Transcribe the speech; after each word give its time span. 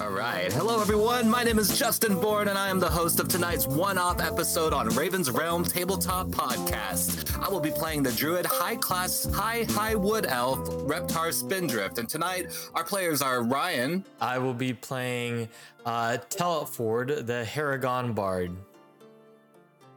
All 0.00 0.08
right. 0.08 0.50
Hello, 0.50 0.80
everyone. 0.80 1.28
My 1.28 1.44
name 1.44 1.58
is 1.58 1.78
Justin 1.78 2.18
Bourne, 2.18 2.48
and 2.48 2.56
I 2.56 2.70
am 2.70 2.80
the 2.80 2.88
host 2.88 3.20
of 3.20 3.28
tonight's 3.28 3.66
one 3.66 3.98
off 3.98 4.18
episode 4.18 4.72
on 4.72 4.88
Raven's 4.88 5.30
Realm 5.30 5.62
Tabletop 5.62 6.28
Podcast. 6.28 7.38
I 7.38 7.50
will 7.50 7.60
be 7.60 7.70
playing 7.70 8.04
the 8.04 8.12
druid 8.12 8.46
high 8.46 8.76
class, 8.76 9.26
high, 9.26 9.66
high 9.68 9.94
wood 9.94 10.24
elf, 10.24 10.58
Reptar 10.86 11.34
Spindrift. 11.34 11.98
And 11.98 12.08
tonight, 12.08 12.46
our 12.74 12.82
players 12.82 13.20
are 13.20 13.42
Ryan. 13.42 14.02
I 14.22 14.38
will 14.38 14.54
be 14.54 14.72
playing 14.72 15.50
uh, 15.84 16.16
Telford, 16.30 17.26
the 17.26 17.46
Harengon 17.46 18.14
Bard. 18.14 18.56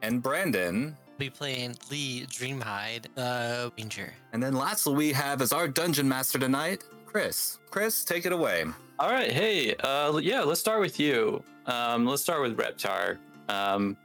And 0.01 0.21
Brandon. 0.21 0.97
Will 1.07 1.17
be 1.17 1.29
playing 1.29 1.77
Lee 1.89 2.25
Dreamhide, 2.25 3.05
uh, 3.15 3.69
Ranger. 3.77 4.13
And 4.33 4.43
then 4.43 4.53
lastly, 4.53 4.95
we 4.95 5.13
have 5.13 5.41
as 5.41 5.53
our 5.53 5.69
dungeon 5.69 6.09
master 6.09 6.37
tonight, 6.37 6.83
Chris. 7.05 7.59
Chris, 7.71 8.03
take 8.03 8.25
it 8.25 8.33
away. 8.33 8.65
All 8.99 9.09
right, 9.09 9.31
hey, 9.31 9.75
uh, 9.77 10.17
yeah, 10.21 10.41
let's 10.41 10.59
start 10.59 10.79
with 10.79 10.99
you. 10.99 11.43
Um, 11.65 12.05
let's 12.05 12.21
start 12.21 12.41
with 12.41 12.55
Reptar. 12.55 13.17
Um, 13.49 13.97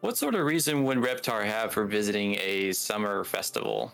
what 0.00 0.16
sort 0.16 0.34
of 0.34 0.44
reason 0.44 0.82
would 0.84 0.98
Reptar 0.98 1.44
have 1.44 1.72
for 1.72 1.84
visiting 1.84 2.36
a 2.40 2.72
summer 2.72 3.22
festival? 3.22 3.92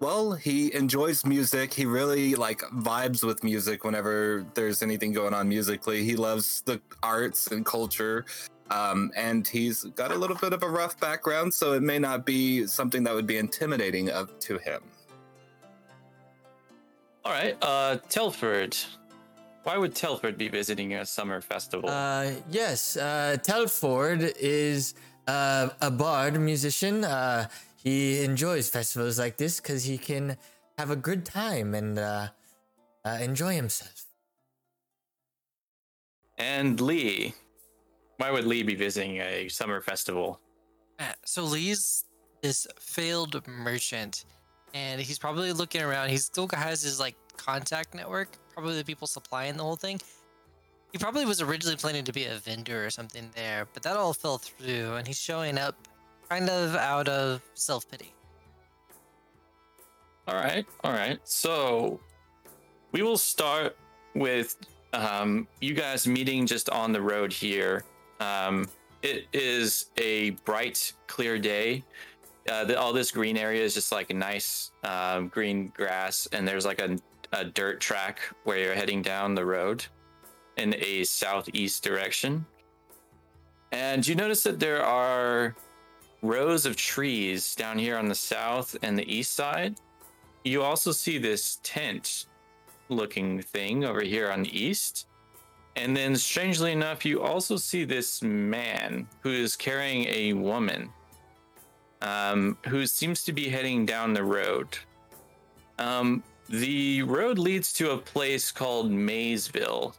Well, 0.00 0.32
he 0.32 0.74
enjoys 0.74 1.24
music. 1.24 1.72
He 1.72 1.86
really 1.86 2.34
like 2.34 2.60
vibes 2.60 3.22
with 3.22 3.44
music 3.44 3.84
whenever 3.84 4.44
there's 4.54 4.82
anything 4.82 5.12
going 5.12 5.32
on 5.32 5.48
musically. 5.48 6.02
He 6.04 6.16
loves 6.16 6.62
the 6.62 6.80
arts 7.02 7.46
and 7.48 7.64
culture. 7.64 8.24
Um, 8.70 9.12
and 9.16 9.46
he's 9.46 9.84
got 9.84 10.10
a 10.10 10.16
little 10.16 10.36
bit 10.36 10.52
of 10.52 10.62
a 10.62 10.68
rough 10.68 10.98
background, 11.00 11.54
so 11.54 11.72
it 11.72 11.82
may 11.82 11.98
not 11.98 12.26
be 12.26 12.66
something 12.66 13.04
that 13.04 13.14
would 13.14 13.26
be 13.26 13.38
intimidating 13.38 14.10
of, 14.10 14.38
to 14.40 14.58
him. 14.58 14.82
All 17.28 17.34
right, 17.34 17.58
uh, 17.60 17.98
Telford. 18.08 18.74
Why 19.64 19.76
would 19.76 19.94
Telford 19.94 20.38
be 20.38 20.48
visiting 20.48 20.94
a 20.94 21.04
summer 21.04 21.42
festival? 21.42 21.90
Uh, 21.90 22.30
yes, 22.50 22.96
uh, 22.96 23.36
Telford 23.42 24.32
is 24.40 24.94
uh, 25.26 25.68
a 25.82 25.90
bard 25.90 26.40
musician. 26.40 27.04
Uh, 27.04 27.48
he 27.76 28.24
enjoys 28.24 28.70
festivals 28.70 29.18
like 29.18 29.36
this 29.36 29.60
because 29.60 29.84
he 29.84 29.98
can 29.98 30.38
have 30.78 30.90
a 30.90 30.96
good 30.96 31.26
time 31.26 31.74
and 31.74 31.98
uh, 31.98 32.28
uh, 33.04 33.18
enjoy 33.20 33.54
himself. 33.54 34.06
and 36.38 36.80
Lee. 36.80 37.34
Why 38.16 38.30
would 38.30 38.46
Lee 38.46 38.62
be 38.62 38.74
visiting 38.74 39.18
a 39.20 39.48
summer 39.48 39.82
festival? 39.82 40.40
So 41.26 41.44
Lee's 41.44 42.06
this 42.40 42.66
failed 42.80 43.46
merchant, 43.46 44.24
and 44.74 45.00
he's 45.00 45.18
probably 45.18 45.52
looking 45.52 45.82
around. 45.82 46.10
He 46.10 46.16
still 46.18 46.48
has 46.52 46.82
his 46.82 47.00
like 47.00 47.16
contact 47.36 47.94
network, 47.94 48.36
probably 48.52 48.76
the 48.76 48.84
people 48.84 49.06
supplying 49.06 49.56
the 49.56 49.62
whole 49.62 49.76
thing. 49.76 50.00
He 50.92 50.98
probably 50.98 51.26
was 51.26 51.42
originally 51.42 51.76
planning 51.76 52.04
to 52.04 52.12
be 52.12 52.24
a 52.24 52.36
vendor 52.36 52.84
or 52.84 52.90
something 52.90 53.30
there, 53.34 53.66
but 53.74 53.82
that 53.82 53.96
all 53.96 54.14
fell 54.14 54.38
through, 54.38 54.94
and 54.94 55.06
he's 55.06 55.20
showing 55.20 55.58
up 55.58 55.76
kind 56.28 56.48
of 56.48 56.74
out 56.74 57.08
of 57.08 57.42
self 57.54 57.88
pity. 57.90 58.14
All 60.26 60.34
right, 60.34 60.66
all 60.84 60.92
right. 60.92 61.18
So 61.24 62.00
we 62.92 63.02
will 63.02 63.18
start 63.18 63.76
with 64.14 64.56
um, 64.92 65.46
you 65.60 65.74
guys 65.74 66.06
meeting 66.06 66.46
just 66.46 66.70
on 66.70 66.92
the 66.92 67.00
road 67.00 67.32
here. 67.32 67.84
Um, 68.20 68.68
it 69.02 69.26
is 69.32 69.86
a 69.96 70.30
bright, 70.44 70.92
clear 71.06 71.38
day. 71.38 71.84
Uh, 72.48 72.64
the, 72.64 72.78
all 72.78 72.92
this 72.92 73.10
green 73.10 73.36
area 73.36 73.62
is 73.62 73.74
just 73.74 73.92
like 73.92 74.12
nice 74.14 74.72
um, 74.84 75.28
green 75.28 75.72
grass, 75.76 76.26
and 76.32 76.46
there's 76.46 76.64
like 76.64 76.80
a, 76.80 76.96
a 77.32 77.44
dirt 77.44 77.80
track 77.80 78.20
where 78.44 78.58
you're 78.58 78.74
heading 78.74 79.02
down 79.02 79.34
the 79.34 79.44
road 79.44 79.84
in 80.56 80.74
a 80.78 81.04
southeast 81.04 81.84
direction. 81.84 82.44
And 83.70 84.06
you 84.06 84.14
notice 84.14 84.42
that 84.44 84.58
there 84.58 84.82
are 84.82 85.54
rows 86.22 86.64
of 86.64 86.74
trees 86.74 87.54
down 87.54 87.78
here 87.78 87.96
on 87.96 88.08
the 88.08 88.14
south 88.14 88.76
and 88.82 88.98
the 88.98 89.14
east 89.14 89.34
side 89.34 89.76
you 90.48 90.62
also 90.62 90.92
see 90.92 91.18
this 91.18 91.58
tent 91.62 92.26
looking 92.88 93.42
thing 93.42 93.84
over 93.84 94.00
here 94.00 94.30
on 94.30 94.42
the 94.42 94.58
east. 94.58 95.06
And 95.76 95.96
then, 95.96 96.16
strangely 96.16 96.72
enough, 96.72 97.04
you 97.04 97.22
also 97.22 97.56
see 97.56 97.84
this 97.84 98.22
man 98.22 99.06
who 99.20 99.30
is 99.30 99.54
carrying 99.54 100.06
a 100.06 100.32
woman 100.32 100.90
um, 102.02 102.56
who 102.66 102.86
seems 102.86 103.24
to 103.24 103.32
be 103.32 103.48
heading 103.48 103.86
down 103.86 104.12
the 104.12 104.24
road. 104.24 104.78
Um, 105.78 106.22
the 106.48 107.02
road 107.02 107.38
leads 107.38 107.72
to 107.74 107.92
a 107.92 107.98
place 107.98 108.50
called 108.50 108.90
Maysville. 108.90 109.94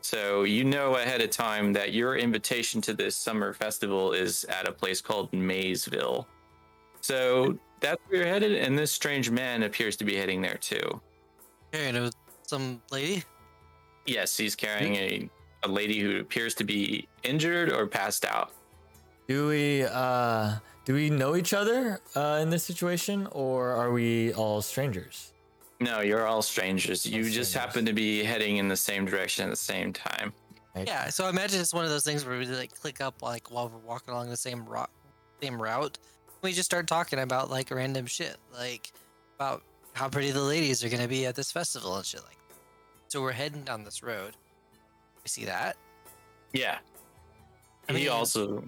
So, 0.00 0.44
you 0.44 0.64
know 0.64 0.94
ahead 0.94 1.20
of 1.20 1.30
time 1.30 1.72
that 1.72 1.92
your 1.92 2.16
invitation 2.16 2.80
to 2.82 2.94
this 2.94 3.16
summer 3.16 3.52
festival 3.52 4.12
is 4.12 4.44
at 4.44 4.68
a 4.68 4.72
place 4.72 5.00
called 5.00 5.32
Maysville. 5.32 6.28
So, 7.00 7.58
that's 7.80 8.00
where 8.06 8.20
you're 8.20 8.28
headed, 8.28 8.52
and 8.52 8.78
this 8.78 8.92
strange 8.92 9.30
man 9.30 9.64
appears 9.64 9.96
to 9.96 10.04
be 10.04 10.16
heading 10.16 10.40
there 10.40 10.58
too. 10.58 11.00
Hey, 11.72 11.88
and 11.88 12.12
some 12.46 12.80
lady. 12.90 13.24
Yes, 14.06 14.36
he's 14.36 14.54
carrying 14.54 14.94
a, 14.94 15.30
a 15.64 15.68
lady 15.68 16.00
who 16.00 16.20
appears 16.20 16.54
to 16.54 16.64
be 16.64 17.08
injured 17.22 17.72
or 17.72 17.86
passed 17.86 18.24
out. 18.24 18.52
Do 19.28 19.48
we 19.48 19.82
uh, 19.82 20.54
do 20.86 20.94
we 20.94 21.10
know 21.10 21.34
each 21.34 21.52
other 21.52 22.00
uh, 22.14 22.38
in 22.40 22.48
this 22.48 22.62
situation, 22.62 23.26
or 23.32 23.70
are 23.72 23.90
we 23.90 24.32
all 24.34 24.62
strangers? 24.62 25.32
No, 25.80 26.00
you're 26.00 26.26
all 26.26 26.42
strangers. 26.42 27.04
You 27.04 27.28
just 27.28 27.52
happen 27.52 27.84
to 27.84 27.92
be 27.92 28.22
heading 28.22 28.58
in 28.58 28.68
the 28.68 28.76
same 28.76 29.04
direction 29.04 29.44
at 29.44 29.50
the 29.50 29.56
same 29.56 29.92
time. 29.92 30.32
Right? 30.76 30.86
Yeah, 30.86 31.10
so 31.10 31.26
I 31.26 31.30
imagine 31.30 31.60
it's 31.60 31.74
one 31.74 31.84
of 31.84 31.90
those 31.90 32.04
things 32.04 32.24
where 32.24 32.38
we 32.38 32.46
like 32.46 32.72
click 32.72 33.00
up 33.00 33.20
like 33.20 33.50
while 33.50 33.68
we're 33.68 33.78
walking 33.78 34.14
along 34.14 34.30
the 34.30 34.36
same 34.36 34.64
route, 34.64 34.90
same 35.42 35.60
route. 35.60 35.98
We 36.42 36.52
just 36.52 36.66
start 36.66 36.86
talking 36.86 37.18
about 37.18 37.50
like 37.50 37.72
random 37.72 38.06
shit, 38.06 38.36
like 38.54 38.92
about 39.40 39.64
how 39.94 40.08
pretty 40.08 40.30
the 40.30 40.40
ladies 40.40 40.84
are 40.84 40.88
gonna 40.88 41.08
be 41.08 41.26
at 41.26 41.34
this 41.34 41.50
festival 41.50 41.96
and 41.96 42.06
shit 42.06 42.22
like. 42.22 42.38
That. 42.48 43.12
So 43.12 43.22
we're 43.22 43.32
heading 43.32 43.62
down 43.62 43.82
this 43.82 44.04
road. 44.04 44.34
You 45.24 45.28
see 45.28 45.46
that? 45.46 45.76
Yeah. 46.52 46.78
I 47.88 47.92
he 47.92 48.04
mean- 48.04 48.08
also 48.08 48.62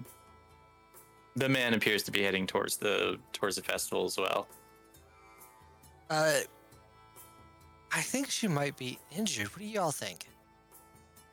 the 1.39 1.49
man 1.49 1.73
appears 1.73 2.03
to 2.03 2.11
be 2.11 2.21
heading 2.23 2.45
towards 2.45 2.77
the 2.77 3.17
towards 3.33 3.55
the 3.55 3.61
festival 3.61 4.05
as 4.05 4.17
well. 4.17 4.47
Uh, 6.09 6.39
I 7.91 8.01
think 8.01 8.29
she 8.29 8.47
might 8.47 8.77
be 8.77 8.99
injured. 9.15 9.47
What 9.47 9.59
do 9.59 9.65
y'all 9.65 9.91
think? 9.91 10.27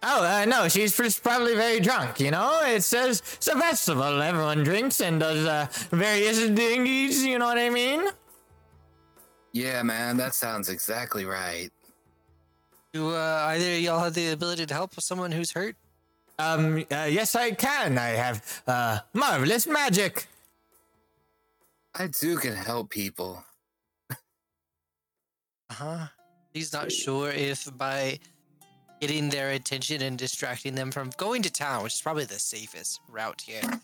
Oh, 0.02 0.24
uh, 0.24 0.44
no, 0.44 0.68
she's 0.68 0.96
just 0.96 1.22
probably 1.22 1.54
very 1.54 1.80
drunk, 1.80 2.20
you 2.20 2.30
know? 2.30 2.60
It 2.64 2.82
says 2.82 3.22
it's 3.36 3.48
a 3.48 3.58
festival. 3.58 4.22
Everyone 4.22 4.62
drinks 4.62 5.00
and 5.00 5.18
does 5.18 5.44
uh, 5.44 5.66
various 5.90 6.38
dingies, 6.40 7.22
you 7.22 7.38
know 7.38 7.46
what 7.46 7.58
I 7.58 7.70
mean? 7.70 8.06
Yeah, 9.52 9.82
man, 9.82 10.16
that 10.18 10.34
sounds 10.34 10.68
exactly 10.68 11.24
right. 11.24 11.70
Do 12.92 13.10
uh, 13.10 13.46
either 13.48 13.72
of 13.72 13.80
y'all 13.80 13.98
have 13.98 14.14
the 14.14 14.28
ability 14.32 14.66
to 14.66 14.74
help 14.74 15.00
someone 15.00 15.32
who's 15.32 15.52
hurt? 15.52 15.76
Um, 16.38 16.84
uh, 16.90 17.08
yes, 17.10 17.34
I 17.34 17.52
can. 17.52 17.98
I 17.98 18.08
have 18.08 18.62
uh, 18.66 18.98
marvelous 19.14 19.66
magic. 19.66 20.26
I 21.94 22.08
too 22.08 22.36
can 22.36 22.54
help 22.54 22.90
people. 22.90 23.42
Uh 25.68 25.74
huh. 25.74 26.06
He's 26.54 26.72
not 26.72 26.92
sure 26.92 27.30
if 27.30 27.76
by 27.76 28.20
getting 29.00 29.28
their 29.28 29.50
attention 29.50 30.00
and 30.00 30.16
distracting 30.16 30.76
them 30.76 30.92
from 30.92 31.10
going 31.16 31.42
to 31.42 31.50
town, 31.50 31.82
which 31.82 31.94
is 31.94 32.00
probably 32.00 32.24
the 32.24 32.38
safest 32.38 33.00
route 33.10 33.42
here, 33.44 33.80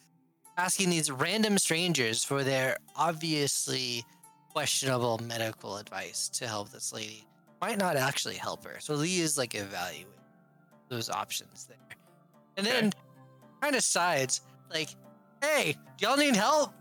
asking 0.56 0.90
these 0.90 1.10
random 1.10 1.58
strangers 1.58 2.22
for 2.22 2.44
their 2.44 2.76
obviously 2.96 4.04
questionable 4.50 5.18
medical 5.18 5.76
advice 5.76 6.28
to 6.28 6.46
help 6.46 6.70
this 6.70 6.92
lady 6.92 7.26
might 7.60 7.78
not 7.78 7.96
actually 7.96 8.36
help 8.36 8.64
her. 8.64 8.76
So 8.80 8.94
Lee 8.94 9.20
is 9.20 9.36
like 9.36 9.54
evaluating 9.54 10.06
those 10.88 11.10
options 11.10 11.64
there. 11.66 11.76
And 12.56 12.66
then 12.66 12.92
kind 13.60 13.74
of 13.74 13.82
sides, 13.82 14.42
like, 14.70 14.88
hey, 15.42 15.76
do 15.98 16.06
y'all 16.06 16.16
need 16.16 16.36
help? 16.36 16.72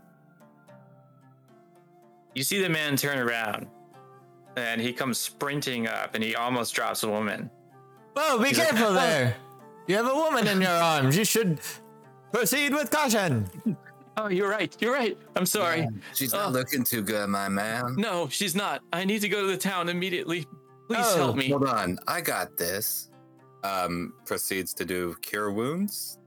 You 2.34 2.42
see 2.42 2.60
the 2.62 2.68
man 2.68 2.96
turn 2.96 3.18
around 3.18 3.66
and 4.56 4.80
he 4.80 4.92
comes 4.92 5.18
sprinting 5.18 5.86
up 5.86 6.14
and 6.14 6.22
he 6.24 6.34
almost 6.34 6.74
drops 6.74 7.02
a 7.02 7.08
woman. 7.08 7.50
Whoa, 8.14 8.38
be 8.38 8.48
He's 8.48 8.58
like, 8.58 8.68
careful 8.70 8.88
"Oh." 8.88 8.94
there. 8.94 9.36
You 9.86 9.96
have 9.96 10.06
a 10.06 10.14
woman 10.14 10.46
in 10.46 10.60
your 10.60 10.70
arms. 10.70 11.16
You 11.16 11.24
should 11.24 11.60
proceed 12.32 12.72
with 12.72 12.90
caution. 12.90 13.48
Oh, 14.14 14.28
you're 14.28 14.50
right. 14.50 14.76
You're 14.78 14.92
right. 14.92 15.16
I'm 15.36 15.46
sorry. 15.46 15.88
She's 16.12 16.34
not 16.34 16.48
Oh. 16.48 16.50
looking 16.50 16.84
too 16.84 17.00
good, 17.00 17.26
my 17.30 17.48
man. 17.48 17.94
No, 17.96 18.28
she's 18.28 18.54
not. 18.54 18.82
I 18.92 19.06
need 19.06 19.20
to 19.22 19.28
go 19.30 19.40
to 19.40 19.46
the 19.46 19.56
town 19.56 19.88
immediately. 19.88 20.44
Please 20.86 20.98
Oh, 21.00 21.16
help 21.16 21.36
me. 21.36 21.48
Hold 21.48 21.64
on, 21.66 21.98
I 22.06 22.20
got 22.20 22.58
this. 22.58 23.08
Um, 23.64 24.14
proceeds 24.24 24.74
to 24.74 24.84
do 24.84 25.14
cure 25.22 25.52
wounds. 25.52 26.18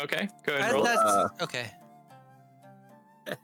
Okay, 0.00 0.28
go 0.46 0.54
Uh, 0.54 0.58
ahead. 0.58 0.72
Roll. 0.72 0.82
that's 0.84 1.00
Uh, 1.00 1.28
okay. 1.42 1.70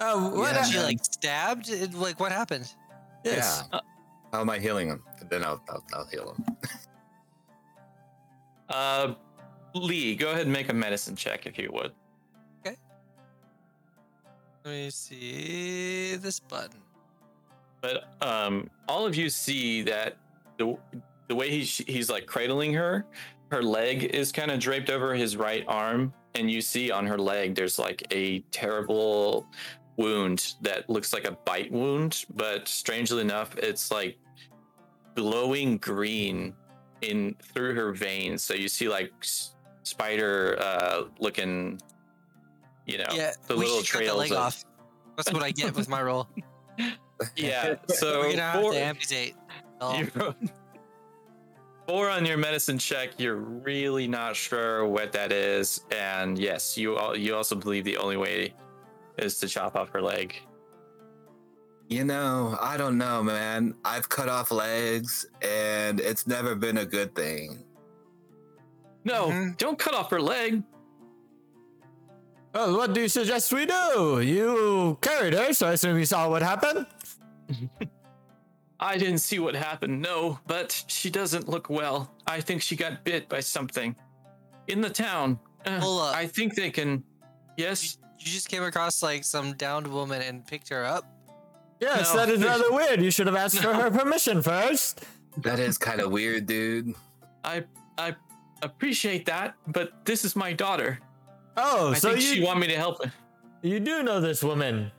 Oh, 0.00 0.30
what? 0.38 0.54
Yeah. 0.54 0.62
a- 0.62 0.64
She 0.66 0.78
like 0.78 1.04
stabbed? 1.04 1.68
It- 1.68 1.92
Like 1.94 2.20
what 2.20 2.30
happened? 2.30 2.72
yes. 3.24 3.64
Yeah. 3.72 3.80
How 4.32 4.40
am 4.42 4.50
I 4.50 4.58
healing 4.60 4.88
him? 4.88 5.02
Then 5.28 5.42
I'll, 5.42 5.60
I'll, 5.68 5.82
I'll 5.94 6.06
heal 6.06 6.34
him. 6.34 6.56
Uh, 8.68 9.14
Lee, 9.74 10.14
go 10.14 10.28
ahead 10.30 10.42
and 10.42 10.52
make 10.52 10.68
a 10.68 10.74
medicine 10.74 11.16
check 11.16 11.46
if 11.46 11.56
you 11.58 11.70
would. 11.72 11.90
Okay. 12.60 12.76
Let 14.62 14.70
me 14.74 14.90
see 14.90 16.16
this 16.16 16.38
button. 16.38 16.78
But 17.80 18.04
um, 18.20 18.68
all 18.86 19.06
of 19.06 19.16
you 19.16 19.30
see 19.30 19.80
that 19.84 20.18
the 20.58 20.76
the 21.28 21.34
way 21.34 21.50
he's 21.50 21.78
he's 21.78 22.10
like 22.10 22.26
cradling 22.26 22.74
her, 22.74 23.06
her 23.50 23.62
leg 23.62 24.04
is 24.04 24.32
kind 24.32 24.50
of 24.50 24.58
draped 24.60 24.90
over 24.90 25.14
his 25.14 25.36
right 25.36 25.64
arm, 25.68 26.12
and 26.34 26.50
you 26.50 26.60
see 26.60 26.90
on 26.90 27.06
her 27.06 27.18
leg 27.18 27.54
there's 27.54 27.78
like 27.78 28.02
a 28.10 28.40
terrible 28.50 29.46
wound 29.96 30.54
that 30.62 30.88
looks 30.88 31.12
like 31.12 31.26
a 31.26 31.32
bite 31.44 31.70
wound, 31.72 32.24
but 32.34 32.68
strangely 32.68 33.20
enough, 33.20 33.56
it's 33.56 33.90
like 33.90 34.16
glowing 35.14 35.76
green 35.78 36.54
in 37.02 37.34
through 37.52 37.74
her 37.74 37.92
veins. 37.92 38.42
So 38.42 38.54
you 38.54 38.68
see 38.68 38.88
like 38.88 39.12
s- 39.22 39.54
spider 39.82 40.56
uh, 40.60 41.02
looking, 41.18 41.80
you 42.86 42.98
know, 42.98 43.06
yeah, 43.12 43.32
the 43.46 43.54
we 43.56 43.60
little 43.64 43.76
cut 43.78 43.82
the 43.82 43.86
trails 43.88 44.18
leg 44.18 44.32
of- 44.32 44.38
off. 44.38 44.64
That's 45.16 45.32
what 45.32 45.42
I 45.42 45.50
get 45.50 45.74
with 45.74 45.88
my 45.88 46.00
roll. 46.02 46.28
yeah. 47.36 47.74
So 47.88 48.20
We're 48.20 48.30
gonna 48.36 48.42
have 48.42 48.62
to 48.72 48.80
amputate. 48.80 49.34
Oh, 49.80 50.34
four 51.88 52.10
on 52.10 52.26
your 52.26 52.36
medicine 52.36 52.76
check. 52.78 53.18
You're 53.18 53.36
really 53.36 54.06
not 54.06 54.36
sure 54.36 54.86
what 54.86 55.10
that 55.12 55.32
is, 55.32 55.80
and 55.90 56.38
yes, 56.38 56.76
you 56.76 56.98
al- 56.98 57.16
you 57.16 57.34
also 57.34 57.54
believe 57.56 57.84
the 57.84 57.96
only 57.96 58.18
way 58.18 58.54
is 59.16 59.38
to 59.40 59.48
chop 59.48 59.74
off 59.74 59.88
her 59.90 60.02
leg. 60.02 60.34
You 61.88 62.04
know, 62.04 62.58
I 62.60 62.76
don't 62.76 62.98
know, 62.98 63.22
man. 63.22 63.74
I've 63.84 64.08
cut 64.10 64.28
off 64.28 64.50
legs, 64.50 65.26
and 65.40 65.98
it's 66.00 66.26
never 66.26 66.54
been 66.54 66.76
a 66.78 66.84
good 66.84 67.14
thing. 67.14 67.64
No, 69.04 69.28
Mhm. 69.28 69.56
don't 69.56 69.78
cut 69.78 69.94
off 69.94 70.10
her 70.10 70.20
leg. 70.20 70.62
Well, 72.54 72.76
what 72.76 72.92
do 72.92 73.00
you 73.00 73.08
suggest 73.08 73.50
we 73.52 73.64
do? 73.64 74.20
You 74.20 74.98
carried 75.00 75.32
her, 75.32 75.54
so 75.54 75.68
I 75.68 75.72
assume 75.72 75.98
you 75.98 76.04
saw 76.04 76.28
what 76.28 76.42
happened? 76.42 76.86
I 78.80 78.96
didn't 78.96 79.18
see 79.18 79.38
what 79.38 79.54
happened, 79.56 80.00
no, 80.00 80.38
but 80.46 80.84
she 80.86 81.10
doesn't 81.10 81.48
look 81.48 81.68
well. 81.68 82.12
I 82.26 82.40
think 82.40 82.62
she 82.62 82.76
got 82.76 83.02
bit 83.04 83.28
by 83.28 83.40
something 83.40 83.96
in 84.68 84.80
the 84.80 84.90
town. 84.90 85.38
Uh, 85.66 85.80
Hold 85.80 86.00
up. 86.02 86.14
I 86.14 86.26
think 86.26 86.54
they 86.54 86.70
can. 86.70 87.02
Yes. 87.56 87.98
you 88.20 88.26
just 88.26 88.48
came 88.48 88.62
across 88.62 89.02
like 89.02 89.24
some 89.24 89.54
downed 89.54 89.86
woman 89.88 90.22
and 90.22 90.46
picked 90.46 90.68
her 90.68 90.84
up. 90.84 91.04
Yes, 91.80 92.12
No, 92.14 92.20
that 92.20 92.28
is 92.32 92.42
rather 92.44 92.70
weird. 92.72 93.02
You 93.02 93.10
should 93.10 93.26
have 93.26 93.36
asked 93.36 93.58
for 93.58 93.74
her 93.74 93.90
permission 93.90 94.42
first. 94.42 95.04
That 95.38 95.58
is 95.58 95.76
kind 95.78 96.00
of 96.00 96.10
weird, 96.12 96.46
dude. 96.46 96.94
I 97.44 97.64
I 97.96 98.14
appreciate 98.62 99.26
that, 99.26 99.54
but 99.68 100.04
this 100.04 100.24
is 100.24 100.34
my 100.36 100.52
daughter. 100.52 100.98
Oh, 101.56 101.90
I 101.90 101.94
so 101.94 102.10
think 102.10 102.22
you 102.22 102.34
she 102.36 102.42
want 102.44 102.60
me 102.60 102.68
to 102.68 102.76
help 102.76 103.04
her. 103.04 103.12
you 103.62 103.80
do 103.80 104.02
know 104.04 104.20
this 104.20 104.42
woman. 104.42 104.92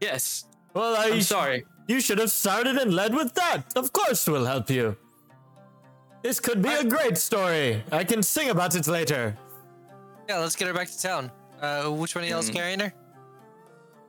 Yes. 0.00 0.44
Well, 0.72 0.96
I, 0.96 1.10
I'm 1.10 1.20
sorry. 1.22 1.64
You 1.86 2.00
should 2.00 2.18
have 2.18 2.30
started 2.30 2.76
and 2.76 2.94
led 2.94 3.14
with 3.14 3.34
that. 3.34 3.62
Of 3.76 3.92
course, 3.92 4.26
we'll 4.26 4.46
help 4.46 4.70
you. 4.70 4.96
This 6.22 6.40
could 6.40 6.62
be 6.62 6.70
a 6.72 6.84
great 6.84 7.18
story. 7.18 7.84
I 7.92 8.04
can 8.04 8.22
sing 8.22 8.48
about 8.48 8.74
it 8.74 8.86
later. 8.86 9.36
Yeah, 10.28 10.38
let's 10.38 10.56
get 10.56 10.68
her 10.68 10.74
back 10.74 10.88
to 10.88 11.00
town. 11.02 11.30
Uh, 11.60 11.90
which 11.90 12.14
one 12.14 12.24
of 12.24 12.30
y'all's 12.30 12.48
Mhm. 12.50 12.54
carrying 12.54 12.80
her? 12.80 12.92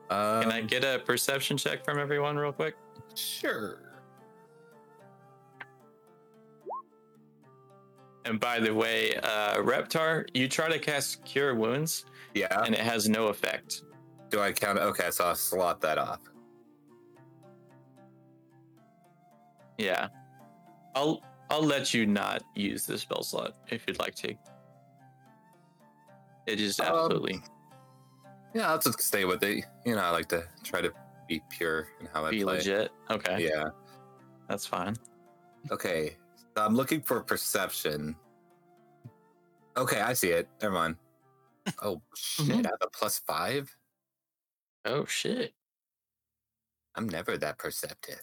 Um, 0.08 0.42
Can 0.42 0.52
I 0.52 0.60
get 0.62 0.84
a 0.84 1.00
perception 1.00 1.56
check 1.58 1.84
from 1.84 1.98
everyone 1.98 2.36
real 2.38 2.52
quick? 2.52 2.76
Sure. 3.14 3.80
And 8.24 8.40
by 8.40 8.58
the 8.60 8.74
way, 8.74 9.14
uh, 9.16 9.56
Reptar, 9.58 10.26
you 10.34 10.48
try 10.48 10.68
to 10.68 10.78
cast 10.78 11.24
Cure 11.24 11.54
Wounds, 11.54 12.06
Yeah. 12.34 12.62
and 12.64 12.74
it 12.74 12.80
has 12.80 13.08
no 13.08 13.28
effect. 13.28 13.82
Do 14.30 14.40
I 14.40 14.52
count? 14.52 14.78
Okay, 14.78 15.10
so 15.10 15.24
I'll 15.26 15.36
slot 15.36 15.80
that 15.82 15.98
off. 15.98 16.20
Yeah, 19.78 20.08
I'll 20.94 21.22
I'll 21.50 21.62
let 21.64 21.92
you 21.94 22.06
not 22.06 22.42
use 22.54 22.86
the 22.86 22.98
spell 22.98 23.22
slot 23.22 23.54
if 23.68 23.84
you'd 23.86 23.98
like 23.98 24.14
to. 24.16 24.34
It 26.46 26.60
is 26.60 26.78
Um, 26.80 26.86
absolutely 26.86 27.40
Yeah, 28.54 28.70
I'll 28.70 28.78
just 28.78 29.00
stay 29.02 29.24
with 29.24 29.42
it. 29.42 29.64
You 29.84 29.94
know, 29.96 30.00
I 30.02 30.10
like 30.10 30.28
to 30.28 30.44
try 30.62 30.80
to 30.80 30.92
be 31.28 31.42
pure 31.50 31.88
in 32.00 32.06
how 32.06 32.24
I 32.24 32.30
be 32.30 32.42
play. 32.42 32.56
legit. 32.58 32.92
Okay, 33.10 33.48
Yeah. 33.48 33.64
that's 34.48 34.64
fine. 34.66 34.96
Okay. 35.70 36.16
So 36.56 36.64
I'm 36.64 36.74
looking 36.74 37.02
for 37.02 37.20
perception. 37.20 38.16
Okay, 39.76 40.00
I 40.00 40.14
see 40.14 40.30
it. 40.30 40.48
Never 40.62 40.74
mind. 40.74 40.96
Oh 41.82 42.00
shit! 42.14 42.46
Mhm. 42.46 42.64
I 42.66 42.68
have 42.70 42.78
a 42.80 42.88
plus 42.90 43.18
five. 43.18 43.76
Oh 44.84 45.04
shit! 45.04 45.52
I'm 46.94 47.08
never 47.08 47.36
that 47.36 47.58
perceptive. 47.58 48.22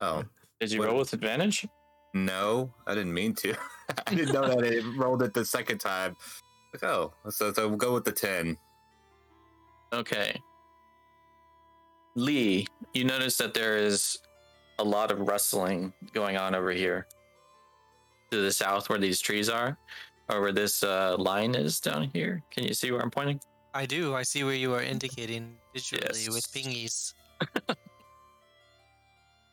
Oh 0.00 0.24
Did 0.60 0.72
you 0.72 0.78
What- 0.80 0.88
roll 0.88 0.98
with 0.98 1.12
advantage? 1.12 1.66
no, 2.14 2.72
I 2.86 2.94
didn't 2.94 3.12
mean 3.12 3.34
to. 3.36 3.54
I 4.06 4.14
didn't 4.14 4.32
know 4.32 4.48
that 4.48 4.64
it 4.64 4.84
rolled 4.96 5.22
it 5.22 5.34
the 5.34 5.44
second 5.44 5.78
time. 5.78 6.16
Like, 6.72 6.82
oh, 6.84 7.12
so 7.30 7.52
so 7.52 7.68
we'll 7.68 7.76
go 7.76 7.92
with 7.94 8.04
the 8.04 8.12
ten. 8.12 8.56
Okay. 9.92 10.40
Lee, 12.14 12.66
you 12.94 13.04
notice 13.04 13.36
that 13.36 13.52
there 13.54 13.76
is 13.76 14.18
a 14.78 14.84
lot 14.84 15.10
of 15.10 15.20
rustling 15.20 15.92
going 16.14 16.36
on 16.36 16.54
over 16.54 16.70
here 16.70 17.06
to 18.30 18.40
the 18.40 18.52
south 18.52 18.88
where 18.88 18.98
these 18.98 19.20
trees 19.20 19.48
are, 19.48 19.76
or 20.30 20.40
where 20.40 20.52
this 20.52 20.82
uh, 20.82 21.16
line 21.18 21.54
is 21.54 21.78
down 21.80 22.10
here. 22.14 22.42
Can 22.50 22.64
you 22.64 22.72
see 22.74 22.90
where 22.90 23.00
I'm 23.02 23.10
pointing? 23.10 23.40
I 23.74 23.84
do. 23.86 24.14
I 24.14 24.22
see 24.22 24.42
where 24.44 24.54
you 24.54 24.72
are 24.74 24.82
indicating 24.82 25.56
visually 25.74 26.28
with 26.28 26.50
pingies. 26.52 27.12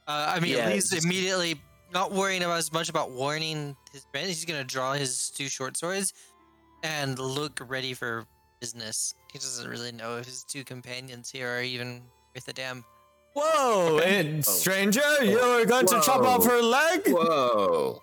uh, 0.08 0.34
I 0.36 0.40
mean, 0.40 0.52
Yeah, 0.58 0.70
he's 0.70 0.92
it's- 0.92 1.04
immediately 1.06 1.62
not 1.94 2.12
worrying 2.12 2.42
about 2.44 2.58
as 2.58 2.72
much 2.74 2.90
about 2.90 3.12
warning 3.12 3.76
his 3.92 4.06
friend. 4.12 4.28
He's 4.28 4.46
gonna 4.46 4.64
draw 4.64 4.94
his 4.94 5.30
two 5.30 5.48
short 5.48 5.78
swords 5.78 6.14
and 6.84 7.18
look 7.20 7.60
ready 7.68 7.94
for 7.94 8.26
business. 8.60 9.14
He 9.32 9.40
doesn't 9.40 9.70
really 9.70 9.92
know 9.92 10.18
if 10.18 10.26
his 10.26 10.44
two 10.44 10.64
companions 10.64 11.30
here 11.30 11.50
are 11.58 11.62
even 11.62 12.02
worth 12.36 12.48
a 12.48 12.54
damn. 12.54 12.84
Whoa, 13.36 13.98
Okay. 14.00 14.28
eh, 14.30 14.42
Oh. 14.46 14.52
stranger, 14.52 15.02
you're 15.24 15.66
going 15.66 15.88
to 15.88 16.02
chop 16.02 16.22
off 16.22 16.46
her 16.46 16.62
leg? 16.62 17.08
Whoa! 17.08 18.02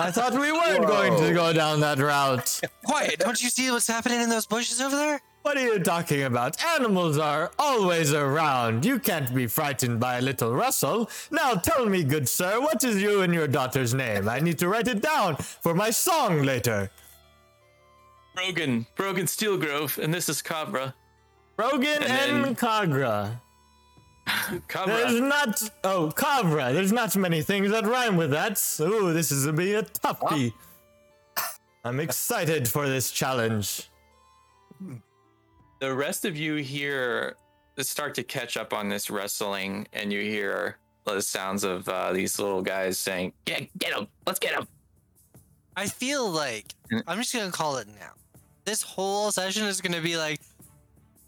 I 0.00 0.10
thought 0.12 0.32
we 0.34 0.52
weren't 0.52 0.86
going 0.86 1.16
to 1.22 1.34
go 1.34 1.52
down 1.52 1.80
that 1.80 1.98
route. 1.98 2.60
Quiet! 2.84 3.18
Don't 3.18 3.40
you 3.42 3.48
see 3.50 3.70
what's 3.70 3.86
happening 3.86 4.20
in 4.20 4.28
those 4.28 4.46
bushes 4.46 4.80
over 4.80 4.94
there? 4.96 5.20
What 5.42 5.56
are 5.56 5.64
you 5.64 5.78
talking 5.78 6.24
about? 6.24 6.62
Animals 6.62 7.16
are 7.16 7.50
always 7.58 8.12
around. 8.12 8.84
You 8.84 8.98
can't 8.98 9.34
be 9.34 9.46
frightened 9.46 9.98
by 9.98 10.18
a 10.18 10.20
little 10.20 10.52
rustle. 10.52 11.08
Now 11.30 11.54
tell 11.54 11.86
me, 11.86 12.04
good 12.04 12.28
sir, 12.28 12.60
what 12.60 12.82
is 12.84 13.00
you 13.00 13.22
and 13.22 13.32
your 13.32 13.48
daughter's 13.48 13.94
name? 13.94 14.28
I 14.28 14.40
need 14.40 14.58
to 14.58 14.68
write 14.68 14.88
it 14.88 15.00
down 15.00 15.36
for 15.36 15.74
my 15.74 15.90
song 15.90 16.42
later. 16.42 16.90
Brogan, 18.34 18.86
Brogan 18.94 19.26
Steelgrove, 19.26 19.98
and 19.98 20.12
this 20.12 20.28
is 20.28 20.42
Cabra. 20.42 20.94
Brogan 21.56 22.02
And 22.04 22.46
and, 22.46 22.58
Kagra. 22.58 23.40
There's 24.86 25.20
not. 25.20 25.62
Oh, 25.84 26.12
Kavra. 26.14 26.72
There's 26.72 26.92
not 26.92 27.16
many 27.16 27.42
things 27.42 27.70
that 27.70 27.86
rhyme 27.86 28.16
with 28.16 28.30
that. 28.30 28.60
Ooh, 28.80 29.12
this 29.12 29.32
is 29.32 29.46
gonna 29.46 29.56
be 29.56 29.74
a 29.74 29.82
toughie. 29.82 30.52
I'm 31.84 32.00
excited 32.00 32.68
for 32.68 32.88
this 32.88 33.10
challenge. 33.10 33.88
The 35.80 35.94
rest 35.94 36.24
of 36.24 36.36
you 36.36 36.56
here 36.56 37.36
start 37.78 38.14
to 38.16 38.22
catch 38.24 38.56
up 38.56 38.72
on 38.72 38.88
this 38.88 39.08
wrestling, 39.10 39.86
and 39.92 40.12
you 40.12 40.20
hear 40.20 40.78
the 41.04 41.22
sounds 41.22 41.62
of 41.64 41.88
uh, 41.88 42.12
these 42.12 42.38
little 42.38 42.62
guys 42.62 42.98
saying, 42.98 43.32
"Get, 43.44 43.68
get 43.78 43.92
him! 43.94 44.08
Let's 44.26 44.38
get 44.40 44.54
him!" 44.54 44.66
I 45.76 45.86
feel 45.86 46.28
like 46.28 46.74
Mm. 46.90 47.02
I'm 47.06 47.18
just 47.18 47.32
gonna 47.34 47.50
call 47.52 47.76
it 47.76 47.86
now. 48.00 48.12
This 48.64 48.82
whole 48.82 49.30
session 49.30 49.64
is 49.64 49.80
gonna 49.82 50.00
be 50.00 50.16
like 50.16 50.40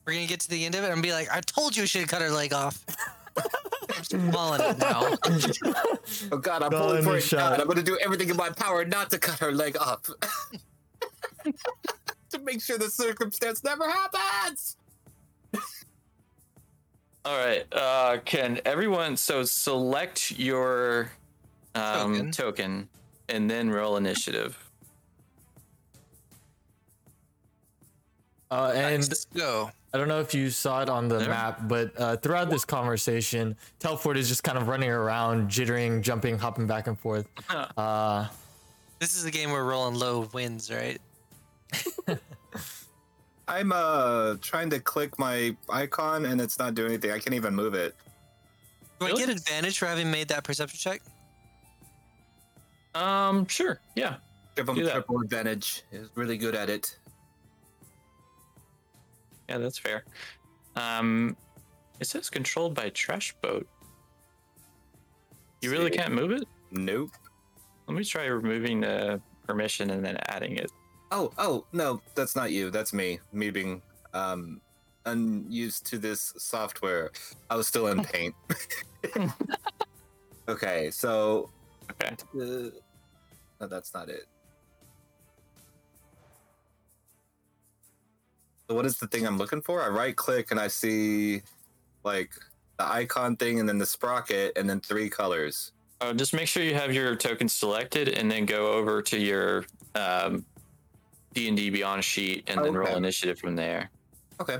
we're 0.06 0.14
gonna 0.14 0.26
get 0.26 0.40
to 0.40 0.48
the 0.48 0.64
end 0.64 0.74
of 0.74 0.82
it 0.84 0.90
and 0.90 1.02
be 1.02 1.12
like, 1.12 1.30
I 1.30 1.40
told 1.42 1.76
you 1.76 1.82
we 1.82 1.86
should 1.86 2.08
cut 2.08 2.22
her 2.22 2.30
leg 2.30 2.52
off. 2.54 2.82
I'm 3.36 4.02
just 4.02 4.32
calling 4.32 4.60
it 4.62 4.78
now. 4.78 5.16
Oh 6.32 6.38
God, 6.38 6.62
I'm 6.62 6.70
Calling 6.70 7.02
pulling 7.02 7.02
for 7.04 7.10
the 7.12 7.16
it. 7.18 7.20
shot. 7.20 7.50
God, 7.52 7.60
I'm 7.60 7.68
gonna 7.68 7.82
do 7.82 7.98
everything 8.02 8.30
in 8.30 8.36
my 8.36 8.48
power 8.50 8.84
not 8.86 9.10
to 9.10 9.18
cut 9.18 9.38
her 9.40 9.52
leg 9.52 9.76
off. 9.76 10.08
to 12.30 12.38
make 12.40 12.62
sure 12.62 12.78
the 12.78 12.90
circumstance 12.90 13.62
never 13.64 13.88
happens. 13.88 14.76
All 17.24 17.36
right. 17.38 17.66
Uh, 17.72 18.18
can 18.24 18.60
everyone 18.64 19.16
so 19.16 19.42
select 19.44 20.30
your 20.38 21.10
um, 21.74 22.14
Token. 22.14 22.30
token. 22.32 22.88
and 23.28 23.50
then 23.50 23.68
roll 23.70 23.96
initiative? 23.96 24.56
Uh, 28.50 28.72
and 28.74 29.02
Let's 29.08 29.26
go. 29.26 29.70
I 29.92 29.98
don't 29.98 30.08
know 30.08 30.20
if 30.20 30.34
you 30.34 30.50
saw 30.50 30.82
it 30.82 30.88
on 30.88 31.08
the 31.08 31.18
There. 31.18 31.28
map, 31.28 31.68
but 31.68 31.92
uh, 32.00 32.16
throughout 32.16 32.48
this 32.50 32.64
conversation, 32.64 33.56
Telford 33.78 34.16
is 34.16 34.28
just 34.28 34.42
kind 34.42 34.56
of 34.56 34.68
running 34.68 34.90
around, 34.90 35.48
jittering, 35.50 36.00
jumping, 36.02 36.38
hopping 36.38 36.66
back 36.66 36.86
and 36.86 36.98
forth. 36.98 37.26
Uh, 37.76 38.26
This 38.98 39.16
is 39.16 39.24
a 39.24 39.30
game 39.30 39.50
where 39.50 39.64
rolling 39.64 39.94
low 39.96 40.28
wins, 40.32 40.70
right? 40.70 41.00
I'm 43.48 43.72
uh 43.72 44.36
trying 44.40 44.70
to 44.70 44.80
click 44.80 45.18
my 45.18 45.56
icon 45.68 46.24
and 46.26 46.40
it's 46.40 46.58
not 46.58 46.74
doing 46.74 46.92
anything. 46.92 47.10
I 47.10 47.18
can't 47.18 47.34
even 47.34 47.54
move 47.54 47.74
it. 47.74 47.94
Do 48.98 49.06
I 49.06 49.08
Really? 49.10 49.26
get 49.26 49.36
advantage 49.36 49.78
for 49.78 49.86
having 49.86 50.10
made 50.10 50.28
that 50.28 50.44
perception 50.44 50.78
check? 50.78 51.02
Um, 52.94 53.46
sure. 53.46 53.80
Yeah. 53.96 54.16
Give 54.56 54.68
him 54.68 54.74
Do 54.74 54.84
that. 54.84 54.92
triple 54.92 55.20
advantage. 55.20 55.84
He's 55.90 56.08
really 56.14 56.36
good 56.36 56.54
at 56.54 56.68
it. 56.68 56.98
Yeah, 59.48 59.58
that's 59.58 59.78
fair. 59.78 60.04
Um, 60.76 61.36
it 61.98 62.06
says 62.06 62.30
controlled 62.30 62.74
by 62.74 62.90
trash 62.90 63.34
boat. 63.42 63.66
You 65.62 65.70
really 65.70 65.90
See? 65.90 65.98
can't 65.98 66.14
move 66.14 66.30
it? 66.32 66.44
Nope. 66.70 67.10
Let 67.86 67.96
me 67.96 68.04
try 68.04 68.26
removing 68.26 68.80
the 68.82 69.20
permission 69.46 69.90
and 69.90 70.04
then 70.04 70.16
adding 70.28 70.56
it. 70.56 70.70
Oh, 71.10 71.32
oh, 71.38 71.66
no, 71.72 72.00
that's 72.14 72.36
not 72.36 72.52
you. 72.52 72.70
That's 72.70 72.92
me. 72.92 73.18
Me 73.32 73.50
being 73.50 73.82
um 74.14 74.60
unused 75.06 75.86
to 75.86 75.98
this 75.98 76.32
software. 76.36 77.10
I 77.48 77.56
was 77.56 77.66
still 77.66 77.88
in 77.88 78.02
paint. 78.04 78.34
okay, 80.48 80.90
so 80.90 81.50
Okay. 81.90 82.14
uh, 82.40 82.70
no, 83.60 83.66
that's 83.68 83.92
not 83.92 84.08
it. 84.08 84.26
So 88.68 88.76
what 88.76 88.86
is 88.86 88.98
the 88.98 89.08
thing 89.08 89.26
I'm 89.26 89.36
looking 89.36 89.60
for? 89.62 89.82
I 89.82 89.88
right 89.88 90.14
click 90.14 90.52
and 90.52 90.60
I 90.60 90.68
see 90.68 91.42
like 92.04 92.30
the 92.78 92.86
icon 92.88 93.36
thing 93.36 93.58
and 93.58 93.68
then 93.68 93.78
the 93.78 93.86
sprocket 93.86 94.52
and 94.56 94.70
then 94.70 94.80
three 94.80 95.10
colors. 95.10 95.72
Uh, 96.00 96.12
just 96.14 96.32
make 96.32 96.46
sure 96.46 96.62
you 96.62 96.74
have 96.74 96.94
your 96.94 97.16
token 97.16 97.48
selected 97.48 98.08
and 98.08 98.30
then 98.30 98.46
go 98.46 98.72
over 98.72 99.02
to 99.02 99.18
your 99.18 99.66
um, 99.96 100.46
D&D 101.32 101.70
Beyond 101.70 102.04
sheet 102.04 102.48
and 102.48 102.64
then 102.64 102.74
roll 102.74 102.96
initiative 102.96 103.38
from 103.38 103.54
there. 103.56 103.90
Okay. 104.40 104.58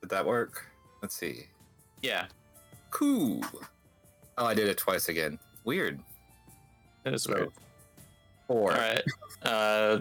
Did 0.00 0.10
that 0.10 0.26
work? 0.26 0.66
Let's 1.02 1.16
see. 1.16 1.46
Yeah, 2.02 2.26
Cool. 2.90 3.42
Oh, 4.38 4.46
I 4.46 4.54
did 4.54 4.68
it 4.68 4.78
twice 4.78 5.08
again. 5.08 5.38
Weird. 5.64 6.00
that 7.04 7.12
is 7.14 7.24
So, 7.24 7.34
weird. 7.34 7.50
Four. 8.46 8.72
All 8.72 8.78
right. 8.78 9.02
Uh, 9.42 9.98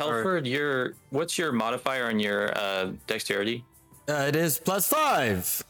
Telford, 0.00 0.46
your 0.46 0.94
what's 1.10 1.36
your 1.36 1.52
modifier 1.52 2.06
on 2.06 2.18
your 2.18 2.56
uh, 2.56 2.92
dexterity? 3.06 3.64
Uh, 4.08 4.24
it 4.28 4.36
is 4.36 4.58
plus 4.58 4.88
five. 4.88 5.62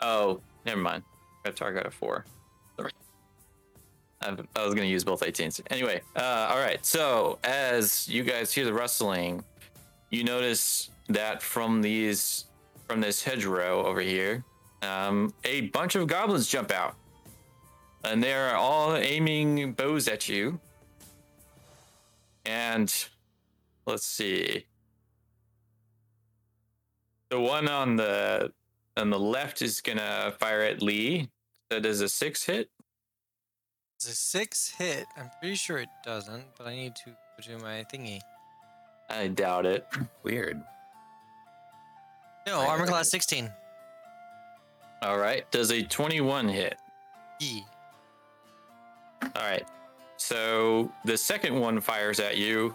Oh, 0.00 0.40
never 0.66 0.80
mind. 0.80 1.02
Reptar 1.44 1.74
got 1.74 1.86
a 1.86 1.90
four. 1.90 2.24
Sorry. 2.76 2.90
I 4.20 4.30
was 4.30 4.74
going 4.74 4.86
to 4.86 4.86
use 4.86 5.04
both 5.04 5.20
18s. 5.22 5.60
Anyway, 5.70 6.00
uh, 6.16 6.48
all 6.50 6.58
right. 6.58 6.84
So, 6.84 7.38
as 7.44 8.08
you 8.08 8.22
guys 8.22 8.52
hear 8.52 8.64
the 8.64 8.74
rustling, 8.74 9.44
you 10.10 10.24
notice 10.24 10.90
that 11.08 11.42
from 11.42 11.82
these, 11.82 12.46
from 12.88 13.00
this 13.00 13.22
hedgerow 13.22 13.84
over 13.84 14.00
here, 14.00 14.44
um, 14.82 15.32
a 15.44 15.62
bunch 15.62 15.94
of 15.94 16.06
goblins 16.06 16.48
jump 16.48 16.70
out. 16.70 16.96
And 18.02 18.22
they're 18.22 18.56
all 18.56 18.96
aiming 18.96 19.72
bows 19.72 20.08
at 20.08 20.28
you. 20.28 20.60
And 22.46 22.92
let's 23.86 24.06
see. 24.06 24.66
The 27.30 27.40
one 27.40 27.68
on 27.68 27.96
the 27.96 28.52
on 28.96 29.10
the 29.10 29.18
left 29.18 29.62
is 29.62 29.80
gonna 29.80 30.32
fire 30.38 30.60
at 30.60 30.82
Lee. 30.82 31.30
That 31.70 31.84
is 31.86 32.00
a 32.00 32.08
six 32.08 32.44
hit. 32.44 32.70
It's 33.96 34.08
a 34.08 34.14
six 34.14 34.70
hit. 34.70 35.06
I'm 35.16 35.30
pretty 35.40 35.54
sure 35.56 35.78
it 35.78 35.88
doesn't, 36.04 36.44
but 36.58 36.66
I 36.66 36.74
need 36.74 36.94
to 36.96 37.10
go 37.10 37.56
to 37.56 37.58
my 37.58 37.84
thingy. 37.92 38.20
I 39.08 39.28
doubt 39.28 39.66
it. 39.66 39.86
Weird. 40.22 40.62
No, 42.46 42.60
I- 42.60 42.66
armor 42.66 42.86
class 42.86 43.10
16. 43.10 43.50
All 45.02 45.18
right. 45.18 45.50
Does 45.50 45.70
a 45.70 45.82
21 45.82 46.48
hit? 46.48 46.76
E. 47.40 47.62
All 49.22 49.30
right. 49.36 49.66
So 50.26 50.90
the 51.04 51.18
second 51.18 51.60
one 51.60 51.82
fires 51.82 52.18
at 52.18 52.38
you, 52.38 52.74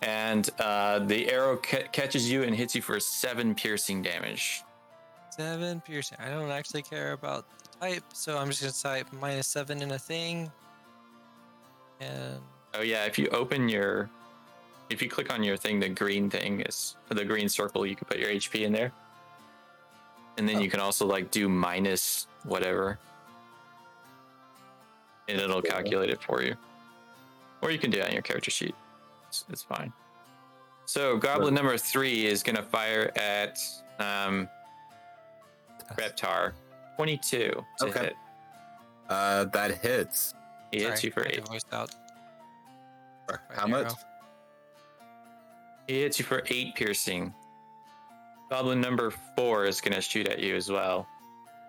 and 0.00 0.48
uh, 0.58 1.00
the 1.00 1.30
arrow 1.30 1.58
ca- 1.58 1.86
catches 1.92 2.30
you 2.30 2.44
and 2.44 2.56
hits 2.56 2.74
you 2.74 2.80
for 2.80 2.98
seven 2.98 3.54
piercing 3.54 4.00
damage. 4.00 4.62
Seven 5.28 5.82
piercing. 5.82 6.16
I 6.18 6.30
don't 6.30 6.50
actually 6.50 6.80
care 6.80 7.12
about 7.12 7.44
the 7.58 7.78
type, 7.78 8.04
so 8.14 8.38
I'm 8.38 8.48
just 8.48 8.62
gonna 8.62 8.72
type 8.72 9.06
minus 9.20 9.48
seven 9.48 9.82
in 9.82 9.90
a 9.90 9.98
thing. 9.98 10.50
And 12.00 12.40
Oh 12.72 12.80
yeah, 12.80 13.04
if 13.04 13.18
you 13.18 13.28
open 13.32 13.68
your, 13.68 14.08
if 14.88 15.02
you 15.02 15.10
click 15.10 15.30
on 15.30 15.42
your 15.42 15.58
thing, 15.58 15.80
the 15.80 15.90
green 15.90 16.30
thing 16.30 16.62
is 16.62 16.96
the 17.10 17.22
green 17.22 17.50
circle. 17.50 17.84
You 17.84 17.96
can 17.96 18.06
put 18.06 18.16
your 18.16 18.30
HP 18.30 18.62
in 18.62 18.72
there, 18.72 18.92
and 20.38 20.48
then 20.48 20.58
you 20.58 20.70
can 20.70 20.80
also 20.80 21.04
like 21.04 21.30
do 21.30 21.50
minus 21.50 22.28
whatever, 22.44 22.98
and 25.28 25.38
it'll 25.38 25.60
calculate 25.60 26.08
it 26.08 26.22
for 26.22 26.42
you. 26.42 26.56
Or 27.62 27.70
you 27.70 27.78
can 27.78 27.90
do 27.90 27.98
it 27.98 28.06
on 28.06 28.12
your 28.12 28.22
character 28.22 28.50
sheet. 28.50 28.74
It's, 29.28 29.44
it's 29.50 29.62
fine. 29.62 29.92
So 30.86 31.16
goblin 31.18 31.54
number 31.54 31.76
three 31.76 32.26
is 32.26 32.42
gonna 32.42 32.62
fire 32.62 33.12
at 33.16 33.58
um, 33.98 34.48
Reptar. 35.96 36.52
Twenty-two 36.96 37.64
to 37.78 37.86
Okay. 37.86 38.00
hit. 38.00 38.16
Uh, 39.08 39.44
that 39.46 39.78
hits. 39.78 40.34
He 40.72 40.80
hits 40.80 41.00
Sorry, 41.00 41.08
you 41.08 41.12
for 41.12 41.26
eight. 41.26 41.46
voice 41.48 41.64
out. 41.72 41.90
For 43.26 43.40
my 43.50 43.54
How 43.54 43.66
much? 43.66 43.86
arrow. 43.86 43.94
He 45.86 46.00
hits 46.02 46.18
you 46.18 46.24
for 46.24 46.42
eight 46.50 46.74
piercing. 46.74 47.32
Goblin 48.50 48.80
number 48.80 49.12
four 49.36 49.64
is 49.66 49.80
going 49.80 49.92
to 49.94 50.00
shoot 50.00 50.26
at 50.26 50.38
you 50.40 50.56
as 50.56 50.70
well. 50.70 51.06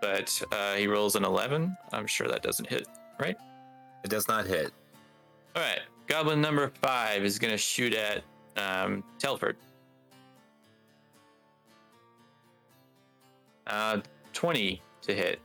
But 0.01 0.41
uh, 0.51 0.75
he 0.75 0.88
rolls 0.88 1.15
an 1.15 1.24
11. 1.25 1.77
I'm 1.93 2.08
sure 2.08 2.27
that 2.29 2.41
doesn't 2.41 2.67
hit, 2.69 2.88
right? 3.19 3.38
It 4.03 4.10
does 4.10 4.27
not 4.27 4.46
hit. 4.46 4.72
All 5.56 5.62
right. 5.62 5.82
Goblin 6.08 6.41
number 6.41 6.72
five 6.82 7.24
is 7.24 7.38
going 7.38 7.51
to 7.51 7.58
shoot 7.58 7.94
at 7.94 8.24
um, 8.58 9.03
Telford. 9.20 9.58
Uh, 13.68 14.00
20 14.34 14.82
to 15.03 15.13
hit. 15.13 15.39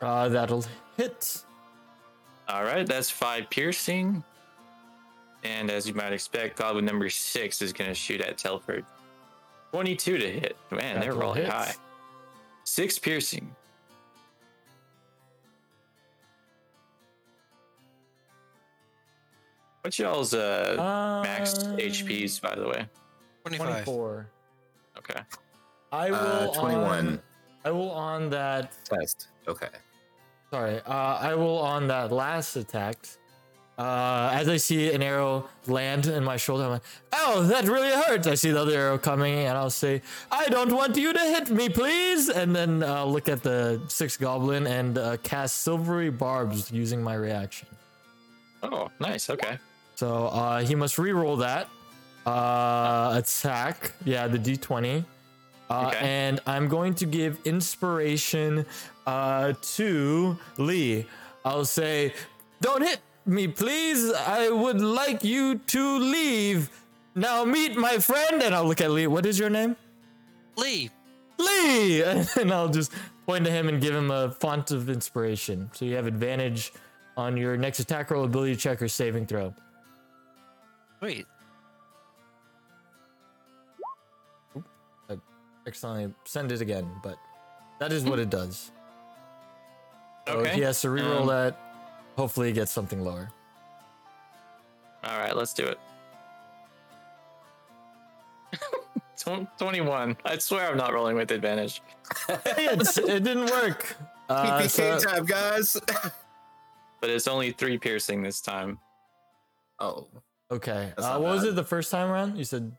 Uh, 0.00 0.28
that'll 0.28 0.64
hit. 0.96 1.44
All 2.48 2.64
right. 2.64 2.86
That's 2.86 3.10
five 3.10 3.50
piercing. 3.50 4.24
And 5.44 5.70
as 5.70 5.86
you 5.86 5.94
might 5.94 6.12
expect, 6.12 6.56
Goblin 6.56 6.84
number 6.86 7.10
six 7.10 7.60
is 7.60 7.72
going 7.72 7.90
to 7.90 7.94
shoot 7.94 8.22
at 8.22 8.38
Telford. 8.38 8.84
22 9.72 10.18
to 10.18 10.30
hit. 10.30 10.56
Man, 10.70 11.00
they're 11.00 11.12
That'll 11.12 11.20
rolling 11.20 11.44
high. 11.44 11.74
Six 12.64 12.98
piercing. 12.98 13.54
What's 19.84 19.98
y'all's 19.98 20.32
uh, 20.32 20.76
maxed 21.26 21.66
Um, 21.66 21.76
HPs, 21.76 22.40
by 22.40 22.54
the 22.54 22.66
way? 22.66 22.86
25. 23.42 23.84
24. 23.84 24.26
Okay. 24.96 25.20
I 25.92 26.10
will. 26.10 26.16
Uh, 26.16 26.54
21. 26.54 27.06
On, 27.06 27.20
I 27.66 27.70
will 27.70 27.90
on 27.90 28.30
that. 28.30 28.72
Test. 28.86 29.28
Okay. 29.46 29.68
Sorry. 30.50 30.80
Uh, 30.86 31.18
I 31.20 31.34
will 31.34 31.58
on 31.58 31.86
that 31.88 32.10
last 32.12 32.56
attack. 32.56 32.96
Uh, 33.76 34.30
as 34.32 34.48
I 34.48 34.56
see 34.56 34.90
an 34.90 35.02
arrow 35.02 35.50
land 35.66 36.06
in 36.06 36.24
my 36.24 36.38
shoulder, 36.38 36.64
I'm 36.64 36.70
like, 36.70 36.82
"Oh, 37.12 37.42
that 37.42 37.66
really 37.66 37.90
hurts." 37.90 38.26
I 38.26 38.36
see 38.36 38.52
the 38.52 38.60
other 38.62 38.72
arrow 38.72 38.96
coming, 38.96 39.34
and 39.34 39.58
I'll 39.58 39.68
say, 39.68 40.00
"I 40.30 40.46
don't 40.46 40.72
want 40.72 40.96
you 40.96 41.12
to 41.12 41.18
hit 41.20 41.50
me, 41.50 41.68
please." 41.68 42.30
And 42.30 42.56
then 42.56 42.82
uh, 42.82 43.04
look 43.04 43.28
at 43.28 43.42
the 43.42 43.82
six 43.88 44.16
goblin 44.16 44.66
and 44.66 44.96
uh, 44.96 45.18
cast 45.18 45.58
silvery 45.62 46.08
barbs 46.08 46.70
using 46.72 47.02
my 47.02 47.14
reaction. 47.16 47.68
Oh, 48.62 48.90
nice. 48.98 49.28
Okay. 49.28 49.58
So 49.94 50.26
uh, 50.26 50.60
he 50.60 50.74
must 50.74 50.98
re-roll 50.98 51.36
that 51.38 51.68
uh, 52.26 53.14
attack. 53.16 53.92
Yeah, 54.04 54.26
the 54.28 54.38
d20. 54.38 55.00
Uh, 55.00 55.04
Okay. 55.88 55.98
And 55.98 56.40
I'm 56.46 56.68
going 56.68 56.94
to 56.96 57.06
give 57.06 57.38
inspiration 57.46 58.66
uh, 59.06 59.54
to 59.76 60.36
Lee. 60.58 61.06
I'll 61.44 61.64
say, 61.64 62.12
"Don't 62.60 62.82
hit 62.82 63.00
me, 63.24 63.48
please. 63.48 64.12
I 64.12 64.50
would 64.50 64.80
like 64.80 65.24
you 65.24 65.58
to 65.58 65.98
leave. 65.98 66.70
Now 67.14 67.44
meet 67.44 67.76
my 67.76 67.96
friend." 67.98 68.42
And 68.42 68.54
I'll 68.54 68.66
look 68.66 68.82
at 68.82 68.90
Lee. 68.90 69.06
What 69.06 69.24
is 69.24 69.38
your 69.38 69.48
name? 69.50 69.74
Lee. 70.56 70.90
Lee. 71.38 72.02
And 72.36 72.52
I'll 72.52 72.68
just 72.68 72.92
point 73.26 73.44
to 73.46 73.50
him 73.50 73.68
and 73.68 73.80
give 73.80 73.94
him 73.94 74.10
a 74.10 74.32
font 74.32 74.70
of 74.70 74.90
inspiration. 74.90 75.70
So 75.72 75.86
you 75.86 75.96
have 75.96 76.06
advantage 76.06 76.72
on 77.16 77.36
your 77.38 77.56
next 77.56 77.80
attack 77.80 78.10
roll, 78.10 78.24
ability 78.24 78.56
check, 78.56 78.82
or 78.82 78.88
saving 78.88 79.26
throw. 79.26 79.54
Sweet. 81.04 81.26
Accidentally 85.66 86.14
send 86.24 86.50
it 86.52 86.60
again, 86.62 86.90
but 87.02 87.18
that 87.78 87.90
is 87.92 88.04
what 88.04 88.18
it 88.18 88.28
does. 88.30 88.70
So 90.26 90.34
Okay. 90.38 90.54
he 90.54 90.60
has 90.62 90.80
to 90.82 90.88
reroll 90.88 91.22
Um, 91.22 91.26
that. 91.28 91.58
Hopefully, 92.16 92.48
he 92.48 92.52
gets 92.54 92.70
something 92.72 93.00
lower. 93.02 93.30
All 95.02 95.18
right, 95.18 95.34
let's 95.36 95.52
do 95.54 95.66
it. 95.66 95.78
21. 99.58 100.16
I 100.24 100.38
swear 100.38 100.68
I'm 100.70 100.76
not 100.76 100.92
rolling 100.94 101.16
with 101.16 101.30
advantage. 101.30 101.82
It's, 102.46 102.96
it 102.98 103.22
didn't 103.24 103.50
work. 103.50 103.96
Uh, 104.30 104.58
PPK 104.62 104.70
so- 104.70 104.98
time, 105.00 105.26
guys. 105.26 105.76
But 107.02 107.10
it's 107.10 107.28
only 107.28 107.52
three 107.52 107.76
piercing 107.76 108.22
this 108.22 108.40
time. 108.40 108.78
oh, 109.80 110.08
okay. 110.50 110.92
Uh, 110.96 111.00
not 111.00 111.20
what 111.22 111.32
was 111.34 111.44
it 111.44 111.54
the 111.56 111.64
first 111.64 111.90
time 111.90 112.10
around? 112.10 112.36
You 112.36 112.44
said 112.44 112.72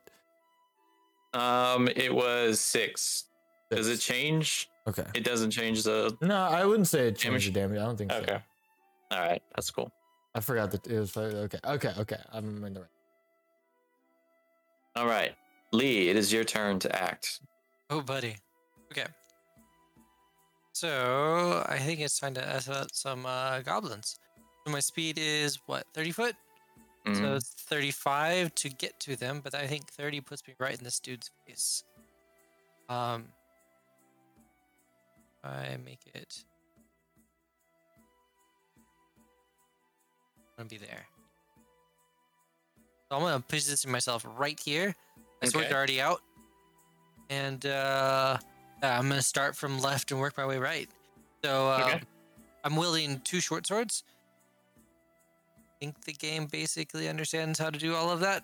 Um, 1.34 1.88
it 1.96 2.14
was 2.14 2.60
six. 2.60 3.26
Does 3.72 3.88
it 3.90 3.98
change? 3.98 4.70
Okay. 4.88 5.06
It 5.14 5.24
doesn't 5.24 5.52
change 5.52 5.84
the. 5.84 6.16
No, 6.22 6.36
I 6.38 6.66
wouldn't 6.66 6.88
say 6.88 7.08
it 7.08 7.18
Damage? 7.20 7.44
changed 7.44 7.48
the 7.48 7.60
damage. 7.60 7.80
I 7.80 7.86
don't 7.86 7.98
think 7.98 8.12
so. 8.12 8.18
Okay. 8.20 8.40
All 9.12 9.20
right, 9.20 9.42
that's 9.56 9.70
cool. 9.72 9.92
I 10.34 10.40
forgot 10.42 10.72
that 10.72 10.86
it 10.88 11.00
was 11.00 11.16
okay. 11.18 11.60
Okay. 11.66 11.92
Okay. 11.98 12.18
I'm 12.32 12.64
in 12.64 12.74
the 12.74 12.82
right. 12.82 12.90
All 14.96 15.08
right, 15.08 15.34
Lee, 15.74 16.10
it 16.10 16.16
is 16.16 16.32
your 16.32 16.44
turn 16.44 16.80
to 16.80 17.02
act. 17.02 17.42
Oh, 17.90 18.02
buddy. 18.02 18.38
Okay. 18.92 19.06
So 20.74 21.66
I 21.70 21.78
think 21.80 22.00
it's 22.02 22.20
time 22.20 22.34
to 22.36 22.48
F 22.48 22.70
out 22.70 22.94
some 22.96 23.26
uh, 23.26 23.62
goblins. 23.62 24.20
So 24.66 24.72
my 24.72 24.80
speed 24.80 25.18
is 25.18 25.60
what, 25.68 25.86
30 25.94 26.12
foot? 26.12 26.36
So 27.14 27.22
Mhm. 27.22 27.36
it's 27.36 27.54
35 27.54 28.54
to 28.56 28.70
get 28.70 29.00
to 29.02 29.16
them, 29.16 29.42
but 29.44 29.54
I 29.56 29.68
think 29.68 29.90
30 29.92 30.22
puts 30.22 30.46
me 30.48 30.56
right 30.60 30.78
in 30.78 30.84
this 30.84 31.00
dude's 31.00 31.30
face. 31.48 31.84
Um, 32.90 33.26
I 35.44 35.78
make 35.84 36.00
it. 36.14 36.44
I'm 40.58 40.68
gonna 40.68 40.70
be 40.70 40.78
there. 40.78 41.06
So 43.10 43.18
I'm 43.18 43.22
gonna 43.22 43.40
position 43.48 43.92
myself 43.92 44.26
right 44.38 44.60
here. 44.60 44.96
My 45.42 45.48
sword's 45.48 45.68
Okay. 45.68 45.76
already 45.76 46.02
out, 46.02 46.22
and 47.30 47.66
uh, 47.66 48.38
yeah, 48.82 48.98
I'm 48.98 49.08
gonna 49.10 49.22
start 49.22 49.56
from 49.56 49.80
left 49.80 50.12
and 50.12 50.20
work 50.20 50.38
my 50.38 50.46
way 50.46 50.58
right. 50.58 50.90
So 51.44 51.70
uh, 51.70 51.82
Okay. 51.82 52.02
I'm 52.64 52.76
wielding 52.76 53.20
two 53.22 53.40
short 53.42 53.68
swords. 53.68 54.04
Think 55.86 56.04
the 56.04 56.14
game 56.14 56.48
basically 56.48 57.08
understands 57.08 57.60
how 57.60 57.70
to 57.70 57.78
do 57.78 57.94
all 57.94 58.10
of 58.10 58.20
that. 58.22 58.42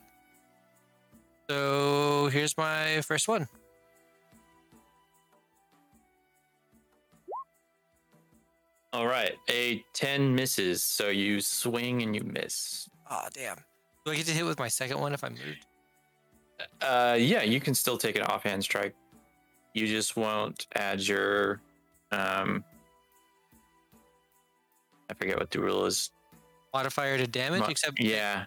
So 1.50 2.30
here's 2.32 2.56
my 2.56 3.02
first 3.02 3.28
one. 3.28 3.48
All 8.94 9.08
right, 9.08 9.32
a 9.50 9.84
10 9.94 10.36
misses, 10.36 10.84
so 10.84 11.10
you 11.10 11.42
swing 11.42 12.04
and 12.04 12.16
you 12.16 12.22
miss. 12.24 12.88
Ah, 13.10 13.28
damn. 13.34 13.58
Do 14.06 14.12
I 14.12 14.16
get 14.18 14.28
to 14.28 14.34
hit 14.34 14.46
with 14.46 14.60
my 14.60 14.68
second 14.68 15.00
one 15.00 15.14
if 15.14 15.24
I 15.24 15.30
moved? 15.30 15.66
Uh, 16.80 17.18
yeah, 17.20 17.42
you 17.42 17.60
can 17.60 17.74
still 17.74 17.98
take 17.98 18.18
an 18.18 18.22
offhand 18.22 18.64
strike. 18.64 18.94
You 19.74 19.88
just 19.88 20.16
won't 20.16 20.68
add 20.76 21.02
your, 21.02 21.60
um, 22.12 22.64
I 25.10 25.16
forget 25.16 25.40
what 25.40 25.50
the 25.50 25.60
rule 25.60 25.88
is. 25.88 26.12
Modifier 26.74 27.18
to 27.18 27.28
damage, 27.28 27.62
Mo- 27.62 27.68
except 27.68 28.00
yeah. 28.00 28.46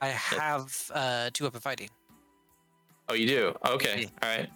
I 0.00 0.08
have 0.08 0.90
uh, 0.94 1.30
two 1.32 1.44
weapon 1.44 1.60
fighting. 1.60 1.90
Oh, 3.08 3.14
you 3.14 3.26
do. 3.26 3.54
Okay. 3.66 4.02
Yeah. 4.02 4.08
All 4.28 4.36
right. 4.38 4.50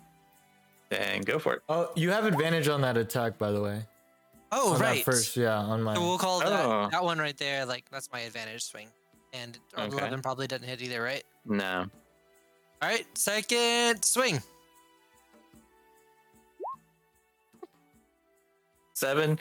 Then 0.90 1.22
go 1.22 1.38
for 1.38 1.54
it. 1.54 1.62
Oh, 1.68 1.90
you 1.96 2.10
have 2.10 2.24
advantage 2.26 2.68
on 2.68 2.80
that 2.82 2.96
attack, 2.96 3.38
by 3.38 3.50
the 3.50 3.60
way. 3.60 3.82
Oh, 4.52 4.74
on 4.74 4.80
right. 4.80 5.02
first, 5.04 5.36
yeah, 5.36 5.56
on 5.56 5.82
my. 5.82 5.94
So 5.94 6.02
we'll 6.02 6.18
call 6.18 6.42
Oh. 6.44 6.50
that, 6.50 6.90
that 6.90 7.02
one 7.04 7.18
right 7.18 7.36
there, 7.38 7.64
like, 7.64 7.84
that's 7.90 8.12
my 8.12 8.20
advantage 8.20 8.62
swing. 8.64 8.88
And 9.32 9.58
Okay. 9.76 9.96
11 9.96 10.20
probably 10.20 10.46
doesn't 10.46 10.66
hit 10.68 10.82
either, 10.82 11.02
right? 11.02 11.24
No. 11.46 11.86
All 12.82 12.88
right, 12.88 13.06
second 13.16 14.04
swing. 14.04 14.42
Seven. 18.94 19.38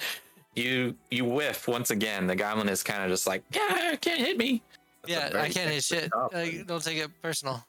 You 0.56 0.96
you 1.10 1.24
whiff 1.26 1.68
once 1.68 1.92
again. 1.92 2.28
The 2.28 2.36
goblin 2.36 2.68
is 2.70 2.84
kind 2.84 3.04
of 3.04 3.10
just 3.10 3.26
like, 3.26 3.44
yeah, 3.54 3.96
can't 4.02 4.20
hit 4.20 4.38
me. 4.38 4.62
That's 5.08 5.34
Yeah, 5.34 5.42
I 5.42 5.50
can't 5.50 5.70
hit 5.70 5.78
extra 5.78 6.00
shit. 6.02 6.10
goblin. 6.12 6.66
Don't 6.68 6.84
take 6.84 6.98
it 6.98 7.10
personal. 7.22 7.64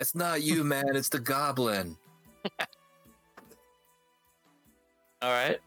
it's 0.00 0.14
not 0.14 0.42
you, 0.42 0.64
man. 0.64 0.96
It's 0.96 1.08
the 1.10 1.18
goblin. 1.20 1.96
All 5.22 5.30
right. 5.30 5.58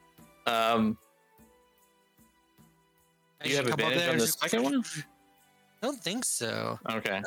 Um, 0.45 0.97
I 3.41 3.43
do 3.45 3.49
you 3.49 3.55
have 3.57 3.65
should 3.65 3.77
come 3.77 3.85
up 3.85 3.91
advantage 3.93 3.99
there 3.99 4.07
on 4.09 4.13
and 4.13 4.21
the 4.21 4.25
just- 4.25 4.39
second 4.39 4.63
one? 4.63 4.83
I 5.81 5.85
don't 5.85 6.01
think 6.03 6.25
so. 6.25 6.79
Okay. 6.89 7.21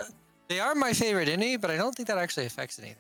They 0.49 0.59
are 0.59 0.75
my 0.75 0.93
favorite 0.93 1.29
enemy, 1.29 1.57
but 1.57 1.71
I 1.71 1.77
don't 1.77 1.95
think 1.95 2.09
that 2.09 2.19
actually 2.19 2.47
affects 2.47 2.79
anything. 2.81 2.97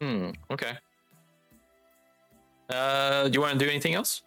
Hmm. 0.00 0.30
Okay. 0.52 0.72
Uh, 2.68 3.24
do 3.28 3.32
you 3.34 3.40
want 3.40 3.58
to 3.58 3.64
do 3.64 3.68
anything 3.68 3.94
else? 3.94 4.22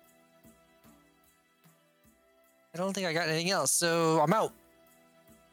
I 2.73 2.77
don't 2.77 2.93
think 2.93 3.05
I 3.05 3.13
got 3.13 3.29
anything 3.29 3.51
else, 3.51 3.71
so 3.71 4.19
I'm 4.19 4.33
out. 4.33 4.51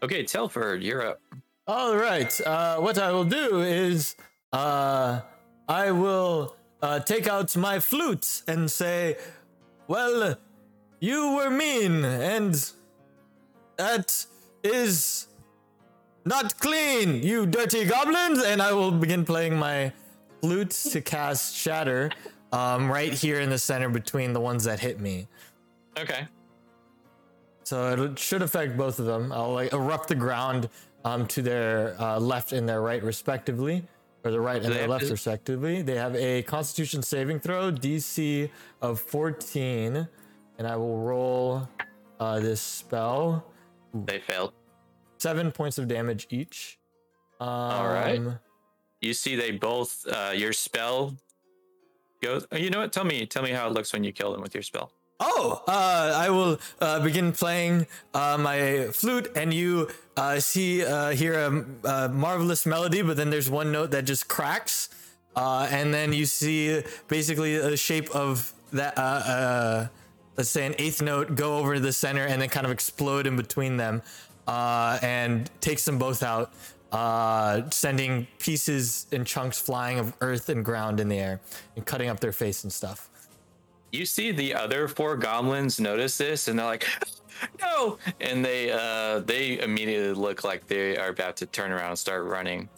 Okay, 0.02 0.24
Telford, 0.24 0.82
you're 0.82 1.06
up. 1.06 1.20
All 1.66 1.94
right. 1.94 2.40
Uh, 2.40 2.78
what 2.78 2.98
I 2.98 3.12
will 3.12 3.24
do 3.24 3.60
is, 3.60 4.16
uh, 4.52 5.20
I 5.68 5.90
will 5.90 6.56
uh, 6.82 7.00
take 7.00 7.28
out 7.28 7.54
my 7.56 7.78
flute 7.78 8.42
and 8.48 8.70
say, 8.70 9.18
"Well, 9.86 10.36
you 11.00 11.36
were 11.36 11.50
mean, 11.50 12.04
and 12.04 12.54
that 13.76 14.26
is 14.64 15.28
not 16.24 16.58
clean, 16.58 17.22
you 17.22 17.44
dirty 17.44 17.84
goblins." 17.84 18.42
And 18.42 18.62
I 18.62 18.72
will 18.72 18.90
begin 18.90 19.26
playing 19.26 19.56
my 19.56 19.92
flute 20.40 20.70
to 20.70 21.02
cast 21.02 21.54
Shatter, 21.54 22.10
um, 22.52 22.90
right 22.90 23.12
here 23.12 23.40
in 23.40 23.50
the 23.50 23.58
center 23.58 23.90
between 23.90 24.32
the 24.32 24.40
ones 24.40 24.64
that 24.64 24.80
hit 24.80 24.98
me. 24.98 25.28
Okay. 25.98 26.26
So 27.70 28.02
it 28.02 28.18
should 28.18 28.42
affect 28.42 28.76
both 28.76 28.98
of 28.98 29.06
them. 29.06 29.30
I'll 29.30 29.52
like 29.52 29.72
erupt 29.72 30.08
the 30.08 30.16
ground 30.16 30.68
um, 31.04 31.24
to 31.28 31.40
their 31.40 31.94
uh, 32.02 32.18
left 32.18 32.50
and 32.50 32.68
their 32.68 32.82
right, 32.82 33.00
respectively, 33.00 33.84
or 34.24 34.32
the 34.32 34.40
right 34.40 34.60
and 34.60 34.74
their 34.74 34.88
left, 34.88 35.04
to- 35.04 35.12
respectively. 35.12 35.80
They 35.80 35.94
have 35.94 36.16
a 36.16 36.42
Constitution 36.42 37.00
saving 37.00 37.38
throw, 37.38 37.70
DC 37.70 38.50
of 38.82 38.98
14, 38.98 40.08
and 40.58 40.66
I 40.66 40.74
will 40.74 40.98
roll 40.98 41.68
uh, 42.18 42.40
this 42.40 42.60
spell. 42.60 43.46
They 43.94 44.18
failed. 44.18 44.52
Seven 45.18 45.52
points 45.52 45.78
of 45.78 45.86
damage 45.86 46.26
each. 46.28 46.76
Um, 47.38 47.48
All 47.48 47.86
right. 47.86 48.20
You 49.00 49.14
see, 49.14 49.36
they 49.36 49.52
both. 49.52 50.04
Uh, 50.08 50.32
your 50.34 50.52
spell 50.52 51.14
goes. 52.20 52.48
You 52.50 52.70
know 52.70 52.80
what? 52.80 52.92
Tell 52.92 53.04
me. 53.04 53.26
Tell 53.26 53.44
me 53.44 53.50
how 53.50 53.68
it 53.68 53.74
looks 53.74 53.92
when 53.92 54.02
you 54.02 54.10
kill 54.10 54.32
them 54.32 54.40
with 54.42 54.54
your 54.56 54.64
spell. 54.64 54.90
Oh, 55.22 55.62
uh, 55.68 56.14
I 56.16 56.30
will 56.30 56.58
uh, 56.80 57.00
begin 57.00 57.32
playing 57.32 57.86
uh, 58.14 58.38
my 58.40 58.88
flute, 58.90 59.30
and 59.36 59.52
you 59.52 59.88
uh, 60.16 60.40
see 60.40 60.82
uh, 60.82 61.10
hear 61.10 61.34
a, 61.34 61.64
a 61.86 62.08
marvelous 62.08 62.64
melody, 62.64 63.02
but 63.02 63.18
then 63.18 63.28
there's 63.28 63.50
one 63.50 63.70
note 63.70 63.90
that 63.90 64.06
just 64.06 64.28
cracks, 64.28 64.88
uh, 65.36 65.68
and 65.70 65.92
then 65.92 66.14
you 66.14 66.24
see 66.24 66.82
basically 67.08 67.56
a 67.56 67.76
shape 67.76 68.08
of 68.16 68.54
that. 68.72 69.90
Let's 70.38 70.48
say 70.48 70.64
an 70.64 70.74
eighth 70.78 71.02
note 71.02 71.34
go 71.34 71.58
over 71.58 71.74
to 71.74 71.80
the 71.80 71.92
center 71.92 72.24
and 72.24 72.40
then 72.40 72.48
kind 72.48 72.64
of 72.64 72.72
explode 72.72 73.26
in 73.26 73.36
between 73.36 73.76
them, 73.76 74.00
and 74.48 75.50
takes 75.60 75.84
them 75.84 75.98
both 75.98 76.22
out, 76.22 76.50
sending 77.74 78.26
pieces 78.38 79.06
and 79.12 79.26
chunks 79.26 79.60
flying 79.60 79.98
of 79.98 80.14
earth 80.22 80.48
and 80.48 80.64
ground 80.64 80.98
in 80.98 81.10
the 81.10 81.18
air 81.18 81.40
and 81.76 81.84
cutting 81.84 82.08
up 82.08 82.20
their 82.20 82.32
face 82.32 82.64
and 82.64 82.72
stuff. 82.72 83.09
You 83.92 84.06
see 84.06 84.30
the 84.32 84.54
other 84.54 84.86
four 84.88 85.16
goblins 85.16 85.80
notice 85.80 86.16
this, 86.16 86.46
and 86.48 86.58
they're 86.58 86.66
like, 86.66 86.86
"No!" 87.60 87.98
And 88.20 88.44
they 88.44 88.70
uh, 88.70 89.20
they 89.20 89.58
immediately 89.60 90.12
look 90.12 90.44
like 90.44 90.66
they 90.68 90.96
are 90.96 91.08
about 91.08 91.36
to 91.38 91.46
turn 91.46 91.72
around 91.72 91.90
and 91.90 91.98
start 91.98 92.24
running. 92.24 92.68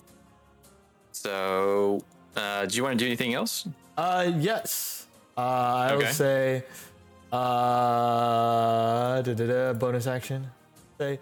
So, 1.13 2.03
uh, 2.37 2.67
do 2.67 2.77
you 2.77 2.83
want 2.83 2.99
to 2.99 3.05
do 3.05 3.07
anything 3.07 3.35
else? 3.35 3.69
Uh, 3.97 4.31
yes. 4.39 5.07
Uh, 5.37 5.41
I 5.41 5.87
Okay. 5.93 5.97
would 6.07 6.15
say, 6.15 6.65
uh, 7.33 9.23
da-da-da, 9.23 9.73
bonus 9.75 10.07
action. 10.07 10.47
Say, 10.99 11.19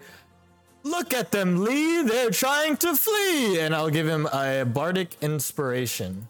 look 0.83 1.13
at 1.13 1.31
them, 1.31 1.63
Lee. 1.63 2.03
They're 2.03 2.29
trying 2.31 2.77
to 2.77 2.95
flee, 2.95 3.59
and 3.59 3.75
I'll 3.75 3.89
give 3.89 4.07
him 4.07 4.27
a 4.27 4.63
bardic 4.65 5.17
inspiration. 5.21 6.27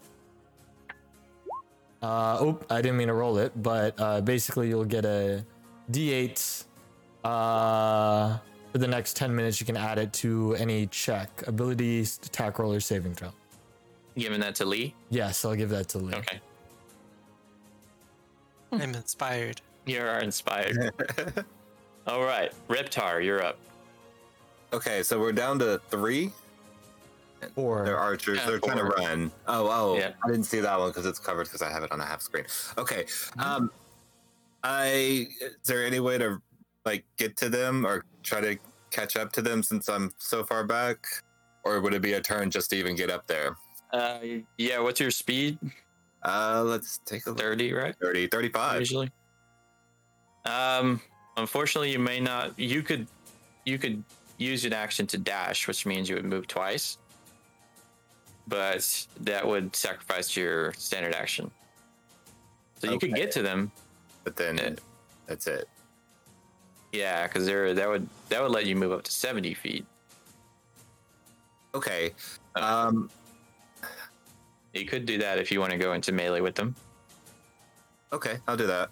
Uh, 2.02 2.38
oh, 2.40 2.60
I 2.68 2.82
didn't 2.82 2.96
mean 2.96 3.08
to 3.08 3.14
roll 3.14 3.38
it, 3.38 3.52
but 3.62 3.94
uh, 3.98 4.20
basically 4.20 4.68
you'll 4.68 4.84
get 4.84 5.04
a 5.04 5.44
D8 5.90 6.64
uh, 7.24 8.38
for 8.72 8.78
the 8.78 8.88
next 8.88 9.16
10 9.16 9.34
minutes, 9.34 9.60
you 9.60 9.66
can 9.66 9.76
add 9.76 9.98
it 9.98 10.12
to 10.14 10.54
any 10.54 10.86
check, 10.86 11.46
ability, 11.46 12.00
attack 12.00 12.58
roll, 12.58 12.72
or 12.72 12.80
saving 12.80 13.14
throw. 13.14 13.30
Giving 14.16 14.40
that 14.40 14.54
to 14.56 14.64
Lee. 14.64 14.94
Yes, 15.10 15.44
I'll 15.44 15.54
give 15.54 15.68
that 15.70 15.88
to 15.90 15.98
Lee. 15.98 16.14
Okay. 16.14 16.40
I'm 18.72 18.94
inspired. 18.94 19.60
You 19.84 20.00
are 20.00 20.20
inspired. 20.20 20.92
All 22.06 22.24
right, 22.24 22.52
Reptar, 22.68 23.24
you're 23.24 23.44
up. 23.44 23.58
Okay, 24.72 25.02
so 25.02 25.20
we're 25.20 25.32
down 25.32 25.58
to 25.58 25.80
three. 25.90 26.32
Four. 27.54 27.84
They're 27.84 27.98
archers. 27.98 28.38
Yeah, 28.38 28.46
They're 28.46 28.58
trying 28.58 28.78
to 28.78 28.84
run. 28.84 29.30
Oh, 29.46 29.68
oh. 29.70 29.98
Yeah. 29.98 30.12
I 30.24 30.30
didn't 30.30 30.44
see 30.44 30.60
that 30.60 30.78
one 30.78 30.90
because 30.90 31.06
it's 31.06 31.18
covered 31.18 31.44
because 31.44 31.62
I 31.62 31.70
have 31.70 31.82
it 31.82 31.92
on 31.92 32.00
a 32.00 32.04
half 32.04 32.22
screen. 32.22 32.44
Okay. 32.78 33.06
Um, 33.38 33.70
I 34.62 35.28
is 35.40 35.66
there 35.66 35.84
any 35.84 36.00
way 36.00 36.18
to 36.18 36.40
like 36.84 37.04
get 37.16 37.36
to 37.38 37.48
them 37.48 37.86
or 37.86 38.04
try 38.22 38.40
to 38.40 38.56
catch 38.90 39.16
up 39.16 39.32
to 39.32 39.42
them 39.42 39.62
since 39.62 39.88
I'm 39.88 40.12
so 40.18 40.44
far 40.44 40.64
back, 40.64 41.04
or 41.64 41.80
would 41.80 41.94
it 41.94 42.02
be 42.02 42.14
a 42.14 42.20
turn 42.20 42.50
just 42.50 42.70
to 42.70 42.76
even 42.76 42.94
get 42.96 43.10
up 43.10 43.26
there? 43.26 43.56
Uh, 43.92 44.18
yeah. 44.58 44.80
What's 44.80 45.00
your 45.00 45.10
speed? 45.10 45.58
Uh, 46.22 46.62
let's 46.64 46.98
take 47.04 47.26
a 47.26 47.30
look. 47.30 47.38
Thirty, 47.38 47.72
right? 47.72 47.94
30, 48.00 48.28
35. 48.28 48.80
Usually. 48.80 49.10
Um, 50.44 51.00
unfortunately, 51.36 51.90
you 51.90 51.98
may 51.98 52.20
not. 52.20 52.58
You 52.58 52.82
could, 52.82 53.06
you 53.64 53.78
could 53.78 54.02
use 54.38 54.64
an 54.64 54.72
action 54.72 55.06
to 55.08 55.18
dash, 55.18 55.66
which 55.66 55.86
means 55.86 56.08
you 56.08 56.16
would 56.16 56.24
move 56.24 56.46
twice. 56.46 56.98
But 58.48 59.06
that 59.20 59.46
would 59.46 59.74
sacrifice 59.74 60.36
your 60.36 60.72
standard 60.74 61.14
action. 61.14 61.50
So 62.78 62.90
you 62.90 62.98
could 62.98 63.14
get 63.14 63.30
to 63.32 63.42
them, 63.42 63.70
But 64.24 64.34
then 64.36 64.76
that's 65.26 65.46
it. 65.46 65.68
yeah, 66.92 67.26
because 67.26 67.46
there 67.46 67.72
that 67.74 67.88
would 67.88 68.08
that 68.28 68.42
would 68.42 68.50
let 68.50 68.66
you 68.66 68.74
move 68.76 68.90
up 68.92 69.02
to 69.04 69.12
seventy 69.12 69.54
feet. 69.54 69.86
Okay. 71.74 72.12
Um, 72.56 73.08
You 74.74 74.84
could 74.86 75.06
do 75.06 75.18
that 75.18 75.38
if 75.38 75.50
you 75.52 75.60
want 75.60 75.72
to 75.72 75.78
go 75.78 75.92
into 75.92 76.12
melee 76.12 76.40
with 76.40 76.54
them. 76.54 76.74
okay, 78.12 78.38
I'll 78.48 78.56
do 78.56 78.66
that. 78.66 78.90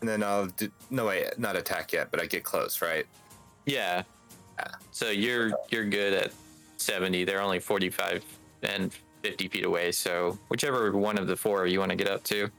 And 0.00 0.08
then 0.08 0.22
I'll 0.22 0.46
do. 0.46 0.70
No, 0.90 1.06
wait, 1.06 1.38
not 1.38 1.56
attack 1.56 1.92
yet, 1.92 2.10
but 2.10 2.20
I 2.20 2.26
get 2.26 2.44
close, 2.44 2.80
right? 2.82 3.06
Yeah. 3.66 4.02
Yeah. 4.58 4.68
So 4.92 5.10
you're 5.10 5.50
you're 5.70 5.84
good 5.86 6.12
at 6.12 6.32
seventy. 6.76 7.24
They're 7.24 7.40
only 7.42 7.58
forty 7.60 7.90
five 7.90 8.24
and 8.62 8.92
fifty 9.22 9.48
feet 9.48 9.64
away. 9.64 9.92
So 9.92 10.38
whichever 10.48 10.92
one 10.92 11.18
of 11.18 11.26
the 11.26 11.36
four 11.36 11.66
you 11.66 11.78
want 11.78 11.90
to 11.90 11.96
get 11.96 12.08
up 12.08 12.22
to. 12.24 12.50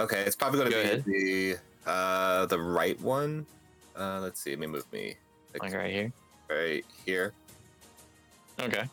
Okay, 0.00 0.22
it's 0.22 0.36
probably 0.36 0.60
going 0.60 0.72
Go 0.72 0.78
to 0.82 0.84
ahead. 0.84 1.04
be 1.04 1.52
the 1.52 1.58
uh 1.90 2.46
the 2.46 2.58
right 2.58 3.00
one. 3.00 3.46
Uh, 3.96 4.18
let's 4.20 4.40
see. 4.40 4.50
Let 4.50 4.58
me 4.58 4.66
move 4.66 4.92
me 4.92 5.14
Like 5.60 5.72
right 5.72 5.92
here. 5.92 6.12
right 6.50 6.84
here. 7.06 7.32
Okay. 8.60 8.84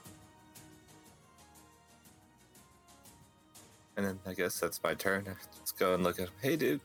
And 3.98 4.06
then 4.06 4.20
I 4.26 4.34
guess 4.34 4.60
that's 4.60 4.82
my 4.84 4.94
turn. 4.94 5.26
Let's 5.60 5.72
go 5.72 5.94
and 5.94 6.04
look 6.04 6.20
at. 6.20 6.30
Hey, 6.42 6.56
dude. 6.56 6.80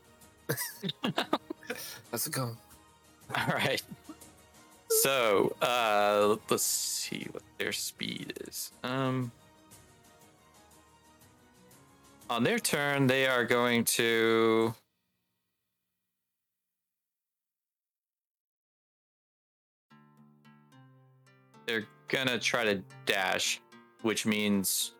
How's 2.11 2.27
it 2.27 2.33
going? 2.33 2.57
All 3.35 3.47
right. 3.53 3.81
So 5.01 5.55
uh 5.61 6.37
let's 6.49 6.63
see 6.63 7.27
what 7.31 7.43
their 7.57 7.71
speed 7.71 8.33
is. 8.47 8.71
Um 8.83 9.31
on 12.29 12.43
their 12.43 12.59
turn 12.59 13.07
they 13.07 13.27
are 13.27 13.45
going 13.45 13.83
to 13.85 14.73
they're 21.65 21.85
gonna 22.07 22.39
try 22.39 22.63
to 22.63 22.81
dash, 23.05 23.61
which 24.01 24.25
means 24.25 24.93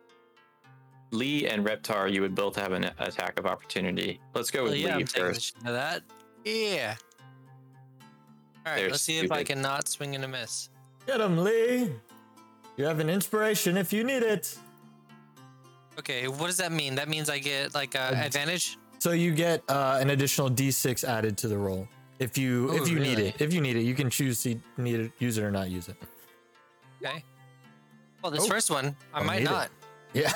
Lee 1.10 1.46
and 1.46 1.64
Reptar, 1.66 2.12
you 2.12 2.20
would 2.20 2.34
both 2.34 2.54
have 2.56 2.72
an 2.72 2.90
attack 2.98 3.38
of 3.38 3.46
opportunity. 3.46 4.20
Let's 4.34 4.50
go 4.50 4.64
with 4.64 4.72
Well, 4.72 4.80
yeah, 4.80 4.96
Lee 4.98 5.04
first. 5.04 5.42
shit 5.42 5.56
out 5.64 5.68
of 5.68 5.74
that. 5.74 6.02
Yeah. 6.44 6.96
All 8.68 8.74
right, 8.74 8.80
They're 8.82 8.90
let's 8.90 9.02
see 9.02 9.18
if 9.18 9.32
I 9.32 9.36
stupid. 9.38 9.46
can 9.46 9.62
not 9.62 9.88
swing 9.88 10.14
and 10.14 10.24
a 10.24 10.28
miss. 10.28 10.68
Get 11.06 11.20
him, 11.22 11.38
Lee. 11.38 11.90
You 12.76 12.84
have 12.84 13.00
an 13.00 13.08
inspiration 13.08 13.76
if 13.78 13.92
you 13.94 14.04
need 14.04 14.22
it. 14.22 14.56
Okay, 15.98 16.28
what 16.28 16.46
does 16.48 16.58
that 16.58 16.70
mean? 16.70 16.94
That 16.96 17.08
means 17.08 17.30
I 17.30 17.38
get 17.38 17.74
like 17.74 17.96
uh, 17.96 18.12
advantage. 18.14 18.76
So 18.98 19.12
you 19.12 19.32
get 19.34 19.62
uh, 19.68 19.98
an 20.00 20.10
additional 20.10 20.50
D6 20.50 21.02
added 21.04 21.38
to 21.38 21.48
the 21.48 21.56
roll 21.56 21.88
if 22.18 22.36
you 22.36 22.68
Oh, 22.70 22.76
if 22.82 22.88
you 22.88 22.98
need 23.00 23.16
really? 23.18 23.28
it. 23.30 23.40
If 23.40 23.54
you 23.54 23.60
need 23.60 23.76
it, 23.76 23.82
you 23.82 23.94
can 23.94 24.10
choose 24.10 24.42
to 24.42 24.60
need 24.76 25.00
it, 25.00 25.12
use 25.18 25.38
it 25.38 25.44
or 25.44 25.50
not 25.50 25.70
use 25.70 25.88
it. 25.88 25.96
Okay. 27.02 27.24
Well, 28.22 28.30
this 28.30 28.44
Oh, 28.44 28.48
first 28.48 28.70
one 28.70 28.94
I 29.14 29.20
I 29.20 29.22
might 29.24 29.38
need 29.38 29.44
it. 29.46 29.50
not. 29.50 29.70
Yeah. 30.12 30.32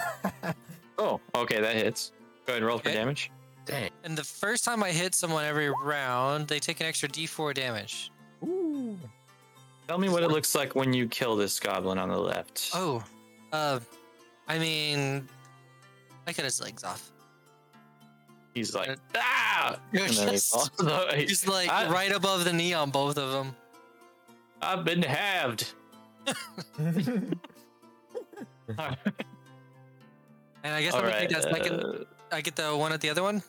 Oh, 0.98 1.20
okay, 1.34 1.60
that 1.60 1.74
hits. 1.74 2.12
Go 2.46 2.52
ahead 2.52 2.62
and 2.62 2.66
roll 2.66 2.78
for 2.78 2.88
Okay. 2.88 2.96
damage. 2.96 3.30
Dang. 3.64 3.90
And 4.04 4.16
the 4.16 4.22
first 4.22 4.62
time 4.62 4.82
I 4.84 4.90
hit 4.90 5.14
someone 5.14 5.44
every 5.44 5.70
round, 5.70 6.46
they 6.46 6.60
take 6.60 6.80
an 6.80 6.86
extra 6.86 7.08
D4 7.08 7.54
damage. 7.54 8.12
Ooh. 8.44 8.98
Tell 9.88 9.98
me 9.98 10.09
what 10.09 10.22
it 10.22 10.28
looks 10.31 10.55
like 10.55 10.74
when 10.74 10.92
you 10.92 11.07
kill 11.09 11.37
this 11.37 11.59
goblin 11.61 11.98
on 11.98 12.09
the 12.09 12.18
left. 12.18 12.70
Oh, 12.74 13.02
uh, 13.52 13.81
I 14.48 14.59
mean, 14.59 15.28
I 16.26 16.33
cut 16.33 16.44
his 16.44 16.61
legs 16.61 16.85
off. 16.85 17.11
He's 18.55 18.74
like, 18.74 18.90
Uh, 18.90 18.96
ah! 19.16 19.76
And 19.92 20.00
then 20.14 20.28
he 20.28 20.33
Just, 20.35 20.70
he 21.14 21.24
he's 21.26 21.46
like 21.48 21.68
I- 21.70 21.90
right 21.90 22.12
above 22.12 22.44
the 22.44 22.52
knee 22.52 22.74
on 22.74 22.90
both 22.90 23.18
of 23.18 23.33
them. 23.33 23.55
I've 24.61 24.85
been 24.85 25.02
halved. 25.02 25.72
And 30.64 30.72
I 30.74 30.81
guess 30.83 30.92
All 30.94 31.00
I'm 31.00 31.07
gonna 31.07 31.16
right. 31.16 31.28
take 31.28 31.42
that 31.42 31.42
second. 31.55 31.81
uh, 31.85 32.05
I 32.31 32.40
get 32.40 32.55
the 32.55 32.76
one 32.76 32.92
at 32.92 33.00
the 33.00 33.11
other 33.11 33.22
one. 33.22 33.42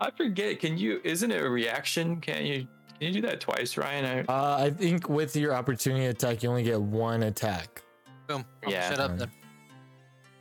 I 0.00 0.10
forget. 0.10 0.58
Can 0.58 0.78
you? 0.78 1.00
Isn't 1.04 1.30
it 1.30 1.42
a 1.42 1.48
reaction? 1.48 2.18
Can 2.20 2.46
you? 2.46 2.66
Can 3.00 3.14
you 3.14 3.22
do 3.22 3.26
that 3.28 3.40
twice, 3.40 3.78
Ryan? 3.78 4.04
I, 4.28 4.32
Uh, 4.32 4.64
I 4.66 4.70
think 4.70 5.08
with 5.08 5.34
your 5.34 5.54
opportunity 5.54 6.04
attack, 6.06 6.42
you 6.42 6.50
only 6.50 6.62
get 6.62 6.80
one 6.80 7.22
attack. 7.22 7.82
Boom. 8.26 8.44
Oh, 8.66 8.70
Yeah. 8.70 8.90
Shut 8.90 9.00
up 9.00 9.16
then. 9.16 9.30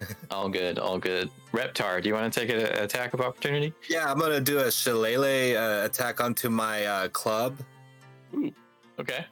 all 0.32 0.50
good. 0.50 0.78
All 0.78 0.98
good. 0.98 1.30
Reptar, 1.54 2.02
do 2.04 2.10
you 2.10 2.16
want 2.16 2.32
to 2.34 2.38
take 2.40 2.50
an 2.50 2.60
attack 2.84 3.14
of 3.14 3.22
opportunity? 3.22 3.74
Yeah, 3.90 4.12
I'm 4.12 4.20
gonna 4.20 4.42
do 4.42 4.60
a 4.60 4.70
shillelagh 4.72 5.56
uh, 5.56 5.86
attack 5.86 6.20
onto 6.22 6.50
my 6.50 6.86
uh, 6.86 7.08
club. 7.10 7.58
Okay. 9.00 9.26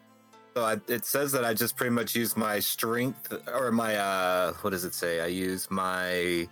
So 0.56 0.64
I, 0.64 0.78
it 0.88 1.06
says 1.06 1.34
that 1.34 1.44
I 1.44 1.54
just 1.54 1.76
pretty 1.76 1.92
much 1.92 2.16
use 2.16 2.36
my 2.38 2.60
strength 2.60 3.34
or 3.54 3.72
my 3.72 3.98
uh, 3.98 4.54
what 4.62 4.70
does 4.72 4.86
it 4.86 4.94
say? 4.94 5.20
I 5.20 5.28
use 5.28 5.70
my 5.70 6.48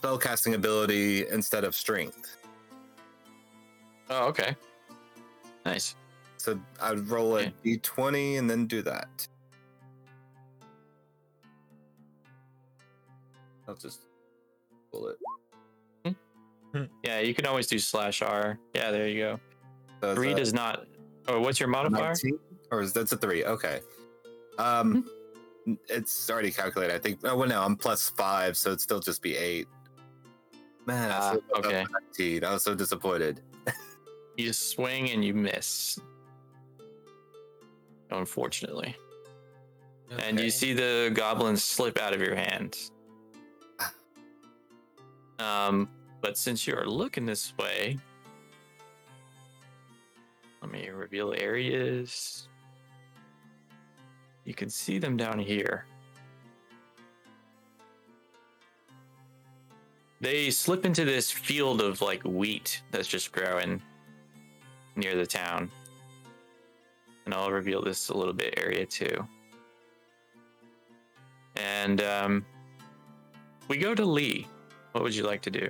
spellcasting 0.00 0.54
ability 0.54 1.28
instead 1.28 1.64
of 1.64 1.74
strength. 1.74 2.36
Oh, 4.10 4.26
okay. 4.28 4.56
Nice. 5.68 5.96
So 6.36 6.58
I'd 6.80 7.00
roll 7.08 7.36
a 7.36 7.40
Okay. 7.40 7.76
d20 7.76 8.38
and 8.38 8.48
then 8.48 8.66
do 8.66 8.82
that. 8.82 9.28
I'll 13.66 13.74
just 13.74 14.02
pull 14.90 15.08
it. 15.08 15.16
Hmm? 16.04 16.12
Hmm. 16.72 16.84
Yeah, 17.02 17.20
you 17.20 17.34
can 17.34 17.44
always 17.44 17.66
do 17.66 17.78
slash 17.78 18.22
R. 18.22 18.58
Yeah, 18.74 18.90
there 18.90 19.08
you 19.08 19.18
go. 19.22 19.40
So 20.00 20.14
Three 20.14 20.32
does 20.32 20.54
not. 20.54 20.86
Oh, 21.26 21.40
what's 21.40 21.60
your 21.60 21.68
modifier? 21.68 22.14
19? 22.14 22.38
or 22.70 22.80
is 22.80 22.92
that's 22.92 23.12
a 23.12 23.16
three? 23.16 23.44
Okay. 23.44 23.80
Um, 24.58 25.04
hmm. 25.64 25.74
it's 25.88 26.30
already 26.30 26.50
calculated. 26.50 26.94
I 26.94 26.98
think. 26.98 27.20
Oh 27.24 27.36
well, 27.36 27.48
no, 27.48 27.62
I'm 27.62 27.76
plus 27.76 28.08
five, 28.10 28.56
so 28.56 28.70
it'd 28.70 28.80
still 28.80 29.00
just 29.00 29.22
be 29.22 29.36
eight. 29.36 29.68
Man, 30.86 31.10
I 31.10 31.18
was 31.32 31.42
ah, 31.52 31.60
so 31.62 31.68
okay. 31.68 31.84
19. 32.16 32.44
I 32.44 32.52
was 32.54 32.64
so 32.64 32.74
disappointed. 32.74 33.42
You 34.38 34.52
swing 34.52 35.10
and 35.10 35.24
you 35.24 35.34
miss. 35.34 35.98
Unfortunately. 38.12 38.94
And 40.22 40.38
you 40.38 40.48
see 40.50 40.72
the 40.72 41.10
goblins 41.12 41.64
slip 41.64 41.98
out 42.00 42.14
of 42.14 42.20
your 42.20 42.36
hand. 42.36 42.78
Um, 45.40 45.88
but 46.20 46.38
since 46.38 46.66
you 46.66 46.76
are 46.76 46.86
looking 46.86 47.26
this 47.26 47.52
way, 47.58 47.98
let 50.62 50.70
me 50.70 50.88
reveal 50.88 51.34
areas. 51.36 52.48
You 54.44 54.54
can 54.54 54.70
see 54.70 54.98
them 54.98 55.16
down 55.16 55.40
here. 55.40 55.84
They 60.20 60.50
slip 60.50 60.84
into 60.84 61.04
this 61.04 61.28
field 61.28 61.80
of 61.80 62.00
like 62.00 62.22
wheat 62.22 62.82
that's 62.92 63.08
just 63.08 63.32
growing 63.32 63.82
near 64.98 65.14
the 65.16 65.26
town. 65.26 65.70
And 67.24 67.32
I'll 67.34 67.50
reveal 67.50 67.82
this 67.82 68.08
a 68.08 68.14
little 68.16 68.32
bit 68.34 68.54
area 68.58 68.84
too. 68.84 69.26
And 71.56 72.02
um, 72.02 72.44
we 73.68 73.78
go 73.78 73.94
to 73.94 74.04
Lee. 74.04 74.46
What 74.92 75.04
would 75.04 75.14
you 75.14 75.24
like 75.24 75.40
to 75.42 75.50
do? 75.50 75.68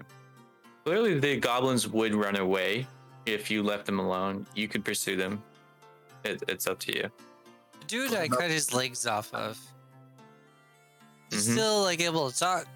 Clearly, 0.85 1.19
the 1.19 1.37
goblins 1.39 1.87
would 1.89 2.15
run 2.15 2.37
away 2.37 2.87
if 3.27 3.51
you 3.51 3.63
left 3.63 3.87
them 3.87 3.99
alone. 3.99 4.47
You 4.55 4.69
could 4.69 4.85
pursue 4.85 5.17
them. 5.17 5.43
it, 6.25 6.43
it's 6.49 6.67
up 6.67 6.79
to 6.81 6.95
you. 6.95 7.11
The 7.81 7.87
dude 7.87 8.15
I 8.15 8.27
cut 8.29 8.51
his 8.51 8.75
legs 8.75 9.07
off 9.07 9.33
of. 9.33 9.59
He's 11.31 11.47
Mhm. 11.49 11.53
still 11.53 11.83
like 11.83 12.01
able 12.01 12.31
to 12.31 12.37
talk. 12.39 12.67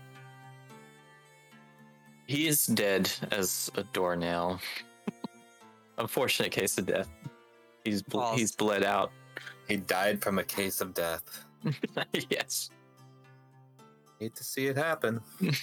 He 2.27 2.47
is 2.47 2.67
dead 2.67 3.11
as 3.31 3.71
a 3.77 3.83
doornail. 3.83 4.61
Unfortunate 6.03 6.51
case 6.51 6.77
of 6.79 6.87
death. 6.87 7.09
He's 7.85 8.03
bl- 8.03 8.19
Balls. 8.19 8.39
he's 8.41 8.51
bled 8.57 8.83
out. 8.83 9.13
He 9.69 9.77
died 9.77 10.21
from 10.21 10.41
a 10.41 10.43
case 10.43 10.81
of 10.81 10.95
death. 10.95 11.45
yes. 12.29 12.71
Hate 14.19 14.35
to 14.35 14.43
see 14.43 14.67
it 14.67 14.77
happen. 14.77 15.21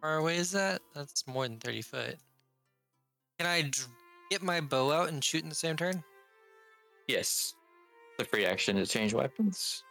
far 0.00 0.16
away 0.16 0.36
is 0.36 0.50
that? 0.52 0.80
That's 0.94 1.26
more 1.26 1.46
than 1.46 1.58
30 1.58 1.82
foot. 1.82 2.16
Can 3.38 3.46
I 3.46 3.60
dr- 3.62 3.88
get 4.30 4.40
my 4.40 4.62
bow 4.62 4.92
out 4.92 5.10
and 5.10 5.22
shoot 5.22 5.42
in 5.42 5.50
the 5.50 5.54
same 5.54 5.76
turn? 5.76 6.02
Yes. 7.08 7.52
The 8.18 8.24
free 8.24 8.46
action 8.46 8.76
to 8.76 8.86
change 8.86 9.12
weapons. 9.12 9.82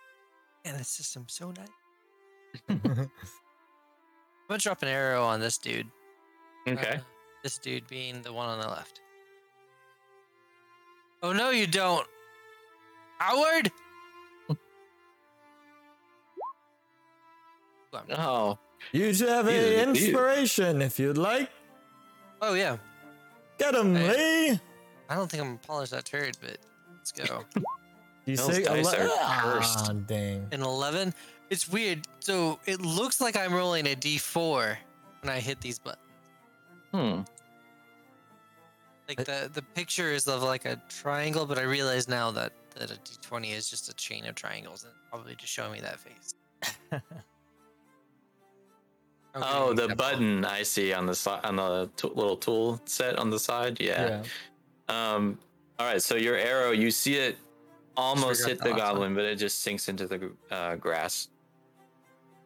And 0.64 0.80
the 0.80 0.84
system's 0.84 1.34
so 1.34 1.52
nice. 1.52 1.68
I'm 2.70 2.82
gonna 4.50 4.58
drop 4.58 4.82
an 4.82 4.88
arrow 4.88 5.24
on 5.24 5.40
this 5.40 5.60
dude. 5.60 5.86
Okay. 6.68 6.96
Uh, 6.96 7.00
this 7.44 7.58
dude 7.58 7.88
being 7.88 8.22
the 8.22 8.34
one 8.34 8.50
on 8.50 8.60
the 8.60 8.68
left. 8.68 9.02
Oh 11.24 11.32
no, 11.34 11.50
you 11.52 11.68
don't. 11.68 12.06
Howard! 13.20 13.72
Ooh, 14.50 14.58
oh, 18.18 18.58
You 18.92 19.14
should 19.14 19.30
have 19.30 19.48
He's 19.48 19.56
a 19.56 19.82
a 19.82 19.86
dude. 19.86 19.98
inspiration 19.98 20.82
if 20.82 21.00
you'd 21.00 21.18
like. 21.18 21.50
Oh 22.42 22.54
yeah. 22.54 22.78
Get 23.58 23.74
him, 23.74 23.96
Hey. 23.96 24.52
Lee. 24.52 24.60
I 25.10 25.16
don't 25.16 25.30
think 25.30 25.42
I'm 25.42 25.50
gonna 25.50 25.60
polish 25.66 25.90
that 25.92 26.06
turd, 26.06 26.38
but 26.42 26.58
let's 26.98 27.12
go. 27.12 27.44
You 28.28 28.38
Those 28.38 28.56
say 28.56 28.64
dice 28.64 28.88
ele- 28.92 29.06
are 29.06 29.10
ah, 29.20 29.42
cursed. 29.44 30.08
dang. 30.08 30.48
An 30.52 30.64
11. 30.64 31.14
It's 31.52 31.70
weird. 31.70 32.08
So 32.22 32.58
it 32.66 32.82
looks 32.82 33.22
like 33.22 33.38
I'm 33.38 33.54
rolling 33.54 33.86
a 33.86 33.96
d4 33.96 34.76
when 35.22 35.32
I 35.32 35.40
hit 35.40 35.62
these 35.62 35.78
buttons. 35.78 36.02
Hmm. 36.96 37.22
Like 39.08 39.24
the 39.26 39.50
the 39.54 39.62
picture 39.62 40.12
is 40.12 40.28
of 40.28 40.42
like 40.42 40.66
a 40.66 40.82
triangle, 40.90 41.46
but 41.46 41.58
I 41.60 41.62
realize 41.64 42.08
now 42.08 42.32
that 42.32 42.54
that 42.76 42.92
a 42.92 42.96
d20 42.96 43.54
is 43.56 43.70
just 43.70 43.88
a 43.90 43.94
chain 43.94 44.26
of 44.26 44.36
triangles 44.36 44.84
and 44.84 44.94
probably 45.10 45.36
just 45.36 45.54
showing 45.54 45.72
me 45.74 45.80
that 45.82 46.00
face. 46.00 46.34
Okay, 49.36 49.46
Oh, 49.52 49.74
the 49.74 49.84
example. 49.84 49.96
button 49.98 50.46
I 50.46 50.64
see 50.64 50.94
on 50.94 51.06
the 51.06 51.14
side 51.14 51.42
on 51.44 51.58
the 51.58 51.90
t- 51.98 52.08
little 52.14 52.38
tool 52.38 52.80
set 52.86 53.20
on 53.20 53.30
the 53.30 53.38
side. 53.40 53.82
Yeah. 53.82 54.24
Um. 54.88 55.38
All 55.78 55.88
right. 55.88 56.02
So 56.02 56.16
your 56.16 56.38
arrow, 56.38 56.72
you 56.72 56.90
see 56.90 57.16
it 57.16 57.36
almost 57.98 58.48
hit 58.48 58.60
the 58.60 58.64
the 58.66 58.70
last 58.70 58.80
one. 58.80 58.88
goblin, 58.94 59.14
but 59.16 59.26
it 59.26 59.36
just 59.36 59.62
sinks 59.62 59.90
into 59.90 60.08
the 60.08 60.32
uh, 60.52 60.76
grass 60.78 61.28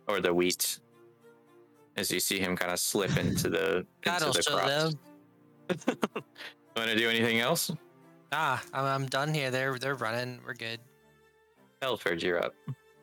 or 0.08 0.20
the 0.20 0.34
wheat 0.34 0.80
as 1.98 2.12
you 2.12 2.20
see 2.20 2.40
him 2.40 2.56
kind 2.56 2.72
of 2.72 2.80
slip 2.80 3.18
into 3.18 3.50
the 3.50 3.78
into 3.78 3.86
That'll 4.04 4.34
the 4.34 4.42
show 4.42 4.58
crops. 4.58 4.70
them. 4.70 5.00
Want 6.76 6.90
to 6.90 6.96
do 6.96 7.10
anything 7.10 7.40
else? 7.40 7.72
Ah, 8.32 8.62
I'm, 8.74 8.86
I'm 8.86 9.06
done 9.08 9.34
here. 9.34 9.52
They're 9.52 9.78
they're 9.78 9.96
running. 9.96 10.40
We're 10.46 10.54
good. 10.54 10.80
Telford, 11.82 12.22
you're 12.22 12.44
up. 12.44 12.54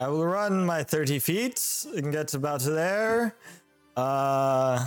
I 0.00 0.08
will 0.08 0.26
run 0.26 0.66
my 0.66 0.82
30 0.82 1.18
feet 1.20 1.86
and 1.96 2.12
get 2.12 2.34
about 2.34 2.60
to 2.60 2.70
there. 2.70 3.34
Uh, 3.96 4.86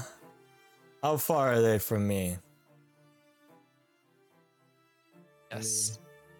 how 1.01 1.17
far 1.17 1.53
are 1.53 1.61
they 1.61 1.79
from 1.79 2.07
me? 2.07 2.37
Yes. 5.51 5.99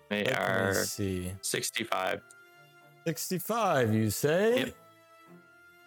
They 0.09 0.23
Let 0.23 0.27
me 0.27 0.33
are 0.33 0.73
see. 0.83 1.31
65. 1.41 2.21
65, 3.07 3.93
you 3.93 4.09
say? 4.11 4.59
Yep. 4.59 4.75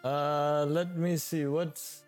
Uh, 0.05 0.67
let 0.69 0.97
me 0.97 1.17
see. 1.17 1.47
What's. 1.47 2.03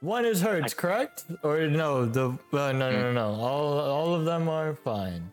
One 0.00 0.24
is 0.24 0.40
hurt, 0.40 0.76
correct? 0.76 1.24
Or 1.42 1.66
no, 1.66 2.06
the. 2.06 2.30
Uh, 2.52 2.72
no, 2.72 2.72
no, 2.72 2.90
no, 2.90 3.12
no. 3.12 3.26
All, 3.40 3.78
all 3.78 4.14
of 4.14 4.24
them 4.24 4.48
are 4.48 4.74
fine. 4.74 5.30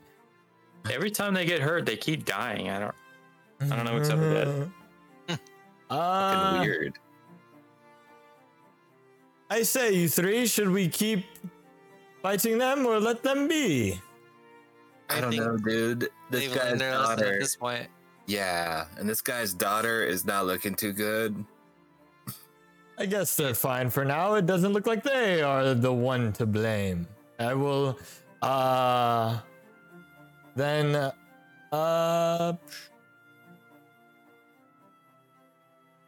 Every 0.92 1.12
time 1.12 1.34
they 1.34 1.46
get 1.46 1.62
hurt, 1.62 1.86
they 1.86 1.98
keep 1.98 2.26
dying. 2.26 2.70
I 2.70 2.80
don't. 2.80 2.96
I 3.62 3.76
don't 3.76 3.86
know 3.86 3.94
what's 3.94 4.10
up 4.10 4.20
with 4.20 4.32
that. 5.28 5.40
Uh, 5.90 6.58
weird. 6.60 7.00
I 9.50 9.62
say, 9.62 9.94
you 9.94 10.10
three, 10.10 10.46
should 10.46 10.70
we 10.70 10.90
keep 10.90 11.24
fighting 12.22 12.58
them 12.58 12.86
or 12.86 13.00
let 13.00 13.24
them 13.24 13.48
be? 13.48 13.98
I 15.10 15.20
I 15.20 15.22
don't 15.22 15.36
know, 15.38 15.56
dude. 15.56 16.10
This 16.30 16.42
They've 16.42 16.54
guy's 16.54 16.72
learned 16.72 16.80
daughter. 16.82 17.34
at 17.36 17.40
this 17.40 17.56
point. 17.56 17.88
Yeah, 18.28 18.86
and 18.98 19.08
this 19.10 19.22
guy's 19.22 19.54
daughter 19.54 20.04
is 20.04 20.26
not 20.26 20.46
looking 20.46 20.76
too 20.76 20.92
good. 20.94 21.44
I 23.00 23.06
guess 23.06 23.36
they're 23.36 23.54
fine 23.54 23.90
for 23.90 24.04
now. 24.04 24.34
It 24.34 24.46
doesn't 24.46 24.74
look 24.74 24.86
like 24.88 25.04
they 25.04 25.42
are 25.42 25.74
the 25.74 25.94
one 25.94 26.34
to 26.34 26.46
blame. 26.46 27.08
I 27.40 27.54
will, 27.54 27.98
uh, 28.42 29.40
then, 30.56 30.96
uh, 31.72 32.54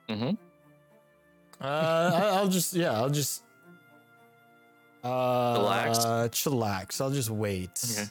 Mm-hmm. 0.10 0.32
uh, 1.62 1.64
I- 1.64 2.30
I'll 2.40 2.48
just, 2.50 2.74
yeah, 2.74 2.94
I'll 2.94 3.12
just, 3.12 3.44
uh, 5.04 5.08
Chillax? 5.60 6.30
chillax. 6.32 7.00
I'll 7.00 7.12
just 7.12 7.30
wait. 7.30 7.70
Okay. 7.92 8.10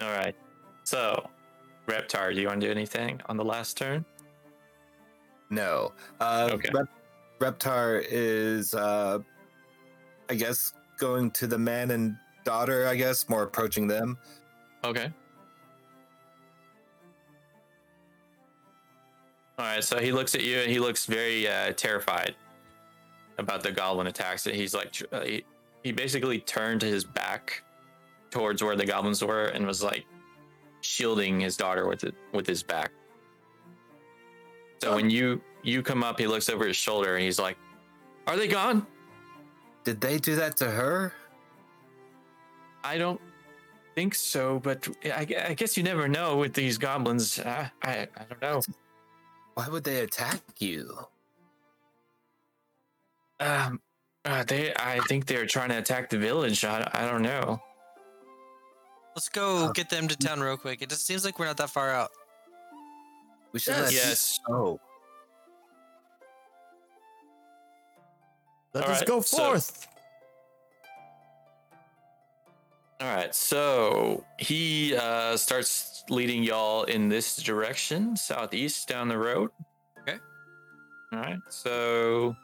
All 0.00 0.12
right. 0.16 0.36
So, 0.84 1.28
Reptar, 1.86 2.34
do 2.34 2.40
you 2.40 2.46
want 2.48 2.60
to 2.60 2.66
do 2.66 2.70
anything 2.70 3.20
on 3.26 3.36
the 3.36 3.44
last 3.44 3.76
turn? 3.76 4.04
No. 5.50 5.92
Uh, 6.20 6.50
Okay. 6.52 6.70
Rep- 6.72 6.88
Reptar 7.40 8.04
is, 8.08 8.74
uh, 8.74 9.18
I 10.30 10.34
guess, 10.34 10.72
going 10.98 11.30
to 11.32 11.46
the 11.46 11.58
man 11.58 11.90
and 11.90 12.16
daughter, 12.44 12.86
I 12.86 12.94
guess, 12.94 13.28
more 13.28 13.42
approaching 13.42 13.86
them. 13.86 14.16
Okay. 14.84 15.12
All 19.58 19.66
right. 19.66 19.84
So 19.84 19.98
he 19.98 20.12
looks 20.12 20.34
at 20.34 20.42
you 20.42 20.58
and 20.58 20.70
he 20.70 20.78
looks 20.78 21.06
very 21.06 21.46
uh, 21.48 21.72
terrified 21.72 22.34
about 23.38 23.62
the 23.62 23.72
goblin 23.72 24.06
attacks. 24.06 24.46
And 24.46 24.54
He's 24.56 24.74
like, 24.74 24.94
uh, 25.12 25.22
he, 25.22 25.44
he 25.82 25.92
basically 25.92 26.40
turned 26.40 26.82
his 26.82 27.04
back 27.04 27.62
towards 28.30 28.62
where 28.62 28.76
the 28.76 28.86
goblins 28.86 29.22
were 29.22 29.46
and 29.46 29.66
was 29.66 29.82
like 29.82 30.04
shielding 30.84 31.40
his 31.40 31.56
daughter 31.56 31.88
with 31.88 32.04
it 32.04 32.14
with 32.32 32.46
his 32.46 32.62
back. 32.62 32.92
So 34.82 34.94
when 34.94 35.10
you 35.10 35.40
you 35.62 35.82
come 35.82 36.04
up, 36.04 36.18
he 36.18 36.26
looks 36.26 36.48
over 36.48 36.66
his 36.66 36.76
shoulder 36.76 37.16
and 37.16 37.24
he's 37.24 37.38
like, 37.38 37.56
"Are 38.26 38.36
they 38.36 38.48
gone?" 38.48 38.86
Did 39.84 40.00
they 40.00 40.18
do 40.18 40.36
that 40.36 40.56
to 40.58 40.70
her? 40.70 41.12
I 42.82 42.98
don't 42.98 43.20
think 43.94 44.14
so, 44.14 44.60
but 44.60 44.88
I, 45.04 45.26
I 45.48 45.54
guess 45.54 45.76
you 45.76 45.82
never 45.82 46.08
know 46.08 46.36
with 46.36 46.52
these 46.52 46.78
goblins. 46.78 47.38
I, 47.38 47.70
I, 47.82 48.08
I 48.16 48.24
don't 48.28 48.42
know. 48.42 48.60
Why 49.54 49.68
would 49.68 49.84
they 49.84 50.00
attack 50.00 50.40
you? 50.58 50.98
Um, 53.40 53.80
uh, 54.24 54.44
they, 54.44 54.74
I 54.74 55.00
think 55.08 55.26
they're 55.26 55.46
trying 55.46 55.68
to 55.68 55.78
attack 55.78 56.10
the 56.10 56.18
village. 56.18 56.64
I, 56.64 56.90
I 56.92 57.06
don't 57.06 57.22
know. 57.22 57.62
Let's 59.14 59.28
go 59.28 59.66
Uh, 59.66 59.72
get 59.72 59.90
them 59.90 60.08
to 60.08 60.16
town 60.16 60.40
real 60.40 60.56
quick. 60.56 60.82
It 60.82 60.88
just 60.90 61.06
seems 61.06 61.24
like 61.24 61.38
we're 61.38 61.46
not 61.46 61.56
that 61.58 61.70
far 61.70 61.90
out. 61.90 62.10
We 63.52 63.60
should 63.60 63.74
Yes. 63.74 63.84
let 63.84 63.92
Yes. 63.92 64.40
Oh, 64.48 64.80
Let 68.72 68.86
All 68.86 68.90
us 68.90 68.98
right, 68.98 69.06
go 69.06 69.20
so- 69.20 69.36
forth. 69.36 69.86
All 73.00 73.06
right, 73.14 73.32
so 73.32 74.24
he 74.38 74.96
uh, 74.96 75.36
starts 75.36 76.02
leading 76.08 76.42
y'all 76.42 76.82
in 76.82 77.08
this 77.08 77.36
direction, 77.36 78.16
southeast 78.16 78.88
down 78.88 79.06
the 79.06 79.16
road. 79.18 79.52
Okay. 80.00 80.18
All 81.12 81.18
right, 81.20 81.38
so 81.50 82.34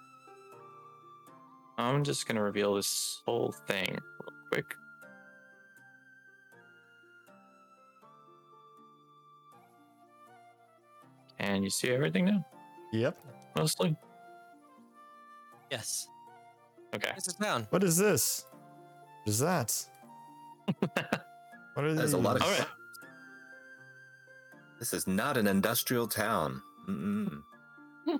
I'm 1.78 2.04
just 2.04 2.28
gonna 2.28 2.42
reveal 2.44 2.74
this 2.74 3.22
whole 3.26 3.50
thing 3.66 3.88
real 4.20 4.32
quick. 4.52 4.76
And 11.40 11.64
you 11.64 11.70
see 11.70 11.88
everything 11.90 12.26
now, 12.26 12.44
Yep. 12.92 13.16
mostly. 13.56 13.96
Yes. 15.70 16.06
Okay. 16.94 17.12
This 17.14 17.28
is 17.28 17.34
town. 17.34 17.66
What 17.70 17.82
is 17.82 17.96
this? 17.96 18.44
What 19.24 19.28
is 19.30 19.38
that? 19.38 19.86
What 21.74 21.84
are 21.84 21.94
There's 21.94 22.12
a 22.12 22.18
lot 22.18 22.36
of. 22.36 22.42
All 22.42 22.50
right. 22.50 22.66
This 24.78 24.92
is 24.92 25.06
not 25.06 25.36
an 25.38 25.46
industrial 25.46 26.06
town. 26.08 26.60
Mm-mm. 26.88 27.42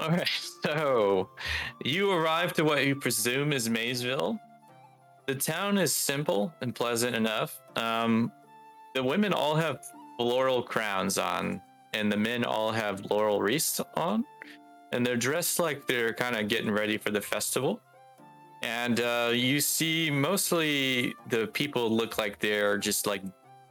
All 0.00 0.10
right, 0.10 0.28
so 0.62 1.30
you 1.84 2.10
arrive 2.10 2.52
to 2.54 2.64
what 2.64 2.84
you 2.84 2.94
presume 2.96 3.52
is 3.52 3.68
Maysville. 3.70 4.38
The 5.26 5.34
town 5.34 5.78
is 5.78 5.92
simple 5.92 6.52
and 6.60 6.74
pleasant 6.74 7.16
enough. 7.16 7.60
Um, 7.76 8.30
the 8.94 9.02
women 9.02 9.32
all 9.32 9.54
have 9.56 9.80
floral 10.16 10.62
crowns 10.62 11.18
on, 11.18 11.60
and 11.92 12.10
the 12.10 12.16
men 12.16 12.44
all 12.44 12.72
have 12.72 13.10
laurel 13.10 13.40
wreaths 13.40 13.80
on, 13.96 14.24
and 14.92 15.04
they're 15.04 15.16
dressed 15.16 15.58
like 15.58 15.86
they're 15.86 16.12
kind 16.14 16.36
of 16.36 16.48
getting 16.48 16.70
ready 16.70 16.98
for 16.98 17.10
the 17.10 17.20
festival. 17.20 17.80
And 18.62 19.00
uh, 19.00 19.30
you 19.32 19.60
see 19.60 20.10
mostly 20.10 21.14
the 21.28 21.46
people 21.48 21.90
look 21.90 22.18
like 22.18 22.38
they're 22.38 22.78
just 22.78 23.06
like 23.06 23.22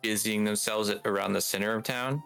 busying 0.01 0.43
themselves 0.43 0.91
around 1.05 1.33
the 1.33 1.41
center 1.41 1.73
of 1.73 1.83
town 1.83 2.21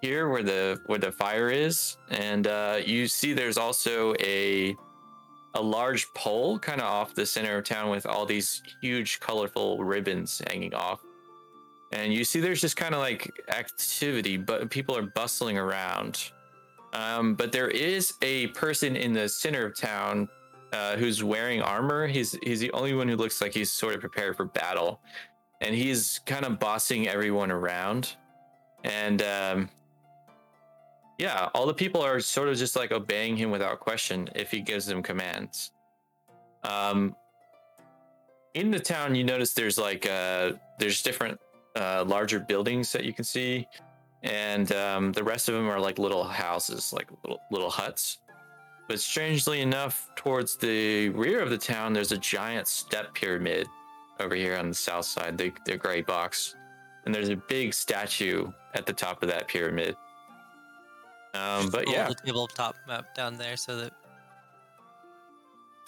here 0.00 0.28
where 0.28 0.42
the 0.42 0.80
where 0.86 0.98
the 0.98 1.10
fire 1.10 1.48
is 1.48 1.96
and 2.10 2.46
uh, 2.46 2.78
you 2.84 3.08
see 3.08 3.32
there's 3.32 3.58
also 3.58 4.14
a 4.20 4.76
a 5.54 5.60
large 5.60 6.06
pole 6.14 6.58
kind 6.58 6.80
of 6.80 6.86
off 6.86 7.14
the 7.14 7.24
center 7.24 7.56
of 7.56 7.64
town 7.64 7.90
with 7.90 8.06
all 8.06 8.26
these 8.26 8.62
huge 8.80 9.18
colorful 9.20 9.82
ribbons 9.82 10.42
hanging 10.48 10.74
off 10.74 11.00
and 11.92 12.12
you 12.12 12.24
see 12.24 12.40
there's 12.40 12.60
just 12.60 12.76
kind 12.76 12.94
of 12.94 13.00
like 13.00 13.32
activity 13.48 14.36
but 14.36 14.70
people 14.70 14.96
are 14.96 15.06
bustling 15.14 15.58
around. 15.58 16.30
Um, 16.92 17.34
but 17.34 17.52
there 17.52 17.68
is 17.68 18.14
a 18.22 18.48
person 18.48 18.96
in 18.96 19.12
the 19.12 19.28
center 19.28 19.66
of 19.66 19.76
town 19.76 20.28
uh, 20.72 20.96
who's 20.96 21.22
wearing 21.22 21.60
armor. 21.62 22.06
He's 22.06 22.36
he's 22.42 22.60
the 22.60 22.72
only 22.72 22.94
one 22.94 23.08
who 23.08 23.16
looks 23.16 23.40
like 23.40 23.52
he's 23.52 23.70
sort 23.70 23.94
of 23.94 24.00
prepared 24.00 24.36
for 24.36 24.46
battle. 24.46 25.00
And 25.60 25.74
he's 25.74 26.20
kind 26.26 26.44
of 26.44 26.58
bossing 26.58 27.08
everyone 27.08 27.50
around. 27.50 28.14
And 28.84 29.22
um, 29.22 29.70
yeah, 31.18 31.48
all 31.54 31.66
the 31.66 31.74
people 31.74 32.02
are 32.02 32.20
sort 32.20 32.48
of 32.48 32.56
just 32.56 32.76
like 32.76 32.92
obeying 32.92 33.36
him 33.36 33.50
without 33.50 33.80
question 33.80 34.28
if 34.34 34.50
he 34.50 34.60
gives 34.60 34.86
them 34.86 35.02
commands. 35.02 35.72
Um, 36.62 37.16
in 38.54 38.70
the 38.70 38.80
town, 38.80 39.14
you 39.14 39.24
notice 39.24 39.54
there's 39.54 39.78
like 39.78 40.06
uh, 40.06 40.52
there's 40.78 41.02
different 41.02 41.40
uh, 41.76 42.04
larger 42.06 42.40
buildings 42.40 42.90
that 42.92 43.04
you 43.04 43.12
can 43.12 43.24
see, 43.24 43.68
and 44.22 44.72
um, 44.72 45.12
the 45.12 45.22
rest 45.22 45.48
of 45.48 45.54
them 45.54 45.68
are 45.68 45.78
like 45.78 45.98
little 45.98 46.24
houses, 46.24 46.92
like 46.92 47.08
little 47.22 47.40
little 47.50 47.70
huts. 47.70 48.18
But 48.88 49.00
strangely 49.00 49.60
enough, 49.60 50.08
towards 50.14 50.56
the 50.56 51.08
rear 51.10 51.40
of 51.40 51.50
the 51.50 51.58
town, 51.58 51.92
there's 51.92 52.12
a 52.12 52.18
giant 52.18 52.68
step 52.68 53.14
pyramid 53.14 53.66
over 54.20 54.34
here 54.34 54.56
on 54.56 54.68
the 54.68 54.74
south 54.74 55.04
side, 55.04 55.36
the, 55.36 55.52
the 55.64 55.76
gray 55.76 56.02
box, 56.02 56.54
and 57.04 57.14
there's 57.14 57.28
a 57.28 57.36
big 57.36 57.74
statue 57.74 58.50
at 58.74 58.86
the 58.86 58.92
top 58.92 59.22
of 59.22 59.28
that 59.28 59.48
pyramid. 59.48 59.96
Um, 61.34 61.68
but 61.68 61.90
yeah, 61.90 62.08
the 62.08 62.14
tabletop 62.14 62.76
map 62.86 63.14
down 63.14 63.36
there 63.36 63.56
so 63.56 63.76
that 63.76 63.92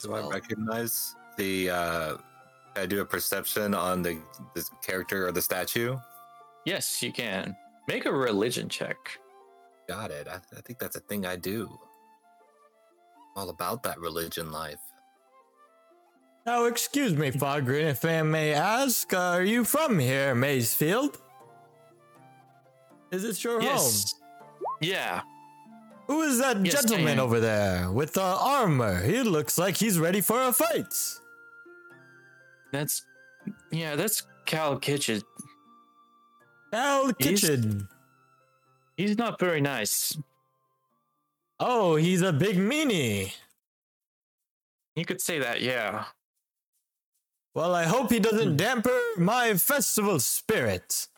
Do 0.03 0.15
I 0.15 0.29
recognize 0.29 1.15
the? 1.37 1.71
uh 1.71 2.17
I 2.77 2.87
do 2.87 3.01
a 3.01 3.05
perception 3.05 3.75
on 3.75 4.03
the 4.03 4.19
this 4.55 4.71
character 4.87 5.27
or 5.27 5.33
the 5.33 5.43
statue. 5.43 5.97
yes, 6.65 7.03
you 7.03 7.13
can 7.13 7.57
make 7.89 8.07
a 8.07 8.13
religion 8.13 8.69
check. 8.69 8.97
Got 9.89 10.11
it. 10.11 10.29
I, 10.29 10.37
I 10.57 10.61
think 10.61 10.79
that's 10.79 10.97
a 10.97 11.01
thing 11.01 11.25
I 11.27 11.37
do. 11.37 11.79
All 13.37 13.49
about 13.51 13.83
that 13.85 13.99
religion 14.01 14.53
life. 14.53 14.81
Now, 16.45 16.65
excuse 16.65 17.15
me, 17.15 17.31
Fogrin, 17.31 17.91
if 17.91 18.05
I 18.05 18.23
may 18.23 18.53
ask, 18.53 19.13
are 19.15 19.43
you 19.43 19.65
from 19.65 19.99
here, 19.99 20.35
Maysfield? 20.35 21.19
Is 23.11 23.23
this 23.23 23.43
your 23.45 23.61
home? 23.61 23.71
Yes, 23.71 24.15
yeah. 24.81 25.23
Who 26.07 26.23
is 26.23 26.39
that 26.39 26.65
Yes, 26.65 26.83
gentleman 26.85 27.19
over 27.19 27.39
there 27.41 27.91
with 27.91 28.15
the 28.15 28.23
armor? 28.23 29.03
He 29.03 29.23
looks 29.23 29.59
like 29.59 29.77
he's 29.77 29.99
ready 29.99 30.21
for 30.23 30.41
a 30.43 30.53
fight. 30.53 30.95
That's 32.73 33.05
yeah, 33.71 33.97
that's 33.97 34.27
Cal 34.47 34.79
Kitchen. 34.79 35.23
Al 36.73 37.13
He's- 37.19 37.41
Kitchen. 37.41 37.89
He's 38.97 39.17
not 39.17 39.39
very 39.39 39.61
nice. 39.61 40.19
Oh, 41.61 41.95
he's 41.95 42.23
a 42.23 42.33
big 42.33 42.57
meanie. 42.57 43.33
You 44.97 45.05
could 45.05 45.21
say 45.21 45.39
that, 45.39 45.61
yeah. 45.61 46.07
Well, 47.55 47.75
I 47.75 47.85
hope 47.85 48.11
he 48.11 48.19
doesn't 48.19 48.51
hmm. 48.51 48.57
damper 48.57 48.99
my 49.17 49.55
festival 49.55 50.21
spirit. 50.21 51.09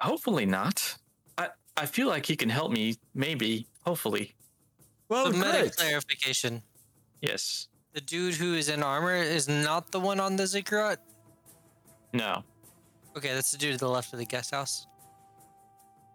Hopefully 0.00 0.46
not. 0.46 0.96
I 1.38 1.48
I 1.76 1.86
feel 1.86 2.08
like 2.08 2.26
he 2.26 2.36
can 2.36 2.48
help 2.48 2.72
me. 2.72 2.96
Maybe. 3.14 3.66
Hopefully. 3.84 4.34
Well, 5.08 5.30
the 5.30 5.38
meta 5.38 5.70
clarification. 5.76 6.62
Yes. 7.20 7.68
The 7.96 8.02
dude 8.02 8.34
who 8.34 8.52
is 8.52 8.68
in 8.68 8.82
armor 8.82 9.14
is 9.14 9.48
not 9.48 9.90
the 9.90 9.98
one 9.98 10.20
on 10.20 10.36
the 10.36 10.46
ziggurat. 10.46 10.98
No. 12.12 12.44
Okay, 13.16 13.32
that's 13.32 13.50
the 13.52 13.56
dude 13.56 13.72
to 13.72 13.78
the 13.78 13.88
left 13.88 14.12
of 14.12 14.18
the 14.18 14.26
guest 14.26 14.50
house. 14.50 14.86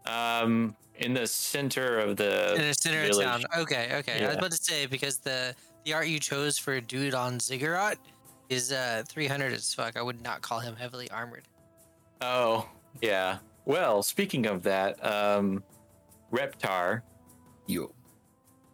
Um, 0.05 0.75
in 0.99 1.15
the 1.15 1.25
center 1.25 1.97
of 1.97 2.17
the 2.17 2.53
in 2.53 2.61
the 2.61 2.75
center 2.75 3.01
village. 3.07 3.25
of 3.25 3.41
town. 3.41 3.61
Okay, 3.63 3.89
okay. 3.95 4.23
I 4.23 4.27
was 4.27 4.37
about 4.37 4.51
to 4.51 4.57
say 4.57 4.85
because 4.85 5.17
the 5.17 5.55
the 5.83 5.93
art 5.93 6.05
you 6.05 6.19
chose 6.19 6.59
for 6.59 6.73
a 6.73 6.81
dude 6.81 7.15
on 7.15 7.39
ziggurat 7.39 7.97
is 8.49 8.71
uh 8.71 9.01
300 9.09 9.51
as 9.51 9.73
fuck. 9.73 9.97
I 9.97 10.03
would 10.03 10.21
not 10.21 10.41
call 10.41 10.59
him 10.59 10.75
heavily 10.75 11.09
armored. 11.09 11.47
Oh, 12.21 12.69
yeah. 13.01 13.39
Well, 13.65 14.03
speaking 14.03 14.45
of 14.45 14.61
that, 14.61 15.03
um, 15.03 15.63
Reptar, 16.31 17.01
You. 17.65 17.91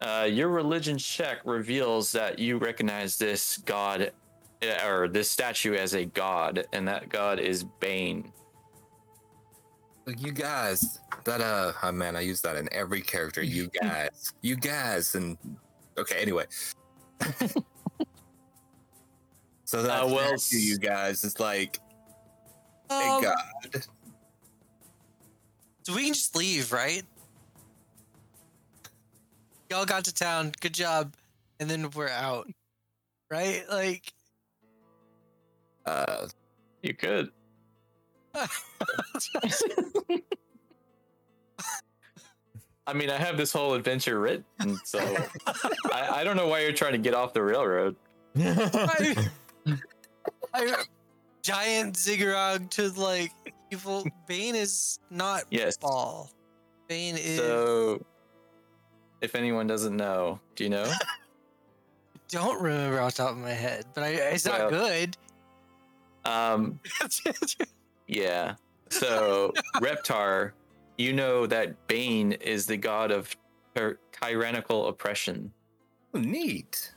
Uh, 0.00 0.28
your 0.30 0.48
religion 0.48 0.96
check 0.98 1.38
reveals 1.44 2.12
that 2.12 2.38
you 2.38 2.58
recognize 2.58 3.16
this 3.18 3.58
god 3.58 4.12
uh, 4.62 4.86
or 4.86 5.08
this 5.08 5.30
statue 5.30 5.74
as 5.74 5.94
a 5.94 6.04
god, 6.04 6.66
and 6.72 6.86
that 6.88 7.08
god 7.08 7.40
is 7.40 7.64
Bane. 7.80 8.32
You 10.16 10.32
guys. 10.32 11.00
That 11.24 11.40
uh 11.40 11.72
oh 11.82 11.92
man, 11.92 12.16
I 12.16 12.20
use 12.20 12.40
that 12.42 12.56
in 12.56 12.68
every 12.72 13.00
character. 13.02 13.42
You 13.42 13.68
guys. 13.82 14.32
you 14.40 14.56
guys 14.56 15.14
and 15.14 15.36
okay, 15.98 16.20
anyway. 16.22 16.46
so 19.64 19.82
that 19.82 20.04
Uh, 20.04 20.06
well, 20.06 20.38
statue, 20.38 20.62
you 20.62 20.78
guys 20.78 21.24
is 21.24 21.38
like 21.40 21.78
a 22.90 22.94
Um, 22.94 23.22
god. 23.22 23.84
So 25.82 25.94
we 25.94 26.04
can 26.04 26.14
just 26.14 26.36
leave, 26.36 26.72
right? 26.72 27.02
Y'all 29.70 29.84
got 29.84 30.04
to 30.04 30.14
town. 30.14 30.52
Good 30.60 30.74
job. 30.74 31.14
And 31.60 31.68
then 31.68 31.90
we're 31.90 32.08
out. 32.08 32.48
Right? 33.30 33.64
Like 33.70 34.12
Uh 35.86 36.28
You 36.82 36.94
could. 36.94 37.30
I 42.86 42.94
mean, 42.94 43.10
I 43.10 43.16
have 43.16 43.36
this 43.36 43.52
whole 43.52 43.74
adventure 43.74 44.18
written, 44.18 44.80
so 44.84 44.98
I, 45.92 46.20
I 46.20 46.24
don't 46.24 46.36
know 46.36 46.46
why 46.46 46.60
you're 46.60 46.72
trying 46.72 46.92
to 46.92 46.98
get 46.98 47.12
off 47.12 47.34
the 47.34 47.42
railroad. 47.42 47.96
I, 48.38 49.26
I, 50.54 50.84
giant 51.42 51.96
ziggurat 51.96 52.70
to 52.72 52.88
like 52.90 53.30
evil 53.70 54.06
Bane 54.26 54.54
is 54.54 54.98
not 55.10 55.44
Yes. 55.50 55.76
ball. 55.76 56.30
Bane 56.88 57.16
is 57.18 57.38
So, 57.38 58.04
if 59.20 59.34
anyone 59.34 59.66
doesn't 59.66 59.96
know, 59.96 60.40
do 60.56 60.64
you 60.64 60.70
know? 60.70 60.90
don't 62.28 62.60
remember 62.62 63.00
off 63.00 63.14
the 63.14 63.22
top 63.22 63.32
of 63.32 63.38
my 63.38 63.50
head, 63.50 63.84
but 63.94 64.04
I, 64.04 64.08
it's 64.08 64.44
not 64.44 64.70
Well- 64.70 64.70
good. 64.70 65.16
Um, 66.24 66.78
yeah. 68.06 68.54
So, 68.90 69.52
Reptar, 69.76 70.52
you 70.98 71.12
know 71.12 71.46
that 71.46 71.86
Bane 71.86 72.32
is 72.32 72.66
the 72.66 72.76
god 72.76 73.10
of 73.10 73.34
tyr- 73.74 73.98
tyrannical 74.20 74.88
oppression. 74.88 75.52
oh, 76.14 76.18
neat. 76.18 76.92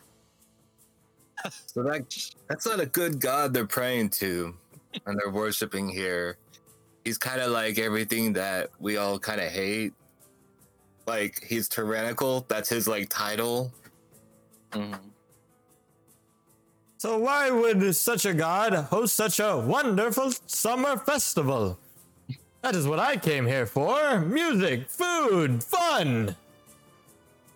So 1.65 1.81
that 1.83 2.03
that's 2.49 2.65
not 2.67 2.79
a 2.79 2.85
good 2.85 3.19
god 3.19 3.53
they're 3.53 3.65
praying 3.65 4.09
to 4.11 4.53
and 5.05 5.19
they're 5.19 5.31
worshiping 5.31 5.89
here. 5.89 6.37
He's 7.03 7.17
kind 7.17 7.41
of 7.41 7.51
like 7.51 7.79
everything 7.79 8.33
that 8.33 8.69
we 8.79 8.97
all 8.97 9.17
kind 9.17 9.41
of 9.41 9.51
hate. 9.51 9.93
Like 11.07 11.43
he's 11.43 11.67
tyrannical. 11.67 12.45
That's 12.47 12.69
his 12.69 12.87
like 12.87 13.09
title. 13.09 13.71
Mhm. 14.71 14.97
so 16.97 17.17
why 17.17 17.49
would 17.51 17.93
such 17.95 18.25
a 18.25 18.33
god 18.33 18.73
host 18.73 19.15
such 19.15 19.39
a 19.39 19.57
wonderful 19.57 20.31
summer 20.47 20.97
festival? 20.97 21.77
That 22.61 22.75
is 22.75 22.87
what 22.87 22.99
I 22.99 23.17
came 23.17 23.45
here 23.47 23.65
for. 23.65 24.21
Music, 24.21 24.87
food, 24.89 25.63
fun. 25.63 26.35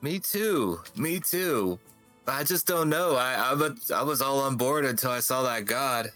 Me 0.02 0.20
too. 0.20 0.82
Me 0.98 1.20
too. 1.20 1.80
I 2.28 2.44
just 2.44 2.66
don't 2.66 2.90
know. 2.90 3.16
I 3.16 3.36
I 3.36 3.54
was 3.54 3.92
I 3.92 4.02
was 4.02 4.22
all 4.22 4.40
on 4.40 4.56
board 4.58 4.84
until 4.84 5.12
I 5.12 5.20
saw 5.20 5.44
that 5.44 5.66
god. 5.66 6.10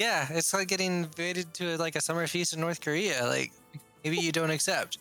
yeah, 0.00 0.26
it's 0.30 0.52
like 0.52 0.66
getting 0.68 1.04
invited 1.04 1.54
to 1.54 1.76
like 1.78 1.94
a 1.96 2.00
summer 2.00 2.26
feast 2.26 2.52
in 2.52 2.60
North 2.60 2.80
Korea. 2.80 3.24
Like 3.24 3.52
maybe 4.02 4.16
you 4.18 4.32
don't 4.32 4.50
accept. 4.50 4.98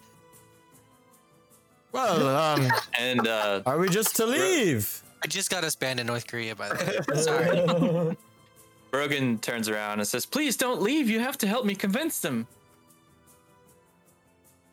Well, 1.93 2.27
um, 2.27 2.67
And 2.99 3.27
uh, 3.27 3.61
are 3.65 3.77
we 3.77 3.87
just 3.89 4.15
to 4.17 4.25
leave? 4.25 5.01
I 5.23 5.27
just 5.27 5.49
got 5.49 5.63
us 5.63 5.75
banned 5.75 5.99
in 6.01 6.07
North 6.07 6.27
Korea, 6.27 6.55
by 6.55 6.69
the 6.69 7.03
way. 7.07 7.21
Sorry. 7.21 8.17
Brogan 8.91 9.37
turns 9.39 9.69
around 9.69 9.99
and 9.99 10.07
says, 10.07 10.25
"Please 10.25 10.57
don't 10.57 10.81
leave. 10.81 11.09
You 11.09 11.19
have 11.19 11.37
to 11.39 11.47
help 11.47 11.65
me 11.65 11.73
convince 11.75 12.19
them. 12.19 12.45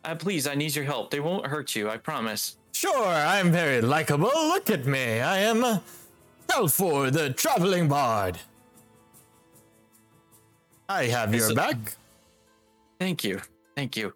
Uh, 0.03 0.15
please, 0.15 0.45
I 0.47 0.55
need 0.55 0.75
your 0.75 0.85
help. 0.85 1.09
They 1.11 1.19
won't 1.19 1.45
hurt 1.47 1.75
you. 1.75 1.89
I 1.89 1.97
promise." 1.97 2.57
Sure, 2.73 3.05
I'm 3.07 3.51
very 3.51 3.81
likable. 3.81 4.27
Look 4.27 4.69
at 4.69 4.85
me. 4.85 5.21
I 5.21 5.37
am 5.39 5.63
uh, 5.63 5.79
Telford, 6.47 7.13
the 7.13 7.31
traveling 7.31 7.87
bard. 7.87 8.37
I 10.89 11.05
have 11.05 11.33
your 11.33 11.45
Is 11.45 11.49
it- 11.51 11.55
back. 11.55 11.77
Thank 12.99 13.23
you. 13.23 13.39
Thank 13.75 13.97
you. 13.97 14.13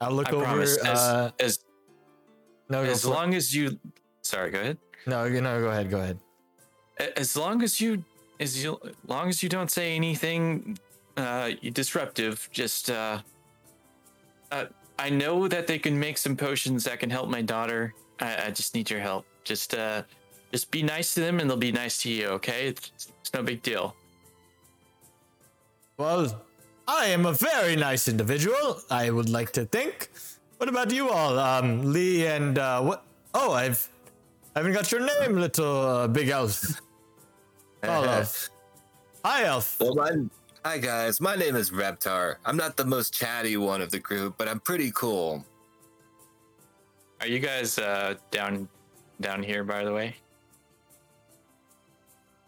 I'll 0.00 0.12
look 0.12 0.28
I 0.28 0.32
over. 0.32 0.44
promise. 0.44 0.76
As 0.78 0.98
uh, 0.98 1.30
as 1.40 1.58
no, 2.70 2.82
as 2.82 3.02
for 3.02 3.08
long 3.10 3.34
as 3.34 3.54
you, 3.54 3.78
sorry, 4.22 4.50
go 4.50 4.60
ahead. 4.60 4.78
no, 5.06 5.28
no, 5.28 5.60
go 5.60 5.68
ahead. 5.70 5.90
Go 5.90 6.00
ahead. 6.00 6.18
As 7.16 7.36
long 7.36 7.62
as 7.62 7.80
you, 7.80 8.04
as 8.38 8.62
you, 8.62 8.78
long 9.06 9.28
as 9.28 9.42
you 9.42 9.48
don't 9.48 9.70
say 9.70 9.96
anything 9.96 10.78
uh, 11.16 11.50
disruptive, 11.72 12.48
just 12.52 12.90
uh, 12.90 13.20
uh, 14.52 14.66
I 14.98 15.10
know 15.10 15.48
that 15.48 15.66
they 15.66 15.78
can 15.78 15.98
make 15.98 16.18
some 16.18 16.36
potions 16.36 16.84
that 16.84 17.00
can 17.00 17.10
help 17.10 17.28
my 17.28 17.42
daughter. 17.42 17.94
I, 18.20 18.46
I 18.46 18.50
just 18.50 18.74
need 18.74 18.90
your 18.90 19.00
help. 19.00 19.24
Just 19.44 19.74
uh, 19.74 20.02
just 20.52 20.70
be 20.70 20.82
nice 20.82 21.14
to 21.14 21.20
them, 21.20 21.40
and 21.40 21.48
they'll 21.48 21.56
be 21.56 21.72
nice 21.72 22.02
to 22.02 22.10
you. 22.10 22.26
Okay, 22.28 22.68
it's, 22.68 22.92
it's 23.20 23.32
no 23.32 23.42
big 23.42 23.62
deal. 23.62 23.94
Well, 25.96 26.42
I 26.86 27.06
am 27.06 27.26
a 27.26 27.32
very 27.32 27.76
nice 27.76 28.08
individual. 28.08 28.80
I 28.90 29.10
would 29.10 29.28
like 29.28 29.52
to 29.52 29.64
think. 29.64 30.10
What 30.60 30.68
about 30.68 30.92
you 30.92 31.08
all, 31.08 31.38
um, 31.38 31.90
Lee 31.90 32.26
and 32.26 32.58
uh, 32.58 32.82
what? 32.82 33.02
Oh, 33.32 33.54
I've, 33.54 33.88
I 34.54 34.58
haven't 34.58 34.74
got 34.74 34.92
your 34.92 35.00
name, 35.00 35.36
little 35.36 35.86
uh, 35.86 36.06
big 36.06 36.28
elf. 36.28 36.82
Tall 37.82 38.04
elf. 38.04 38.50
Hi, 39.24 39.44
elf. 39.44 39.80
Well, 39.80 39.94
my, 39.94 40.12
hi 40.62 40.76
guys. 40.76 41.18
My 41.18 41.34
name 41.34 41.56
is 41.56 41.70
Reptar. 41.70 42.36
I'm 42.44 42.58
not 42.58 42.76
the 42.76 42.84
most 42.84 43.14
chatty 43.14 43.56
one 43.56 43.80
of 43.80 43.90
the 43.90 44.00
group, 44.00 44.34
but 44.36 44.48
I'm 44.48 44.60
pretty 44.60 44.92
cool. 44.94 45.46
Are 47.22 47.26
you 47.26 47.38
guys 47.38 47.78
uh, 47.78 48.16
down 48.30 48.68
down 49.22 49.42
here, 49.42 49.64
by 49.64 49.82
the 49.82 49.94
way? 49.94 50.14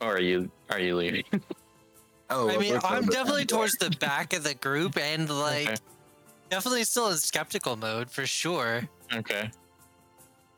Or 0.02 0.16
are 0.16 0.20
you 0.20 0.50
are 0.68 0.80
you 0.80 0.96
leaving? 0.96 1.24
Oh, 2.34 2.48
I 2.48 2.56
mean, 2.56 2.78
I'm 2.82 3.04
definitely 3.04 3.44
towards 3.44 3.74
the 3.74 3.90
back 3.90 4.32
of 4.32 4.42
the 4.42 4.54
group 4.54 4.96
and 4.96 5.28
like 5.40 5.68
Okay. 5.68 5.76
Definitely 6.52 6.84
still 6.84 7.08
in 7.08 7.16
skeptical 7.16 7.76
mode 7.76 8.10
for 8.10 8.26
sure. 8.26 8.86
okay. 9.14 9.50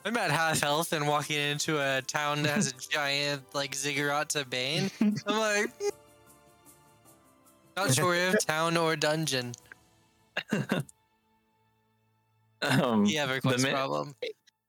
I'm 0.05 0.17
at 0.17 0.31
half 0.33 0.61
health 0.61 0.93
and 0.93 1.07
walking 1.07 1.39
into 1.39 1.79
a 1.79 2.03
town 2.03 2.43
that 2.43 2.55
has 2.57 2.67
a 2.67 2.73
giant 2.91 3.43
like 3.55 3.75
ziggurat 3.75 4.29
to 4.31 4.45
Bane. 4.45 4.91
I'm 5.01 5.15
like, 5.27 5.71
not 7.77 7.95
sure 7.95 8.15
if 8.15 8.45
town 8.45 8.77
or 8.77 8.97
dungeon. 8.97 9.53
Um, 12.61 13.07
You 13.07 13.19
have 13.19 13.31
a 13.31 13.41
quest 13.41 13.67
problem. 13.69 14.15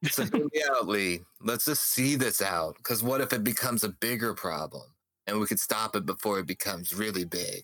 So 0.03 0.25
hear 0.25 0.43
me 0.43 0.63
out, 0.69 0.87
Lee. 0.87 1.21
Let's 1.41 1.65
just 1.65 1.83
see 1.89 2.15
this 2.15 2.41
out. 2.41 2.75
Because 2.77 3.01
what 3.01 3.19
if 3.19 3.33
it 3.33 3.43
becomes 3.43 3.83
a 3.83 3.89
bigger 3.89 4.35
problem, 4.35 4.83
and 5.25 5.39
we 5.39 5.47
could 5.47 5.59
stop 5.59 5.95
it 5.95 6.05
before 6.05 6.37
it 6.39 6.45
becomes 6.45 6.93
really 6.93 7.25
big? 7.25 7.63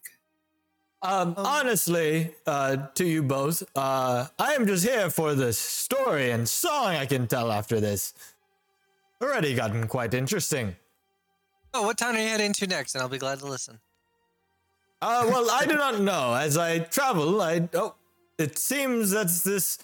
Um, 1.04 1.34
honestly, 1.38 2.36
uh, 2.46 2.88
to 2.94 3.06
you 3.06 3.24
both, 3.24 3.64
uh, 3.76 4.28
I 4.38 4.54
am 4.54 4.68
just 4.68 4.86
here 4.88 5.10
for 5.10 5.34
the 5.34 5.52
story 5.52 6.30
and 6.30 6.48
song 6.48 6.96
I 6.96 7.08
can 7.08 7.28
tell 7.28 7.52
after 7.52 7.80
this. 7.80 8.14
Already 9.22 9.56
gotten 9.56 9.88
quite 9.88 10.14
interesting. 10.14 10.76
Oh, 11.74 11.84
what 11.84 11.98
town 11.98 12.16
are 12.16 12.20
you 12.20 12.28
heading 12.28 12.54
to 12.54 12.68
next? 12.68 12.96
And 12.96 13.02
I'll 13.02 13.10
be 13.10 13.18
glad 13.18 13.40
to 13.40 13.48
listen. 13.48 13.80
Uh, 15.02 15.26
well, 15.28 15.50
I 15.50 15.66
do 15.66 15.74
not 15.86 16.00
know. 16.02 16.34
As 16.36 16.58
I 16.58 16.80
travel, 16.80 17.42
I 17.42 17.68
oh, 17.74 17.96
it 18.38 18.58
seems 18.60 19.12
that's 19.12 19.42
this 19.44 19.80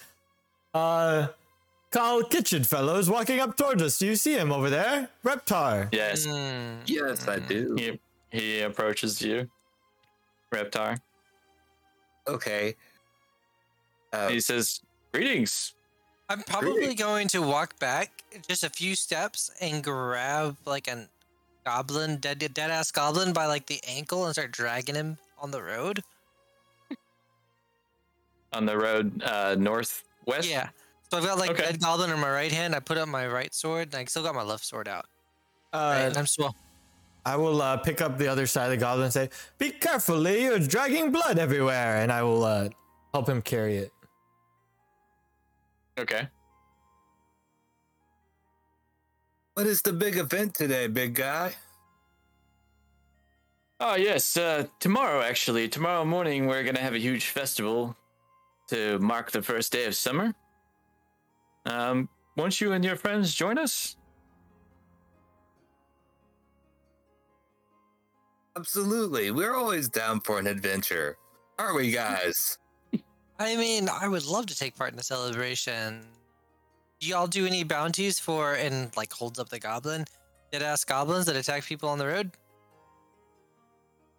uh 0.73 1.27
Carl 1.89 2.23
Kitchen 2.23 2.63
fellow 2.63 2.97
is 2.97 3.09
walking 3.09 3.39
up 3.39 3.55
towards 3.57 3.81
us. 3.81 3.97
Do 3.97 4.05
you 4.05 4.15
see 4.15 4.35
him 4.35 4.51
over 4.51 4.69
there? 4.69 5.09
Reptar. 5.23 5.89
Yes. 5.93 6.25
Hmm. 6.25 6.81
Yes, 6.85 7.27
I 7.27 7.39
do. 7.39 7.75
He 7.77 7.99
he 8.29 8.61
approaches 8.61 9.21
you, 9.21 9.49
Reptar. 10.53 10.99
Okay. 12.27 12.75
Uh, 14.13 14.29
He 14.29 14.39
says, 14.39 14.81
"Greetings." 15.13 15.73
I'm 16.29 16.43
probably 16.43 16.93
going 16.93 17.29
to 17.29 17.41
walk 17.41 17.79
back 17.79 18.23
just 18.47 18.63
a 18.63 18.69
few 18.69 18.95
steps 18.95 19.49
and 19.61 19.81
grab 19.83 20.57
like 20.65 20.87
a 20.89 21.07
goblin, 21.65 22.17
dead 22.17 22.39
dead 22.39 22.69
ass 22.71 22.91
goblin 22.91 23.31
by 23.31 23.45
like 23.45 23.67
the 23.67 23.79
ankle 23.87 24.25
and 24.25 24.33
start 24.33 24.51
dragging 24.51 24.95
him 24.95 25.17
on 25.39 25.51
the 25.51 25.63
road. 25.63 26.03
On 28.53 28.65
the 28.65 28.77
road 28.77 29.21
uh, 29.23 29.55
northwest. 29.57 30.49
Yeah. 30.49 30.69
So 31.09 31.17
I've 31.17 31.23
got 31.23 31.37
like 31.37 31.51
Okay. 31.51 31.63
dead 31.63 31.79
goblin 31.79 32.09
in 32.11 32.19
my 32.19 32.29
right 32.29 32.51
hand. 32.51 32.75
I 32.75 32.79
put 32.79 32.97
up 32.97 33.07
my 33.07 33.27
right 33.27 33.53
sword, 33.53 33.93
and 33.93 33.95
I 33.95 34.05
still 34.05 34.23
got 34.23 34.35
my 34.35 34.43
left 34.43 34.65
sword 34.65 34.87
out. 34.87 35.05
Uh, 35.71 35.95
and 35.97 36.17
I'm 36.17 36.25
still. 36.27 36.53
I 37.27 37.35
will 37.35 37.61
uh, 37.61 37.75
pick 37.75 37.99
up 37.99 38.17
the 38.17 38.29
other 38.29 38.47
side 38.47 38.65
of 38.65 38.71
the 38.71 38.77
goblin 38.77 39.03
and 39.03 39.13
say, 39.13 39.29
"Be 39.57 39.71
careful, 39.71 40.15
Lee! 40.15 40.45
You're 40.45 40.59
dragging 40.59 41.11
blood 41.11 41.37
everywhere." 41.37 41.97
And 41.97 42.09
I 42.09 42.23
will 42.23 42.45
uh, 42.45 42.69
help 43.13 43.27
him 43.27 43.41
carry 43.41 43.75
it. 43.75 43.91
Okay. 45.99 46.29
what 49.55 49.67
is 49.67 49.81
the 49.81 49.91
big 49.91 50.15
event 50.17 50.53
today, 50.53 50.87
big 50.87 51.15
guy? 51.15 51.53
Oh 53.81 53.95
yes. 53.95 54.37
Uh, 54.37 54.67
tomorrow, 54.79 55.21
actually, 55.21 55.67
tomorrow 55.67 56.05
morning, 56.05 56.47
we're 56.47 56.63
gonna 56.63 56.79
have 56.79 56.93
a 56.93 56.99
huge 56.99 57.25
festival 57.25 57.97
to 58.69 58.99
mark 58.99 59.31
the 59.31 59.41
first 59.41 59.73
day 59.73 59.83
of 59.83 59.95
summer. 59.95 60.33
Um, 61.65 62.07
won't 62.37 62.61
you 62.61 62.71
and 62.71 62.85
your 62.85 62.95
friends 62.95 63.33
join 63.33 63.57
us? 63.57 63.97
Absolutely. 68.57 69.29
We're 69.29 69.53
always 69.53 69.87
down 69.87 70.19
for 70.19 70.39
an 70.39 70.47
adventure. 70.47 71.15
Aren't 71.59 71.75
we, 71.75 71.91
guys? 71.91 72.57
I 73.39 73.55
mean, 73.55 73.87
I 73.87 74.07
would 74.07 74.25
love 74.25 74.47
to 74.47 74.57
take 74.57 74.75
part 74.75 74.89
in 74.89 74.97
the 74.97 75.03
celebration. 75.03 76.01
Do 76.99 77.07
y'all 77.07 77.27
do 77.27 77.45
any 77.45 77.63
bounties 77.63 78.19
for 78.19 78.55
and 78.55 78.89
like 78.97 79.13
holds 79.13 79.37
up 79.37 79.49
the 79.49 79.59
goblin? 79.59 80.05
Dead 80.51 80.63
ass 80.63 80.83
goblins 80.83 81.27
that 81.27 81.35
attack 81.35 81.65
people 81.65 81.87
on 81.87 81.99
the 81.99 82.07
road? 82.07 82.31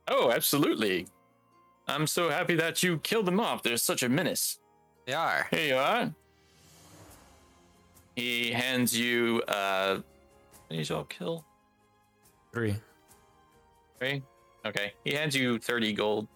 Oh, 0.07 0.31
absolutely. 0.31 1.09
I'm 1.89 2.07
so 2.07 2.31
happy 2.31 2.55
that 2.55 2.81
you 2.81 2.99
killed 2.99 3.27
them 3.27 3.41
off. 3.41 3.65
They're 3.65 3.77
such 3.77 4.05
a 4.05 4.09
menace. 4.09 4.61
They 5.05 5.15
are. 5.15 5.49
Here 5.51 5.67
you 5.67 5.77
are. 5.77 6.15
He 8.15 8.53
hands 8.53 8.97
you 8.97 9.43
uh 9.49 9.99
these 10.71 10.93
all 10.93 11.05
kill. 11.05 11.45
Three. 12.53 12.77
Three? 13.99 14.23
Okay. 14.67 14.93
He 15.05 15.13
hands 15.13 15.35
you 15.35 15.59
30 15.59 15.93
gold. 15.93 16.29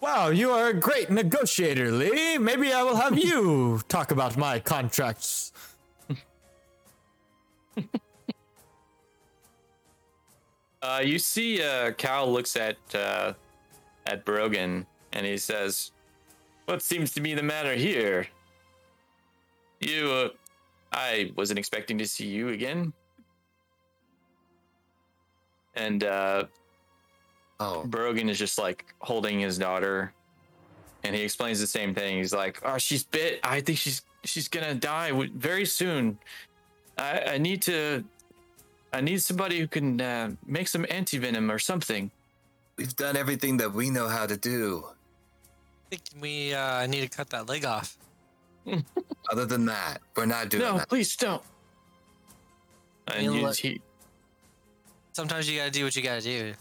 Wow, 0.00 0.28
you 0.28 0.50
are 0.50 0.68
a 0.68 0.74
great 0.74 1.10
negotiator, 1.10 1.90
Lee. 1.90 2.38
Maybe 2.38 2.72
I 2.72 2.82
will 2.82 2.96
have 2.96 3.18
you 3.18 3.80
talk 3.88 4.10
about 4.10 4.36
my 4.36 4.60
contracts. 4.60 5.52
Uh 10.82 11.02
you 11.04 11.18
see 11.18 11.62
uh 11.62 11.92
Cal 11.92 12.32
looks 12.32 12.56
at 12.56 12.78
uh 12.94 13.34
at 14.06 14.24
Brogan 14.24 14.86
and 15.12 15.26
he 15.26 15.36
says, 15.36 15.92
What 16.64 16.80
seems 16.80 17.12
to 17.12 17.20
be 17.20 17.34
the 17.34 17.42
matter 17.42 17.74
here? 17.74 18.26
You 19.80 20.10
uh 20.10 20.28
I 20.92 21.32
wasn't 21.36 21.58
expecting 21.58 21.98
to 21.98 22.06
see 22.06 22.26
you 22.26 22.48
again. 22.48 22.94
And 25.74 26.04
uh 26.04 26.44
Oh, 27.62 27.84
Brogan 27.84 28.30
is 28.30 28.38
just 28.38 28.58
like 28.58 28.86
holding 29.00 29.38
his 29.38 29.58
daughter, 29.58 30.14
and 31.04 31.14
he 31.14 31.20
explains 31.20 31.60
the 31.60 31.66
same 31.66 31.94
thing. 31.94 32.16
He's 32.16 32.32
like, 32.32 32.58
"Oh, 32.64 32.78
she's 32.78 33.04
bit. 33.04 33.38
I 33.44 33.60
think 33.60 33.76
she's 33.76 34.00
she's 34.24 34.48
gonna 34.48 34.74
die 34.74 35.12
very 35.34 35.66
soon. 35.66 36.18
I 36.96 37.34
I 37.34 37.38
need 37.38 37.60
to, 37.62 38.02
I 38.94 39.02
need 39.02 39.22
somebody 39.22 39.58
who 39.60 39.68
can 39.68 40.00
uh, 40.00 40.30
make 40.46 40.68
some 40.68 40.86
anti 40.88 41.18
venom 41.18 41.50
or 41.50 41.58
something." 41.58 42.10
we've 42.80 42.96
done 42.96 43.14
everything 43.14 43.58
that 43.58 43.70
we 43.70 43.90
know 43.90 44.08
how 44.08 44.26
to 44.26 44.38
do. 44.38 44.82
I 45.92 45.96
think 45.96 46.02
we 46.18 46.54
uh, 46.54 46.86
need 46.86 47.02
to 47.02 47.08
cut 47.08 47.28
that 47.28 47.46
leg 47.46 47.66
off. 47.66 47.98
Other 49.30 49.44
than 49.44 49.66
that, 49.66 49.98
we're 50.16 50.24
not 50.24 50.48
doing 50.48 50.62
no, 50.62 50.78
that. 50.78 50.88
please 50.88 51.14
don't. 51.14 51.42
And 53.08 53.24
You 53.24 53.30
know 53.42 53.48
you, 53.48 53.52
he, 53.52 53.80
Sometimes 55.12 55.50
you 55.50 55.58
gotta 55.58 55.70
do 55.70 55.84
what 55.84 55.94
you 55.96 56.02
gotta 56.02 56.20
do. 56.22 56.54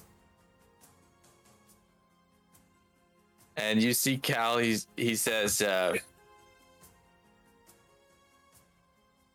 and 3.60 3.82
you 3.82 3.94
see 3.94 4.18
Cal. 4.18 4.58
He's 4.58 4.88
he 4.96 5.16
says, 5.16 5.62
uh, 5.62 5.96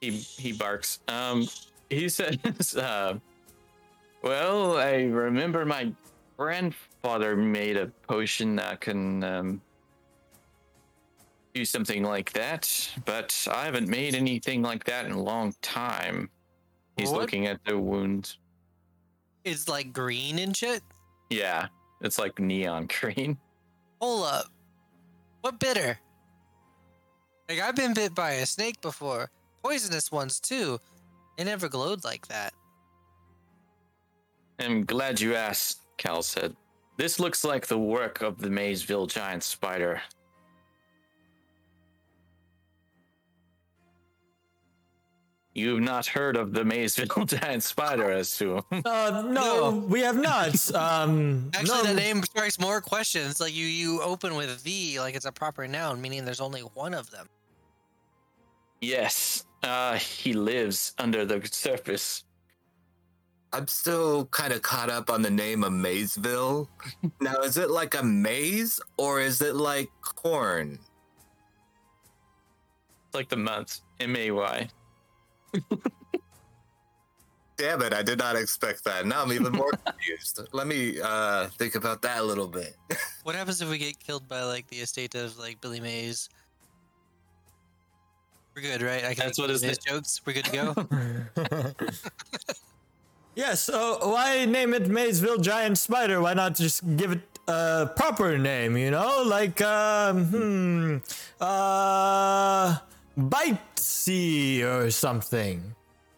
he 0.01 0.11
he 0.11 0.53
barks. 0.53 1.01
Um, 1.09 1.47
he 1.91 2.09
says, 2.19 2.77
uh, 2.77 3.19
"Well, 4.23 4.77
I 4.79 5.03
remember 5.05 5.65
my 5.65 5.93
grandfather 6.37 7.37
made 7.37 7.77
a 7.77 7.87
potion 8.09 8.57
that 8.57 8.81
can 8.81 9.23
um, 9.23 9.61
do 11.55 11.65
something 11.65 12.03
like 12.03 12.33
that, 12.33 12.91
but 13.05 13.47
I 13.53 13.65
haven't 13.67 13.89
made 13.89 14.15
anything 14.15 14.63
like 14.63 14.85
that 14.85 15.07
in 15.07 15.13
a 15.13 15.23
long 15.23 15.55
time." 15.63 16.31
He's 16.97 17.11
What? 17.11 17.23
looking 17.23 17.47
at 17.47 17.63
the 17.65 17.79
wound. 17.79 18.37
It's 19.45 19.69
like 19.69 19.93
green 19.93 20.39
and 20.39 20.57
shit. 20.57 20.83
Yeah, 21.31 21.69
it's 22.01 22.19
like 22.19 22.39
neon 22.39 22.89
green. 23.01 23.39
Hold 24.01 24.27
up. 24.27 24.47
What 25.43 25.61
bitter? 25.61 25.99
Like 27.49 27.61
I've 27.61 27.77
been 27.77 27.95
bit 27.95 28.15
by 28.15 28.33
a 28.33 28.47
snake 28.47 28.81
before. 28.81 29.31
Poisonous 29.63 30.11
ones 30.11 30.41
too. 30.41 30.79
They 31.37 31.45
never 31.45 31.69
glowed 31.69 32.05
like 32.05 32.27
that. 32.29 32.55
I'm 34.59 34.85
glad 34.85 35.21
you 35.21 35.35
asked, 35.35 35.81
Cal 35.99 36.23
said. 36.23 36.55
This 36.97 37.19
looks 37.19 37.45
like 37.45 37.67
the 37.67 37.79
work 37.79 38.23
of 38.23 38.39
the 38.39 38.51
Maysville 38.51 39.07
giant 39.07 39.43
spider. 39.43 40.01
You've 45.57 45.81
not 45.83 46.07
heard 46.07 46.37
of 46.37 46.53
the 46.53 46.65
Maysville 46.65 47.25
giant 47.27 47.63
spider, 47.63 48.11
I 48.11 48.17
assume. 48.19 48.63
Uh, 48.73 49.23
no, 49.27 49.71
No. 49.71 49.71
we 49.89 50.01
have 50.01 50.17
not. 50.17 50.49
Um, 50.75 51.51
Actually, 51.55 51.69
no, 51.79 51.83
that 51.85 51.95
name 51.97 52.23
strikes 52.25 52.59
more 52.59 52.81
questions. 52.81 53.41
Like 53.41 53.55
you, 53.55 53.65
you 53.67 54.03
open 54.03 54.35
with 54.35 54.65
the, 54.65 54.99
like 54.99 55.15
it's 55.15 55.27
a 55.27 55.33
proper 55.33 55.69
noun, 55.69 56.01
meaning 56.01 56.25
there's 56.25 56.41
only 56.41 56.63
one 56.63 56.93
of 56.93 57.11
them. 57.11 57.29
yes, 58.81 59.45
uh, 59.63 59.95
he 59.97 60.33
lives 60.35 60.93
under 60.99 61.25
the 61.25 61.41
surface. 61.51 62.25
I'm 63.53 63.69
still 63.69 64.27
kind 64.27 64.53
of 64.53 64.63
caught 64.63 64.91
up 64.91 65.09
on 65.09 65.23
the 65.23 65.31
name 65.31 65.63
of 65.63 65.73
Maysville. 65.73 66.69
now, 67.21 67.37
is 67.43 67.57
it 67.57 67.71
like 67.71 67.95
a 67.95 68.03
maze 68.03 68.81
or 68.99 69.21
is 69.21 69.41
it 69.41 69.55
like 69.55 69.89
corn? 70.03 70.81
It's 73.07 73.15
like 73.15 73.29
the 73.29 73.37
month, 73.37 73.81
M 74.01 74.17
A 74.17 74.33
Y. 74.33 74.69
Damn 77.57 77.83
it, 77.83 77.93
I 77.93 78.03
did 78.03 78.19
not 78.19 78.35
expect 78.35 78.83
that. 78.85 79.07
Now 79.07 79.23
I'm 79.23 79.33
even 79.33 79.53
more 79.53 79.71
confused. 79.87 80.41
Let 80.53 80.67
me 80.67 81.01
uh, 81.01 81.47
think 81.57 81.77
about 81.77 82.03
that 82.03 82.19
a 82.19 82.23
little 82.23 82.49
bit. 82.49 82.77
What 83.23 83.35
happens 83.35 83.63
if 83.63 83.71
we 83.71 83.79
get 83.79 83.99
killed 83.99 84.29
by 84.29 84.43
like 84.43 84.69
the 84.69 84.77
estate 84.77 85.15
of 85.15 85.39
like 85.39 85.59
Billy 85.63 85.81
Mays? 85.81 86.29
We're 88.55 88.61
good, 88.61 88.83
right? 88.83 89.03
I 89.03 89.15
can 89.15 89.25
That's 89.25 89.39
what 89.39 89.49
is 89.49 89.63
what 89.63 89.71
his 89.71 89.79
jokes. 89.79 90.21
We're 90.27 90.35
good 90.35 90.45
to 90.45 90.53
go. 90.53 90.75
yes. 93.35 93.63
So 93.63 93.99
why 94.03 94.45
name 94.45 94.75
it 94.75 94.89
Maysville 94.89 95.39
Giant 95.39 95.79
Spider? 95.79 96.21
Why 96.21 96.35
not 96.35 96.55
just 96.55 96.85
give 96.99 97.13
it 97.13 97.23
a 97.49 97.91
proper 97.97 98.37
name? 98.37 98.77
You 98.77 98.91
know, 98.91 99.23
like 99.25 99.63
um, 99.63 100.25
hmm, 100.27 100.97
uh, 101.41 102.77
Bitesy 103.19 104.63
or 104.63 104.91
something. 104.91 105.75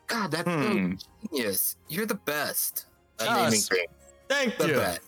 God, 0.07 0.31
that's 0.31 0.49
Hmm. 0.49 0.95
so 0.95 1.07
genius. 1.31 1.77
You're 1.89 2.07
the 2.07 2.15
best. 2.15 2.87
at 3.19 3.27
Yes. 3.53 3.69
Thank 4.29 4.57
The 4.59 4.69
you. 4.69 4.75
best. 4.75 5.01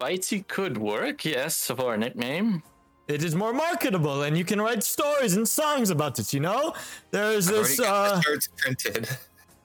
Bitey 0.00 0.46
could 0.46 0.78
work, 0.78 1.24
yes, 1.24 1.66
for 1.66 1.94
a 1.94 1.98
nickname. 1.98 2.62
It 3.08 3.22
is 3.24 3.34
more 3.34 3.52
marketable, 3.52 4.22
and 4.22 4.36
you 4.38 4.44
can 4.44 4.60
write 4.60 4.82
stories 4.84 5.34
and 5.36 5.48
songs 5.48 5.90
about 5.90 6.18
it. 6.18 6.32
You 6.32 6.40
know, 6.40 6.74
there's 7.10 7.46
this. 7.46 7.78
already 7.80 7.90
got 7.90 8.12
Uh, 8.12 8.16
the 8.16 8.22
shirts 8.22 8.48
printed. 8.56 9.08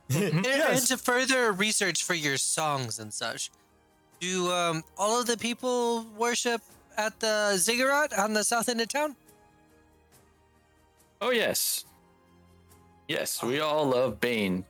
And, 0.10 0.46
yes. 0.46 0.80
and 0.80 0.88
to 0.88 0.98
further 0.98 1.52
research 1.52 2.02
for 2.06 2.14
your 2.14 2.38
songs 2.38 2.98
and 3.00 3.14
such, 3.14 3.52
do 4.22 4.50
um, 4.54 4.82
all 4.98 5.20
of 5.20 5.26
the 5.28 5.36
people 5.38 6.06
worship 6.18 6.62
at 6.98 7.20
the 7.20 7.58
ziggurat 7.58 8.18
on 8.18 8.32
the 8.32 8.46
south 8.46 8.70
end 8.70 8.80
of 8.80 8.88
town? 8.88 9.18
Oh, 11.22 11.32
yes. 11.32 11.86
Yes, 13.08 13.42
we 13.42 13.60
all 13.60 13.86
love 13.86 14.20
Bane, 14.20 14.66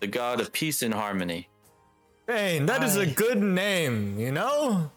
the 0.00 0.06
god 0.06 0.40
of 0.40 0.52
peace 0.52 0.82
and 0.82 0.92
harmony. 0.92 1.48
Bane, 2.26 2.66
that 2.66 2.82
is 2.82 2.96
a 2.96 3.06
good 3.06 3.42
name, 3.42 4.18
you 4.18 4.30
know? 4.30 4.90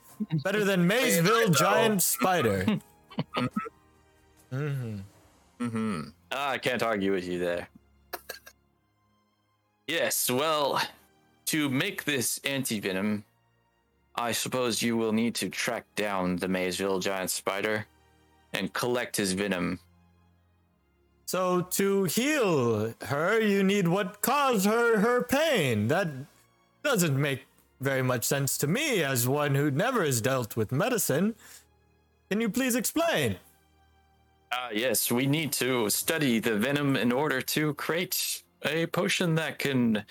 Better 0.44 0.64
than 0.64 0.86
Maysville. 0.88 1.50
Giant 1.50 2.04
Spider. 2.04 2.66
hmm 4.52 4.98
hmm 5.60 6.02
Ah, 6.32 6.52
I 6.52 6.58
can't 6.58 6.84
argue 6.84 7.14
with 7.14 7.26
you 7.26 7.40
there. 7.40 7.70
Yes, 9.88 10.30
well, 10.30 10.82
to 11.46 11.70
make 11.70 12.04
this 12.04 12.40
antivenom, 12.40 13.24
I 14.16 14.32
suppose 14.32 14.82
you 14.82 14.98
will 14.98 15.12
need 15.14 15.36
to 15.36 15.50
track 15.50 15.86
down 15.96 16.38
the 16.38 16.48
Maysville 16.48 17.00
giant 17.00 17.32
spider 17.32 17.86
and 18.54 18.74
collect 18.74 19.16
his 19.18 19.34
venom. 19.34 19.80
So 21.26 21.62
to 21.62 22.04
heal 22.04 22.94
her, 23.02 23.40
you 23.42 23.64
need 23.64 23.88
what 23.88 24.22
caused 24.22 24.66
her 24.66 25.00
her 25.00 25.24
pain. 25.24 25.88
That 25.88 26.08
doesn't 26.84 27.20
make 27.20 27.48
very 27.82 28.04
much 28.04 28.24
sense 28.24 28.58
to 28.60 28.68
me 28.68 29.04
as 29.04 29.28
one 29.28 29.56
who 29.56 29.72
never 29.72 30.06
has 30.06 30.22
dealt 30.22 30.56
with 30.56 30.72
medicine. 30.72 31.36
Can 32.30 32.42
you 32.42 32.50
please 32.50 32.76
explain? 32.76 33.38
Ah, 34.54 34.70
yes, 34.72 35.12
we 35.12 35.26
need 35.26 35.52
to 35.54 35.90
study 35.90 36.40
the 36.40 36.58
venom 36.58 36.96
in 36.96 37.12
order 37.12 37.42
to 37.42 37.74
create 37.74 38.44
a 38.64 38.86
potion 38.88 39.36
that 39.36 39.60
can 39.60 40.06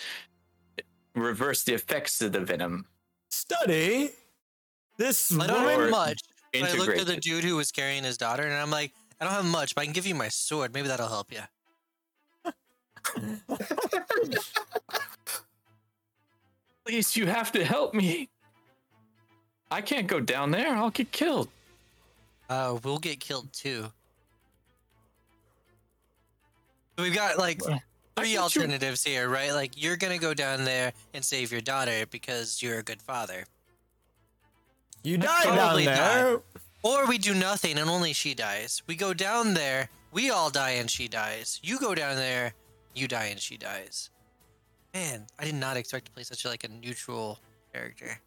reverse 1.15 1.63
the 1.63 1.75
effects 1.75 2.21
of 2.21 2.33
the 2.33 2.41
venom. 2.41 2.87
Study 3.31 4.11
this 4.97 5.37
I 5.37 5.47
don't 5.47 5.63
woman. 5.63 5.81
have 5.81 5.91
much. 5.91 6.23
But 6.53 6.71
I 6.71 6.75
looked 6.75 6.99
at 6.99 7.07
the 7.07 7.17
dude 7.17 7.43
who 7.43 7.57
was 7.57 7.73
carrying 7.73 8.05
his 8.05 8.17
daughter, 8.17 8.45
and 8.45 8.55
I'm 8.55 8.71
like, 8.71 8.93
I 9.21 9.25
don't 9.25 9.33
have 9.35 9.45
much, 9.45 9.75
but 9.75 9.83
I 9.83 9.85
can 9.85 9.93
give 9.95 10.07
you 10.07 10.15
my 10.15 10.29
sword. 10.29 10.75
Maybe 10.75 10.89
that'll 10.89 11.09
help 11.09 11.33
you. 11.33 11.41
Please, 16.85 17.17
you 17.17 17.27
have 17.27 17.51
to 17.53 17.65
help 17.65 17.95
me. 17.95 18.29
I 19.71 19.81
can't 19.81 20.07
go 20.07 20.21
down 20.21 20.51
there. 20.51 20.75
I'll 20.75 20.91
get 20.91 21.11
killed. 21.13 21.49
Uh, 22.49 22.79
we'll 22.85 22.99
get 22.99 23.21
killed 23.21 23.53
too. 23.53 23.87
We've 26.99 27.15
got 27.15 27.39
like 27.39 27.63
three 27.63 27.81
thought 28.15 28.29
you- 28.29 28.39
alternatives 28.39 29.03
here, 29.03 29.29
right? 29.29 29.53
Like 29.53 29.83
you're 29.83 29.97
gonna 29.97 30.19
go 30.19 30.35
down 30.35 30.65
there 30.65 30.93
and 31.15 31.25
save 31.25 31.51
your 31.51 31.63
daughter 31.63 32.05
because 32.11 32.63
you're 32.63 32.79
a 32.79 32.83
good 32.83 33.03
father, 33.03 33.47
You 35.03 35.17
die 35.19 35.45
down 35.45 35.57
probably 35.57 35.87
there. 35.87 36.41
Or 36.85 37.07
we 37.09 37.19
do 37.19 37.35
nothing 37.35 37.79
and 37.79 37.91
only 37.91 38.13
she 38.13 38.35
dies. 38.35 38.83
We 38.87 38.95
go 38.95 39.13
down 39.13 39.55
there, 39.55 39.89
we 40.13 40.31
all 40.31 40.51
die 40.51 40.73
and 40.79 40.89
she 40.89 41.09
dies. 41.09 41.59
You 41.65 41.79
go 41.81 41.95
down 41.95 42.15
there, 42.17 42.55
you 42.95 43.09
die 43.09 43.27
and 43.27 43.41
she 43.41 43.57
dies. 43.57 44.11
Man, 44.95 45.27
I 45.41 45.45
did 45.47 45.57
not 45.57 45.77
expect 45.77 46.05
to 46.07 46.13
play 46.13 46.23
such 46.23 46.45
a, 46.45 46.49
like 46.49 46.63
a 46.63 46.69
neutral 46.69 47.41
character. 47.73 48.21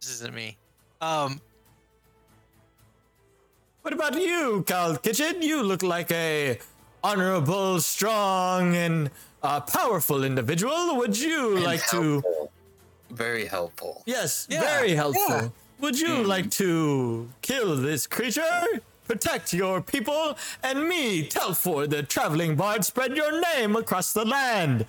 This 0.00 0.10
isn't 0.12 0.32
me. 0.34 0.56
Um, 1.00 1.40
What 3.82 3.92
about 3.94 4.14
you, 4.14 4.62
Cal 4.66 4.96
Kitchen? 4.96 5.42
You 5.42 5.62
look 5.64 5.82
like 5.82 6.12
a 6.12 6.58
honorable, 7.02 7.80
strong, 7.80 8.76
and 8.76 9.10
uh, 9.42 9.60
powerful 9.60 10.22
individual. 10.22 10.96
Would 10.98 11.18
you 11.18 11.56
And 11.56 11.64
like 11.64 11.84
to? 11.90 12.22
Very 13.10 13.46
helpful. 13.46 14.02
Yes, 14.06 14.46
Yeah, 14.48 14.60
very 14.60 14.94
helpful. 14.94 15.24
yeah. 15.28 15.48
Would 15.82 15.98
you 15.98 16.22
like 16.22 16.48
to 16.52 17.28
kill 17.42 17.76
this 17.76 18.06
creature? 18.06 18.64
Protect 19.08 19.52
your 19.52 19.80
people, 19.82 20.38
and 20.62 20.88
me, 20.88 21.26
Telford, 21.26 21.90
the 21.90 22.04
traveling 22.04 22.54
bard, 22.54 22.84
spread 22.84 23.16
your 23.16 23.40
name 23.56 23.74
across 23.74 24.12
the 24.12 24.24
land. 24.24 24.86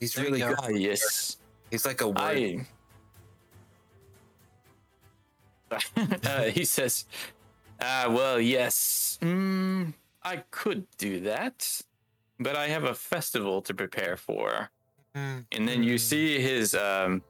He's 0.00 0.14
There 0.14 0.24
really 0.24 0.38
go. 0.38 0.50
good. 0.50 0.58
Ah, 0.62 0.68
yes. 0.68 1.36
He's 1.70 1.84
like 1.84 2.00
a 2.00 2.08
word. 2.08 2.16
I. 2.16 2.66
uh, 6.24 6.44
he 6.44 6.64
says, 6.64 7.04
"Ah, 7.80 8.06
well, 8.08 8.40
yes. 8.40 9.18
Mm, 9.20 9.94
I 10.22 10.44
could 10.50 10.86
do 10.96 11.20
that, 11.20 11.82
but 12.38 12.54
I 12.56 12.68
have 12.68 12.84
a 12.84 12.94
festival 12.94 13.60
to 13.62 13.74
prepare 13.74 14.16
for." 14.16 14.70
hmm, 15.14 15.38
And 15.52 15.68
then 15.68 15.82
you 15.82 15.94
Hmm. 15.94 16.08
see 16.10 16.40
his 16.40 16.74
um 16.74 17.22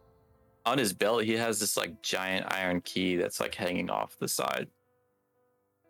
on 0.69 0.79
his 0.79 0.93
belt. 0.93 1.25
He 1.25 1.33
has 1.33 1.59
this 1.59 1.77
like 1.77 2.03
giant 2.03 2.47
iron 2.53 2.81
key 2.83 3.17
that's 3.17 3.41
like 3.41 3.55
hanging 3.55 3.91
off 3.91 4.17
the 4.19 4.29
side. 4.29 4.69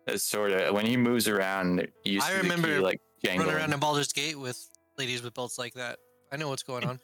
It's 0.07 0.23
sort 0.23 0.51
of 0.51 0.73
when 0.73 0.85
he 0.85 0.97
moves 0.97 1.27
around. 1.27 1.87
You 2.03 2.19
I 2.21 2.27
see 2.29 2.33
the 2.37 2.41
remember 2.43 2.67
key, 2.67 2.79
like 2.79 3.01
run 3.25 3.37
jangling. 3.37 3.55
around 3.55 3.73
in 3.73 3.79
Baldur's 3.79 4.11
Gate 4.13 4.39
with 4.39 4.57
ladies 4.97 5.21
with 5.21 5.33
belts 5.33 5.57
like 5.59 5.73
that. 5.75 5.99
I 6.31 6.37
know 6.37 6.49
what's 6.49 6.63
going 6.63 6.83
on. 6.89 6.99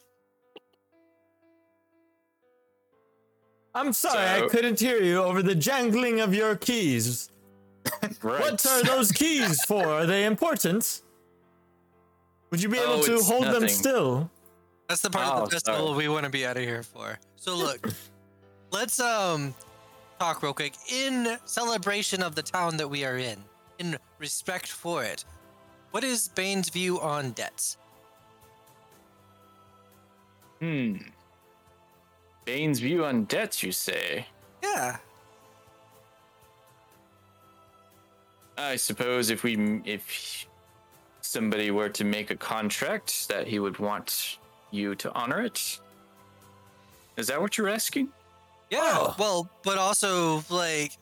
I'm 3.74 3.92
sorry, 3.92 4.42
I 4.42 4.48
couldn't 4.48 4.80
hear 4.80 5.02
you 5.02 5.22
over 5.22 5.42
the 5.42 5.54
jangling 5.54 6.20
of 6.20 6.32
your 6.34 6.56
keys. 6.56 7.28
Right. 8.22 8.40
What 8.40 8.66
are 8.66 8.82
those 8.82 9.12
keys 9.12 9.62
for? 9.64 9.84
Are 9.86 10.06
they 10.06 10.24
important? 10.24 11.02
Would 12.50 12.62
you 12.62 12.68
be 12.70 12.78
oh, 12.80 12.82
able 12.84 12.92
Oh, 12.94 13.02
to 13.06 13.14
it's 13.14 13.28
hold 13.28 13.44
them 13.44 13.68
still? 13.68 14.30
That's 14.88 15.00
the 15.02 15.10
part 15.10 15.26
Oh, 15.28 15.42
of 15.42 15.50
the 15.50 15.56
festival 15.56 15.86
sorry. 15.88 15.96
we 15.98 16.08
want 16.08 16.24
to 16.24 16.30
be 16.30 16.46
out 16.46 16.56
of 16.56 16.62
here 16.62 16.82
for. 16.82 17.18
So 17.36 17.56
look, 17.56 17.88
let's 18.70 19.00
um 19.00 19.54
talk 20.18 20.42
real 20.42 20.54
quick. 20.54 20.74
In 20.90 21.36
celebration 21.44 22.22
of 22.22 22.34
the 22.34 22.42
town 22.42 22.76
that 22.76 22.88
we 22.88 23.04
are 23.04 23.18
in, 23.18 23.38
in 23.78 23.96
respect 24.18 24.68
for 24.68 25.02
it, 25.04 25.24
what 25.90 26.04
is 26.04 26.28
Bane's 26.28 26.68
view 26.68 27.00
on 27.00 27.32
debts? 27.32 27.78
Hmm. 30.60 30.96
Bane's 32.44 32.78
view 32.78 33.04
on 33.04 33.24
debts, 33.24 33.62
you 33.62 33.72
say? 33.72 34.26
Yeah. 34.62 34.96
I 38.56 38.76
suppose 38.76 39.28
if 39.30 39.42
we 39.42 39.82
if 39.84 40.46
somebody 41.20 41.70
were 41.70 41.88
to 41.90 42.04
make 42.04 42.30
a 42.30 42.36
contract 42.36 43.28
that 43.28 43.46
he 43.46 43.58
would 43.58 43.78
want 43.78 44.38
you 44.76 44.94
to 44.96 45.12
honor 45.14 45.42
it. 45.42 45.80
Is 47.16 47.26
that 47.28 47.40
what 47.40 47.56
you're 47.58 47.68
asking? 47.68 48.08
Yeah. 48.70 48.80
Oh. 48.84 49.14
Well, 49.18 49.50
but 49.64 49.78
also 49.78 50.44
like 50.50 50.92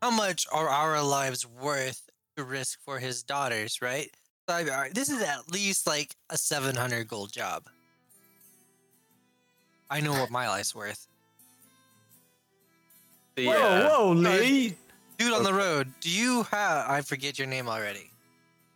how 0.00 0.10
much 0.10 0.46
are 0.52 0.68
our 0.68 1.02
lives 1.02 1.46
worth 1.46 2.08
to 2.36 2.44
risk 2.44 2.78
for 2.84 2.98
his 2.98 3.22
daughters, 3.22 3.82
right? 3.82 4.10
So, 4.48 4.54
I- 4.56 4.84
I- 4.84 4.90
this 4.92 5.08
is 5.08 5.22
at 5.22 5.50
least 5.52 5.86
like 5.86 6.16
a 6.30 6.38
700 6.38 7.06
gold 7.08 7.32
job. 7.32 7.64
I 9.90 10.00
know 10.00 10.12
what 10.12 10.30
my 10.30 10.48
life's 10.48 10.74
worth. 10.74 11.06
The, 13.36 13.46
Whoa, 13.46 13.52
uh, 13.54 13.88
whoa, 13.88 14.12
Lee! 14.12 14.76
Dude 15.18 15.32
on 15.32 15.42
the 15.42 15.54
road, 15.54 15.92
do 16.00 16.10
you 16.10 16.42
have 16.44 16.90
I 16.90 17.00
forget 17.02 17.38
your 17.38 17.46
name 17.46 17.68
already. 17.68 18.10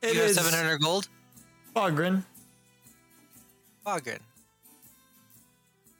It 0.03 0.14
you 0.14 0.20
have 0.22 0.30
700 0.32 0.78
gold? 0.80 1.09
Bogren. 1.74 2.22
Bogren. 3.87 4.18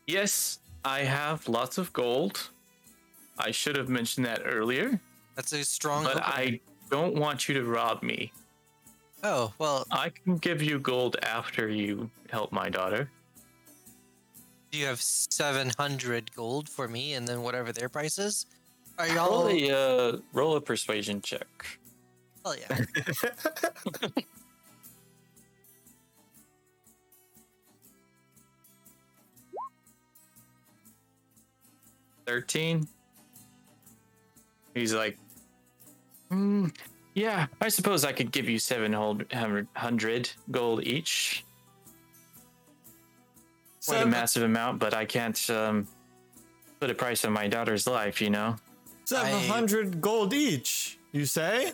Yes, 0.07 0.59
I 0.85 1.01
have 1.01 1.49
lots 1.49 1.79
of 1.79 1.93
gold. 1.93 2.51
I 3.39 3.51
should 3.51 3.77
have 3.77 3.89
mentioned 3.89 4.27
that 4.27 4.43
earlier, 4.45 4.99
That's 5.35 5.53
a 5.53 5.63
strong 5.65 6.05
but 6.05 6.17
opener. 6.17 6.27
I 6.27 6.61
don't 6.91 7.15
want 7.17 7.49
you 7.49 7.55
to 7.55 7.65
rob 7.65 8.03
me. 8.03 8.33
Oh, 9.23 9.53
well, 9.59 9.87
I 9.91 10.11
can 10.11 10.37
give 10.37 10.63
you 10.63 10.79
gold 10.79 11.17
after 11.23 11.69
you 11.69 12.11
help 12.31 12.53
my 12.53 12.69
daughter. 12.69 13.11
do 14.71 14.79
you 14.79 14.87
have 14.87 15.01
700 15.01 16.35
gold 16.35 16.69
for 16.69 16.87
me 16.89 17.15
and 17.15 17.27
then 17.27 17.43
whatever 17.43 17.73
their 17.73 17.89
price 17.89 18.19
is? 18.19 18.47
Are 18.99 19.07
Roll 19.09 19.51
y'all 19.51 19.71
a 19.73 20.11
uh, 20.15 20.19
roll 20.33 20.57
a 20.57 20.61
persuasion 20.61 21.21
check. 21.21 21.47
Hell 22.45 22.55
yeah. 22.57 22.79
Thirteen. 32.27 32.87
He's 34.75 34.93
like, 34.93 35.17
"Hmm, 36.31 36.67
yeah, 37.15 37.47
I 37.61 37.69
suppose 37.69 38.05
I 38.05 38.13
could 38.13 38.31
give 38.33 38.49
you 38.49 38.59
seven 38.59 38.93
hundred 38.93 40.31
gold 40.51 40.83
each. 40.85 41.45
Quite 43.87 44.03
a 44.03 44.07
massive 44.07 44.43
amount, 44.43 44.81
but 44.81 44.93
I 44.95 45.05
can't 45.05 45.39
um, 45.49 45.87
put 46.81 46.91
a 46.91 46.95
price 46.95 47.25
on 47.25 47.33
my 47.33 47.47
daughter's 47.47 47.87
life, 47.87 48.21
you 48.21 48.31
know? 48.31 48.57
700 49.05 50.01
gold 50.01 50.35
each, 50.35 50.99
you 51.13 51.25
say? 51.25 51.73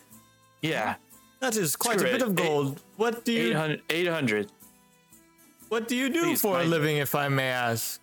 Yeah, 0.60 0.96
That 1.40 1.56
is 1.56 1.74
quite 1.74 1.98
Screw 1.98 2.10
a 2.10 2.12
bit 2.12 2.20
it. 2.20 2.28
of 2.28 2.34
gold. 2.34 2.82
What 2.96 3.24
do 3.24 3.32
you 3.32 3.48
800. 3.52 3.82
800. 3.88 4.52
what 5.70 5.88
do 5.88 5.96
you 5.96 6.10
do 6.10 6.20
Please, 6.24 6.42
for 6.42 6.60
a 6.60 6.64
living 6.64 6.98
if 6.98 7.14
I 7.14 7.28
may 7.28 7.48
ask? 7.48 7.98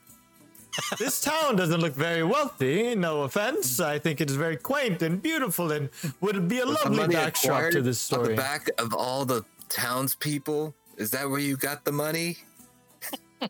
This 0.97 1.21
town 1.21 1.55
doesn't 1.55 1.81
look 1.81 1.93
very 1.93 2.23
wealthy, 2.23 2.95
no 2.95 3.23
offense. 3.23 3.79
I 3.79 3.99
think 3.99 4.21
it 4.21 4.29
is 4.29 4.35
very 4.35 4.55
quaint 4.57 5.01
and 5.01 5.21
beautiful 5.21 5.71
and 5.71 5.89
would 6.21 6.47
be 6.47 6.59
a 6.59 6.65
Was 6.65 6.75
lovely 6.83 6.97
money 6.97 7.15
backdrop 7.15 7.71
to 7.71 7.81
this 7.81 7.99
story. 7.99 8.23
On 8.23 8.29
the 8.31 8.35
back 8.35 8.69
of 8.77 8.93
all 8.93 9.25
the 9.25 9.43
townspeople? 9.69 10.73
Is 10.97 11.11
that 11.11 11.29
where 11.29 11.39
you 11.39 11.55
got 11.57 11.85
the 11.85 11.91
money? 11.91 12.37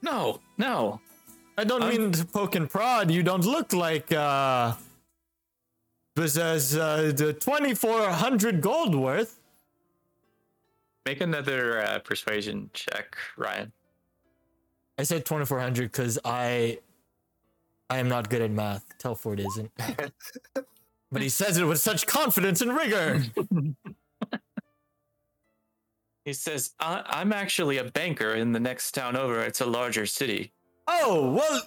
No, 0.00 0.40
no. 0.56 1.00
I 1.56 1.64
don't 1.64 1.82
I'm- 1.82 1.90
mean 1.90 2.12
to 2.12 2.24
poke 2.24 2.54
and 2.54 2.70
prod. 2.70 3.10
You 3.10 3.24
don't 3.24 3.44
look 3.44 3.72
like 3.72 4.12
uh 4.12 4.74
this 6.14 6.36
as 6.36 6.76
uh, 6.76 7.12
the 7.14 7.32
2400 7.32 8.60
gold 8.60 8.94
worth. 8.94 9.40
Make 11.06 11.20
another 11.20 11.80
uh, 11.82 11.98
persuasion 12.00 12.70
check, 12.74 13.16
Ryan. 13.36 13.72
I 14.98 15.04
said 15.04 15.24
2400 15.24 15.92
cuz 15.92 16.18
I 16.24 16.78
I 17.90 17.98
am 17.98 18.08
not 18.08 18.28
good 18.28 18.42
at 18.42 18.50
math. 18.50 18.84
Telford 18.98 19.40
isn't. 19.40 19.70
but 21.10 21.22
he 21.22 21.28
says 21.28 21.56
it 21.56 21.64
with 21.64 21.80
such 21.80 22.06
confidence 22.06 22.60
and 22.60 22.74
rigor. 22.76 23.22
He 26.24 26.34
says, 26.34 26.74
I- 26.78 27.04
I'm 27.06 27.32
actually 27.32 27.78
a 27.78 27.84
banker 27.84 28.34
in 28.34 28.52
the 28.52 28.60
next 28.60 28.92
town 28.92 29.16
over. 29.16 29.40
It's 29.42 29.62
a 29.62 29.66
larger 29.66 30.04
city. 30.04 30.52
Oh, 30.86 31.32
well, 31.32 31.62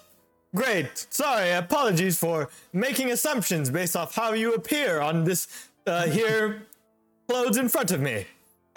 great. 0.54 1.08
Sorry, 1.10 1.50
apologies 1.50 2.16
for 2.16 2.48
making 2.72 3.10
assumptions 3.10 3.70
based 3.70 3.96
off 3.96 4.14
how 4.14 4.34
you 4.34 4.54
appear 4.54 5.00
on 5.00 5.24
this 5.24 5.48
uh, 5.88 6.06
here 6.06 6.62
clothes 7.28 7.56
in 7.56 7.68
front 7.68 7.90
of 7.90 8.00
me. 8.00 8.24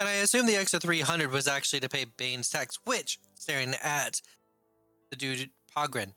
And 0.00 0.08
I 0.08 0.14
assume 0.14 0.46
the 0.46 0.56
extra 0.56 0.80
300 0.80 1.30
was 1.30 1.46
actually 1.46 1.78
to 1.80 1.88
pay 1.88 2.06
Bane's 2.16 2.50
tax, 2.50 2.80
which, 2.84 3.20
staring 3.36 3.74
at 3.80 4.20
the 5.10 5.16
dude 5.16 5.50
Pogren, 5.76 6.12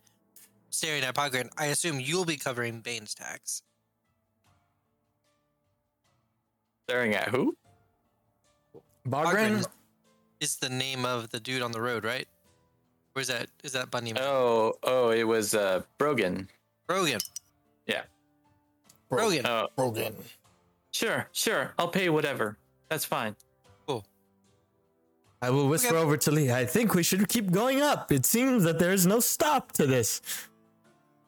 staring 0.70 1.04
at 1.04 1.16
Pogren, 1.16 1.50
I 1.58 1.66
assume 1.68 2.00
you'll 2.00 2.26
be 2.26 2.38
covering 2.38 2.82
Bane's 2.82 3.14
tax. 3.14 3.62
Staring 6.88 7.14
at 7.14 7.30
who? 7.30 7.56
Bogren? 9.08 9.66
is 10.40 10.56
the 10.58 10.70
name 10.70 11.06
of 11.06 11.30
the 11.30 11.40
dude 11.40 11.62
on 11.62 11.72
the 11.72 11.82
road, 11.82 12.04
right? 12.04 12.28
Or 13.16 13.22
is 13.22 13.28
that 13.28 13.48
is 13.64 13.74
that 13.74 13.92
Bunny 13.92 14.14
Man? 14.14 14.24
Oh, 14.24 14.74
oh, 14.84 15.10
it 15.12 15.24
was 15.24 15.54
uh, 15.54 15.82
Brogan. 15.98 16.48
Rogan. 16.88 17.20
Yeah. 17.86 18.04
Rogan. 19.10 19.46
Oh, 19.46 19.68
Brogan. 19.76 20.16
sure, 20.92 21.28
sure. 21.32 21.74
I'll 21.78 21.90
pay 21.90 22.10
whatever. 22.10 22.58
That's 22.90 23.06
fine. 23.06 23.36
Cool. 25.42 25.48
I 25.48 25.52
will 25.52 25.68
whisper 25.70 25.96
Okay. 25.96 26.04
over 26.04 26.18
to 26.18 26.32
Lee. 26.32 26.52
I 26.52 26.66
think 26.66 26.94
we 26.96 27.04
should 27.04 27.28
keep 27.30 27.52
going 27.52 27.82
up. 27.82 28.12
It 28.12 28.26
seems 28.26 28.64
that 28.64 28.80
there 28.80 28.92
is 28.94 29.06
no 29.08 29.20
stop 29.20 29.72
to 29.74 29.86
this. 29.88 30.22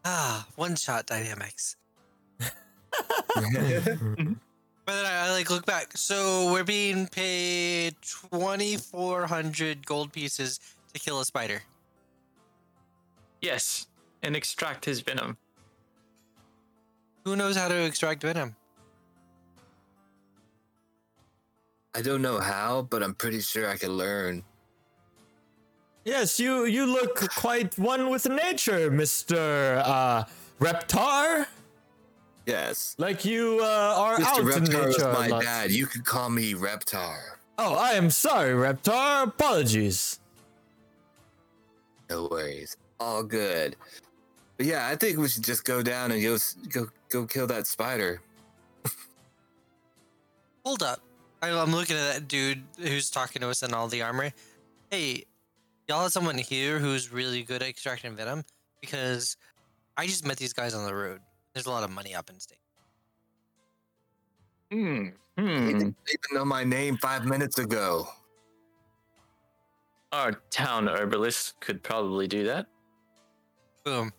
Ah, 0.03 0.47
one 0.55 0.75
shot 0.75 1.05
dynamics. 1.05 1.75
But 4.83 4.95
then 4.95 5.05
I, 5.05 5.27
I 5.27 5.31
like 5.31 5.49
look 5.49 5.65
back. 5.65 5.95
So 5.95 6.51
we're 6.51 6.63
being 6.63 7.07
paid 7.07 7.95
twenty 8.01 8.77
four 8.77 9.27
hundred 9.27 9.85
gold 9.85 10.11
pieces 10.11 10.59
to 10.93 10.99
kill 10.99 11.19
a 11.21 11.25
spider. 11.25 11.61
Yes, 13.41 13.87
and 14.23 14.35
extract 14.35 14.83
his 14.85 15.01
venom. 15.01 15.37
Who 17.25 17.35
knows 17.35 17.55
how 17.55 17.67
to 17.67 17.75
extract 17.85 18.23
venom? 18.23 18.55
I 21.93 22.01
don't 22.01 22.21
know 22.21 22.39
how, 22.39 22.83
but 22.89 23.03
I'm 23.03 23.13
pretty 23.13 23.41
sure 23.41 23.69
I 23.69 23.77
can 23.77 23.91
learn. 23.91 24.43
Yes, 26.05 26.39
you 26.39 26.65
you 26.65 26.85
look 26.85 27.29
quite 27.35 27.77
one 27.77 28.09
with 28.09 28.27
nature, 28.27 28.89
Mister 28.89 29.81
uh, 29.85 30.23
Reptar. 30.59 31.45
Yes. 32.45 32.95
Like 32.97 33.23
you 33.23 33.59
uh, 33.61 33.95
are 33.97 34.17
Mr. 34.17 34.25
out 34.25 34.39
in 34.39 34.45
Reptar 34.45 34.85
was 34.87 34.97
nature. 34.97 35.09
a 35.09 35.13
my 35.13 35.27
lot. 35.27 35.43
dad. 35.43 35.71
You 35.71 35.85
could 35.85 36.05
call 36.05 36.29
me 36.29 36.53
Reptar. 36.53 37.19
Oh, 37.59 37.75
I 37.75 37.91
am 37.91 38.09
sorry, 38.09 38.53
Reptar. 38.53 39.27
Apologies. 39.27 40.19
No 42.09 42.27
worries. 42.31 42.75
All 42.99 43.23
good. 43.23 43.75
But 44.57 44.65
yeah, 44.65 44.87
I 44.87 44.95
think 44.95 45.17
we 45.17 45.27
should 45.27 45.43
just 45.43 45.65
go 45.65 45.83
down 45.83 46.11
and 46.11 46.21
go 46.23 46.37
go 46.69 46.87
go 47.09 47.25
kill 47.25 47.47
that 47.47 47.67
spider. 47.67 48.21
Hold 50.65 50.83
up. 50.83 51.01
I, 51.41 51.49
I'm 51.49 51.71
looking 51.71 51.95
at 51.95 52.13
that 52.13 52.27
dude 52.27 52.63
who's 52.79 53.09
talking 53.09 53.41
to 53.41 53.49
us 53.49 53.63
in 53.63 53.73
all 53.73 53.87
the 53.87 54.01
armor. 54.01 54.31
Hey, 54.91 55.23
y'all 55.87 56.03
have 56.03 56.11
someone 56.11 56.37
here 56.37 56.79
who's 56.79 57.11
really 57.11 57.43
good 57.43 57.61
at 57.61 57.69
extracting 57.69 58.15
venom? 58.15 58.43
Because 58.79 59.37
I 59.97 60.05
just 60.07 60.25
met 60.25 60.37
these 60.37 60.53
guys 60.53 60.73
on 60.73 60.85
the 60.85 60.93
road. 60.93 61.21
There's 61.53 61.65
a 61.65 61.71
lot 61.71 61.83
of 61.83 61.89
money 61.91 62.13
up 62.15 62.29
in 62.29 62.39
stake. 62.39 62.59
Hmm. 64.71 65.07
They 65.37 65.41
Hmm. 65.43 65.67
didn't 65.67 65.79
even 65.79 65.95
know 66.33 66.45
my 66.45 66.63
name 66.63 66.97
five 66.97 67.25
minutes 67.25 67.57
ago. 67.57 68.07
Our 70.11 70.33
town 70.49 70.87
herbalist 70.87 71.59
could 71.61 71.81
probably 71.81 72.27
do 72.27 72.43
that. 72.45 72.67
Boom. 73.85 74.11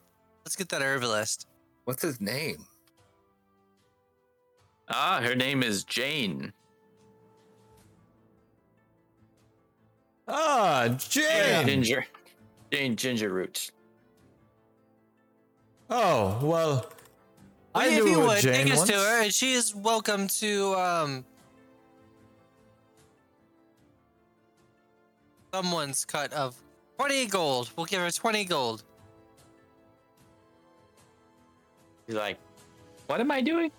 Let's 0.45 0.57
get 0.57 0.69
that 0.71 0.83
herbalist. 0.83 1.47
What's 1.85 2.03
his 2.03 2.21
name? 2.21 2.67
Ah, 4.89 5.21
her 5.23 5.35
name 5.35 5.63
is 5.63 5.85
Jane. 5.85 6.53
Ah, 10.29 10.89
Jane. 10.99 11.67
Ginger. 11.67 12.07
Jane 12.71 12.97
Ginger 12.97 13.31
Roots. 13.31 13.71
Oh 15.91 16.39
well, 16.43 16.91
I 17.75 17.89
if 17.89 18.05
knew 18.05 18.11
you 18.11 18.21
would, 18.21 18.39
Jane 18.41 18.65
take 18.67 18.73
us 18.73 18.85
to 18.85 18.95
her, 18.95 19.23
and 19.23 19.35
she 19.35 19.53
is 19.53 19.75
welcome 19.75 20.27
to 20.29 20.75
um 20.77 21.25
someone's 25.53 26.05
cut 26.05 26.33
of 26.33 26.57
twenty 26.97 27.27
gold. 27.27 27.71
We'll 27.77 27.87
give 27.87 28.01
her 28.01 28.11
twenty 28.11 28.45
gold. 28.45 28.85
He's 32.07 32.17
like, 32.17 32.39
what 33.07 33.21
am 33.21 33.31
I 33.31 33.43
doing? 33.43 33.71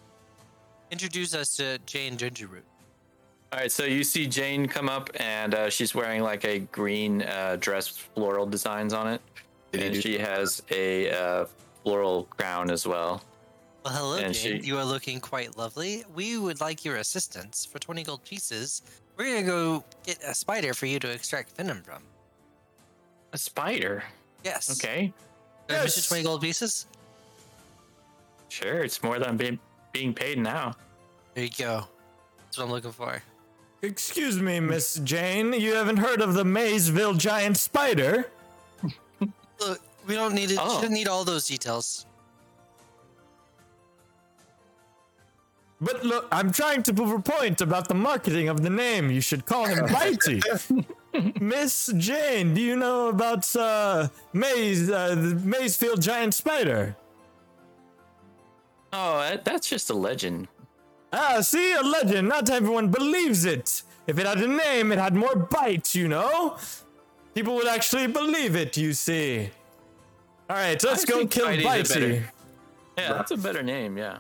Introduce 0.92 1.34
us 1.34 1.56
to 1.56 1.80
Jane 1.88 2.16
Gingerroot. 2.16 2.62
All 3.54 3.60
right, 3.60 3.72
so 3.72 3.84
you 3.86 4.04
see 4.04 4.26
Jane 4.26 4.66
come 4.66 4.90
up, 4.90 5.12
and 5.18 5.54
uh, 5.54 5.70
she's 5.70 5.94
wearing 5.94 6.24
like 6.24 6.44
a 6.44 6.58
green 6.72 7.22
uh, 7.22 7.58
dress 7.60 7.88
with 7.90 7.98
floral 8.16 8.48
designs 8.48 8.94
on 8.94 9.08
it, 9.08 9.22
and 9.74 9.96
she 9.96 10.18
has 10.18 10.64
a 10.72 11.12
uh, 11.12 11.46
floral 11.84 12.24
crown 12.24 12.72
as 12.72 12.88
well. 12.88 13.22
Well, 13.86 13.94
hello, 13.94 14.18
And 14.18 14.34
Jane. 14.34 14.60
she- 14.64 14.68
You 14.68 14.80
are 14.80 14.84
looking 14.84 15.20
quite 15.20 15.56
lovely. 15.56 16.04
We 16.16 16.40
would 16.40 16.62
like 16.62 16.84
your 16.84 16.96
assistance 16.96 17.64
for 17.64 17.78
twenty 17.78 18.02
gold 18.04 18.24
pieces. 18.24 18.82
We're 19.18 19.26
gonna 19.36 19.46
go 19.46 19.84
get 20.04 20.24
a 20.24 20.34
spider 20.34 20.74
for 20.74 20.88
you 20.88 20.98
to 20.98 21.12
extract 21.12 21.56
venom 21.56 21.84
from. 21.84 22.02
A 23.34 23.38
spider. 23.38 24.04
Yes. 24.44 24.84
Okay, 24.84 25.14
Can 25.68 25.80
I 25.80 25.84
miss 25.84 25.96
you 25.96 26.00
Yes. 26.02 26.08
twenty 26.08 26.24
gold 26.24 26.42
pieces? 26.42 26.88
sure. 28.50 28.80
It's 28.84 29.04
more 29.04 29.20
than 29.20 29.38
being 29.38 29.60
being 29.92 30.12
paid 30.12 30.40
now. 30.40 30.74
There 31.36 31.44
you 31.44 31.52
go. 31.56 31.86
That's 32.46 32.58
what 32.58 32.64
I'm 32.66 32.72
looking 32.72 32.92
for. 32.92 33.22
Excuse 33.84 34.40
me, 34.40 34.62
Miss 34.62 34.96
Jane. 35.04 35.52
You 35.52 35.74
haven't 35.76 35.98
heard 35.98 36.22
of 36.22 36.36
the 36.36 36.46
Maysville 36.46 37.16
giant 37.16 37.58
spider? 37.58 38.30
Look, 39.60 39.82
we 40.08 40.16
don't 40.16 40.34
need 40.34 40.52
it. 40.52 40.58
Oh. 40.60 40.76
Shouldn't 40.76 40.94
need 40.94 41.10
all 41.10 41.26
those 41.26 41.48
details. 41.48 42.06
But 45.82 46.06
look, 46.06 46.30
I'm 46.32 46.54
trying 46.54 46.82
to 46.84 46.94
prove 46.94 47.12
a 47.12 47.20
point 47.20 47.60
about 47.60 47.90
the 47.90 47.94
marketing 47.94 48.48
of 48.48 48.64
the 48.64 48.70
name. 48.70 49.12
You 49.12 49.20
should 49.20 49.46
call 49.46 49.66
him 49.66 49.86
Mighty. 49.92 50.42
Miss 51.42 51.92
Jane, 51.98 52.54
do 52.54 52.62
you 52.62 52.78
know 52.78 53.10
about 53.10 53.54
uh, 53.54 54.08
Maze, 54.32 54.90
uh, 54.90 55.10
the 55.10 55.36
Maysfield 55.44 56.02
giant 56.02 56.34
spider? 56.34 56.96
Oh, 58.94 59.38
that's 59.44 59.68
just 59.68 59.90
a 59.90 59.94
legend. 59.94 60.48
Ah, 61.14 61.42
see, 61.42 61.74
a 61.74 61.82
legend. 61.82 62.28
Not 62.28 62.50
everyone 62.50 62.88
believes 62.90 63.46
it. 63.46 63.84
If 64.08 64.18
it 64.20 64.26
had 64.26 64.40
a 64.40 64.48
name, 64.48 64.92
it 64.92 65.00
had 65.00 65.16
more 65.16 65.36
bite, 65.36 65.94
you 65.96 66.08
know? 66.08 66.58
People 67.36 67.56
would 67.56 67.68
actually 67.68 68.08
believe 68.08 68.56
it, 68.56 68.76
you 68.78 68.94
see. 68.94 69.50
All 70.50 70.56
right, 70.58 70.82
let's 70.84 71.04
I 71.04 71.08
go 71.08 71.26
kill 71.28 71.48
Bitey's 71.48 71.64
Bitey. 71.66 71.94
better- 71.94 72.32
Yeah, 72.98 73.14
that's 73.14 73.32
a 73.32 73.38
better 73.38 73.64
name. 73.64 73.98
Yeah. 73.98 74.18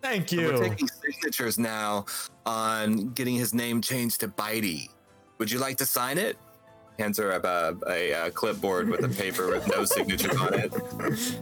Thank 0.00 0.32
you. 0.32 0.46
We're 0.46 0.68
taking 0.68 0.88
signatures 0.88 1.58
now 1.58 2.06
on 2.46 3.10
getting 3.10 3.34
his 3.36 3.52
name 3.54 3.80
changed 3.82 4.20
to 4.20 4.28
Bitey. 4.28 4.88
Would 5.38 5.50
you 5.50 5.58
like 5.58 5.76
to 5.78 5.86
sign 5.86 6.18
it? 6.18 6.36
Hands 6.98 7.16
her 7.18 7.32
up 7.32 7.44
a, 7.44 7.76
a, 7.88 8.12
uh 8.14 8.30
clipboard 8.30 8.88
with 8.88 9.04
a 9.04 9.08
paper 9.08 9.48
with 9.48 9.66
no 9.68 9.84
signature 9.84 10.36
on 10.40 10.54
it. 10.54 10.72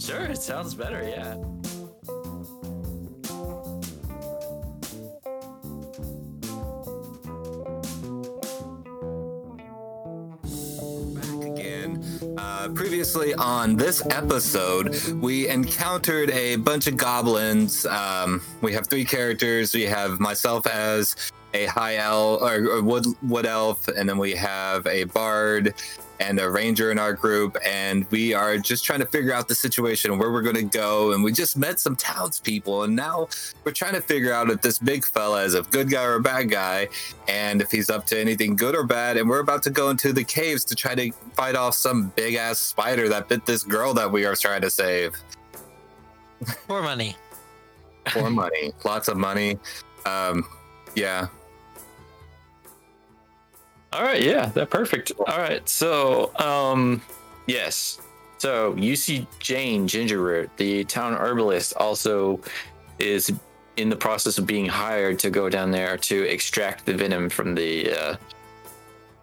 Sure, 0.00 0.22
it 0.24 0.38
sounds 0.38 0.74
better. 0.74 1.02
Yeah. 1.08 1.36
Uh, 12.64 12.68
previously 12.70 13.34
on 13.34 13.76
this 13.76 14.02
episode, 14.06 14.96
we 15.20 15.46
encountered 15.48 16.30
a 16.30 16.56
bunch 16.56 16.86
of 16.86 16.96
goblins. 16.96 17.84
Um, 17.84 18.40
we 18.62 18.72
have 18.72 18.86
three 18.86 19.04
characters. 19.04 19.74
We 19.74 19.82
have 19.82 20.18
myself 20.18 20.66
as 20.66 21.30
a 21.52 21.66
high 21.66 21.96
elf 21.96 22.40
or, 22.40 22.66
or 22.70 22.82
wood 22.82 23.04
wood 23.22 23.44
elf, 23.44 23.86
and 23.88 24.08
then 24.08 24.16
we 24.16 24.32
have 24.32 24.86
a 24.86 25.04
bard 25.04 25.74
and 26.20 26.38
a 26.38 26.48
ranger 26.50 26.90
in 26.90 26.98
our 26.98 27.12
group, 27.12 27.56
and 27.66 28.08
we 28.10 28.32
are 28.34 28.56
just 28.56 28.84
trying 28.84 29.00
to 29.00 29.06
figure 29.06 29.32
out 29.32 29.48
the 29.48 29.54
situation 29.54 30.16
where 30.18 30.30
we're 30.30 30.42
going 30.42 30.54
to 30.54 30.62
go. 30.62 31.12
And 31.12 31.24
we 31.24 31.32
just 31.32 31.56
met 31.56 31.80
some 31.80 31.96
townspeople, 31.96 32.84
and 32.84 32.94
now 32.94 33.28
we're 33.64 33.72
trying 33.72 33.94
to 33.94 34.00
figure 34.00 34.32
out 34.32 34.50
if 34.50 34.62
this 34.62 34.78
big 34.78 35.04
fella 35.04 35.42
is 35.42 35.54
a 35.54 35.62
good 35.62 35.90
guy 35.90 36.04
or 36.04 36.14
a 36.14 36.20
bad 36.20 36.50
guy 36.50 36.88
and 37.28 37.60
if 37.60 37.70
he's 37.70 37.90
up 37.90 38.06
to 38.06 38.18
anything 38.20 38.54
good 38.56 38.74
or 38.76 38.84
bad. 38.84 39.16
And 39.16 39.28
we're 39.28 39.40
about 39.40 39.62
to 39.64 39.70
go 39.70 39.90
into 39.90 40.12
the 40.12 40.24
caves 40.24 40.64
to 40.66 40.74
try 40.74 40.94
to 40.94 41.10
fight 41.34 41.56
off 41.56 41.74
some 41.74 42.12
big 42.16 42.34
ass 42.34 42.58
spider 42.58 43.08
that 43.08 43.28
bit 43.28 43.44
this 43.46 43.64
girl 43.64 43.92
that 43.94 44.10
we 44.10 44.24
are 44.24 44.36
trying 44.36 44.60
to 44.62 44.70
save 44.70 45.14
For 46.66 46.82
money. 46.82 47.16
for 48.10 48.30
money, 48.30 48.72
lots 48.84 49.08
of 49.08 49.16
money. 49.16 49.58
Um, 50.06 50.46
yeah, 50.94 51.28
All 53.94 54.02
right, 54.02 54.20
yeah, 54.22 54.46
that 54.46 54.70
perfect. 54.70 55.12
All 55.18 55.38
right, 55.38 55.66
so 55.68 56.34
um, 56.36 57.00
yes, 57.46 58.00
so 58.38 58.74
you 58.76 58.96
see 58.96 59.26
Jane 59.38 59.86
Gingerroot, 59.86 60.50
the 60.56 60.84
town 60.84 61.14
herbalist, 61.14 61.74
also 61.76 62.40
is 62.98 63.32
in 63.76 63.88
the 63.88 63.96
process 63.96 64.36
of 64.38 64.46
being 64.46 64.66
hired 64.66 65.18
to 65.20 65.30
go 65.30 65.48
down 65.48 65.70
there 65.70 65.96
to 65.96 66.22
extract 66.28 66.86
the 66.86 66.94
venom 66.94 67.28
from 67.28 67.54
the 67.54 67.92
uh, 67.92 68.16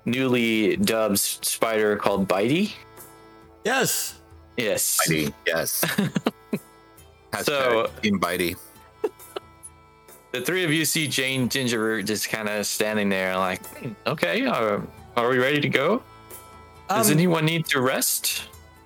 newly 0.05 0.77
dubbed 0.77 1.19
spider 1.19 1.95
called 1.95 2.27
Bitey. 2.27 2.73
Yes. 3.65 4.19
Yes. 4.57 4.99
Bitey, 5.07 5.33
yes. 5.45 5.83
So- 7.43 7.89
Team 8.01 8.19
Bitey. 8.19 8.57
The 10.31 10.41
three 10.41 10.63
of 10.63 10.71
you 10.71 10.85
see 10.85 11.07
Jane 11.07 11.49
Gingerroot 11.49 12.05
just 12.05 12.29
kind 12.29 12.47
of 12.47 12.65
standing 12.65 13.09
there, 13.09 13.35
like, 13.37 13.65
"Hmm, 13.77 13.91
okay, 14.07 14.45
uh, 14.45 14.79
are 15.17 15.29
we 15.29 15.37
ready 15.37 15.59
to 15.59 15.69
go? 15.69 16.01
Does 16.89 17.07
Um, 17.09 17.17
anyone 17.17 17.45
need 17.45 17.65
to 17.67 17.81
rest? 17.81 18.43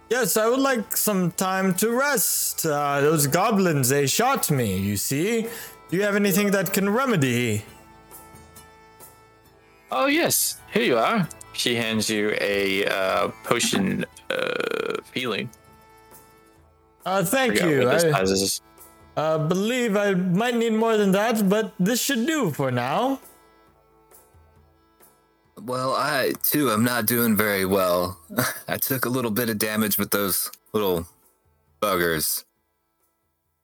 Yes, 0.09 0.37
I 0.37 0.47
would 0.47 0.59
like 0.59 0.95
some 0.97 1.31
time 1.31 1.73
to 1.75 1.91
rest. 1.91 2.65
Uh, 2.65 3.01
those 3.01 3.27
goblins, 3.27 3.89
they 3.89 4.05
shot 4.07 4.49
me, 4.51 4.75
you 4.77 4.97
see. 4.97 5.43
Do 5.89 5.97
you 5.97 6.03
have 6.03 6.15
anything 6.15 6.51
that 6.51 6.73
can 6.73 6.89
remedy? 6.89 7.63
Oh 9.91 10.07
yes, 10.07 10.57
here 10.73 10.83
you 10.83 10.97
are. 10.97 11.27
She 11.53 11.75
hands 11.75 12.09
you 12.09 12.35
a 12.41 12.85
uh, 12.85 13.27
potion 13.43 14.05
of 14.29 14.99
healing. 15.13 15.49
Uh, 17.05 17.23
thank 17.23 17.61
you. 17.61 17.89
I. 17.89 18.11
uh, 19.15 19.37
believe 19.37 19.95
I 19.95 20.13
might 20.13 20.55
need 20.55 20.73
more 20.73 20.97
than 20.97 21.11
that, 21.13 21.47
but 21.49 21.73
this 21.79 22.01
should 22.01 22.25
do 22.25 22.51
for 22.51 22.71
now. 22.71 23.19
Well, 25.61 25.93
I 25.93 26.33
too 26.43 26.69
am 26.69 26.83
not 26.83 27.05
doing 27.05 27.35
very 27.35 27.65
well. 27.65 28.19
I 28.67 28.77
took 28.77 29.05
a 29.05 29.09
little 29.09 29.31
bit 29.31 29.49
of 29.49 29.57
damage 29.57 29.97
with 29.97 30.11
those 30.11 30.51
little 30.73 31.07
buggers. 31.81 32.43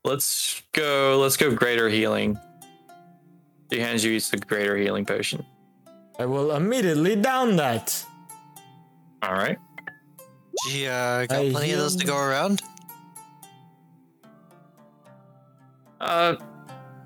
Let's 0.04 0.64
go. 0.72 1.20
Let's 1.22 1.38
go. 1.38 1.54
Greater 1.54 1.89
healing. 1.89 2.39
She 3.72 3.80
hands 3.80 4.04
you 4.04 4.20
the 4.20 4.38
greater 4.38 4.76
healing 4.76 5.06
potion. 5.06 5.45
I 6.18 6.26
will 6.26 6.56
immediately 6.56 7.16
down 7.16 7.56
that. 7.58 8.04
All 9.22 9.34
right. 9.34 9.58
Gee, 10.68 10.88
uh, 10.88 11.26
got 11.26 11.32
I 11.32 11.52
plenty 11.52 11.72
of 11.72 11.80
those 11.80 11.95
to 11.97 12.06
go 12.06 12.18
around. 12.18 12.62
Uh, 16.02 16.36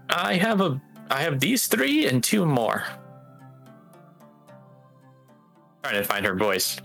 I 0.09 0.35
have 0.35 0.61
a. 0.61 0.81
I 1.11 1.21
have 1.21 1.39
these 1.39 1.67
three 1.67 2.07
and 2.07 2.23
two 2.23 2.45
more. 2.45 2.83
Trying 5.83 5.95
to 6.01 6.03
find 6.03 6.25
her 6.25 6.33
voice. 6.35 6.77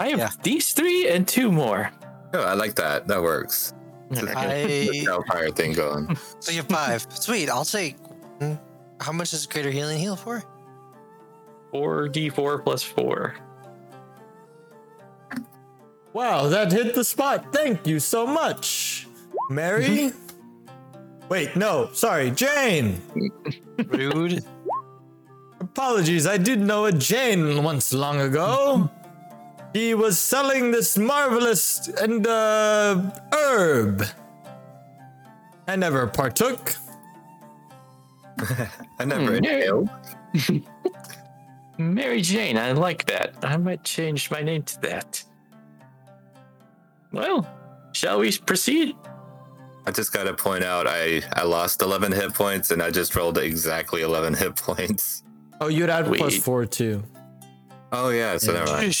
I 0.00 0.08
have 0.08 0.18
Yeah. 0.18 0.30
these 0.42 0.72
three 0.72 1.08
and 1.08 1.26
two 1.26 1.50
more. 1.52 1.90
Oh, 2.34 2.42
I 2.42 2.54
like 2.54 2.74
that. 2.74 3.06
That 3.06 3.22
works. 3.22 3.72
I 4.10 5.02
Hellfire 5.06 5.50
thing 5.52 5.72
going. 5.72 6.16
so 6.40 6.50
you 6.50 6.58
have 6.58 6.66
five. 6.68 7.06
Sweet. 7.10 7.48
I'll 7.48 7.64
take. 7.64 7.96
mm, 8.40 8.58
How 9.00 9.12
much 9.12 9.30
does 9.30 9.46
greater 9.46 9.70
healing 9.70 9.98
heal 9.98 10.16
for? 10.16 10.42
Four 11.70 12.08
d 12.08 12.28
four 12.28 12.58
plus 12.58 12.82
four. 12.82 13.36
Wow, 16.12 16.48
that 16.48 16.72
hit 16.72 16.94
the 16.94 17.04
spot. 17.04 17.52
Thank 17.54 17.86
you 17.86 17.98
so 18.00 18.26
much. 18.26 19.06
Mary? 19.48 20.12
Wait, 21.32 21.56
no, 21.56 21.88
sorry, 21.94 22.30
Jane. 22.30 23.00
Rude. 23.86 24.44
Apologies, 25.62 26.26
I 26.26 26.36
did 26.36 26.60
know 26.60 26.84
a 26.84 26.92
Jane 26.92 27.64
once 27.64 27.94
long 27.94 28.20
ago. 28.20 28.90
He 29.72 29.94
was 29.94 30.18
selling 30.18 30.72
this 30.72 30.98
marvelous 30.98 31.88
and 31.88 32.26
uh 32.26 33.00
herb. 33.32 34.04
I 35.66 35.76
never 35.76 36.06
partook. 36.06 36.74
I 39.00 39.06
never 39.06 39.38
Hmm, 39.38 39.44
yeah. 39.44 39.52
inhaled. 39.52 39.88
Mary 41.78 42.20
Jane, 42.20 42.58
I 42.58 42.72
like 42.72 43.06
that. 43.06 43.36
I 43.42 43.56
might 43.56 43.84
change 43.84 44.30
my 44.30 44.42
name 44.42 44.64
to 44.64 44.80
that. 44.82 45.24
Well, 47.10 47.48
shall 47.92 48.18
we 48.18 48.36
proceed? 48.36 48.94
I 49.86 49.90
just 49.90 50.12
got 50.12 50.24
to 50.24 50.34
point 50.34 50.64
out 50.64 50.86
I 50.86 51.22
I 51.32 51.42
lost 51.42 51.82
11 51.82 52.12
hit 52.12 52.34
points 52.34 52.70
and 52.70 52.82
I 52.82 52.90
just 52.90 53.14
rolled 53.16 53.38
exactly 53.38 54.02
11 54.02 54.34
hit 54.34 54.56
points. 54.68 55.22
Oh, 55.60 55.68
you'd 55.68 55.90
add 55.90 56.06
plus 56.06 56.34
Wait. 56.34 56.42
four 56.42 56.66
too. 56.66 57.02
Oh 57.92 58.08
yeah, 58.08 58.38
so 58.38 58.52
never 58.52 58.72
mind. 58.72 58.94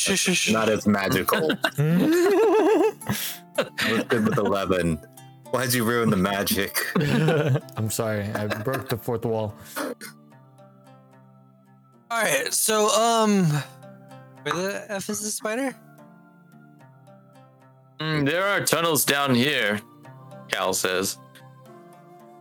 Not 0.52 0.68
as 0.68 0.86
magical. 0.86 1.50
I 1.78 2.92
was 3.90 4.04
good 4.08 4.28
with 4.28 4.38
11. 4.38 5.00
Why'd 5.50 5.72
you 5.72 5.84
ruin 5.84 6.10
the 6.10 6.16
magic? 6.16 6.76
I'm 7.76 7.90
sorry, 7.90 8.24
I 8.34 8.46
broke 8.46 8.88
the 8.88 8.96
fourth 8.96 9.24
wall. 9.24 9.54
All 12.10 12.22
right, 12.22 12.52
so 12.52 12.88
um, 12.90 13.46
where 14.42 14.54
the 14.54 14.84
f 14.88 15.08
is 15.08 15.20
the 15.20 15.30
spider? 15.30 15.74
Mm, 18.00 18.26
there 18.26 18.46
are 18.46 18.64
tunnels 18.64 19.04
down 19.04 19.34
here, 19.34 19.80
Cal 20.52 20.72
says. 20.72 21.18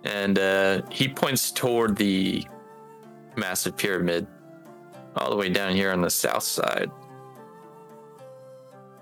And 0.04 0.38
uh, 0.38 0.82
he 0.92 1.08
points 1.08 1.52
toward 1.52 1.96
the 1.96 2.46
massive 3.36 3.78
pyramid 3.78 4.28
all 5.16 5.30
the 5.30 5.36
way 5.36 5.50
down 5.50 5.76
here 5.76 5.92
on 5.92 6.02
the 6.02 6.10
south 6.10 6.44
side. 6.44 6.92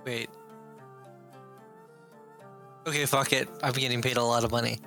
Wait. 0.05 0.30
Okay, 2.88 3.05
fuck 3.05 3.34
it. 3.34 3.49
I'm 3.62 3.74
getting 3.74 4.01
paid 4.01 4.18
a 4.18 4.24
lot 4.24 4.43
of 4.43 4.51
money. 4.51 4.80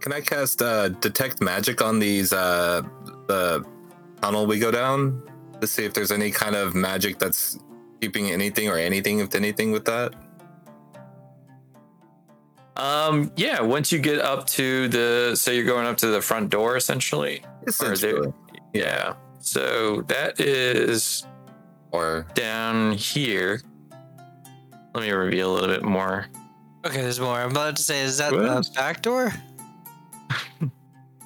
Can 0.00 0.12
I 0.12 0.22
cast 0.22 0.62
uh, 0.62 0.88
detect 0.88 1.42
magic 1.42 1.82
on 1.82 1.98
these 1.98 2.32
uh, 2.32 2.80
the 3.26 3.62
tunnel 4.22 4.46
we 4.46 4.58
go 4.58 4.70
down 4.70 5.22
to 5.60 5.66
see 5.66 5.84
if 5.84 5.92
there's 5.92 6.10
any 6.10 6.30
kind 6.30 6.56
of 6.56 6.74
magic 6.74 7.18
that's 7.18 7.58
keeping 8.00 8.30
anything 8.30 8.68
or 8.70 8.78
anything 8.78 9.18
if 9.18 9.34
anything 9.34 9.70
with 9.70 9.84
that? 9.84 10.14
Um, 12.76 13.30
yeah, 13.36 13.60
once 13.60 13.92
you 13.92 13.98
get 14.00 14.18
up 14.20 14.46
to 14.48 14.88
the, 14.88 15.36
so 15.36 15.50
you're 15.52 15.64
going 15.64 15.86
up 15.86 15.96
to 15.98 16.08
the 16.08 16.20
front 16.20 16.50
door 16.50 16.76
essentially. 16.76 17.42
Or 17.80 17.92
is 17.92 18.02
it- 18.02 18.14
Essentially. 18.16 18.32
Yeah. 18.72 19.14
So 19.38 20.02
that 20.08 20.40
is 20.40 21.24
Or 21.92 22.26
down 22.34 22.92
here. 22.92 23.60
Let 24.94 25.02
me 25.04 25.10
reveal 25.10 25.52
a 25.52 25.54
little 25.54 25.68
bit 25.68 25.84
more. 25.84 26.26
Okay, 26.84 27.00
there's 27.02 27.20
more. 27.20 27.36
I'm 27.38 27.50
about 27.52 27.76
to 27.76 27.82
say, 27.82 28.02
is 28.02 28.18
that 28.18 28.32
What? 28.32 28.42
the 28.64 28.70
back 28.74 29.00
door? 29.02 29.32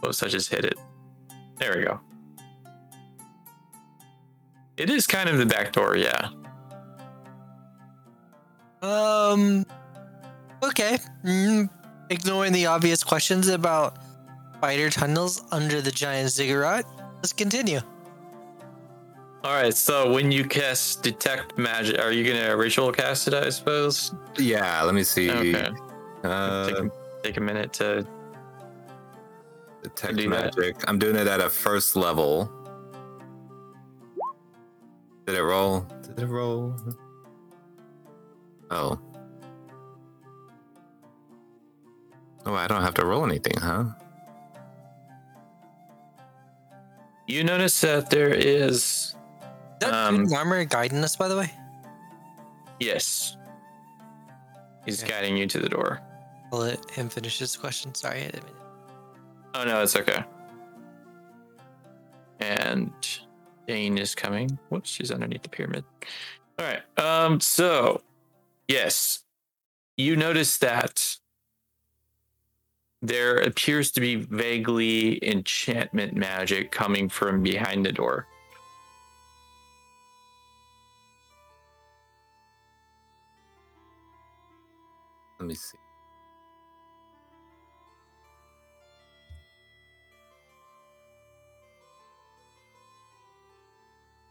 Oops, 0.06 0.22
I 0.22 0.28
just 0.28 0.50
hit 0.50 0.64
it. 0.64 0.78
There 1.56 1.74
we 1.76 1.84
go. 1.84 2.00
It 4.76 4.90
is 4.90 5.06
kind 5.06 5.28
of 5.28 5.38
the 5.38 5.46
back 5.46 5.72
door, 5.72 5.96
yeah. 5.96 6.28
Um. 8.82 9.64
Okay. 10.62 10.98
Mm, 11.24 11.68
ignoring 12.10 12.52
the 12.52 12.66
obvious 12.66 13.04
questions 13.04 13.48
about 13.48 13.98
spider 14.56 14.90
tunnels 14.90 15.42
under 15.52 15.80
the 15.80 15.90
giant 15.90 16.30
ziggurat, 16.30 16.84
let's 17.16 17.32
continue. 17.32 17.80
All 19.44 19.52
right, 19.54 19.72
so 19.74 20.12
when 20.12 20.32
you 20.32 20.44
cast 20.44 21.02
detect 21.04 21.56
magic, 21.56 21.98
are 22.00 22.10
you 22.10 22.24
gonna 22.26 22.56
ritual 22.56 22.90
cast 22.90 23.28
it? 23.28 23.34
I 23.34 23.50
suppose. 23.50 24.12
yeah, 24.36 24.82
let 24.82 24.94
me 24.94 25.04
see. 25.04 25.30
Okay. 25.30 25.52
take, 25.52 25.72
Uh, 26.24 26.72
a, 26.86 26.90
take 27.22 27.36
a 27.36 27.40
minute 27.40 27.72
to. 27.74 28.04
detect 29.84 30.16
do 30.16 30.28
that. 30.28 30.56
magic. 30.56 30.76
I'm 30.88 30.98
doing 30.98 31.14
it 31.14 31.28
at 31.28 31.40
a 31.40 31.48
first 31.48 31.94
level. 31.94 32.50
Did 35.26 35.36
it 35.36 35.42
roll? 35.42 35.80
Did 36.02 36.18
it 36.18 36.26
roll? 36.26 36.74
Oh. 38.70 38.98
Oh, 42.48 42.54
I 42.54 42.66
don't 42.66 42.80
have 42.82 42.94
to 42.94 43.04
roll 43.04 43.26
anything, 43.26 43.52
huh? 43.58 43.84
You 47.26 47.44
notice 47.44 47.78
that 47.82 48.08
there 48.08 48.32
is 48.32 48.74
Is 48.74 49.14
that 49.80 49.92
Um, 49.92 50.32
armor 50.32 50.64
guiding 50.64 51.04
us, 51.04 51.14
by 51.14 51.28
the 51.28 51.36
way? 51.36 51.52
yes. 52.80 53.36
He's 54.86 55.02
Okay. 55.02 55.12
guiding 55.12 55.36
you 55.36 55.46
to 55.46 55.58
the 55.60 55.68
door. 55.68 56.00
I'll 56.50 56.60
let 56.60 56.90
him 56.90 57.10
finish 57.10 57.38
his 57.38 57.54
question. 57.54 57.94
Sorry, 57.94 58.22
I 58.22 58.30
didn't 58.30 58.44
mean 58.46 58.54
Oh 59.54 59.64
no, 59.64 59.82
it's 59.82 59.94
okay. 59.96 60.24
And 62.40 62.92
Dane 63.66 63.98
is 63.98 64.14
coming. 64.14 64.58
Whoops, 64.70 64.88
she's 64.88 65.10
underneath 65.10 65.42
the 65.42 65.48
pyramid. 65.50 65.84
All 66.58 66.64
right. 66.66 66.82
Um. 66.98 67.40
So, 67.40 68.00
yes, 68.68 69.24
you 69.98 70.16
notice 70.16 70.56
that 70.58 71.18
there 73.00 73.38
appears 73.38 73.92
to 73.92 74.00
be 74.00 74.16
vaguely 74.16 75.24
enchantment 75.26 76.14
magic 76.14 76.72
coming 76.72 77.08
from 77.08 77.42
behind 77.42 77.86
the 77.86 77.92
door. 77.92 78.26
Let 85.38 85.46
me 85.46 85.54
see. 85.54 85.78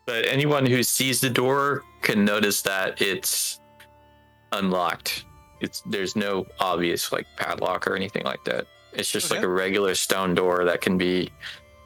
But 0.05 0.25
anyone 0.25 0.65
who 0.65 0.83
sees 0.83 1.19
the 1.19 1.29
door 1.29 1.83
can 2.01 2.23
notice 2.23 2.61
that 2.61 3.01
it's 3.01 3.59
unlocked. 4.51 5.25
It's 5.59 5.81
there's 5.81 6.15
no 6.15 6.45
obvious 6.59 7.11
like 7.11 7.25
padlock 7.35 7.87
or 7.87 7.95
anything 7.95 8.23
like 8.23 8.43
that. 8.45 8.67
It's 8.93 9.11
just 9.11 9.31
like 9.31 9.43
a 9.43 9.47
regular 9.47 9.95
stone 9.95 10.33
door 10.33 10.63
that 10.65 10.81
can 10.81 10.97
be 10.97 11.31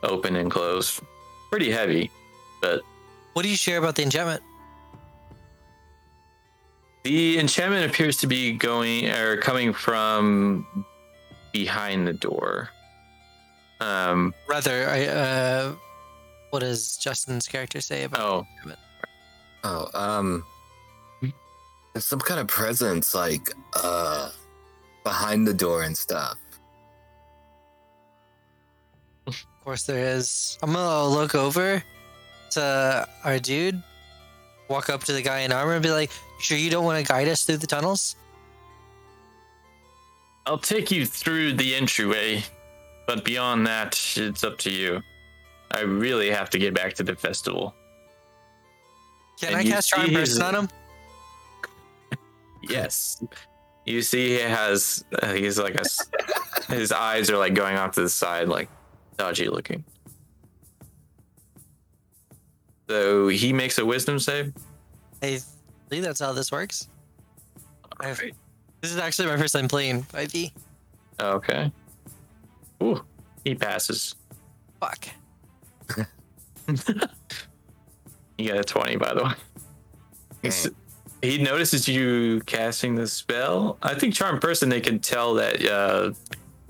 open 0.04 0.36
and 0.36 0.50
closed. 0.50 1.02
Pretty 1.50 1.72
heavy, 1.72 2.10
but 2.62 2.82
What 3.34 3.44
do 3.44 3.50
you 3.50 3.58
share 3.58 3.78
about 3.78 3.96
the 3.96 4.04
enchantment? 4.04 4.42
the 7.04 7.40
enchantment 7.40 7.90
appears 7.90 8.18
to 8.18 8.28
be 8.28 8.52
going 8.52 9.10
or 9.10 9.38
coming 9.38 9.74
from 9.74 10.66
behind 11.52 12.08
the 12.08 12.14
door. 12.14 12.70
Um 13.80 14.34
Rather, 14.48 14.88
I, 14.88 15.06
uh, 15.08 15.74
what 16.52 16.60
does 16.60 16.98
Justin's 16.98 17.48
character 17.48 17.82
say 17.82 18.04
about 18.04 18.22
oh, 18.22 18.32
the 18.42 18.48
enchantment? 18.50 18.80
Oh, 19.64 19.90
um, 19.94 20.44
there's 21.94 22.06
some 22.06 22.20
kind 22.20 22.40
of 22.40 22.48
presence 22.48 23.14
like 23.14 23.52
uh 23.76 24.30
behind 25.04 25.48
the 25.48 25.54
door 25.54 25.84
and 25.84 25.98
stuff. 25.98 26.38
Of 29.28 29.36
course, 29.64 29.84
there 29.84 30.16
is. 30.16 30.58
I'm 30.64 30.74
gonna 30.74 31.08
look 31.08 31.36
over 31.36 31.84
to 32.52 33.08
our 33.24 33.40
dude, 33.40 33.82
walk 34.70 34.90
up 34.90 35.04
to 35.06 35.14
the 35.14 35.22
guy 35.22 35.40
in 35.40 35.52
armor, 35.52 35.74
and 35.74 35.84
be 35.84 35.92
like, 35.92 36.12
"Sure, 36.40 36.58
you 36.58 36.70
don't 36.70 36.86
want 36.86 37.00
to 37.00 37.08
guide 37.08 37.28
us 37.28 37.44
through 37.44 37.58
the 37.58 37.68
tunnels?" 37.68 38.16
I'll 40.48 40.58
take 40.58 40.90
you 40.90 41.06
through 41.06 41.54
the 41.54 41.76
entryway, 41.76 42.44
but 43.06 43.24
beyond 43.24 43.68
that, 43.68 44.00
it's 44.16 44.44
up 44.44 44.58
to 44.60 44.72
you. 44.72 45.02
I 45.70 45.82
really 45.82 46.32
have 46.32 46.50
to 46.50 46.58
get 46.58 46.74
back 46.74 46.94
to 46.96 47.04
the 47.04 47.16
festival. 47.16 47.76
Can 49.40 49.50
And 49.50 49.58
I 49.58 49.64
cast 49.64 49.90
charm 49.90 50.08
see 50.08 50.14
person 50.16 50.42
on 50.42 50.56
him? 50.56 50.70
Yes. 52.64 53.24
You 53.86 54.02
see, 54.02 54.30
he 54.30 54.40
has, 54.40 55.04
uh, 55.22 55.34
he's 55.34 55.58
like 55.58 55.76
a, 55.76 55.80
s- 55.82 56.10
his 56.68 56.92
eyes 56.92 57.30
are 57.30 57.38
like 57.38 57.54
going 57.56 57.76
off 57.78 57.94
to 57.96 58.02
the 58.02 58.10
side, 58.10 58.48
like 58.48 58.70
dodgy 59.18 59.48
looking. 59.50 59.84
So 62.90 63.28
he 63.30 63.54
makes 63.54 63.78
a 63.78 63.86
wisdom 63.86 64.20
save. 64.20 64.54
I 65.24 65.40
believe 65.90 66.04
that's 66.04 66.20
how 66.20 66.34
this 66.34 66.52
works. 66.52 66.88
I've- 68.00 68.10
Alright. 68.22 68.36
This 68.82 68.92
is 68.92 68.98
actually 68.98 69.28
my 69.28 69.38
first 69.38 69.54
time 69.54 69.68
playing 69.68 70.04
5e. 70.04 70.52
Okay. 71.20 71.72
Ooh, 72.84 73.04
he 73.46 73.54
passes. 73.56 74.16
Fuck. 74.80 75.08
You 78.38 78.48
got 78.48 78.58
a 78.58 78.64
20, 78.64 78.96
by 78.96 79.14
the 79.14 79.24
way. 79.24 79.32
He's- 80.42 80.64
Dang. 80.64 80.76
He 81.22 81.38
notices 81.38 81.88
you 81.88 82.42
casting 82.46 82.96
the 82.96 83.08
spell. 83.08 83.78
I 83.82 83.94
think 83.94 84.14
charm 84.14 84.40
person 84.40 84.70
they 84.70 84.82
can 84.82 85.00
tell 85.00 85.36
that 85.36 85.66
uh, 85.66 86.14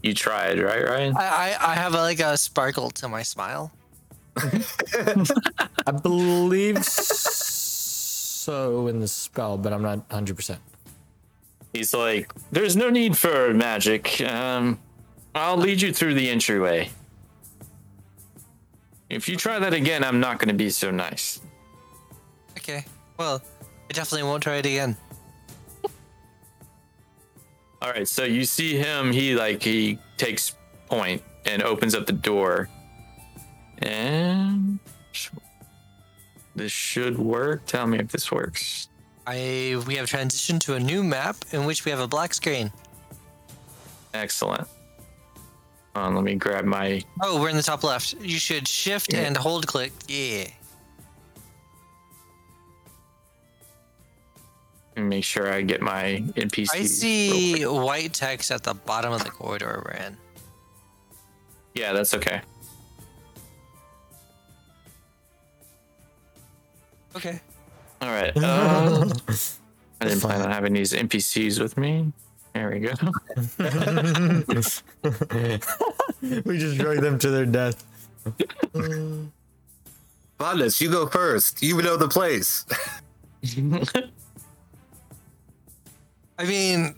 you 0.04 0.14
tried, 0.14 0.60
right, 0.60 0.84
Ryan? 0.84 1.16
I, 1.16 1.26
I, 1.26 1.72
I 1.72 1.76
have 1.76 1.94
a, 1.94 2.02
like 2.02 2.20
a 2.20 2.38
sparkle 2.38 2.92
to 2.92 3.08
my 3.08 3.24
smile. 3.24 3.72
I 4.38 5.92
believe 6.02 6.84
so 8.42 8.88
in 8.88 9.00
the 9.00 9.08
spell, 9.08 9.58
but 9.58 9.74
I'm 9.74 9.82
not 9.82 10.08
100%. 10.10 10.58
He's 11.74 11.94
like, 11.94 12.32
"There's 12.52 12.76
no 12.76 12.90
need 12.90 13.18
for 13.18 13.54
magic. 13.54 14.20
Um, 14.22 14.80
I'll 15.34 15.56
lead 15.58 15.82
you 15.82 15.94
through 15.94 16.16
the 16.16 16.30
entryway." 16.30 16.90
If 19.10 19.30
you 19.30 19.38
try 19.38 19.60
that 19.60 19.74
again, 19.74 20.04
I'm 20.04 20.20
not 20.20 20.40
going 20.40 20.50
to 20.50 20.54
be 20.54 20.70
so 20.70 20.92
nice. 20.92 21.42
Okay. 22.58 22.86
Well, 23.18 23.42
I 23.92 23.94
definitely 23.94 24.24
won't 24.24 24.42
try 24.42 24.56
it 24.56 24.66
again. 24.66 24.96
All 27.82 27.90
right, 27.90 28.08
so 28.08 28.24
you 28.24 28.46
see 28.46 28.78
him. 28.78 29.12
He 29.12 29.36
like 29.36 29.62
he 29.62 30.00
takes 30.16 30.56
point 30.88 31.22
and 31.46 31.62
opens 31.62 31.94
up 31.94 32.06
the 32.06 32.14
door, 32.14 32.70
and 33.80 34.80
this 36.56 36.72
should 36.72 37.20
work. 37.20 37.66
Tell 37.66 37.86
me 37.86 38.00
if 38.00 38.08
this 38.14 38.32
works. 38.32 38.88
I 39.28 39.84
we 39.86 39.96
have 39.98 40.06
transitioned 40.10 40.62
to 40.62 40.76
a 40.76 40.80
new 40.80 41.04
map 41.04 41.36
in 41.52 41.66
which 41.66 41.84
we 41.84 41.92
have 41.92 42.00
a 42.00 42.08
black 42.08 42.34
screen. 42.34 42.72
Excellent. 44.14 44.70
Um, 45.96 46.16
let 46.16 46.24
me 46.24 46.36
grab 46.36 46.64
my. 46.64 47.04
Oh, 47.22 47.42
we're 47.42 47.50
in 47.50 47.58
the 47.58 47.62
top 47.62 47.84
left. 47.84 48.14
You 48.22 48.40
should 48.40 48.70
shift 48.70 49.12
Yeah. 49.12 49.24
and 49.24 49.36
hold 49.36 49.68
click. 49.68 49.92
Yeah. 50.08 50.46
And 54.96 55.10
Make 55.10 55.24
sure 55.24 55.52
I 55.52 55.62
get 55.62 55.82
my 55.82 56.24
NPC. 56.36 56.68
I 56.74 56.84
see 56.84 57.66
white 57.66 58.14
text 58.14 58.52
at 58.52 58.64
the 58.64 58.74
bottom 58.74 59.14
of 59.14 59.24
the 59.24 59.30
corridor 59.30 59.84
we're 59.86 60.06
in. 60.06 60.18
Yeah, 61.74 61.94
that's 61.94 62.14
okay. 62.14 62.42
Okay. 67.16 67.40
All 68.02 68.10
right. 68.10 68.36
Uh, 68.36 69.10
I 70.02 70.06
didn't 70.06 70.22
plan 70.22 70.42
on 70.42 70.50
having 70.50 70.74
these 70.74 70.94
NPCs 70.94 71.60
with 71.60 71.78
me. 71.78 72.12
There 72.54 72.70
we 72.70 72.80
go. 72.80 72.94
we 76.46 76.58
just 76.58 76.78
drug 76.78 77.00
them 77.00 77.18
to 77.20 77.30
their 77.30 77.46
death. 77.46 77.86
Bodness, 80.38 80.82
you 80.82 80.92
go 80.92 81.08
first. 81.08 81.64
You 81.64 81.82
know 81.82 81.96
the 81.96 82.10
place. 82.10 82.66
I 86.42 86.46
mean, 86.46 86.96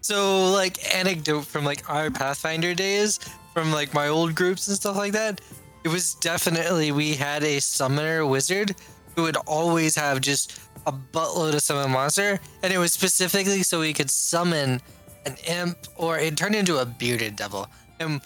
so 0.00 0.50
like 0.50 0.94
anecdote 0.94 1.42
from 1.42 1.66
like 1.66 1.90
our 1.90 2.10
Pathfinder 2.10 2.74
days, 2.74 3.20
from 3.52 3.70
like 3.70 3.92
my 3.92 4.08
old 4.08 4.34
groups 4.34 4.66
and 4.66 4.74
stuff 4.74 4.96
like 4.96 5.12
that. 5.12 5.42
It 5.84 5.88
was 5.88 6.14
definitely 6.14 6.90
we 6.90 7.12
had 7.12 7.44
a 7.44 7.60
summoner 7.60 8.24
wizard 8.24 8.74
who 9.14 9.24
would 9.24 9.36
always 9.46 9.94
have 9.94 10.22
just 10.22 10.58
a 10.86 10.92
buttload 10.92 11.52
of 11.52 11.60
summon 11.60 11.90
monster, 11.90 12.40
and 12.62 12.72
it 12.72 12.78
was 12.78 12.94
specifically 12.94 13.62
so 13.62 13.82
he 13.82 13.92
could 13.92 14.10
summon 14.10 14.80
an 15.26 15.36
imp 15.46 15.76
or 15.96 16.18
it 16.18 16.34
turned 16.38 16.54
into 16.54 16.78
a 16.78 16.86
bearded 16.86 17.36
devil. 17.36 17.66
And 18.00 18.22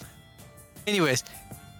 anyways, 0.87 1.25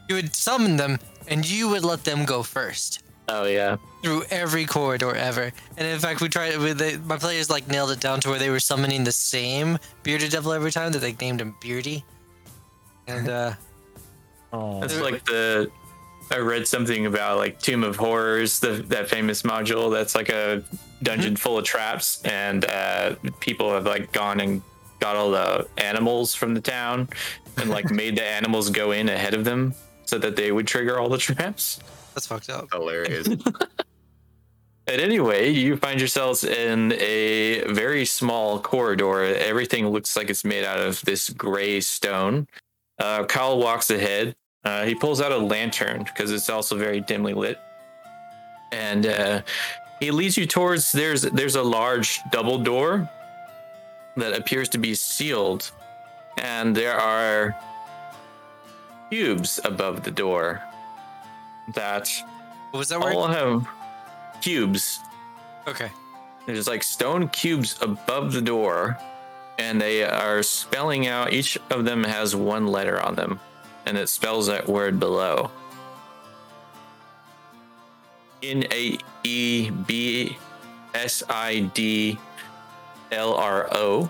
you 0.09 0.15
would 0.15 0.35
summon 0.35 0.75
them, 0.75 0.99
and 1.29 1.49
you 1.49 1.69
would 1.69 1.85
let 1.85 2.03
them 2.03 2.25
go 2.25 2.43
first 2.43 3.01
oh 3.31 3.45
yeah. 3.45 3.77
through 4.03 4.23
every 4.29 4.65
corridor 4.65 5.15
ever. 5.15 5.51
And 5.77 5.87
in 5.87 5.99
fact, 5.99 6.21
we 6.21 6.29
tried. 6.29 6.57
With 6.57 6.77
the, 6.77 6.99
my 7.05 7.17
players 7.17 7.49
like 7.49 7.67
nailed 7.67 7.91
it 7.91 7.99
down 7.99 8.19
to 8.21 8.29
where 8.29 8.39
they 8.39 8.49
were 8.49 8.59
summoning 8.59 9.03
the 9.03 9.11
same 9.11 9.79
bearded 10.03 10.31
devil 10.31 10.53
every 10.53 10.71
time 10.71 10.91
that 10.91 10.99
they 10.99 11.13
named 11.13 11.41
him 11.41 11.55
Beardy. 11.61 12.03
And 13.07 13.27
uh, 13.27 13.53
Oh. 14.53 14.79
That's 14.81 14.99
like 14.99 15.23
the. 15.25 15.71
I 16.29 16.37
read 16.37 16.67
something 16.67 17.05
about 17.07 17.37
like 17.37 17.59
Tomb 17.59 17.83
of 17.83 17.97
Horrors, 17.97 18.59
the 18.59 18.83
that 18.87 19.09
famous 19.09 19.41
module. 19.41 19.91
That's 19.91 20.15
like 20.15 20.29
a 20.29 20.63
dungeon 21.03 21.35
full 21.35 21.57
of 21.57 21.65
traps, 21.65 22.21
and 22.23 22.65
uh, 22.65 23.15
people 23.39 23.71
have 23.73 23.85
like 23.85 24.11
gone 24.11 24.39
and 24.39 24.61
got 24.99 25.15
all 25.15 25.31
the 25.31 25.67
animals 25.77 26.33
from 26.35 26.53
the 26.53 26.61
town, 26.61 27.09
and 27.57 27.69
like 27.69 27.91
made 27.91 28.15
the 28.15 28.25
animals 28.25 28.69
go 28.69 28.91
in 28.91 29.09
ahead 29.09 29.33
of 29.33 29.43
them 29.43 29.73
so 30.05 30.17
that 30.17 30.35
they 30.35 30.51
would 30.51 30.67
trigger 30.67 30.99
all 30.99 31.09
the 31.09 31.17
traps. 31.17 31.79
That's 32.13 32.27
fucked 32.27 32.49
up. 32.49 32.71
Hilarious. 32.71 33.27
At 34.87 34.99
any 34.99 35.19
way, 35.19 35.49
you 35.49 35.77
find 35.77 35.99
yourselves 35.99 36.43
in 36.43 36.91
a 36.93 37.63
very 37.71 38.03
small 38.03 38.59
corridor. 38.59 39.23
Everything 39.23 39.87
looks 39.87 40.17
like 40.17 40.29
it's 40.29 40.43
made 40.43 40.65
out 40.65 40.79
of 40.79 41.01
this 41.01 41.29
gray 41.29 41.79
stone. 41.81 42.47
Uh, 42.99 43.23
Kyle 43.25 43.59
walks 43.59 43.89
ahead. 43.89 44.35
Uh, 44.63 44.83
he 44.83 44.95
pulls 44.95 45.21
out 45.21 45.31
a 45.31 45.37
lantern 45.37 46.03
because 46.03 46.31
it's 46.31 46.49
also 46.49 46.75
very 46.75 46.99
dimly 46.99 47.33
lit, 47.33 47.59
and 48.71 49.05
uh, 49.05 49.41
he 49.99 50.11
leads 50.11 50.37
you 50.37 50.45
towards. 50.45 50.91
There's 50.91 51.21
there's 51.21 51.55
a 51.55 51.63
large 51.63 52.19
double 52.31 52.57
door 52.57 53.09
that 54.17 54.37
appears 54.37 54.67
to 54.69 54.77
be 54.77 54.93
sealed, 54.93 55.71
and 56.37 56.75
there 56.75 56.95
are 56.95 57.55
cubes 59.09 59.59
above 59.63 60.03
the 60.03 60.11
door 60.11 60.61
that 61.73 62.09
Was 62.73 62.89
that 62.89 63.01
all 63.01 63.27
word? 63.27 63.33
have 63.35 63.67
cubes. 64.41 64.99
Okay. 65.67 65.91
There's 66.45 66.67
like 66.67 66.83
stone 66.83 67.27
cubes 67.29 67.77
above 67.81 68.33
the 68.33 68.41
door, 68.41 68.97
and 69.59 69.79
they 69.79 70.03
are 70.03 70.41
spelling 70.43 71.07
out. 71.07 71.31
Each 71.33 71.57
of 71.69 71.85
them 71.85 72.03
has 72.03 72.35
one 72.35 72.67
letter 72.67 72.99
on 72.99 73.15
them, 73.15 73.39
and 73.85 73.97
it 73.97 74.09
spells 74.09 74.47
that 74.47 74.67
word 74.67 74.99
below. 74.99 75.51
N 78.43 78.65
A 78.71 78.97
E 79.23 79.69
B 79.69 80.35
S 80.95 81.21
I 81.29 81.69
D 81.75 82.17
L 83.11 83.35
R 83.35 83.67
O. 83.71 84.09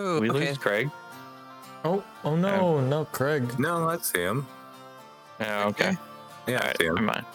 Ooh, 0.00 0.20
We 0.20 0.30
okay. 0.30 0.48
lose 0.48 0.58
Craig. 0.58 0.90
Oh, 1.84 2.02
oh 2.24 2.34
no, 2.36 2.80
no, 2.80 3.04
Craig. 3.06 3.58
no, 3.58 3.88
I 3.88 3.98
see 3.98 4.20
him. 4.20 4.46
Yeah, 5.40 5.66
okay. 5.66 5.96
Yeah, 6.46 6.58
All 6.58 6.66
right, 6.66 6.76
see 6.80 6.86
never 6.86 7.02
mind. 7.02 7.26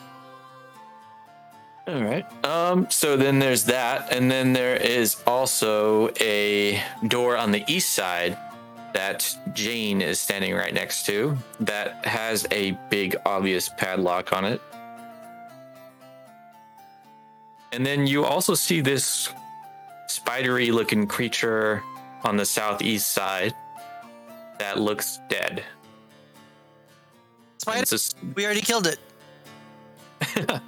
All 1.88 2.04
right. 2.04 2.46
Um. 2.46 2.88
So 2.90 3.16
then 3.16 3.40
there's 3.40 3.64
that, 3.66 4.12
and 4.12 4.30
then 4.30 4.54
there 4.54 4.76
is 4.76 5.22
also 5.26 6.10
a 6.20 6.84
door 7.08 7.38
on 7.38 7.52
the 7.52 7.64
east 7.68 7.92
side 7.92 8.38
that 8.94 9.38
Jane 9.54 10.02
is 10.02 10.20
standing 10.20 10.54
right 10.54 10.74
next 10.74 11.06
to 11.06 11.38
that 11.60 12.06
has 12.06 12.48
a 12.52 12.72
big, 12.90 13.16
obvious 13.26 13.70
padlock 13.70 14.34
on 14.34 14.44
it. 14.44 14.62
And 17.72 17.86
then 17.86 18.08
you 18.08 18.26
also 18.26 18.54
see 18.56 18.82
this 18.82 19.30
spidery-looking 20.08 21.08
creature 21.08 21.84
on 22.24 22.38
the 22.38 22.46
southeast 22.46 23.12
side 23.12 23.54
that 24.58 24.80
looks 24.80 25.20
dead. 25.30 25.64
Spider, 27.68 27.82
It's 27.82 27.92
just 27.92 28.16
we 28.34 28.46
already 28.46 28.62
killed 28.62 28.88
it. 28.88 28.98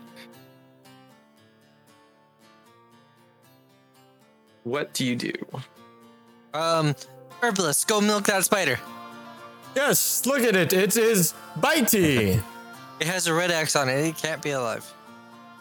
what 4.64 4.94
do 4.94 5.06
you 5.06 5.16
do? 5.16 5.32
Um, 6.54 6.94
Herbalist, 7.42 7.88
go 7.88 8.02
milk 8.02 8.26
that 8.26 8.44
spider. 8.44 8.78
Yes, 9.78 10.26
look 10.26 10.42
at 10.42 10.58
it. 10.58 10.74
It 10.74 10.98
is 10.98 11.34
bitey. 11.60 12.42
It 13.00 13.08
has 13.08 13.28
a 13.28 13.34
red 13.34 13.50
X 13.50 13.78
on 13.78 13.88
it. 13.88 13.94
It 14.08 14.18
can't 14.18 14.42
be 14.42 14.50
alive. 14.50 14.84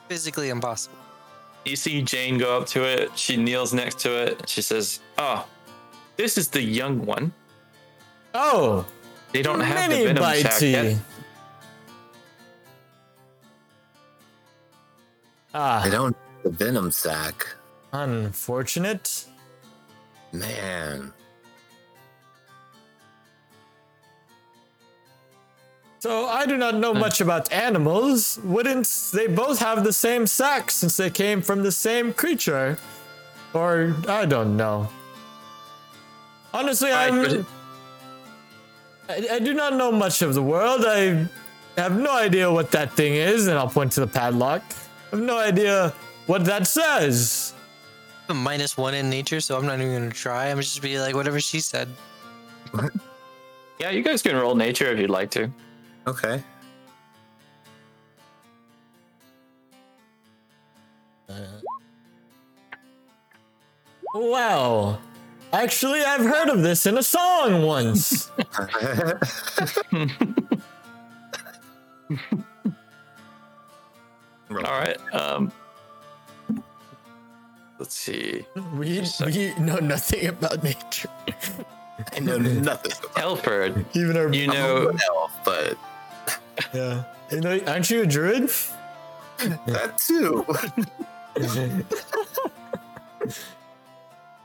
Physically 0.08 0.48
impossible. 0.48 0.98
You 1.64 1.76
see 1.76 2.02
Jane 2.02 2.36
go 2.36 2.58
up 2.58 2.66
to 2.70 2.82
it. 2.82 3.16
She 3.16 3.36
kneels 3.36 3.72
next 3.72 4.00
to 4.00 4.10
it. 4.24 4.48
She 4.48 4.60
says, 4.60 4.98
"Oh, 5.18 5.46
this 6.16 6.36
is 6.36 6.48
the 6.48 6.60
young 6.60 7.06
one. 7.06 7.32
oh, 8.34 8.84
They 9.30 9.42
don't 9.42 9.60
have 9.60 9.88
the 9.88 9.94
mini 9.98 10.06
venom 10.06 10.24
sac 10.24 10.60
yet." 10.62 10.84
bitey. 10.96 10.98
Ah, 15.60 15.82
I 15.82 15.90
don't 15.90 16.16
the 16.44 16.50
venom 16.50 16.92
sac. 16.92 17.48
unfortunate. 17.92 19.26
Man. 20.32 21.12
So 25.98 26.26
I 26.26 26.46
do 26.46 26.56
not 26.56 26.76
know 26.76 26.94
much 26.94 27.20
about 27.20 27.50
animals. 27.52 28.38
Wouldn't 28.44 28.86
they 29.12 29.26
both 29.26 29.58
have 29.58 29.82
the 29.82 29.92
same 29.92 30.28
sac 30.28 30.70
since 30.70 30.96
they 30.96 31.10
came 31.10 31.42
from 31.42 31.64
the 31.64 31.72
same 31.72 32.12
creature? 32.12 32.78
Or 33.52 33.96
I 34.06 34.26
don't 34.26 34.56
know. 34.56 34.88
Honestly, 36.54 36.92
Alright, 36.92 37.12
I'm. 37.12 37.46
I, 39.08 39.28
I 39.32 39.38
do 39.40 39.54
not 39.54 39.74
know 39.74 39.90
much 39.90 40.22
of 40.22 40.34
the 40.34 40.42
world. 40.42 40.84
I 40.86 41.26
have 41.76 41.98
no 41.98 42.12
idea 42.12 42.46
what 42.52 42.70
that 42.70 42.92
thing 42.92 43.14
is, 43.14 43.48
and 43.48 43.58
I'll 43.58 43.68
point 43.68 43.90
to 43.92 44.00
the 44.00 44.06
padlock. 44.06 44.62
I 45.10 45.16
have 45.16 45.24
no 45.24 45.38
idea 45.38 45.94
what 46.26 46.44
that 46.44 46.66
says. 46.66 47.54
I'm 48.28 48.36
a 48.36 48.40
minus 48.40 48.76
one 48.76 48.92
in 48.92 49.08
nature, 49.08 49.40
so 49.40 49.56
I'm 49.56 49.64
not 49.64 49.80
even 49.80 49.94
gonna 49.94 50.10
try. 50.10 50.50
I'm 50.50 50.60
just 50.60 50.82
gonna 50.82 50.92
be 50.92 51.00
like 51.00 51.14
whatever 51.14 51.40
she 51.40 51.60
said. 51.60 51.88
Yeah, 53.78 53.90
you 53.90 54.02
guys 54.02 54.20
can 54.20 54.36
roll 54.36 54.54
nature 54.54 54.92
if 54.92 54.98
you'd 54.98 55.08
like 55.08 55.30
to. 55.30 55.50
Okay. 56.06 56.42
Uh, 61.30 61.34
wow. 64.14 64.98
Actually, 65.54 66.02
I've 66.02 66.20
heard 66.20 66.50
of 66.50 66.60
this 66.60 66.84
in 66.84 66.98
a 66.98 67.02
song 67.02 67.62
once. 67.62 68.30
Roll. 74.48 74.66
All 74.66 74.78
right. 74.78 74.98
Um, 75.14 75.52
let's 77.78 77.94
see. 77.94 78.44
We 78.74 79.02
we 79.24 79.54
know 79.58 79.78
nothing 79.78 80.26
about 80.26 80.62
nature. 80.62 81.10
I 82.14 82.20
know 82.20 82.38
nothing. 82.38 82.92
Telford, 83.16 83.84
Even 83.94 84.16
our 84.16 84.32
you 84.32 84.46
know, 84.46 84.88
an 84.88 84.98
elf, 85.08 85.32
but 85.44 85.76
yeah. 86.74 87.04
You 87.30 87.40
know, 87.40 87.60
aren't 87.66 87.90
you 87.90 88.02
a 88.02 88.06
druid? 88.06 88.50
that 89.66 89.98
too. 89.98 90.46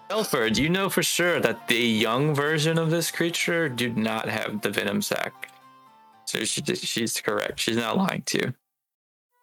Telford, 0.09 0.57
you 0.57 0.69
know 0.69 0.89
for 0.89 1.01
sure 1.01 1.39
that 1.39 1.67
the 1.67 1.75
young 1.75 2.35
version 2.35 2.77
of 2.77 2.89
this 2.89 3.09
creature 3.09 3.69
do 3.69 3.89
not 3.91 4.27
have 4.27 4.61
the 4.61 4.69
venom 4.69 5.01
sac. 5.01 5.49
So 6.25 6.43
she, 6.43 6.61
she's 6.75 7.19
correct. 7.21 7.59
She's 7.59 7.77
not 7.77 7.97
lying 7.97 8.23
to 8.23 8.37
you. 8.39 8.53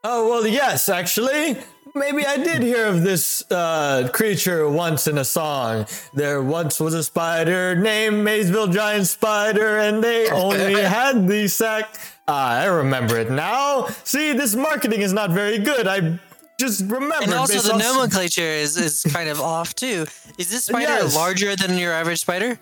Oh 0.02 0.28
well, 0.30 0.46
yes, 0.46 0.88
actually. 0.88 1.56
Maybe 1.94 2.24
I 2.24 2.36
did 2.36 2.62
hear 2.62 2.86
of 2.86 3.02
this 3.02 3.42
uh, 3.50 4.08
creature 4.12 4.68
once 4.70 5.06
in 5.08 5.18
a 5.18 5.24
song. 5.24 5.86
There 6.14 6.40
once 6.40 6.78
was 6.78 6.94
a 6.94 7.02
spider 7.02 7.74
named 7.74 8.22
Maysville 8.24 8.68
Giant 8.68 9.08
Spider, 9.08 9.78
and 9.78 10.02
they 10.02 10.30
only 10.30 10.80
had 10.82 11.26
the 11.28 11.48
sack. 11.48 11.96
Ah, 12.28 12.60
I 12.60 12.66
remember 12.66 13.18
it 13.18 13.30
now. 13.30 13.86
See, 14.04 14.32
this 14.32 14.54
marketing 14.54 15.00
is 15.02 15.12
not 15.12 15.30
very 15.30 15.58
good. 15.58 15.88
I 15.88 16.18
just 16.60 16.82
remember. 16.82 17.16
And 17.22 17.34
also 17.34 17.58
the 17.60 17.72
on- 17.74 17.80
nomenclature 17.80 18.40
is, 18.40 18.76
is 18.76 19.02
kind 19.12 19.28
of 19.28 19.40
off 19.40 19.74
too. 19.74 20.06
Is 20.38 20.48
this 20.48 20.66
spider 20.66 20.82
Yes. 21.02 21.14
larger 21.16 21.56
than 21.56 21.76
your 21.76 21.92
average 21.92 22.20
spider? 22.20 22.58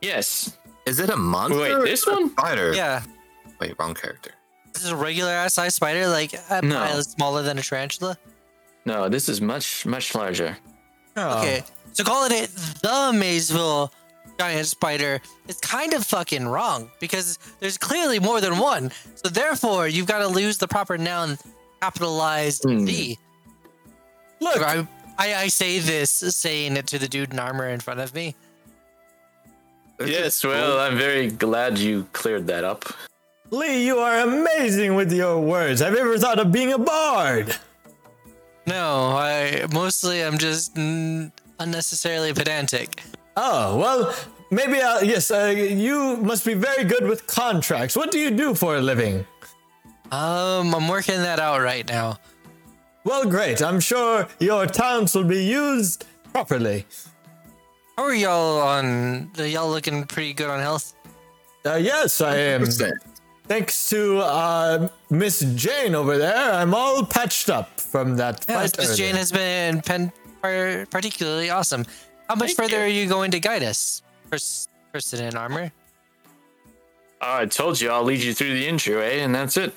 Yes. 0.00 0.56
Is 0.86 1.00
it 1.00 1.10
a 1.10 1.16
monster? 1.16 1.58
Wait, 1.60 1.84
this 1.84 2.06
one? 2.06 2.30
Spider. 2.30 2.72
Yeah. 2.74 3.02
Wait, 3.60 3.74
wrong 3.78 3.94
character. 3.94 4.30
This 4.80 4.86
is 4.86 4.92
a 4.92 4.96
regular 4.96 5.30
ass 5.32 5.52
size 5.52 5.74
spider, 5.74 6.08
like 6.08 6.32
a 6.48 6.62
No. 6.62 6.74
mile 6.78 7.02
smaller 7.02 7.42
than 7.42 7.58
a 7.58 7.62
tarantula. 7.62 8.16
No, 8.86 9.10
this 9.10 9.28
is 9.28 9.38
much, 9.42 9.84
much 9.84 10.14
larger. 10.14 10.56
Oh. 11.18 11.40
Okay. 11.40 11.64
So 11.92 12.02
calling 12.02 12.32
it 12.32 12.48
the 12.80 13.12
Maysville 13.12 13.92
giant 14.38 14.66
spider 14.66 15.20
is 15.48 15.58
kind 15.58 15.92
of 15.92 16.06
fucking 16.06 16.48
wrong 16.48 16.90
because 16.98 17.38
there's 17.60 17.76
clearly 17.76 18.18
more 18.20 18.40
than 18.40 18.56
one. 18.56 18.90
So 19.16 19.28
therefore, 19.28 19.86
you've 19.86 20.06
got 20.06 20.20
to 20.20 20.28
lose 20.28 20.56
the 20.56 20.66
proper 20.66 20.96
noun 20.96 21.36
capitalized 21.82 22.62
Hmm. 22.64 22.86
the. 22.86 23.18
Look, 24.40 24.62
I, 24.62 24.88
I 25.18 25.34
I 25.34 25.48
say 25.48 25.78
this 25.80 26.08
saying 26.10 26.78
it 26.78 26.86
to 26.86 26.98
the 26.98 27.06
dude 27.06 27.34
in 27.34 27.38
armor 27.38 27.68
in 27.68 27.80
front 27.80 28.00
of 28.00 28.14
me. 28.14 28.34
Yes, 30.02 30.42
well, 30.42 30.78
I'm 30.80 30.96
very 30.96 31.28
glad 31.28 31.76
you 31.76 32.04
cleared 32.14 32.46
that 32.46 32.64
up. 32.64 32.86
Lee, 33.50 33.84
you 33.84 33.98
are 33.98 34.20
amazing 34.20 34.94
with 34.94 35.12
your 35.12 35.40
words. 35.40 35.80
Have 35.80 35.94
you 35.94 36.00
ever 36.00 36.18
thought 36.18 36.38
of 36.38 36.52
being 36.52 36.72
a 36.72 36.78
bard? 36.78 37.56
No, 38.66 39.08
I 39.16 39.66
mostly 39.72 40.22
I'm 40.22 40.38
just 40.38 40.76
unnecessarily 41.58 42.32
pedantic. 42.32 43.02
Oh, 43.36 43.76
well, 43.76 44.14
maybe, 44.52 44.80
uh, 44.80 45.00
yes, 45.00 45.30
uh, 45.32 45.52
you 45.56 46.16
must 46.18 46.44
be 46.44 46.54
very 46.54 46.84
good 46.84 47.08
with 47.08 47.26
contracts. 47.26 47.96
What 47.96 48.12
do 48.12 48.20
you 48.20 48.30
do 48.30 48.54
for 48.54 48.76
a 48.76 48.80
living? 48.80 49.26
Um, 50.12 50.74
I'm 50.74 50.86
working 50.88 51.16
that 51.16 51.40
out 51.40 51.60
right 51.60 51.88
now. 51.88 52.18
Well, 53.04 53.26
great. 53.26 53.62
I'm 53.62 53.80
sure 53.80 54.28
your 54.38 54.66
talents 54.66 55.14
will 55.14 55.24
be 55.24 55.42
used 55.42 56.04
properly. 56.32 56.86
How 57.96 58.04
are 58.04 58.14
y'all 58.14 58.60
on? 58.60 59.30
Are 59.38 59.46
y'all 59.46 59.70
looking 59.70 60.04
pretty 60.04 60.34
good 60.34 60.50
on 60.50 60.60
health? 60.60 60.94
Uh, 61.64 61.74
yes, 61.74 62.20
I 62.20 62.36
am. 62.36 62.60
Percent. 62.60 62.94
Thanks 63.50 63.88
to 63.90 64.18
uh, 64.18 64.88
Miss 65.10 65.40
Jane 65.56 65.96
over 65.96 66.16
there, 66.16 66.52
I'm 66.54 66.72
all 66.72 67.04
patched 67.04 67.50
up 67.50 67.80
from 67.80 68.14
that 68.18 68.44
Yes, 68.48 68.70
fight. 68.70 68.78
Miss 68.78 68.96
Jane 68.96 69.16
has 69.16 69.32
been 69.32 69.80
pen- 69.82 70.12
par- 70.40 70.86
particularly 70.88 71.50
awesome. 71.50 71.84
How 72.28 72.36
much 72.36 72.50
Thank 72.54 72.70
further 72.70 72.76
you. 72.78 72.84
are 72.84 72.86
you 73.02 73.08
going 73.08 73.32
to 73.32 73.40
guide 73.40 73.64
us, 73.64 74.02
pers- 74.30 74.68
person 74.92 75.24
in 75.24 75.36
armor? 75.36 75.72
Oh, 77.20 77.38
I 77.38 77.46
told 77.46 77.80
you 77.80 77.90
I'll 77.90 78.04
lead 78.04 78.20
you 78.22 78.32
through 78.32 78.52
the 78.54 78.68
entryway, 78.68 79.18
and 79.18 79.34
that's 79.34 79.56
it. 79.56 79.74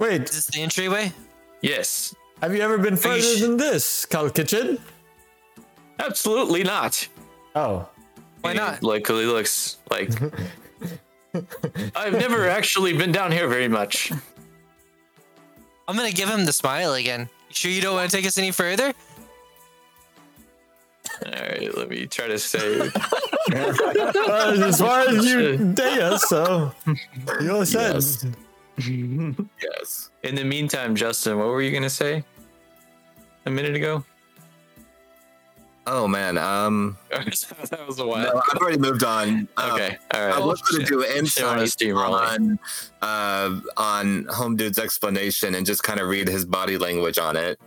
Wait, 0.00 0.22
Is 0.22 0.30
this 0.34 0.46
the 0.46 0.60
entryway? 0.60 1.12
Yes, 1.60 2.16
have 2.40 2.52
you 2.56 2.60
ever 2.60 2.76
been 2.76 2.96
further 2.96 3.22
sh- 3.22 3.40
than 3.40 3.56
this, 3.56 4.04
Cal 4.04 4.30
Kitchen? 4.30 4.80
absolutely 6.00 6.64
not. 6.64 7.06
Oh. 7.54 7.88
Why 8.40 8.50
He, 8.54 8.58
not? 8.58 8.82
Like, 8.82 9.06
he 9.06 9.12
looks 9.12 9.76
like. 9.92 10.10
I've 11.94 12.12
never 12.12 12.48
actually 12.48 12.92
been 12.92 13.12
down 13.12 13.32
here 13.32 13.48
very 13.48 13.68
much. 13.68 14.12
I'm 15.88 15.96
gonna 15.96 16.12
give 16.12 16.28
him 16.28 16.44
the 16.44 16.52
smile 16.52 16.94
again. 16.94 17.28
You 17.48 17.54
sure 17.54 17.70
you 17.70 17.80
don't 17.80 17.94
want 17.94 18.10
to 18.10 18.16
take 18.16 18.26
us 18.26 18.38
any 18.38 18.50
further? 18.50 18.92
All 21.26 21.32
right, 21.32 21.76
let 21.76 21.88
me 21.88 22.06
try 22.06 22.26
to 22.28 22.38
say. 22.38 22.90
Well, 23.50 24.62
as 24.64 24.80
far 24.80 25.00
as 25.00 25.24
you 25.24 25.56
date 25.74 25.98
us, 26.00 26.28
so 26.28 26.72
you 27.40 27.54
all 27.54 27.66
said. 27.66 27.94
Yes. 27.94 28.26
Yes. 29.62 30.10
In 30.22 30.34
the 30.34 30.44
meantime, 30.44 30.94
Justin, 30.96 31.38
what 31.38 31.48
were 31.48 31.62
you 31.62 31.70
gonna 31.70 31.90
say? 31.90 32.24
A 33.46 33.50
minute 33.50 33.74
ago. 33.76 34.04
Oh 35.86 36.06
man. 36.06 36.38
Um. 36.38 36.96
that 37.10 37.84
was 37.86 37.98
a 37.98 38.06
while. 38.06 38.22
No, 38.34 38.42
I've 38.52 38.58
already 38.58 38.78
moved 38.78 39.02
on. 39.02 39.48
Um, 39.56 39.72
Okay, 39.72 39.98
all 40.14 40.26
right. 40.26 40.34
I 40.36 40.38
was 40.38 40.60
going 40.62 40.84
to 40.84 40.88
do 40.88 41.02
Shit 41.02 41.44
on 41.44 41.58
insight 41.58 41.92
on 41.92 42.58
uh, 43.02 43.60
on 43.76 44.26
Home 44.30 44.54
Dude's 44.56 44.78
explanation 44.78 45.54
and 45.56 45.66
just 45.66 45.82
kind 45.82 45.98
of 46.00 46.08
read 46.08 46.28
his 46.28 46.44
body 46.44 46.78
language 46.78 47.18
on 47.18 47.36
it. 47.36 47.58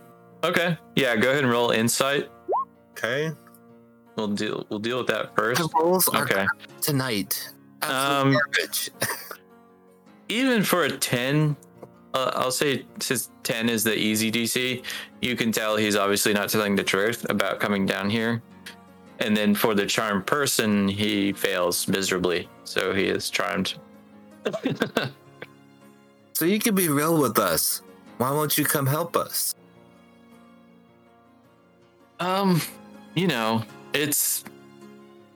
Okay, 0.44 0.78
yeah, 0.94 1.16
go 1.16 1.30
ahead 1.30 1.42
and 1.44 1.52
roll 1.52 1.70
insight. 1.70 2.28
Okay. 2.92 3.32
We'll 4.16 4.28
deal. 4.28 4.64
We'll 4.70 4.78
deal 4.78 4.96
with 4.96 5.08
that 5.08 5.36
first. 5.36 5.60
The 5.60 5.68
rolls 5.78 6.08
are 6.08 6.22
Okay. 6.22 6.46
tonight. 6.80 7.50
Absolute 7.82 8.32
Um, 8.32 8.32
garbage. 8.32 8.90
even 10.30 10.62
for 10.62 10.84
a 10.84 10.90
10 10.90 11.54
uh, 12.16 12.30
i'll 12.34 12.50
say 12.50 12.84
since 12.98 13.30
10 13.44 13.68
is 13.68 13.84
the 13.84 13.94
easy 13.96 14.32
dc 14.32 14.82
you 15.20 15.36
can 15.36 15.52
tell 15.52 15.76
he's 15.76 15.96
obviously 15.96 16.32
not 16.32 16.48
telling 16.48 16.74
the 16.74 16.82
truth 16.82 17.28
about 17.28 17.60
coming 17.60 17.84
down 17.84 18.08
here 18.08 18.42
and 19.20 19.36
then 19.36 19.54
for 19.54 19.74
the 19.74 19.84
charmed 19.86 20.26
person 20.26 20.88
he 20.88 21.32
fails 21.32 21.86
miserably 21.88 22.48
so 22.64 22.94
he 22.94 23.04
is 23.04 23.28
charmed 23.30 23.74
so 26.32 26.44
you 26.44 26.60
can 26.60 26.72
be 26.72 26.88
real 26.88 27.20
with 27.20 27.36
us. 27.36 27.82
Why 28.18 28.30
won't 28.30 28.56
you 28.56 28.64
come 28.64 28.86
help 28.86 29.16
us? 29.16 29.56
um 32.20 32.60
you 33.14 33.26
know 33.26 33.62
it's 33.92 34.44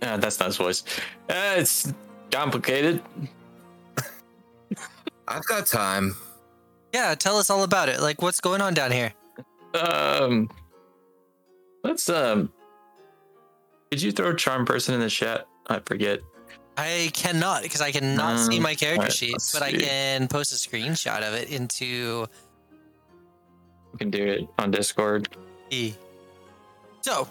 uh, 0.03 0.17
that's 0.17 0.39
not 0.41 0.47
his 0.47 0.57
voice 0.57 0.83
uh, 1.29 1.57
it's 1.59 1.93
complicated 2.31 3.03
I've 5.29 5.45
got 5.45 5.67
time. 5.67 6.17
Yeah, 6.93 7.15
tell 7.15 7.37
us 7.39 7.51
all 7.51 7.63
about 7.63 7.89
it. 7.89 8.01
Like, 8.01 8.21
what's 8.23 8.41
going 8.41 8.61
on 8.61 8.75
down 8.75 8.91
here? 8.93 9.13
um 9.75 10.51
let's 11.85 12.09
um 12.09 12.53
did 13.93 14.03
you 14.03 14.11
throw 14.11 14.35
charm 14.35 14.67
person 14.67 14.93
in 14.95 15.01
the 15.01 15.09
chat 15.09 15.47
i 15.69 15.79
forget 15.79 16.19
I 16.77 17.11
cannot 17.13 17.63
because 17.63 17.81
I 17.81 17.93
cannot 17.93 18.39
see 18.41 18.57
Um, 18.57 18.63
my 18.63 18.75
character 18.75 19.03
alright, 19.03 19.13
sheet, 19.13 19.37
but 19.53 19.63
I 19.63 19.73
can 19.73 20.29
post 20.29 20.51
a 20.53 20.57
screenshot 20.57 21.23
of 21.23 21.35
it 21.35 21.51
into 21.51 22.27
you 23.93 23.99
can 23.99 24.11
do 24.11 24.25
it 24.25 24.49
on 24.59 24.71
discord 24.71 25.29
E. 25.71 25.93
So, 27.03 27.29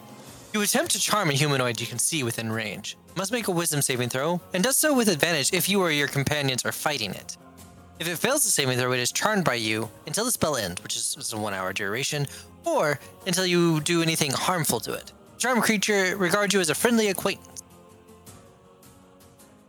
you 0.53 0.61
attempt 0.61 0.91
to 0.91 0.99
charm 0.99 1.29
a 1.29 1.33
humanoid 1.33 1.81
you 1.81 1.87
can 1.87 1.99
see 1.99 2.23
within 2.23 2.51
range. 2.51 2.95
Must 3.17 3.31
make 3.31 3.47
a 3.47 3.51
wisdom 3.51 3.81
saving 3.81 4.09
throw, 4.09 4.39
and 4.53 4.63
does 4.63 4.77
so 4.77 4.93
with 4.93 5.09
advantage 5.09 5.51
if 5.51 5.67
you 5.67 5.81
or 5.81 5.89
your 5.91 6.07
companions 6.07 6.63
are 6.63 6.71
fighting 6.71 7.11
it. 7.11 7.35
If 7.99 8.07
it 8.07 8.17
fails 8.17 8.43
to 8.43 8.49
save 8.49 8.67
me, 8.69 8.75
the 8.75 8.81
saving 8.81 8.89
throw, 8.89 8.93
it 8.93 8.99
is 8.99 9.11
charmed 9.11 9.43
by 9.43 9.55
you 9.55 9.89
until 10.07 10.23
the 10.25 10.31
spell 10.31 10.55
ends, 10.55 10.81
which 10.81 10.95
is, 10.95 11.15
is 11.19 11.33
a 11.33 11.37
one 11.37 11.53
hour 11.53 11.73
duration, 11.73 12.27
or 12.65 12.97
until 13.27 13.45
you 13.45 13.81
do 13.81 14.01
anything 14.01 14.31
harmful 14.31 14.79
to 14.81 14.93
it. 14.93 15.11
Charmed 15.37 15.63
creature 15.63 16.15
regards 16.17 16.53
you 16.53 16.59
as 16.61 16.69
a 16.69 16.75
friendly 16.75 17.09
acquaintance. 17.09 17.63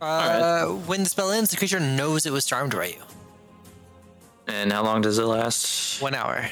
Uh, 0.01 0.65
When 0.87 1.03
the 1.03 1.09
spell 1.09 1.31
ends, 1.31 1.51
the 1.51 1.57
creature 1.57 1.79
knows 1.79 2.25
it 2.25 2.31
was 2.31 2.45
charmed 2.45 2.71
by 2.73 2.85
you. 2.85 3.01
and 4.47 4.71
how 4.71 4.83
long 4.83 5.01
does 5.01 5.17
it 5.19 5.23
last 5.25 6.01
One 6.01 6.15
hour. 6.15 6.45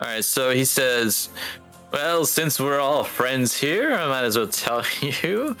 All 0.00 0.06
right, 0.08 0.24
so 0.24 0.50
he 0.50 0.64
says, 0.64 1.28
"Well, 1.92 2.24
since 2.24 2.58
we're 2.60 2.80
all 2.80 3.04
friends 3.04 3.56
here, 3.56 3.94
I 3.94 4.06
might 4.08 4.24
as 4.24 4.36
well 4.36 4.48
tell 4.48 4.82
you. 5.00 5.56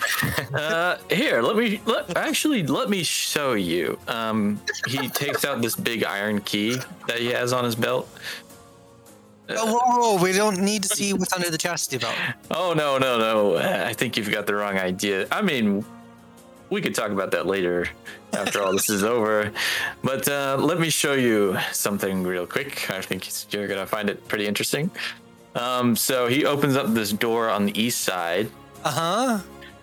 Uh, 0.52 0.96
here, 1.10 1.42
let 1.42 1.56
me 1.56 1.80
let 1.86 2.16
actually 2.16 2.62
let 2.66 2.90
me 2.90 3.02
show 3.02 3.54
you." 3.54 3.98
Um, 4.08 4.60
he 4.86 5.08
takes 5.08 5.44
out 5.44 5.62
this 5.62 5.76
big 5.76 6.04
iron 6.04 6.40
key 6.40 6.76
that 7.06 7.18
he 7.18 7.28
has 7.28 7.52
on 7.52 7.64
his 7.64 7.74
belt. 7.74 8.08
Oh, 9.48 9.64
whoa, 9.72 10.00
whoa, 10.16 10.22
we 10.22 10.32
don't 10.32 10.58
need 10.58 10.82
to 10.82 10.88
see 10.88 11.12
what's 11.12 11.32
under 11.32 11.50
the 11.50 11.58
chastity 11.58 11.98
belt. 11.98 12.16
Oh 12.50 12.74
no, 12.74 12.98
no, 12.98 13.18
no! 13.18 13.56
I 13.58 13.92
think 13.92 14.16
you've 14.16 14.30
got 14.30 14.46
the 14.46 14.54
wrong 14.56 14.76
idea. 14.76 15.28
I 15.30 15.40
mean, 15.40 15.84
we 16.68 16.80
could 16.80 16.94
talk 16.94 17.12
about 17.12 17.30
that 17.30 17.46
later 17.46 17.88
after 18.32 18.60
all 18.62 18.72
this 18.72 18.90
is 18.90 19.04
over. 19.04 19.52
But 20.02 20.28
uh, 20.28 20.56
let 20.58 20.80
me 20.80 20.90
show 20.90 21.12
you 21.12 21.56
something 21.72 22.24
real 22.24 22.46
quick. 22.46 22.90
I 22.90 23.00
think 23.00 23.28
you're 23.52 23.68
gonna 23.68 23.86
find 23.86 24.10
it 24.10 24.26
pretty 24.26 24.46
interesting. 24.46 24.90
Um, 25.56 25.96
so 25.96 26.26
he 26.28 26.44
opens 26.44 26.76
up 26.76 26.92
this 26.92 27.12
door 27.12 27.48
on 27.48 27.64
the 27.66 27.80
east 27.80 28.02
side 28.02 28.50
Uh 28.84 28.90
huh. 28.90 29.38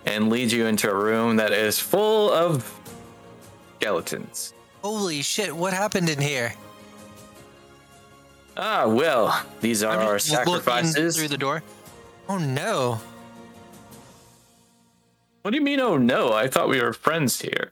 and 0.06 0.30
leads 0.30 0.54
you 0.54 0.68
into 0.68 0.90
a 0.90 0.94
room 0.96 1.38
that 1.38 1.52
is 1.52 1.80
full 1.80 2.30
of 2.32 2.80
skeletons. 3.80 4.54
Holy 4.84 5.22
shit! 5.22 5.56
What 5.56 5.74
happened 5.74 6.10
in 6.10 6.22
here? 6.22 6.54
Ah, 8.56 8.86
well, 8.88 9.44
these 9.62 9.82
are 9.82 9.98
I'm 10.00 10.08
our 10.08 10.20
sacrifices. 10.20 11.18
through 11.18 11.30
the 11.30 11.38
door. 11.38 11.64
Oh 12.30 12.38
no! 12.38 13.02
What 15.42 15.52
do 15.52 15.58
you 15.58 15.64
mean? 15.64 15.80
Oh 15.80 15.98
no! 15.98 16.34
I 16.34 16.48
thought 16.48 16.70
we 16.70 16.80
were 16.82 16.94
friends 16.94 17.42
here. 17.42 17.72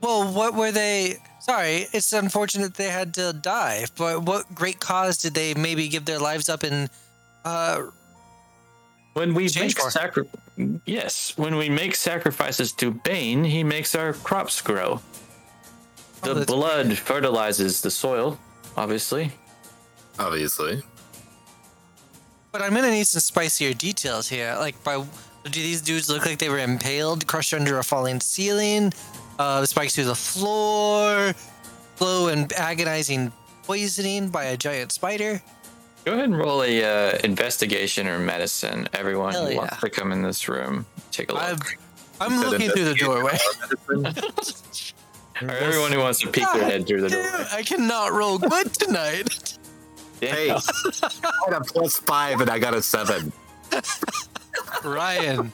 Well, 0.00 0.32
what 0.32 0.54
were 0.54 0.70
they? 0.70 1.16
Sorry, 1.40 1.86
it's 1.92 2.12
unfortunate 2.12 2.74
they 2.74 2.88
had 2.90 3.14
to 3.14 3.32
die. 3.32 3.86
But 3.96 4.22
what 4.22 4.54
great 4.54 4.78
cause 4.78 5.16
did 5.18 5.34
they 5.34 5.54
maybe 5.54 5.88
give 5.88 6.04
their 6.04 6.18
lives 6.18 6.48
up 6.48 6.62
in? 6.64 6.88
Uh, 7.46 7.90
When 9.14 9.32
we 9.34 9.44
make 9.54 9.78
sacri- 9.78 10.28
yes, 10.84 11.32
when 11.38 11.56
we 11.56 11.68
make 11.70 11.94
sacrifices 11.94 12.72
to 12.72 12.90
Bane, 12.90 13.44
he 13.44 13.62
makes 13.64 13.94
our 13.94 14.12
crops 14.12 14.60
grow. 14.60 15.00
Oh, 16.22 16.28
The 16.28 16.34
that's 16.34 16.46
blood 16.52 16.98
fertilizes 16.98 17.80
the 17.80 17.90
soil, 17.90 18.38
obviously. 18.76 19.32
Obviously. 20.18 20.82
but 22.52 22.62
I'm 22.62 22.74
gonna 22.74 22.90
need 22.90 23.06
some 23.06 23.20
spicier 23.20 23.72
details 23.74 24.28
here. 24.28 24.56
Like, 24.58 24.82
by 24.82 24.96
do 25.44 25.50
these 25.62 25.82
dudes 25.82 26.08
look 26.08 26.26
like 26.26 26.38
they 26.38 26.48
were 26.48 26.58
impaled, 26.58 27.26
crushed 27.26 27.54
under 27.54 27.78
a 27.78 27.84
falling 27.84 28.18
ceiling, 28.20 28.92
uh, 29.38 29.64
spikes 29.66 29.94
through 29.94 30.04
the 30.06 30.14
floor, 30.16 31.32
slow 31.98 32.28
and 32.28 32.50
agonizing 32.54 33.30
poisoning 33.62 34.30
by 34.30 34.44
a 34.44 34.56
giant 34.56 34.90
spider? 34.90 35.40
Go 36.06 36.12
ahead 36.12 36.26
and 36.26 36.38
roll 36.38 36.62
a 36.62 36.84
uh, 36.84 37.18
investigation 37.24 38.06
or 38.06 38.16
medicine. 38.20 38.88
Everyone 38.92 39.32
Hell 39.32 39.48
who 39.48 39.56
wants 39.56 39.74
yeah. 39.74 39.80
to 39.80 39.90
come 39.90 40.12
in 40.12 40.22
this 40.22 40.48
room, 40.48 40.86
take 41.10 41.32
a 41.32 41.34
look. 41.34 41.42
I'm, 42.20 42.32
I'm 42.32 42.48
looking 42.48 42.70
through 42.70 42.84
the 42.84 42.94
doorway. 42.94 43.36
Or 45.42 45.50
everyone 45.50 45.90
who 45.90 45.98
wants 45.98 46.20
to 46.20 46.28
peek 46.28 46.46
their 46.52 46.62
head 46.62 46.86
through 46.86 47.00
the 47.00 47.08
door. 47.08 47.26
I 47.52 47.64
cannot 47.64 48.12
roll 48.12 48.38
good 48.38 48.72
tonight. 48.74 49.58
Hey, 50.20 50.52
I 50.52 50.60
got 51.50 51.62
a 51.62 51.64
plus 51.64 51.96
five 51.96 52.40
and 52.40 52.50
I 52.50 52.60
got 52.60 52.72
a 52.72 52.82
seven. 52.82 53.32
Ryan. 54.84 55.52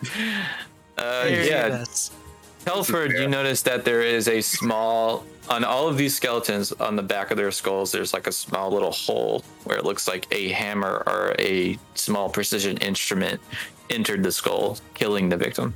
Uh, 0.98 1.28
yeah, 1.30 1.68
nice. 1.68 2.10
Telford, 2.66 3.12
you 3.12 3.26
notice 3.26 3.62
that 3.62 3.86
there 3.86 4.02
is 4.02 4.28
a 4.28 4.42
small 4.42 5.24
on 5.48 5.64
all 5.64 5.88
of 5.88 5.96
these 5.96 6.14
skeletons 6.14 6.72
on 6.72 6.94
the 6.94 7.02
back 7.02 7.30
of 7.30 7.38
their 7.38 7.50
skulls. 7.50 7.90
There's 7.90 8.12
like 8.12 8.26
a 8.26 8.32
small 8.32 8.70
little 8.70 8.92
hole 8.92 9.42
where 9.64 9.76
it 9.76 9.84
looks 9.84 10.08
like 10.08 10.26
a 10.30 10.48
hammer 10.48 11.02
or 11.06 11.34
a 11.38 11.78
small 11.94 12.28
precision 12.28 12.76
instrument 12.78 13.40
entered 13.90 14.22
the 14.22 14.32
skull, 14.32 14.78
killing 14.94 15.28
the 15.28 15.36
victim. 15.36 15.74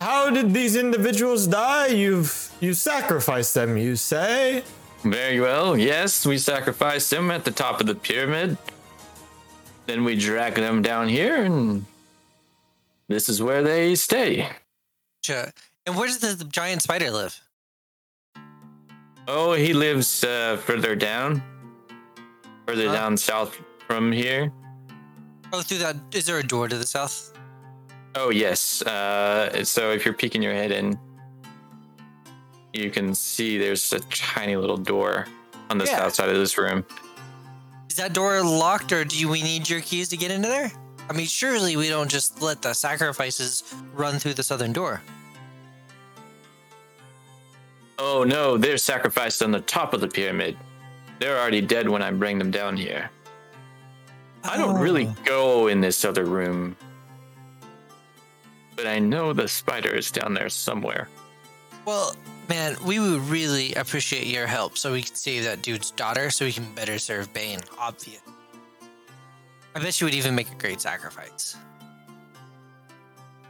How 0.00 0.30
did 0.30 0.54
these 0.54 0.76
individuals 0.76 1.46
die? 1.46 1.88
You've 1.88 2.52
you 2.60 2.74
sacrificed 2.74 3.54
them, 3.54 3.76
you 3.76 3.96
say? 3.96 4.62
Very 5.02 5.40
well. 5.40 5.76
Yes, 5.76 6.26
we 6.26 6.38
sacrificed 6.38 7.10
them 7.10 7.30
at 7.30 7.44
the 7.44 7.50
top 7.50 7.80
of 7.80 7.86
the 7.86 7.94
pyramid. 7.94 8.56
Then 9.86 10.04
we 10.04 10.16
drag 10.16 10.54
them 10.54 10.82
down 10.82 11.08
here, 11.08 11.44
and 11.44 11.86
this 13.08 13.28
is 13.28 13.42
where 13.42 13.62
they 13.62 13.94
stay. 13.94 14.48
Gotcha. 15.22 15.52
And 15.86 15.96
where 15.96 16.06
does 16.06 16.18
the, 16.18 16.34
the 16.34 16.44
giant 16.44 16.82
spider 16.82 17.10
live? 17.10 17.40
Oh, 19.26 19.52
he 19.52 19.72
lives 19.72 20.24
uh, 20.24 20.56
further 20.58 20.96
down, 20.96 21.42
further 22.68 22.88
Huh? 22.88 22.92
down 22.92 23.16
south 23.16 23.56
from 23.86 24.12
here. 24.12 24.52
Oh, 25.54 25.62
through 25.62 25.78
that. 25.78 25.96
Is 26.12 26.26
there 26.26 26.38
a 26.38 26.42
door 26.46 26.68
to 26.68 26.76
the 26.76 26.86
south? 26.86 27.32
Oh 28.14 28.28
yes. 28.28 28.82
Uh, 28.82 29.64
so 29.64 29.90
if 29.92 30.04
you're 30.04 30.12
peeking 30.12 30.42
your 30.42 30.52
head 30.52 30.70
in, 30.70 30.98
you 32.74 32.90
can 32.90 33.14
see 33.14 33.56
there's 33.56 33.90
a 33.94 34.00
tiny 34.10 34.56
little 34.56 34.76
door 34.76 35.26
on 35.70 35.78
the 35.78 35.86
Yeah. 35.86 35.96
south 35.98 36.14
side 36.16 36.28
of 36.28 36.36
this 36.36 36.58
room. 36.58 36.84
Is 37.88 37.96
that 37.96 38.12
door 38.12 38.42
locked, 38.42 38.92
or 38.92 39.02
do 39.04 39.28
we 39.28 39.42
need 39.42 39.68
your 39.68 39.80
keys 39.80 40.08
to 40.10 40.18
get 40.18 40.30
into 40.30 40.48
there? 40.48 40.70
I 41.08 41.14
mean, 41.14 41.26
surely 41.26 41.74
we 41.76 41.88
don't 41.88 42.10
just 42.10 42.42
let 42.42 42.60
the 42.60 42.74
sacrifices 42.74 43.64
run 43.94 44.18
through 44.18 44.34
the 44.34 44.42
southern 44.42 44.74
door. 44.74 45.00
Oh 47.98 48.24
no, 48.24 48.58
they're 48.58 48.76
sacrificed 48.76 49.42
on 49.42 49.52
the 49.52 49.60
top 49.60 49.94
of 49.94 50.02
the 50.02 50.08
pyramid. 50.08 50.58
They're 51.18 51.38
already 51.38 51.60
dead 51.60 51.88
when 51.88 52.02
I 52.02 52.10
bring 52.10 52.38
them 52.38 52.50
down 52.50 52.76
here. 52.76 53.10
I 54.44 54.56
don't 54.56 54.78
really 54.78 55.06
Oh. 55.06 55.16
go 55.24 55.66
in 55.66 55.80
this 55.80 56.04
other 56.04 56.24
room, 56.24 56.76
but 58.76 58.86
I 58.86 58.98
know 59.00 59.32
the 59.32 59.48
spider 59.48 59.94
is 59.94 60.10
down 60.10 60.32
there 60.34 60.48
somewhere. 60.48 61.08
Well, 61.84 62.14
man, 62.48 62.76
we 62.84 62.98
would 63.00 63.22
really 63.22 63.74
appreciate 63.74 64.26
your 64.26 64.46
help 64.46 64.78
so 64.78 64.92
we 64.92 65.02
can 65.02 65.14
save 65.16 65.44
that 65.44 65.62
dude's 65.62 65.90
daughter 65.90 66.30
so 66.30 66.44
we 66.44 66.52
can 66.52 66.72
better 66.74 66.98
serve 66.98 67.32
Bane, 67.32 67.60
obvious. 67.78 68.20
I 69.74 69.80
bet 69.80 70.00
you 70.00 70.04
would 70.06 70.14
even 70.14 70.34
make 70.34 70.50
a 70.50 70.54
great 70.54 70.80
sacrifice. 70.80 71.56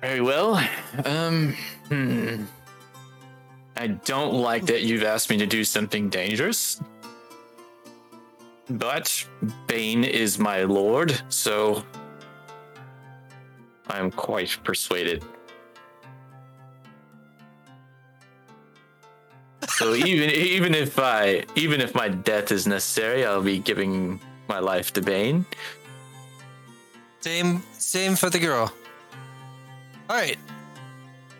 Very 0.00 0.20
well. 0.20 0.56
Um, 1.04 1.54
hmm. 1.88 2.44
I 3.76 3.88
don't 3.88 4.34
like 4.34 4.66
that 4.66 4.82
you've 4.82 5.02
asked 5.04 5.28
me 5.30 5.36
to 5.38 5.46
do 5.46 5.64
something 5.64 6.08
dangerous. 6.08 6.80
But 8.70 9.26
Bane 9.66 10.04
is 10.04 10.38
my 10.38 10.64
lord, 10.64 11.18
so 11.28 11.82
I'm 13.88 14.10
quite 14.10 14.58
persuaded. 14.62 15.24
So 19.68 19.94
even 20.06 20.30
even 20.30 20.74
if 20.74 20.98
I 20.98 21.44
even 21.54 21.80
if 21.80 21.94
my 21.94 22.08
death 22.08 22.52
is 22.52 22.66
necessary, 22.66 23.24
I'll 23.24 23.42
be 23.42 23.58
giving 23.58 24.20
my 24.48 24.58
life 24.58 24.92
to 24.94 25.02
Bane. 25.02 25.46
Same, 27.20 27.62
same 27.72 28.16
for 28.16 28.30
the 28.30 28.38
girl. 28.38 28.72
All 30.08 30.16
right. 30.16 30.38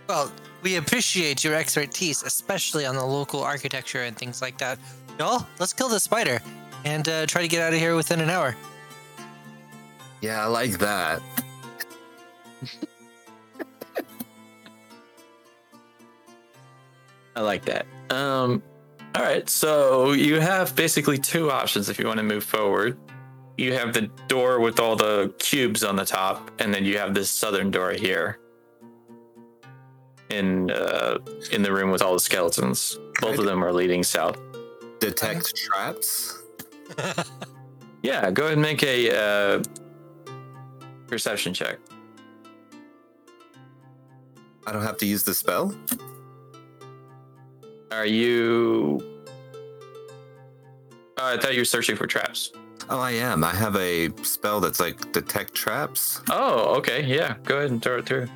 Well, 0.09 0.33
we 0.63 0.77
appreciate 0.77 1.45
your 1.45 1.55
expertise, 1.55 2.23
especially 2.23 2.85
on 2.85 2.97
the 2.97 3.05
local 3.05 3.43
architecture 3.43 4.03
and 4.03 4.17
things 4.17 4.43
like 4.43 4.59
that. 4.59 4.79
Y'all, 5.19 5.47
let's 5.59 5.73
kill 5.73 5.89
the 5.89 6.01
spider 6.01 6.41
and 6.85 7.09
uh, 7.09 7.27
try 7.27 7.43
to 7.43 7.49
get 7.49 7.63
out 7.63 7.73
of 7.73 7.79
here 7.79 7.97
within 7.97 8.21
an 8.21 8.31
hour. 8.31 8.57
Yeah, 10.21 10.43
I 10.43 10.47
like 10.47 10.79
that. 10.79 11.23
I 17.37 17.41
like 17.41 17.65
that. 17.67 17.87
Um, 18.11 18.63
all 19.15 19.23
right, 19.23 19.49
so 19.49 20.13
you 20.13 20.41
have 20.41 20.75
basically 20.75 21.19
two 21.19 21.51
options 21.53 21.89
if 21.89 21.99
you 21.99 22.07
want 22.07 22.19
to 22.19 22.25
move 22.25 22.43
forward. 22.43 22.99
You 23.57 23.75
have 23.75 23.93
the 23.93 24.03
door 24.27 24.61
with 24.61 24.81
all 24.81 24.97
the 24.97 25.33
cubes 25.39 25.85
on 25.85 25.95
the 25.97 26.05
top, 26.05 26.51
and 26.61 26.75
then 26.75 26.85
you 26.85 26.99
have 26.99 27.15
this 27.15 27.31
southern 27.31 27.71
door 27.71 27.93
here. 27.93 28.39
In 30.31 30.71
uh, 30.71 31.19
in 31.53 31.63
the 31.63 31.73
room 31.73 31.91
with 31.91 32.03
all 32.03 32.13
the 32.13 32.21
skeletons. 32.21 32.99
Both 33.21 33.39
of 33.39 33.47
them 33.47 33.65
are 33.65 33.73
leading 33.73 34.03
south. 34.03 34.39
Detect 35.01 35.57
traps. 35.57 36.43
Yeah, 38.03 38.31
go 38.31 38.45
ahead 38.45 38.55
and 38.55 38.63
make 38.63 38.83
a 38.83 39.11
uh, 39.15 39.63
perception 41.09 41.53
check. 41.53 41.79
I 44.67 44.73
don't 44.73 44.83
have 44.83 44.99
to 44.99 45.07
use 45.07 45.25
the 45.25 45.35
spell. 45.35 45.75
Are 47.91 48.07
you? 48.07 49.01
Oh, 51.17 51.35
I 51.35 51.37
thought 51.39 51.55
you 51.55 51.61
were 51.61 51.65
searching 51.65 51.97
for 51.97 52.07
traps. 52.07 52.53
Oh, 52.91 53.01
I 53.01 53.11
am. 53.13 53.43
I 53.43 53.55
have 53.55 53.77
a 53.77 54.11
spell 54.23 54.61
that's 54.61 54.79
like 54.79 55.13
detect 55.13 55.55
traps. 55.55 56.23
Oh, 56.31 56.77
okay. 56.77 57.05
Yeah, 57.05 57.37
go 57.45 57.59
ahead 57.59 57.71
and 57.71 57.83
throw 57.83 57.99
it 57.99 58.07
through. 58.07 58.29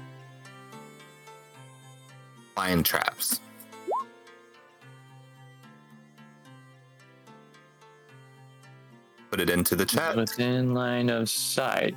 Find 2.54 2.84
traps. 2.84 3.40
Put 9.32 9.40
it 9.40 9.48
into 9.48 9.74
the 9.74 9.86
chat. 9.86 10.14
Within 10.14 10.74
line 10.74 11.08
of 11.08 11.30
sight. 11.30 11.96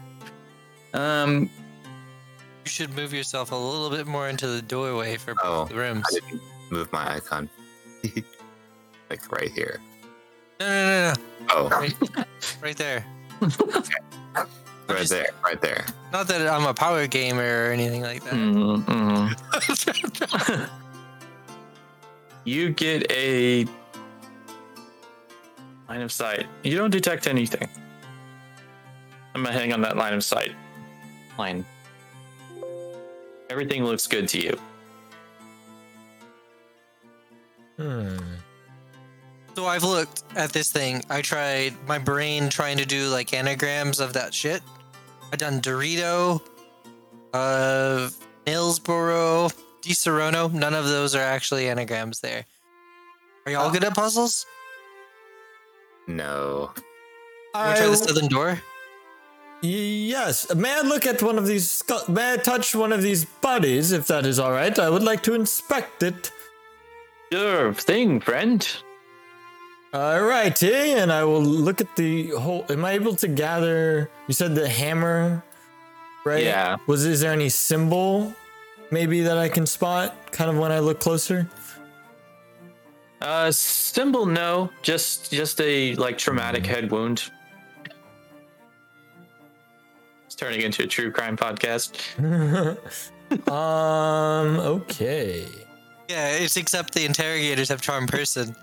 Um, 0.93 1.49
You 2.63 2.69
should 2.71 2.95
move 2.95 3.13
yourself 3.13 3.51
a 3.51 3.55
little 3.55 3.89
bit 3.89 4.07
more 4.07 4.29
into 4.29 4.47
the 4.47 4.61
doorway 4.61 5.17
for 5.17 5.35
Oh, 5.43 5.65
the 5.65 5.75
rooms. 5.75 6.05
I 6.09 6.13
didn't 6.13 6.41
move 6.71 6.89
my 6.93 7.15
icon. 7.15 7.49
like 9.09 9.29
right 9.29 9.51
here. 9.51 9.81
No, 10.61 10.65
no, 10.65 11.13
no, 11.13 11.13
Oh, 11.53 11.67
no. 11.67 11.77
Right, 11.79 11.93
right 12.61 12.77
there. 12.77 13.05
Right 14.87 14.99
just- 14.99 15.09
there, 15.11 15.29
right 15.43 15.59
there. 15.61 15.83
Not 16.13 16.27
that 16.27 16.47
I'm 16.47 16.65
a 16.67 16.73
power 16.73 17.07
gamer 17.07 17.41
or 17.67 17.71
anything 17.71 18.01
like 18.03 18.23
that. 18.23 18.33
Mhm, 18.33 18.85
mhm. 18.85 20.69
you 22.45 22.69
get 22.69 23.11
a 23.11 23.65
line 25.87 26.01
of 26.01 26.11
sight. 26.11 26.47
You 26.63 26.77
don't 26.77 26.89
detect 26.89 27.27
anything. 27.27 27.67
I'm 29.33 29.43
gonna 29.43 29.57
hang 29.57 29.73
on 29.73 29.81
that 29.81 29.97
line 29.97 30.13
of 30.13 30.23
sight. 30.23 30.51
Line. 31.37 31.65
Everything 33.49 33.83
looks 33.83 34.07
good 34.07 34.27
to 34.29 34.41
you. 34.41 34.57
Hmm. 37.77 38.17
So 39.55 39.65
I've 39.65 39.83
looked 39.83 40.23
at 40.35 40.51
this 40.51 40.69
thing. 40.71 41.03
I 41.09 41.21
tried 41.21 41.73
my 41.87 41.97
brain 41.97 42.49
trying 42.49 42.77
to 42.77 42.85
do 42.85 43.07
like 43.09 43.33
anagrams 43.33 43.99
of 43.99 44.13
that 44.13 44.33
shit. 44.33 44.61
I 45.31 45.37
done 45.37 45.61
Dorito, 45.61 46.41
uh, 47.33 48.09
Millsboro, 48.45 49.53
Disaronno. 49.81 50.51
None 50.51 50.73
of 50.73 50.85
those 50.85 51.15
are 51.15 51.21
actually 51.21 51.69
anagrams 51.69 52.19
there. 52.19 52.45
Are 53.45 53.51
y'all 53.51 53.71
good 53.71 53.83
at 53.83 53.93
puzzles? 53.93 54.45
No. 56.07 56.71
Want 57.53 57.75
to 57.75 57.81
try 57.81 57.85
I- 57.85 57.89
the 57.89 57.95
southern 57.97 58.27
door? 58.27 58.61
Yes. 59.61 60.53
May 60.53 60.71
I 60.73 60.81
look 60.81 61.05
at 61.05 61.23
one 61.23 61.37
of 61.37 61.47
these? 61.47 61.81
scu- 61.81 62.07
May 62.09 62.33
I 62.33 62.37
touch 62.37 62.75
one 62.75 62.91
of 62.91 63.01
these 63.01 63.25
bodies, 63.25 63.91
if 63.91 64.05
that 64.07 64.25
is 64.25 64.37
all 64.37 64.51
right? 64.51 64.77
I 64.77 64.89
would 64.89 65.01
like 65.03 65.23
to 65.23 65.33
inspect 65.33 66.03
it. 66.03 66.31
Sure 67.31 67.73
thing, 67.73 68.19
friend. 68.19 68.67
Alrighty, 69.93 70.97
and 70.97 71.11
I 71.11 71.23
will 71.23 71.41
look 71.41 71.79
at 71.79 71.95
the 71.95 72.31
whole. 72.31 72.65
Am 72.69 72.83
I 72.83 72.91
able 72.93 73.15
to 73.15 73.27
gather? 73.29 74.09
You 74.27 74.33
said 74.33 74.53
the 74.53 74.67
hammer, 74.67 75.41
right? 76.25 76.43
Yeah. 76.43 76.75
Was 76.85 77.05
is 77.05 77.21
there 77.21 77.31
any 77.31 77.47
symbol, 77.49 78.33
maybe 78.91 79.21
that 79.21 79.37
I 79.37 79.47
can 79.47 79.65
spot? 79.65 80.33
Kind 80.33 80.51
of 80.51 80.57
when 80.57 80.71
I 80.73 80.79
look 80.79 80.99
closer. 80.99 81.47
Uh, 83.21 83.51
symbol, 83.51 84.25
no. 84.25 84.69
Just 84.81 85.31
just 85.31 85.59
a 85.61 85.95
like 85.95 86.17
traumatic 86.17 86.65
head 86.65 86.91
wound. 86.91 87.31
It's 90.25 90.35
turning 90.35 90.61
into 90.61 90.83
a 90.83 90.87
true 90.87 91.11
crime 91.11 91.37
podcast. 91.37 91.95
um. 93.49 94.59
Okay. 94.59 95.47
Yeah, 96.07 96.29
it's 96.37 96.57
except 96.57 96.93
the 96.93 97.05
interrogators 97.05 97.69
have 97.69 97.81
charm 97.81 98.05
person. 98.05 98.55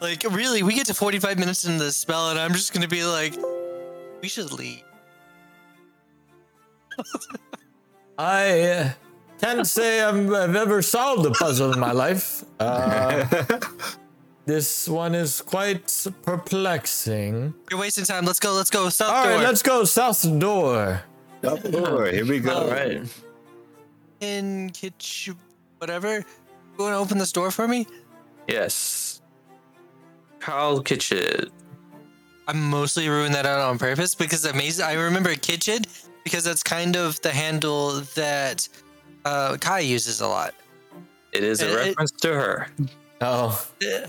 Like, 0.00 0.22
really, 0.24 0.62
we 0.62 0.74
get 0.74 0.86
to 0.88 0.94
45 0.94 1.38
minutes 1.38 1.64
into 1.64 1.82
the 1.82 1.92
spell, 1.92 2.28
and 2.30 2.38
I'm 2.38 2.52
just 2.52 2.74
gonna 2.74 2.88
be 2.88 3.04
like, 3.04 3.34
we 4.20 4.28
should 4.28 4.52
leave. 4.52 4.82
I 8.18 8.60
uh, 8.60 8.90
can't 9.44 9.66
say 9.66 10.02
I'm, 10.02 10.34
I've 10.34 10.56
ever 10.56 10.80
solved 10.82 11.26
a 11.26 11.30
puzzle 11.30 11.72
in 11.72 11.80
my 11.80 11.92
life. 11.92 12.44
Uh, 12.58 13.26
this 14.46 14.88
one 14.88 15.14
is 15.14 15.42
quite 15.42 16.06
perplexing. 16.22 17.54
You're 17.70 17.80
wasting 17.80 18.04
time. 18.04 18.24
Let's 18.24 18.40
go. 18.40 18.54
Let's 18.54 18.70
go. 18.70 18.88
South 18.88 19.10
All 19.10 19.24
right, 19.24 19.34
door. 19.34 19.42
let's 19.42 19.62
go 19.62 19.84
south 19.84 20.22
door. 20.38 21.02
Up 21.42 21.60
the 21.60 21.70
door. 21.70 22.06
Here 22.06 22.24
we 22.24 22.40
go. 22.40 22.54
All 22.54 22.70
right. 22.70 23.02
in 24.20 24.70
kitchen, 24.70 25.36
whatever. 25.78 26.16
You 26.18 26.24
want 26.78 26.94
to 26.94 26.98
open 26.98 27.18
this 27.18 27.32
door 27.32 27.50
for 27.50 27.68
me? 27.68 27.86
Yes. 28.48 29.20
Carl 30.40 30.80
Kitchen. 30.80 31.50
I 32.46 32.52
mostly 32.52 33.08
ruined 33.08 33.34
that 33.34 33.46
out 33.46 33.60
on 33.60 33.78
purpose 33.78 34.14
because 34.14 34.44
amazing. 34.44 34.84
I 34.84 34.94
remember 34.94 35.34
kitchen 35.34 35.82
because 36.24 36.44
that's 36.44 36.62
kind 36.62 36.96
of 36.96 37.20
the 37.22 37.30
handle 37.30 38.00
that 38.14 38.68
uh, 39.24 39.56
Kai 39.60 39.80
uses 39.80 40.20
a 40.20 40.28
lot. 40.28 40.54
It 41.32 41.42
is 41.44 41.60
a 41.62 41.66
It- 41.66 41.70
it- 41.72 41.76
reference 41.88 42.10
to 42.12 42.28
her. 42.34 42.68
Oh, 43.20 43.66
so, 43.80 44.04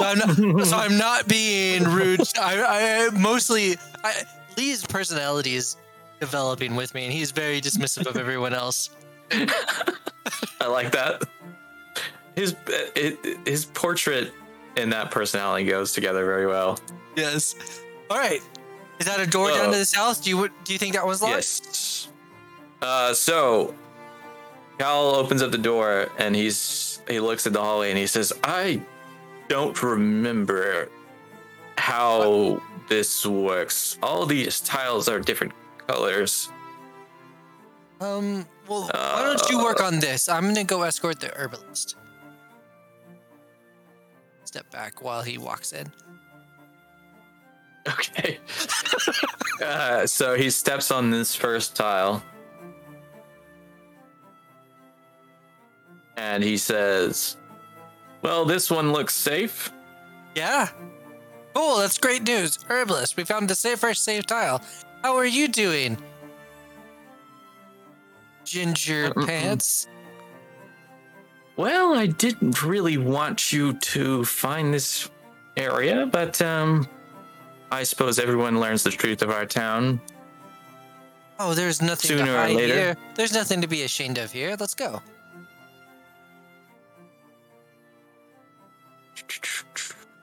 I'm 0.00 0.18
not, 0.18 0.66
so 0.66 0.76
I'm 0.76 0.98
not 0.98 1.28
being 1.28 1.84
rude. 1.84 2.20
I, 2.40 3.08
I 3.10 3.10
mostly 3.16 3.76
I, 4.02 4.22
Lee's 4.56 4.84
personality 4.84 5.54
is 5.54 5.76
developing 6.18 6.74
with 6.74 6.94
me, 6.94 7.04
and 7.04 7.12
he's 7.12 7.30
very 7.30 7.60
dismissive 7.60 8.06
of 8.06 8.16
everyone 8.16 8.54
else. 8.54 8.90
I 10.60 10.66
like 10.66 10.90
that. 10.92 11.22
His 12.34 12.56
it, 12.66 13.38
his 13.46 13.66
portrait 13.66 14.32
and 14.76 14.92
that 14.92 15.10
personality 15.10 15.64
goes 15.66 15.92
together 15.92 16.24
very 16.24 16.46
well. 16.46 16.78
Yes. 17.14 17.54
All 18.10 18.16
right. 18.18 18.40
Is 18.98 19.06
that 19.06 19.20
a 19.20 19.26
door 19.26 19.50
down 19.50 19.68
Uh, 19.68 19.72
to 19.72 19.78
the 19.78 19.84
south? 19.84 20.24
Do 20.24 20.30
you 20.30 20.48
do 20.64 20.72
you 20.72 20.78
think 20.78 20.94
that 20.94 21.06
was 21.06 21.20
locked? 21.22 21.34
Yes. 21.34 22.08
Uh, 22.80 23.12
so 23.14 23.74
Cal 24.78 25.14
opens 25.16 25.42
up 25.42 25.50
the 25.50 25.58
door 25.58 26.08
and 26.18 26.34
he's 26.36 27.00
he 27.08 27.20
looks 27.20 27.46
at 27.46 27.52
the 27.52 27.60
hallway 27.60 27.90
and 27.90 27.98
he 27.98 28.06
says, 28.06 28.32
"I 28.44 28.80
don't 29.48 29.80
remember 29.82 30.88
how 31.76 32.60
this 32.88 33.24
works. 33.26 33.98
All 34.02 34.26
these 34.26 34.60
tiles 34.60 35.08
are 35.08 35.18
different 35.18 35.52
colors." 35.86 36.48
Um. 38.00 38.46
Well, 38.68 38.82
why 38.92 39.22
don't 39.24 39.50
you 39.50 39.58
Uh, 39.60 39.64
work 39.64 39.82
on 39.82 39.98
this? 39.98 40.28
I'm 40.28 40.46
gonna 40.46 40.62
go 40.64 40.82
escort 40.82 41.20
the 41.20 41.34
herbalist. 41.34 41.96
Step 44.44 44.70
back 44.70 45.02
while 45.02 45.22
he 45.22 45.38
walks 45.38 45.72
in. 45.72 45.90
Okay. 47.88 48.38
uh, 49.64 50.06
so 50.06 50.34
he 50.34 50.50
steps 50.50 50.90
on 50.90 51.10
this 51.10 51.34
first 51.34 51.74
tile. 51.74 52.22
And 56.18 56.42
he 56.42 56.56
says, 56.56 57.36
Well, 58.22 58.44
this 58.44 58.70
one 58.72 58.92
looks 58.92 59.14
safe. 59.14 59.72
Yeah. 60.34 60.68
Cool. 61.54 61.78
That's 61.78 61.96
great 61.96 62.24
news, 62.24 62.58
herbalist. 62.68 63.16
We 63.16 63.24
found 63.24 63.48
the 63.48 63.54
safe 63.54 63.78
first 63.78 64.02
safe 64.02 64.26
tile. 64.26 64.60
How 65.02 65.16
are 65.16 65.24
you 65.24 65.46
doing? 65.46 65.96
Ginger 68.44 69.12
pants. 69.14 69.86
Well, 71.56 71.94
I 71.94 72.06
didn't 72.06 72.62
really 72.64 72.98
want 72.98 73.52
you 73.52 73.74
to 73.74 74.24
find 74.24 74.74
this 74.74 75.08
area, 75.56 76.06
but 76.06 76.42
um 76.42 76.88
I 77.70 77.84
suppose 77.84 78.18
everyone 78.18 78.58
learns 78.58 78.82
the 78.82 78.90
truth 78.90 79.22
of 79.22 79.30
our 79.30 79.46
town. 79.46 80.00
Oh, 81.38 81.54
there's 81.54 81.80
nothing 81.80 82.08
Sooner 82.08 82.24
to 82.24 82.44
or 82.44 82.48
later. 82.48 82.74
here. 82.74 82.96
There's 83.14 83.32
nothing 83.32 83.60
to 83.60 83.68
be 83.68 83.82
ashamed 83.84 84.18
of 84.18 84.32
here. 84.32 84.56
Let's 84.58 84.74
go. 84.74 85.00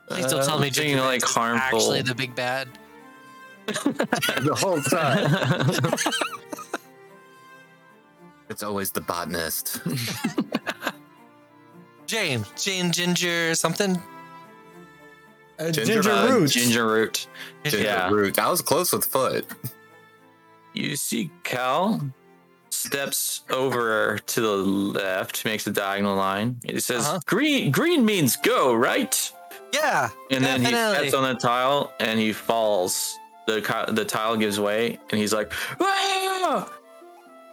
Please 0.07 0.27
don't 0.27 0.45
tell 0.45 0.55
Uh, 0.57 0.59
me 0.59 0.69
being, 0.69 0.73
Ginger 0.73 1.01
like 1.01 1.21
Pants 1.21 1.29
is 1.31 1.35
harmful. 1.35 1.79
actually 1.79 2.01
the 2.03 2.15
big 2.15 2.35
bad. 2.35 2.67
the 3.67 4.55
whole 4.59 4.81
time. 4.81 6.03
It's 8.47 8.61
always 8.61 8.91
the 8.91 9.01
botanist. 9.01 9.81
James, 12.05 12.47
Jane, 12.55 12.91
Ginger, 12.91 13.55
something. 13.55 13.99
uh, 15.57 15.71
Ginger 15.71 16.03
ginger, 16.03 16.27
root. 16.39 16.49
Ginger 16.51 16.87
root. 16.87 17.27
Ginger 17.63 17.79
Yeah. 17.79 18.09
root. 18.11 18.37
I 18.37 18.51
was 18.51 18.61
close 18.61 18.93
with 18.93 19.03
foot. 19.05 19.47
You 20.73 20.95
see 20.95 21.31
Cal 21.43 22.11
steps 22.69 23.41
over 23.49 24.19
to 24.19 24.41
the 24.41 24.55
left, 24.57 25.43
makes 25.43 25.65
a 25.65 25.71
diagonal 25.71 26.15
line. 26.15 26.59
He 26.63 26.79
says, 26.79 27.07
Uh-huh. 27.07 27.19
"Green, 27.25 27.71
green 27.71 28.05
means 28.05 28.35
go, 28.35 28.75
right?" 28.75 29.31
Yeah. 29.75 30.09
And 30.31 30.43
then 30.43 30.61
he 30.61 30.71
Definitely. 30.71 31.09
steps 31.09 31.13
on 31.13 31.23
the 31.33 31.39
tile 31.39 31.93
and 31.99 32.19
he 32.19 32.31
falls. 32.33 33.17
The 33.47 33.61
the 33.91 34.03
tile 34.05 34.35
gives 34.37 34.59
way, 34.59 34.97
and 35.11 35.19
he's 35.19 35.31
like, 35.33 35.51
"Ah!" 35.79 36.67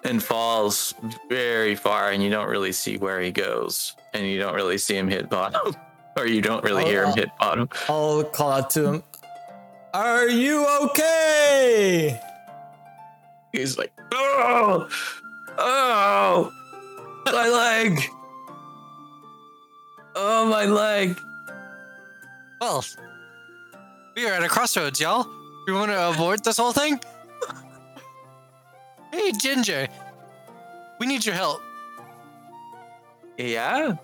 and 0.05 0.23
falls 0.23 0.95
very 1.29 1.75
far, 1.75 2.11
and 2.13 2.23
you 2.23 2.31
don't 2.31 2.49
really 2.49 2.73
see 2.73 2.97
where 2.97 3.21
he 3.21 3.31
goes, 3.31 3.95
and 4.15 4.27
you 4.27 4.39
don't 4.39 4.55
really 4.55 4.79
see 4.79 4.97
him 4.97 5.07
hit 5.09 5.29
bottom, 5.29 5.75
or 6.17 6.27
you 6.27 6.41
don't 6.41 6.65
really 6.65 6.85
hear 6.87 7.03
him 7.05 7.11
Oh. 7.11 7.15
hit 7.15 7.29
bottom. 7.39 7.69
I'll 7.91 8.25
call 8.25 8.53
out 8.53 8.71
to 8.71 8.87
him. 8.87 9.03
Are 9.93 10.27
you 10.29 10.67
okay? 10.85 12.19
He's 13.53 13.77
like, 13.77 13.93
"Oh, 14.15 14.89
oh, 15.59 16.51
my 17.27 17.49
leg, 17.49 18.01
oh 20.15 20.47
my 20.47 20.65
leg." 20.65 21.21
Well, 22.63 22.85
we 24.15 24.25
are 24.25 24.35
at 24.35 24.45
a 24.45 24.49
crossroads, 24.49 25.01
y'all. 25.01 25.27
We 25.67 25.73
want 25.73 25.91
to 25.91 26.11
avoid 26.11 26.45
this 26.45 26.59
whole 26.59 26.71
thing? 26.71 27.01
hey, 29.13 29.33
Ginger. 29.33 29.89
We 31.01 31.09
need 31.09 31.27
your 31.27 31.35
help. 31.35 31.61
Yeah. 33.37 33.95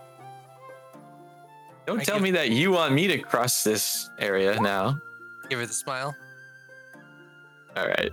Don't 1.87 2.01
I 2.01 2.03
tell 2.03 2.19
me 2.19 2.33
that 2.33 2.51
you 2.51 2.73
want 2.73 2.93
me 2.95 3.07
to 3.07 3.19
cross 3.19 3.63
this 3.63 4.11
area 4.19 4.61
now. 4.61 4.99
Give 5.49 5.61
her 5.61 5.67
the 5.67 5.73
smile. 5.73 6.17
All 7.77 7.87
right. 7.87 8.11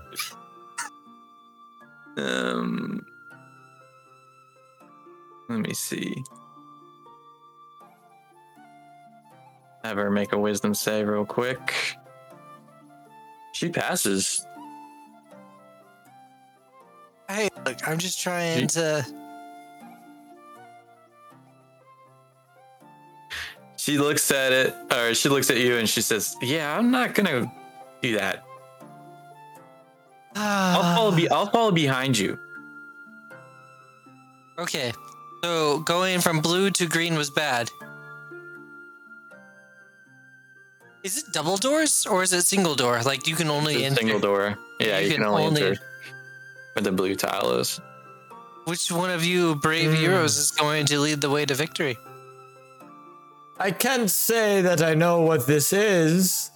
Um, 2.18 3.04
let 5.50 5.58
me 5.58 5.74
see. 5.74 6.24
Have 9.86 9.98
her 9.98 10.10
make 10.10 10.34
a 10.34 10.38
wisdom 10.40 10.74
save 10.74 11.08
real 11.08 11.26
quick. 11.26 11.96
She 13.54 13.70
passes. 13.70 14.48
Hey, 17.30 17.50
look, 17.64 17.88
I'm 17.88 18.00
just 18.00 18.20
trying 18.20 18.62
Ye- 18.62 18.68
to. 18.68 19.06
She 23.76 24.00
looks 24.00 24.32
at 24.32 24.52
it, 24.52 24.76
or 24.92 25.14
she 25.14 25.30
looks 25.30 25.52
at 25.52 25.58
you, 25.58 25.76
and 25.76 25.88
she 25.88 26.02
says, 26.02 26.36
"Yeah, 26.42 26.76
I'm 26.76 26.90
not 26.90 27.14
gonna 27.14 27.54
do 28.02 28.18
that. 28.18 28.44
I'll 30.36 30.82
ah. 30.82 30.94
follow. 30.96 31.16
Be- 31.16 31.30
I'll 31.30 31.52
follow 31.52 31.72
behind 31.72 32.18
you." 32.18 32.40
Okay, 34.58 34.92
so 35.44 35.78
going 35.82 36.22
from 36.22 36.42
blue 36.42 36.72
to 36.72 36.88
green 36.88 37.14
was 37.14 37.30
bad. 37.30 37.70
Is 41.06 41.18
it 41.20 41.26
double 41.32 41.58
doors 41.58 42.08
or 42.10 42.24
is 42.24 42.34
it 42.34 42.42
single 42.48 42.74
door? 42.74 43.00
Like 43.06 43.28
you 43.28 43.36
can 43.36 43.50
only 43.52 43.76
It's 43.76 43.84
a 43.84 43.86
enter. 43.86 43.96
single 44.02 44.20
door. 44.20 44.58
Yeah, 44.80 44.98
you, 44.98 45.06
You 45.06 45.14
can, 45.14 45.22
can 45.22 45.26
only, 45.30 45.44
only- 45.46 45.62
enter 45.62 45.82
where 46.74 46.82
the 46.84 46.92
blue 46.92 47.16
tile 47.16 47.52
is. 47.62 47.80
Which 48.66 48.92
one 48.92 49.12
of 49.12 49.24
you 49.24 49.54
brave 49.56 49.92
Hmm. 49.92 49.98
heroes 49.98 50.36
is 50.38 50.50
going 50.50 50.88
to 50.88 51.00
lead 51.00 51.22
the 51.22 51.30
way 51.30 51.46
to 51.46 51.54
victory? 51.54 51.96
I 53.60 53.70
can't 53.70 54.10
say 54.10 54.62
that 54.64 54.82
I 54.82 54.96
know 54.96 55.22
what 55.22 55.46
this 55.46 55.72
is. 55.72 56.50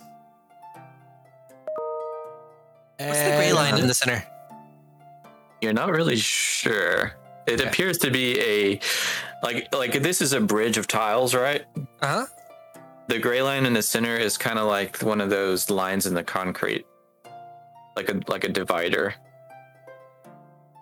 What's 2.97 3.19
the 3.19 3.35
gray 3.38 3.53
line 3.53 3.77
in 3.77 3.85
the 3.88 3.93
center? 3.93 4.23
You're 5.61 5.73
not 5.73 5.91
really 5.91 6.17
sure. 6.17 7.13
It 7.45 7.61
Okay. 7.61 7.69
appears 7.69 7.99
to 7.99 8.09
be 8.11 8.39
a 8.41 8.80
like 9.43 9.73
like 9.73 10.01
this 10.03 10.21
is 10.21 10.34
a 10.34 10.41
bridge 10.41 10.77
of 10.77 10.88
tiles, 10.88 11.34
right? 11.35 11.65
Uh 12.01 12.07
huh. 12.07 12.26
The 13.10 13.18
gray 13.18 13.41
line 13.41 13.65
in 13.65 13.73
the 13.73 13.81
center 13.81 14.15
is 14.15 14.38
kind 14.38 14.60
of 14.60 14.68
like 14.68 15.02
one 15.02 15.19
of 15.19 15.31
those 15.31 15.72
lines 15.72 16.06
in 16.06 16.14
the 16.14 16.23
concrete, 16.23 16.86
like 17.95 18.07
a 18.07 18.22
like 18.27 18.44
a 18.44 18.49
divider. 18.49 19.15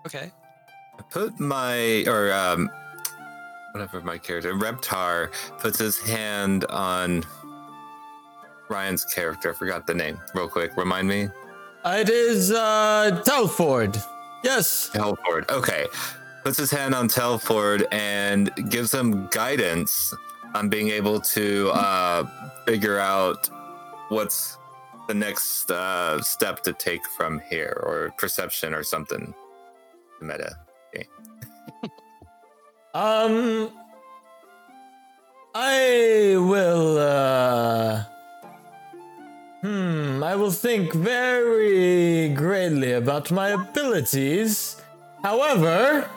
Okay. 0.05 0.29
I 0.99 1.01
put 1.09 1.39
my 1.39 2.03
or 2.05 2.33
um 2.33 2.69
whatever 3.71 4.01
my 4.01 4.17
character 4.17 4.53
Reptar 4.53 5.31
puts 5.59 5.79
his 5.79 5.97
hand 6.01 6.65
on 6.65 7.23
Ryan's 8.67 9.05
character. 9.05 9.51
I 9.51 9.53
forgot 9.53 9.87
the 9.87 9.93
name. 9.93 10.19
Real 10.35 10.49
quick, 10.49 10.75
remind 10.75 11.07
me. 11.07 11.29
It 11.85 12.09
is 12.09 12.51
uh 12.51 13.21
Telford. 13.23 13.95
Yes. 14.43 14.89
Telford. 14.91 15.49
Okay. 15.49 15.85
Puts 16.43 16.57
his 16.57 16.71
hand 16.71 16.93
on 16.93 17.07
Telford 17.07 17.87
and 17.93 18.53
gives 18.69 18.93
him 18.93 19.27
guidance 19.27 20.13
on 20.53 20.69
being 20.69 20.89
able 20.89 21.19
to 21.19 21.69
uh, 21.71 22.25
figure 22.65 22.99
out 22.99 23.49
what's 24.09 24.57
the 25.07 25.13
next 25.13 25.71
uh, 25.71 26.21
step 26.21 26.63
to 26.63 26.73
take 26.73 27.05
from 27.17 27.41
here, 27.49 27.81
or 27.85 28.13
perception, 28.17 28.73
or 28.73 28.83
something. 28.83 29.33
Meta. 30.21 30.57
Um 32.93 33.69
I 35.53 36.35
will 36.37 36.97
uh 36.97 38.05
Hmm, 39.61 40.23
I 40.23 40.35
will 40.35 40.51
think 40.51 40.93
very 40.93 42.29
greatly 42.29 42.93
about 42.93 43.29
my 43.31 43.49
abilities. 43.49 44.81
However, 45.21 46.09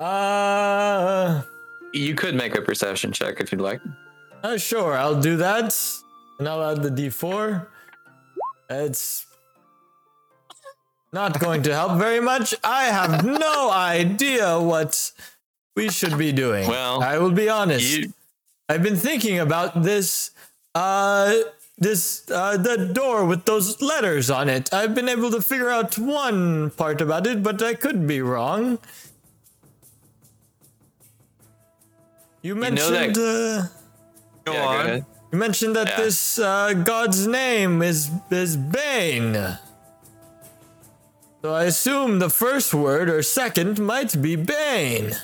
uh 0.00 1.42
You 1.92 2.14
could 2.14 2.34
make 2.34 2.56
a 2.56 2.62
perception 2.62 3.12
check 3.12 3.40
if 3.40 3.52
you'd 3.52 3.60
like. 3.60 3.80
Uh, 4.42 4.56
sure, 4.56 4.96
I'll 4.96 5.20
do 5.20 5.36
that. 5.36 5.76
And 6.38 6.48
I'll 6.48 6.64
add 6.64 6.82
the 6.82 6.90
d4. 6.90 7.66
It's 8.70 9.26
not 11.12 11.38
going 11.40 11.62
to 11.64 11.74
help 11.74 11.98
very 11.98 12.20
much. 12.20 12.54
I 12.64 12.84
have 12.84 13.24
no 13.46 13.70
idea 13.70 14.58
what 14.60 15.12
we 15.76 15.90
should 15.90 16.16
be 16.16 16.32
doing. 16.32 16.68
Well, 16.68 17.02
I 17.02 17.18
will 17.18 17.32
be 17.32 17.48
honest. 17.48 17.98
You 17.98 18.12
I've 18.68 18.84
been 18.84 18.96
thinking 18.96 19.40
about 19.40 19.82
this, 19.82 20.30
uh, 20.76 21.34
this, 21.76 22.30
uh, 22.30 22.56
the 22.56 22.76
door 22.86 23.26
with 23.26 23.44
those 23.44 23.82
letters 23.82 24.30
on 24.30 24.48
it. 24.48 24.72
I've 24.72 24.94
been 24.94 25.08
able 25.08 25.32
to 25.32 25.42
figure 25.42 25.68
out 25.68 25.98
one 25.98 26.70
part 26.70 27.00
about 27.00 27.26
it, 27.26 27.42
but 27.42 27.60
I 27.60 27.74
could 27.74 28.06
be 28.06 28.20
wrong. 28.20 28.78
You 32.42 32.54
know 32.54 32.60
that- 32.62 32.72
mentioned, 32.72 33.18
uh, 33.18 33.62
Go 34.44 34.52
yeah, 34.52 34.66
on. 34.66 34.86
ahead. 34.86 35.04
you 35.32 35.38
mentioned 35.38 35.76
that 35.76 35.88
Yeah. 35.88 35.96
this 36.04 36.38
uh, 36.38 36.72
god's 36.72 37.26
name 37.26 37.82
is 37.82 38.10
is 38.30 38.56
Bane. 38.56 39.58
So 41.42 41.54
I 41.54 41.64
assume 41.64 42.18
the 42.18 42.28
first 42.30 42.74
word 42.74 43.08
or 43.08 43.22
second 43.22 43.78
might 43.78 44.20
be 44.20 44.36
Bane. 44.36 45.16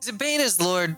Is 0.00 0.08
it 0.08 0.18
Bane 0.18 0.40
as 0.40 0.60
Lord? 0.60 0.96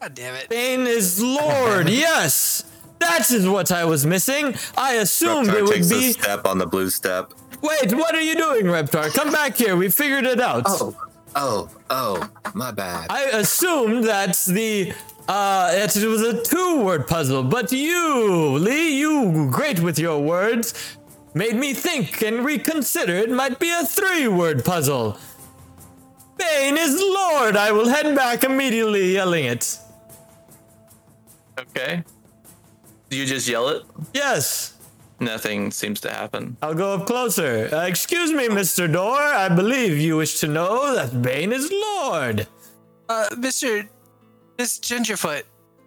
God 0.00 0.14
damn 0.14 0.34
it. 0.34 0.48
Bane 0.48 0.86
is 0.86 1.20
Lord. 1.22 1.88
yes, 2.06 2.64
that 3.00 3.30
is 3.30 3.48
what 3.48 3.72
I 3.72 3.84
was 3.84 4.06
missing. 4.06 4.54
I 4.76 4.94
assumed 4.94 5.48
Reptar 5.48 5.58
it 5.58 5.62
would 5.64 5.72
takes 5.74 5.88
be. 5.88 6.10
a 6.10 6.12
step 6.12 6.46
on 6.46 6.58
the 6.58 6.66
blue 6.66 6.88
step. 6.90 7.32
Wait, 7.60 7.92
what 7.94 8.14
are 8.14 8.20
you 8.20 8.36
doing, 8.36 8.64
Reptar? 8.66 9.12
Come 9.12 9.32
back 9.32 9.56
here. 9.56 9.76
We 9.76 9.90
figured 9.90 10.24
it 10.26 10.40
out. 10.40 10.62
Oh, 10.66 10.94
oh, 11.38 11.70
oh, 11.90 12.28
my 12.54 12.70
bad. 12.70 13.06
I 13.10 13.24
assumed 13.32 14.04
that 14.04 14.36
the 14.46 14.92
uh 15.28 15.70
it 15.72 15.94
was 16.04 16.22
a 16.22 16.42
two-word 16.42 17.06
puzzle, 17.06 17.42
but 17.42 17.72
you, 17.72 18.58
Lee, 18.58 18.98
you 18.98 19.48
great 19.50 19.80
with 19.80 19.98
your 19.98 20.20
words, 20.20 20.74
made 21.34 21.54
me 21.54 21.74
think 21.74 22.22
and 22.22 22.44
reconsider 22.44 23.14
it 23.14 23.30
might 23.30 23.58
be 23.58 23.70
a 23.70 23.84
three-word 23.84 24.64
puzzle. 24.64 25.16
Bane 26.38 26.78
is 26.78 26.94
Lord. 27.00 27.56
I 27.56 27.72
will 27.72 27.88
head 27.88 28.14
back 28.14 28.44
immediately, 28.44 29.12
yelling 29.14 29.44
it. 29.44 29.78
okay? 31.58 32.04
You 33.10 33.24
just 33.26 33.48
yell 33.48 33.68
it. 33.68 33.82
Yes. 34.14 34.77
Nothing 35.20 35.70
seems 35.72 36.00
to 36.02 36.10
happen. 36.10 36.56
I'll 36.62 36.74
go 36.74 36.94
up 36.94 37.06
closer. 37.06 37.68
Uh, 37.72 37.86
excuse 37.86 38.32
me, 38.32 38.48
Mr. 38.48 38.90
Door. 38.90 39.18
I 39.18 39.48
believe 39.48 39.98
you 39.98 40.16
wish 40.16 40.38
to 40.40 40.46
know 40.46 40.94
that 40.94 41.20
Bane 41.22 41.52
is 41.52 41.72
Lord. 41.72 42.46
Uh, 43.08 43.28
Mr. 43.32 43.88
Miss 44.58 44.78
Gingerfoot, 44.78 45.42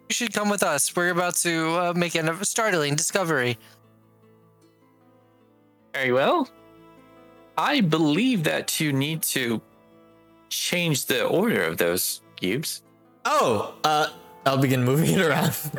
you 0.09 0.13
should 0.13 0.33
come 0.33 0.49
with 0.49 0.63
us. 0.63 0.93
We're 0.95 1.11
about 1.11 1.35
to 1.37 1.69
uh, 1.69 1.93
make 1.95 2.15
a 2.15 2.45
startling 2.45 2.95
discovery. 2.95 3.57
Very 5.93 6.11
well. 6.11 6.49
I 7.57 7.81
believe 7.81 8.43
that 8.43 8.79
you 8.79 8.91
need 8.91 9.21
to 9.23 9.61
change 10.49 11.05
the 11.05 11.25
order 11.25 11.63
of 11.63 11.77
those 11.77 12.21
cubes. 12.35 12.83
Oh, 13.23 13.75
uh, 13.83 14.09
I'll 14.45 14.57
begin 14.57 14.84
moving 14.84 15.11
it 15.11 15.22
around. 15.22 15.49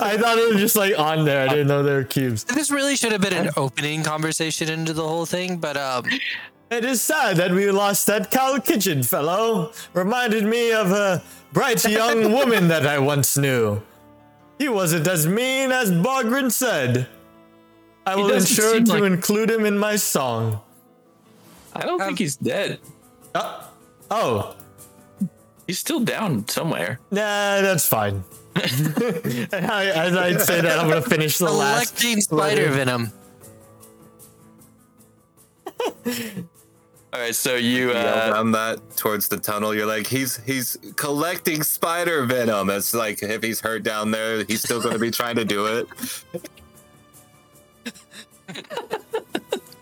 I 0.00 0.16
thought 0.18 0.38
it 0.38 0.52
was 0.52 0.60
just 0.60 0.76
like 0.76 0.98
on 0.98 1.24
there. 1.24 1.44
I 1.44 1.48
didn't 1.48 1.68
know 1.68 1.82
there 1.82 1.96
were 1.96 2.04
cubes. 2.04 2.44
This 2.44 2.70
really 2.70 2.94
should 2.96 3.12
have 3.12 3.22
been 3.22 3.32
an 3.32 3.50
opening 3.56 4.02
conversation 4.02 4.68
into 4.68 4.92
the 4.92 5.06
whole 5.06 5.24
thing, 5.26 5.56
but 5.56 5.76
um, 5.76 6.04
It 6.70 6.84
is 6.84 7.00
sad 7.02 7.36
that 7.38 7.50
we 7.52 7.70
lost 7.70 8.06
that 8.06 8.30
Cal 8.30 8.60
Kitchen 8.60 9.02
fellow. 9.02 9.72
Reminded 9.94 10.44
me 10.44 10.72
of 10.72 10.90
a 10.90 11.22
bright 11.52 11.82
young 11.88 12.32
woman 12.38 12.68
that 12.68 12.86
I 12.86 12.98
once 12.98 13.36
knew. 13.38 13.80
He 14.58 14.68
wasn't 14.68 15.06
as 15.08 15.26
mean 15.26 15.72
as 15.72 15.90
Bogren 15.90 16.52
said. 16.52 17.08
I 18.06 18.16
will 18.16 18.28
doesn't 18.28 18.50
ensure 18.50 18.80
to 18.84 18.92
like- 18.92 19.02
include 19.10 19.50
him 19.50 19.64
in 19.64 19.78
my 19.78 19.96
song. 19.96 20.60
I 21.74 21.80
don't 21.86 22.00
Um, 22.00 22.08
think 22.08 22.18
he's 22.18 22.36
dead. 22.36 22.78
Uh, 23.34 23.64
oh, 24.10 24.54
He's 25.72 25.78
still 25.78 26.00
down 26.00 26.46
somewhere. 26.48 27.00
nah, 27.10 27.62
that's 27.62 27.88
fine. 27.88 28.24
I- 28.56 28.60
As 29.94 30.14
I'd 30.14 30.42
say 30.42 30.60
that, 30.60 30.78
I'm 30.78 30.86
gonna 30.86 31.00
finish 31.00 31.38
the 31.38 31.50
last. 31.50 31.96
collecting 31.96 32.20
spider 32.20 32.62
letter. 32.64 32.74
venom. 32.74 33.12
All 37.14 37.20
right, 37.20 37.34
so 37.34 37.54
you 37.54 37.88
yell 37.90 38.06
uh, 38.06 38.32
down 38.34 38.52
that 38.52 38.98
towards 38.98 39.28
the 39.28 39.38
tunnel. 39.38 39.74
You're 39.74 39.86
like, 39.86 40.06
he's 40.06 40.36
he's 40.44 40.76
collecting 40.96 41.62
spider 41.62 42.26
venom. 42.26 42.68
It's 42.68 42.92
like 42.92 43.22
if 43.22 43.42
he's 43.42 43.60
hurt 43.60 43.82
down 43.82 44.10
there, 44.10 44.44
he's 44.44 44.60
still 44.60 44.82
going 44.82 44.92
to 44.92 45.00
be 45.00 45.10
trying 45.10 45.36
to 45.36 45.46
do 45.46 45.64
it. 45.64 45.86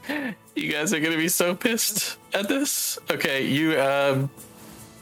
you 0.54 0.70
guys 0.70 0.92
are 0.94 1.00
gonna 1.00 1.16
be 1.16 1.26
so 1.26 1.52
pissed 1.52 2.16
at 2.32 2.46
this. 2.48 2.96
Okay, 3.10 3.44
you 3.44 3.80
um 3.80 4.30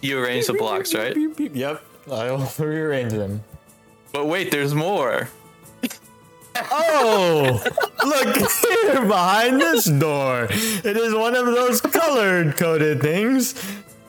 you 0.01 0.19
arrange 0.23 0.47
the 0.47 0.55
blocks, 0.55 0.95
right? 0.95 1.15
Beep, 1.15 1.37
beep, 1.37 1.55
Yep, 1.57 1.83
I'll 2.11 2.53
rearrange 2.59 3.12
them. 3.12 3.43
But 4.12 4.27
wait, 4.27 4.51
there's 4.51 4.75
more. 4.75 5.29
Oh, 6.70 7.62
look 8.05 8.37
here 8.37 9.05
behind 9.07 9.61
this 9.61 9.85
door. 9.85 10.49
It 10.51 10.97
is 10.97 11.15
one 11.15 11.37
of 11.37 11.47
those 11.47 11.81
colored 11.81 12.57
coded 12.57 13.01
things, 13.01 13.55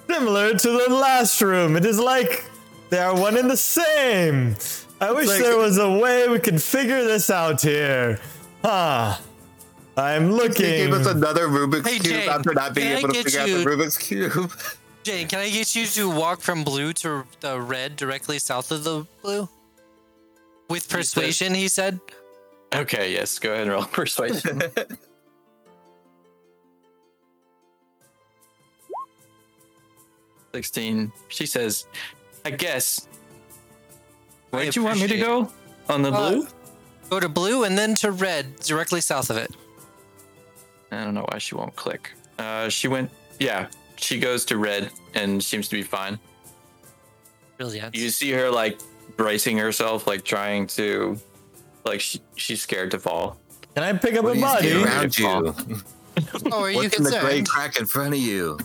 similar 0.10 0.58
to 0.58 0.70
the 0.72 0.88
last 0.90 1.40
room. 1.42 1.76
It 1.76 1.86
is 1.86 2.00
like 2.00 2.44
they 2.90 2.98
are 3.00 3.16
one 3.16 3.38
and 3.38 3.50
the 3.50 3.58
same. 3.58 4.56
I 5.00 5.12
wish 5.12 5.28
like- 5.28 5.42
there 5.42 5.58
was 5.58 5.78
a 5.78 5.90
way 5.92 6.28
we 6.28 6.40
could 6.40 6.62
figure 6.62 7.04
this 7.04 7.30
out 7.30 7.62
here. 7.62 8.20
Huh. 8.64 9.18
I'm 9.96 10.32
looking. 10.32 10.66
He 10.66 10.88
looking. 10.88 10.92
gave 10.92 10.94
us 10.94 11.08
another 11.08 11.48
Rubik's 11.50 11.88
Hey, 11.88 12.00
cube 12.00 12.14
Jane, 12.16 12.30
after 12.30 12.54
not 12.54 12.74
being 12.74 12.98
able 12.98 13.10
to 13.10 13.24
figure 13.24 13.46
you- 13.46 13.58
out 13.58 13.64
the 13.64 13.70
Rubik's 13.70 13.98
cube. 13.98 14.52
Jane, 15.04 15.28
can 15.28 15.40
I 15.40 15.50
get 15.50 15.76
you 15.76 15.86
to 15.88 16.10
walk 16.10 16.42
from 16.42 16.64
blue 16.64 16.94
to 16.94 17.26
the 17.40 17.60
red 17.60 17.96
directly 17.96 18.38
south 18.40 18.72
of 18.72 18.84
the 18.84 19.06
blue? 19.22 19.48
With 20.70 20.88
persuasion, 20.90 21.56
he 21.56 21.68
said. 21.68 22.00
Okay, 22.76 23.12
yes, 23.14 23.40
go 23.40 23.52
ahead 23.54 23.64
and 23.64 23.72
roll 23.72 23.86
persuasion. 23.92 24.62
Sixteen. 30.54 31.12
She 31.28 31.46
says, 31.46 31.86
"I 32.46 32.52
guess." 32.52 33.08
Where 34.50 34.70
do 34.70 34.80
you 34.80 34.84
want 34.86 35.00
me 35.00 35.08
to 35.08 35.14
appreciate 35.14 35.26
go? 35.26 35.52
On 35.90 36.02
the 36.02 36.12
Uh, 36.12 36.30
blue? 36.32 36.48
Go 37.10 37.20
to 37.20 37.30
blue 37.30 37.64
and 37.64 37.78
then 37.78 37.94
to 37.96 38.12
red, 38.12 38.60
directly 38.62 39.02
south 39.02 39.30
of 39.30 39.38
it. 39.38 39.52
I 40.92 41.04
don't 41.04 41.14
know 41.14 41.26
why 41.32 41.38
she 41.38 41.54
won't 41.56 41.76
click. 41.76 42.12
Uh, 42.40 42.70
she 42.70 42.88
went. 42.88 43.12
Yeah, 43.40 43.68
she 44.00 44.20
goes 44.20 44.46
to 44.46 44.58
red 44.58 44.92
and 45.14 45.44
seems 45.44 45.68
to 45.70 45.76
be 45.76 45.84
fine. 45.84 46.20
Brilliant. 47.58 47.96
You 47.96 48.10
see 48.10 48.32
her 48.32 48.50
like 48.50 48.80
bracing 49.18 49.58
herself, 49.58 50.08
like 50.08 50.24
trying 50.24 50.68
to, 50.68 51.18
like 51.86 52.00
she, 52.02 52.22
she's 52.36 52.62
scared 52.62 52.92
to 52.92 53.00
fall. 53.00 53.38
Can 53.76 53.84
I 53.84 53.94
pick 53.94 54.16
up 54.16 54.24
What 54.24 54.32
a 54.32 54.34
do 54.34 54.40
you 54.40 54.46
body? 54.46 54.84
around 54.84 55.18
you? 55.18 55.26
oh, 56.52 56.62
are 56.64 56.72
you 56.72 56.78
What's 56.78 56.98
in 56.98 57.04
the 57.04 57.12
gray 57.12 57.38
concerned? 57.40 57.48
crack 57.50 57.80
in 57.80 57.86
front 57.86 58.14
of 58.14 58.20
you? 58.20 58.58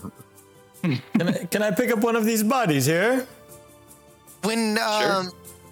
Can 0.81 1.01
I, 1.29 1.31
can 1.45 1.63
I 1.63 1.71
pick 1.71 1.91
up 1.91 1.99
one 1.99 2.15
of 2.15 2.25
these 2.25 2.43
bodies 2.43 2.85
here? 2.85 3.25
When 4.43 4.77
um, 4.77 5.31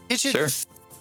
Kitchen, 0.10 0.32
Sure. 0.32 0.48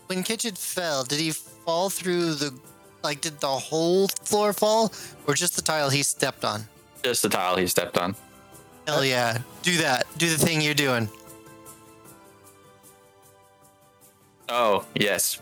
when 0.07 0.23
Kitchen 0.23 0.55
fell, 0.55 1.05
did 1.05 1.19
he 1.19 1.31
fall 1.31 1.89
through 1.89 2.35
the, 2.35 2.55
like, 3.03 3.21
did 3.23 3.41
the 3.41 3.49
whole 3.49 4.09
floor 4.25 4.53
fall, 4.53 4.93
or 5.27 5.35
just 5.35 5.57
the 5.57 5.63
tile 5.63 5.89
he 5.89 6.03
stepped 6.03 6.45
on? 6.45 6.65
Just 7.03 7.23
the 7.23 7.29
tile 7.31 7.57
he 7.57 7.67
stepped 7.67 7.97
on. 7.97 8.15
Hell 8.87 9.05
yeah, 9.05 9.39
do 9.63 9.77
that. 9.79 10.07
Do 10.19 10.29
the 10.29 10.39
thing 10.39 10.61
you're 10.61 10.75
doing. 10.75 11.09
Oh 14.49 14.85
yes, 14.95 15.41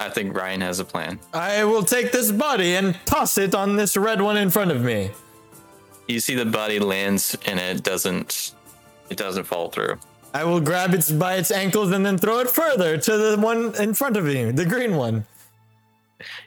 I 0.00 0.08
think 0.08 0.36
Ryan 0.36 0.60
has 0.62 0.80
a 0.80 0.84
plan. 0.84 1.18
I 1.34 1.64
will 1.64 1.84
take 1.84 2.12
this 2.12 2.32
body 2.32 2.76
and 2.76 2.96
toss 3.04 3.38
it 3.38 3.54
on 3.54 3.76
this 3.76 3.96
red 3.96 4.20
one 4.20 4.36
in 4.36 4.50
front 4.50 4.70
of 4.70 4.82
me. 4.82 5.10
You 6.06 6.20
see 6.20 6.34
the 6.34 6.46
body 6.46 6.78
lands 6.78 7.36
and 7.46 7.60
it 7.60 7.82
doesn't, 7.82 8.54
it 9.10 9.18
doesn't 9.18 9.44
fall 9.44 9.68
through. 9.68 9.98
I 10.32 10.44
will 10.44 10.60
grab 10.60 10.94
it 10.94 11.10
by 11.18 11.36
its 11.36 11.50
ankles 11.50 11.90
and 11.90 12.04
then 12.04 12.16
throw 12.18 12.38
it 12.38 12.50
further 12.50 12.96
to 12.96 13.16
the 13.16 13.38
one 13.38 13.74
in 13.76 13.94
front 13.94 14.16
of 14.16 14.24
me, 14.24 14.50
the 14.50 14.64
green 14.64 14.96
one. 14.96 15.26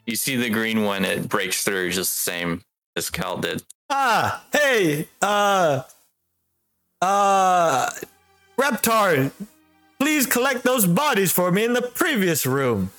You 0.06 0.16
see 0.16 0.36
the 0.36 0.50
green 0.50 0.84
one, 0.84 1.06
it 1.06 1.30
breaks 1.30 1.64
through 1.64 1.92
just 1.92 2.12
the 2.12 2.32
same 2.32 2.64
as 2.96 3.10
Cal 3.10 3.38
did. 3.38 3.64
Ah, 3.90 4.44
hey, 4.52 5.08
uh, 5.22 5.84
uh, 7.02 7.90
Reptar, 8.57 9.32
please 9.99 10.26
collect 10.26 10.64
those 10.64 10.86
bodies 10.86 11.32
for 11.32 11.52
me 11.52 11.65
in 11.65 11.73
the 11.73 11.82
previous 11.82 12.45
room. 12.45 12.91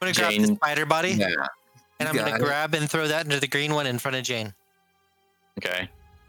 I'm 0.00 0.12
gonna 0.12 0.14
grab 0.14 0.48
the 0.48 0.54
spider 0.56 0.86
body, 0.86 1.10
Yeah. 1.12 1.26
and 2.00 2.08
I'm 2.08 2.14
got 2.16 2.24
gonna 2.26 2.36
it. 2.36 2.40
grab 2.42 2.74
and 2.74 2.90
throw 2.90 3.06
that 3.08 3.24
into 3.24 3.38
the 3.40 3.46
green 3.46 3.72
one 3.74 3.86
in 3.86 3.98
front 3.98 4.16
of 4.16 4.24
Jane. 4.24 4.52
Okay. 5.58 5.88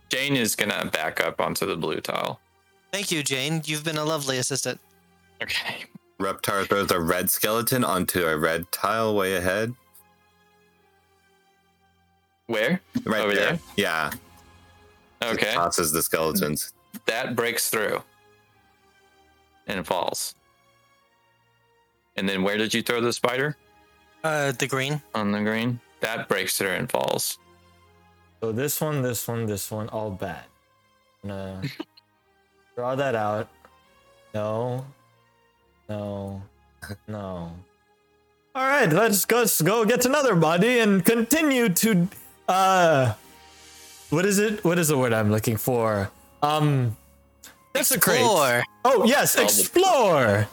Jane 0.09 0.35
is 0.35 0.55
gonna 0.55 0.85
back 0.85 1.19
up 1.25 1.41
onto 1.41 1.65
the 1.65 1.75
blue 1.75 1.99
tile. 1.99 2.39
Thank 2.91 3.11
you, 3.11 3.23
Jane. 3.23 3.61
You've 3.65 3.83
been 3.83 3.97
a 3.97 4.05
lovely 4.05 4.37
assistant. 4.37 4.79
Okay. 5.41 5.85
Reptar 6.19 6.67
throws 6.67 6.91
a 6.91 6.99
red 6.99 7.29
skeleton 7.31 7.83
onto 7.83 8.23
a 8.25 8.37
red 8.37 8.71
tile 8.71 9.15
way 9.15 9.35
ahead. 9.35 9.73
Where? 12.45 12.79
Right 13.05 13.21
Over 13.21 13.33
there. 13.33 13.45
there? 13.53 13.59
Yeah. 13.75 14.11
Okay. 15.23 15.53
Tosses 15.53 15.91
the 15.91 16.01
skeletons. 16.01 16.73
That 17.05 17.35
breaks 17.35 17.69
through. 17.69 18.01
And 19.67 19.79
it 19.79 19.85
falls. 19.85 20.35
And 22.15 22.27
then 22.27 22.43
where 22.43 22.57
did 22.57 22.73
you 22.73 22.81
throw 22.81 23.01
the 23.01 23.13
spider? 23.13 23.57
Uh, 24.23 24.51
the 24.51 24.67
green. 24.67 25.01
On 25.15 25.31
the 25.31 25.41
green? 25.41 25.79
That 26.01 26.27
breaks 26.27 26.57
through 26.57 26.69
and 26.69 26.89
falls. 26.89 27.39
So 28.41 28.51
this 28.51 28.79
one, 28.81 29.01
this 29.01 29.27
one, 29.27 29.45
this 29.45 29.71
one, 29.71 29.89
all 29.89 30.11
bad. 30.11 30.43
I'm 31.23 31.29
gonna 31.29 31.61
draw 32.75 32.95
that 32.95 33.15
out. 33.15 33.49
No, 34.33 34.85
no, 35.87 36.41
no. 37.07 37.51
All 38.55 38.67
right, 38.67 38.91
let's 38.91 39.25
go. 39.25 39.37
Let's 39.37 39.61
go 39.61 39.85
get 39.85 40.05
another 40.05 40.35
body 40.35 40.79
and 40.79 41.03
continue 41.03 41.69
to. 41.69 42.07
Uh, 42.47 43.13
what 44.13 44.25
is 44.25 44.39
it? 44.39 44.63
What 44.63 44.79
is 44.79 44.87
the 44.87 44.97
word 44.97 45.13
I'm 45.13 45.31
looking 45.31 45.57
for? 45.57 46.09
Um, 46.41 46.95
desecrate. 47.73 48.17
Explore. 48.17 48.63
Oh 48.85 49.03
yes, 49.05 49.35
explore. 49.35 50.47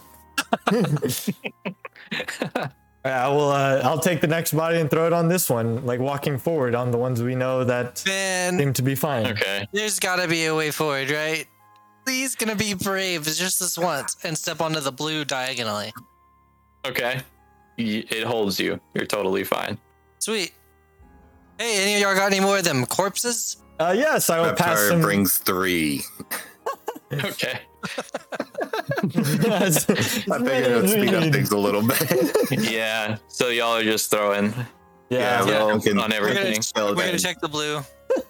All 0.73 0.73
right, 0.73 2.71
I 3.05 3.29
will. 3.29 3.51
Uh, 3.51 3.81
I'll 3.85 3.99
take 3.99 4.21
the 4.21 4.27
next 4.27 4.53
body 4.53 4.79
and 4.81 4.91
throw 4.91 5.07
it 5.07 5.13
on 5.13 5.29
this 5.29 5.49
one, 5.49 5.85
like 5.87 6.01
walking 6.01 6.39
forward 6.39 6.75
on 6.75 6.91
the 6.91 6.99
ones 6.99 7.23
we 7.23 7.35
know 7.35 7.65
that 7.65 8.03
Man, 8.07 8.59
seem 8.59 8.73
to 8.75 8.83
be 8.83 8.95
fine. 8.95 9.27
Okay. 9.27 9.67
there's 9.73 9.99
gotta 9.99 10.29
be 10.29 10.47
a 10.47 10.55
way 10.55 10.71
forward, 10.71 11.11
right? 11.11 11.47
Please, 12.05 12.35
gonna 12.35 12.57
be 12.57 12.75
brave 12.75 13.25
just 13.25 13.61
this 13.61 13.77
once 13.79 14.17
and 14.25 14.37
step 14.37 14.61
onto 14.61 14.81
the 14.81 14.93
blue 14.93 15.25
diagonally. 15.25 15.93
Okay. 16.87 17.21
Y- 17.79 18.05
It 18.11 18.25
holds 18.25 18.59
you. 18.59 18.81
You're 18.95 19.07
totally 19.07 19.45
fine. 19.45 19.79
Sweet. 20.19 20.53
Hey, 21.61 21.83
any 21.83 21.95
of 21.97 22.01
y'all 22.01 22.15
got 22.15 22.33
any 22.33 22.41
more 22.41 22.57
of 22.57 22.65
them 22.65 22.87
corpses? 22.87 23.59
Uh, 23.79 23.93
yes, 23.95 24.31
I 24.31 24.41
will 24.41 24.55
pass 24.55 24.79
Reptar 24.79 24.89
them. 24.89 25.01
brings 25.03 25.37
three. 25.37 26.03
Okay. 27.13 27.59
Yes. 29.13 29.89
I 29.91 30.39
figured 30.39 30.47
it 30.71 30.81
would 30.81 30.89
speed 30.91 31.13
up 31.13 31.33
things 31.33 31.51
a 31.51 31.59
little 31.59 31.83
bit. 31.83 32.01
yeah. 32.71 33.17
So 33.27 33.49
y'all 33.49 33.77
are 33.77 33.83
just 33.83 34.13
throwing 34.13 34.55
Yeah, 35.09 35.41
Yeah, 35.41 35.45
well, 35.45 35.67
well, 35.67 35.81
can- 35.81 35.99
on 35.99 36.11
We're 36.11 36.21
gonna, 36.21 36.41
everything. 36.45 36.63
we're 36.77 36.95
gonna 36.95 37.19
check 37.19 37.41
the 37.41 37.49
blue. 37.49 37.81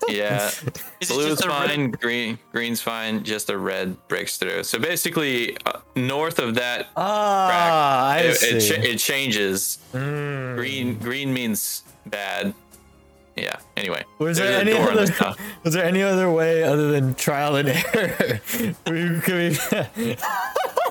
Yeah. 0.09 0.51
Is 1.01 1.11
Blue's 1.11 1.27
just 1.29 1.45
a 1.45 1.49
red- 1.49 1.69
fine. 1.69 1.91
Green. 1.91 2.39
Green's 2.53 2.81
fine. 2.81 3.23
Just 3.23 3.51
a 3.51 3.59
red 3.59 3.97
breaks 4.09 4.39
through. 4.39 4.63
So 4.65 4.79
basically, 4.79 5.59
uh, 5.67 5.81
north 5.95 6.39
of 6.39 6.55
that, 6.55 6.89
ah, 6.97 8.09
I 8.13 8.19
it, 8.21 8.35
see. 8.37 8.47
it, 8.57 8.61
cha- 8.61 8.83
it 8.83 8.97
changes. 8.97 9.79
Mm. 9.93 10.57
Green. 10.57 10.99
Green 10.99 11.35
means 11.35 11.83
bad. 12.07 12.55
Yeah. 13.37 13.57
Anyway. 13.77 14.05
Was 14.19 14.37
there 14.39 14.61
any 14.61 14.73
door 14.73 14.93
the 14.93 15.03
other? 15.25 15.35
Was 15.65 15.75
there 15.75 15.85
any 15.85 16.03
other 16.03 16.31
way 16.31 16.63
other 16.63 16.91
than 16.91 17.15
trial 17.15 17.57
and 17.57 17.69
error? 17.69 18.41
we, 18.87 19.21
we, 19.21 19.59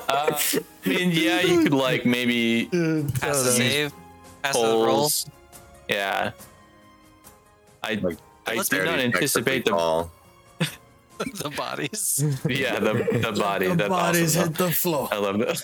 Uh, 0.08 0.36
I 0.84 0.88
mean, 0.88 1.10
yeah, 1.12 1.40
you 1.42 1.62
could 1.62 1.72
like 1.74 2.04
maybe 2.04 2.64
Pass 3.20 3.44
the 3.44 3.52
save. 3.52 3.92
Pass 4.42 4.56
the 4.56 4.62
roll. 4.62 5.08
Yeah. 5.88 6.32
I 7.82 7.94
Like, 7.94 8.18
I 8.46 8.54
let's 8.56 8.68
did 8.68 8.84
not 8.84 8.98
anticipate 8.98 9.64
per 9.64 9.70
the 9.70 9.76
fall. 9.76 10.10
the 11.44 11.50
bodies. 11.56 12.22
yeah 12.48 12.78
the 12.78 12.92
the 13.26 13.32
body. 13.48 13.68
the 13.68 13.74
That's 13.76 13.88
bodies 13.88 14.36
awesome. 14.36 14.48
hit 14.48 14.58
the 14.58 14.70
floor. 14.72 15.08
I 15.12 15.18
love 15.18 15.38
that. 15.38 15.58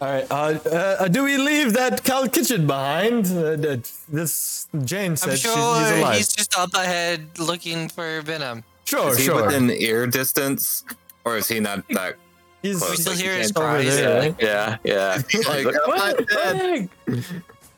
All 0.00 0.08
right. 0.10 0.26
Uh, 0.30 0.58
uh, 0.68 1.08
do 1.08 1.24
we 1.24 1.36
leave 1.36 1.72
that 1.74 2.02
Cal 2.04 2.28
Kitchen 2.28 2.66
behind? 2.66 3.26
Uh, 3.26 3.56
that- 3.64 3.90
this 4.08 4.66
Jane 4.84 5.16
said 5.16 5.30
I'm 5.30 5.36
she's, 5.36 5.42
sure 5.52 5.80
he's 5.80 5.90
alive. 5.98 6.16
he's 6.16 6.32
just 6.32 6.56
up 6.58 6.74
ahead 6.74 7.20
looking 7.38 7.88
for 7.88 8.20
Venom. 8.22 8.64
sure, 8.84 9.10
Is 9.10 9.18
he 9.18 9.24
sure. 9.24 9.46
within 9.46 9.70
ear 9.70 10.06
distance, 10.06 10.84
or 11.24 11.36
is 11.36 11.48
he 11.48 11.60
not 11.60 11.86
that? 11.90 12.16
he's 12.62 12.78
close? 12.78 12.90
We 12.90 12.96
still 12.96 13.12
Like, 13.14 13.22
you 13.24 13.30
hear 13.30 13.38
his 13.38 13.52
cries. 13.52 13.98
Yeah, 13.98 14.32
yeah, 14.38 14.76
yeah. 14.84 15.22
Like, 15.48 15.64
Like, 15.66 15.76
I'm 15.86 15.96
not 15.96 16.16
dead. 16.28 16.88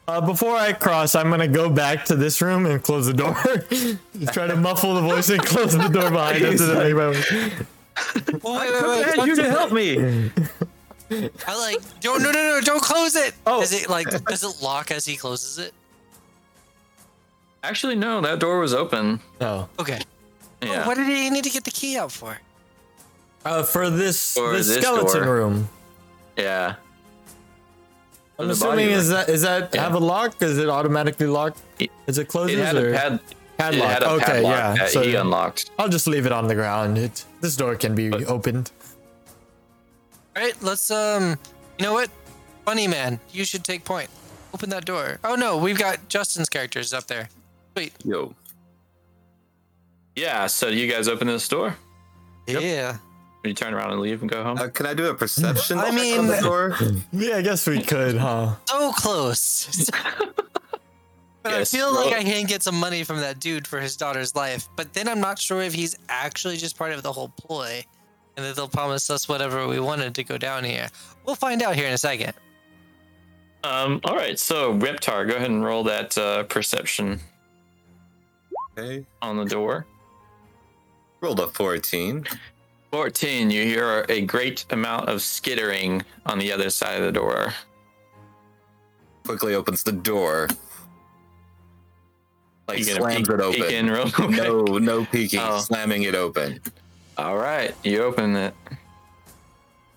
Uh, 0.08 0.20
before 0.20 0.56
I 0.56 0.72
cross, 0.72 1.14
I'm 1.14 1.30
gonna 1.30 1.46
go 1.48 1.70
back 1.70 2.04
to 2.06 2.16
this 2.16 2.42
room 2.42 2.66
and 2.66 2.82
close 2.82 3.06
the 3.06 3.12
door. 3.14 3.34
Try 4.32 4.46
to 4.48 4.56
muffle 4.56 4.94
the 4.94 5.00
voice 5.00 5.28
and 5.30 5.40
close 5.42 5.72
the 5.76 5.88
door 5.88 6.10
behind 6.10 6.44
us. 6.44 6.58
so 6.58 6.66
that 6.74 6.84
anybody- 6.84 7.66
Oh, 8.44 8.58
wait, 8.58 8.72
wait, 9.06 9.18
wait. 9.18 9.26
you 9.26 9.36
to 9.36 9.48
help 9.50 9.70
me. 9.70 10.30
I 11.46 11.58
like 11.58 12.00
don't 12.00 12.22
no 12.22 12.30
no 12.32 12.54
no 12.54 12.60
don't 12.62 12.82
close 12.82 13.14
it. 13.16 13.34
Oh. 13.46 13.60
Is 13.62 13.72
it 13.72 13.88
like 13.90 14.08
does 14.24 14.42
it 14.42 14.62
lock 14.62 14.90
as 14.90 15.04
he 15.04 15.16
closes 15.16 15.58
it? 15.58 15.72
Actually, 17.62 17.94
no, 17.94 18.20
that 18.22 18.38
door 18.40 18.58
was 18.60 18.74
open. 18.74 19.20
Oh, 19.40 19.68
Okay. 19.78 20.00
Yeah. 20.62 20.86
What 20.86 20.96
did 20.96 21.06
he 21.06 21.28
need 21.30 21.44
to 21.44 21.50
get 21.50 21.64
the 21.64 21.70
key 21.70 21.96
out 21.98 22.10
for? 22.12 22.38
Uh, 23.44 23.62
for 23.62 23.90
this 23.90 24.34
For 24.34 24.52
this 24.52 24.68
this 24.68 24.78
skeleton 24.82 25.22
door. 25.24 25.34
room. 25.34 25.68
Yeah. 26.36 26.76
I'm 28.42 28.50
assuming 28.50 28.90
is 28.90 29.08
that 29.10 29.28
is 29.28 29.42
that 29.42 29.74
Yeah. 29.74 29.82
have 29.82 29.94
a 29.94 29.98
lock? 29.98 30.40
Is 30.42 30.58
it 30.58 30.68
automatically 30.68 31.26
locked? 31.26 31.60
Is 32.06 32.18
it 32.18 32.28
closes 32.28 32.58
It 32.58 32.64
had 32.64 32.76
or 32.76 32.90
a 32.92 32.96
pad. 32.96 33.12
It 33.14 33.58
padlock? 33.58 33.88
had 33.90 34.02
a 34.02 34.10
okay, 34.10 34.24
padlock 34.24 34.50
yeah. 34.56 34.74
that 34.74 34.90
So 34.90 35.02
he 35.02 35.14
unlocked. 35.14 35.70
I'll 35.78 35.88
just 35.88 36.06
leave 36.06 36.26
it 36.26 36.32
on 36.32 36.46
the 36.48 36.54
ground. 36.54 36.98
It 36.98 37.24
this 37.40 37.56
door 37.56 37.76
can 37.76 37.94
be 37.94 38.08
But- 38.10 38.24
opened. 38.24 38.70
All 40.36 40.42
right, 40.42 40.54
let's 40.62 40.90
um. 40.90 41.38
You 41.78 41.84
know 41.86 41.92
what? 41.92 42.10
Funny 42.64 42.86
man, 42.86 43.20
you 43.32 43.44
should 43.44 43.64
take 43.64 43.84
point. 43.84 44.08
Open 44.54 44.70
that 44.70 44.84
door. 44.84 45.18
Oh 45.24 45.34
no, 45.34 45.56
we've 45.56 45.78
got 45.78 46.08
Justin's 46.08 46.48
characters 46.48 46.92
up 46.92 47.06
there. 47.06 47.28
Wait. 47.76 47.92
Yo. 48.04 48.34
Yeah. 50.16 50.46
So 50.46 50.68
you 50.68 50.90
guys 50.90 51.08
open 51.08 51.26
this 51.26 51.48
door. 51.48 51.76
Yeah. 52.46 52.98
You 53.44 53.54
turn 53.54 53.74
around 53.74 53.90
and 53.90 54.00
leave 54.00 54.20
and 54.22 54.30
go 54.30 54.42
home. 54.44 54.58
Uh, 54.58 54.68
can 54.68 54.86
I 54.86 54.94
do 54.94 55.06
a 55.06 55.14
perception 55.14 55.78
I 55.78 55.90
mean- 55.90 56.18
on 56.18 56.26
the 56.28 56.40
door? 56.40 56.76
Yeah, 57.12 57.36
I 57.38 57.42
guess 57.42 57.66
we 57.66 57.82
could, 57.82 58.16
huh? 58.16 58.54
So 58.66 58.92
close. 58.92 59.90
but 61.42 61.50
Yes, 61.52 61.74
I 61.74 61.76
feel 61.76 61.92
like 61.92 62.12
I 62.14 62.22
can 62.22 62.46
get 62.46 62.62
some 62.62 62.78
money 62.78 63.02
from 63.02 63.16
that 63.18 63.40
dude 63.40 63.66
for 63.66 63.80
his 63.80 63.96
daughter's 63.96 64.36
life. 64.36 64.68
But 64.76 64.92
then 64.92 65.08
I'm 65.08 65.20
not 65.20 65.38
sure 65.40 65.60
if 65.60 65.74
he's 65.74 65.96
actually 66.08 66.56
just 66.56 66.76
part 66.78 66.92
of 66.92 67.02
the 67.02 67.12
whole 67.12 67.30
ploy, 67.30 67.84
and 68.36 68.46
that 68.46 68.54
they'll 68.54 68.68
promise 68.68 69.10
us 69.10 69.28
whatever 69.28 69.66
we 69.66 69.80
wanted 69.80 70.14
to 70.14 70.24
go 70.24 70.38
down 70.38 70.62
here. 70.62 70.88
We'll 71.26 71.34
find 71.34 71.62
out 71.62 71.74
here 71.74 71.88
in 71.88 71.92
a 71.94 71.98
second. 71.98 72.32
Um. 73.64 74.00
All 74.04 74.14
right. 74.16 74.38
So 74.38 74.72
Reptar, 74.78 75.28
go 75.28 75.34
ahead 75.36 75.50
and 75.50 75.64
roll 75.64 75.82
that 75.84 76.16
uh, 76.16 76.44
perception 76.44 77.20
Okay. 78.78 79.04
on 79.20 79.36
the 79.36 79.44
door. 79.44 79.86
Rolled 81.20 81.40
a 81.40 81.46
14. 81.48 82.24
14. 82.92 83.50
You 83.50 83.64
hear 83.64 84.04
a 84.10 84.20
great 84.20 84.66
amount 84.68 85.08
of 85.08 85.22
skittering 85.22 86.02
on 86.26 86.38
the 86.38 86.52
other 86.52 86.68
side 86.68 87.00
of 87.00 87.04
the 87.06 87.12
door. 87.12 87.54
Quickly 89.24 89.54
opens 89.54 89.82
the 89.82 89.92
door. 89.92 90.48
Like 92.68 92.78
You 92.78 92.84
slams 92.84 93.16
peek, 93.16 93.30
it 93.30 93.40
open. 93.40 93.60
peek 93.62 93.72
in 93.72 93.90
real 93.90 94.10
quick? 94.10 94.30
No, 94.30 94.62
no 94.64 95.06
peeking. 95.06 95.40
Oh. 95.42 95.58
Slamming 95.58 96.02
it 96.02 96.14
open. 96.14 96.60
All 97.16 97.36
right. 97.38 97.74
You 97.82 98.02
open 98.02 98.36
it. 98.36 98.54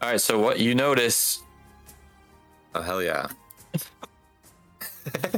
All 0.01 0.11
right. 0.11 0.22
So 0.22 0.39
what 0.39 0.59
you 0.59 0.73
notice? 0.73 1.43
Oh 2.73 2.81
hell 2.81 3.03
yeah. 3.03 3.27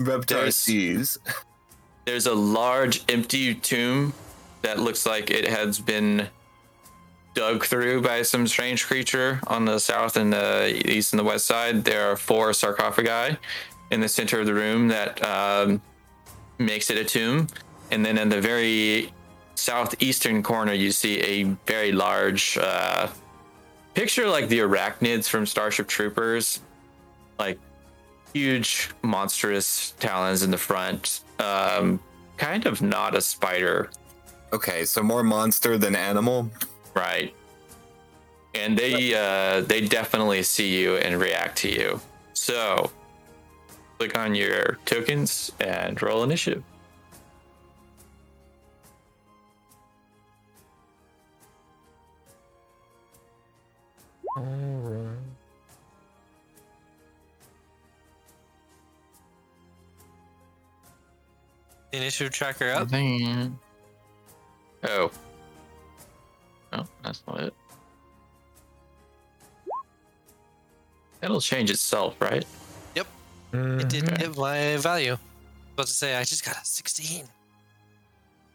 Reptar 0.00 1.18
there's 2.04 2.26
a 2.26 2.34
large 2.34 3.04
empty 3.08 3.54
tomb 3.54 4.12
that 4.62 4.78
looks 4.78 5.06
like 5.06 5.30
it 5.30 5.46
has 5.46 5.78
been 5.78 6.28
dug 7.34 7.64
through 7.64 8.02
by 8.02 8.22
some 8.22 8.46
strange 8.46 8.86
creature 8.86 9.40
on 9.46 9.64
the 9.64 9.78
south 9.78 10.16
and 10.16 10.32
the 10.32 10.82
east 10.86 11.12
and 11.12 11.20
the 11.20 11.24
west 11.24 11.46
side. 11.46 11.84
There 11.84 12.10
are 12.10 12.16
four 12.16 12.52
sarcophagi 12.52 13.36
in 13.90 14.00
the 14.00 14.08
center 14.08 14.40
of 14.40 14.46
the 14.46 14.54
room 14.54 14.88
that 14.88 15.22
um, 15.24 15.80
makes 16.58 16.90
it 16.90 16.98
a 16.98 17.04
tomb. 17.04 17.46
And 17.90 18.04
then 18.04 18.18
in 18.18 18.28
the 18.28 18.40
very 18.40 19.12
southeastern 19.54 20.42
corner, 20.42 20.72
you 20.72 20.90
see 20.90 21.20
a 21.20 21.44
very 21.66 21.92
large 21.92 22.58
uh, 22.58 23.08
picture 23.94 24.28
like 24.28 24.48
the 24.48 24.60
arachnids 24.60 25.28
from 25.28 25.46
Starship 25.46 25.88
Troopers, 25.88 26.60
like 27.38 27.58
huge, 28.32 28.90
monstrous 29.02 29.92
talons 30.00 30.42
in 30.42 30.50
the 30.50 30.58
front. 30.58 31.20
Um, 31.38 32.00
kind 32.36 32.66
of 32.66 32.80
not 32.80 33.14
a 33.14 33.20
spider, 33.20 33.90
Okay, 34.52 34.84
so 34.84 35.02
more 35.02 35.22
monster 35.22 35.78
than 35.78 35.96
animal. 35.96 36.50
right? 36.94 37.34
And 38.54 38.76
they 38.78 39.14
uh, 39.14 39.62
they 39.62 39.80
definitely 39.80 40.42
see 40.42 40.78
you 40.78 40.96
and 40.96 41.18
react 41.18 41.56
to 41.58 41.70
you. 41.70 42.00
So 42.34 42.90
click 43.98 44.16
on 44.18 44.34
your 44.34 44.78
tokens 44.84 45.52
and 45.60 46.00
roll 46.02 46.22
initiative. 46.22 46.62
The 61.90 61.98
initiative 61.98 62.32
tracker 62.32 62.70
up. 62.70 62.88
Oh. 64.84 65.10
No, 66.72 66.84
that's 67.04 67.22
not 67.26 67.40
it. 67.40 67.54
It'll 71.22 71.40
change 71.40 71.70
itself, 71.70 72.16
right? 72.20 72.44
Yep. 72.96 73.06
Mm, 73.52 73.80
it 73.80 73.88
did 73.88 74.18
hit 74.18 74.36
my 74.36 74.76
value. 74.78 75.16
About 75.74 75.86
to 75.86 75.92
say, 75.92 76.16
I 76.16 76.24
just 76.24 76.44
got 76.44 76.56
a 76.56 76.64
16. 76.64 77.26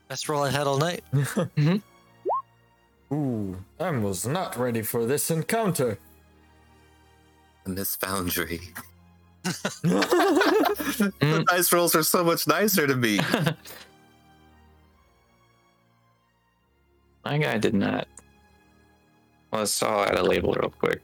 Best 0.09 0.27
roll 0.29 0.43
I 0.43 0.49
had 0.49 0.67
all 0.67 0.77
night. 0.77 1.03
Mm-hmm. 1.13 1.77
Ooh, 3.09 3.55
I 3.79 3.89
was 3.91 4.27
not 4.27 4.57
ready 4.57 4.81
for 4.81 5.05
this 5.05 5.31
encounter. 5.31 5.97
And 7.65 7.77
this 7.77 7.95
foundry. 7.95 8.59
the 9.43 11.13
mm. 11.21 11.45
dice 11.45 11.71
rolls 11.71 11.95
are 11.95 12.03
so 12.03 12.21
much 12.21 12.47
nicer 12.47 12.85
to 12.85 12.95
me. 12.95 13.19
My 17.27 17.37
guy 17.37 17.57
did 17.57 17.73
not. 17.73 18.07
Let's 19.51 19.83
I'll 19.83 20.05
add 20.05 20.15
a 20.15 20.23
label 20.23 20.53
real 20.53 20.69
quick. 20.69 21.01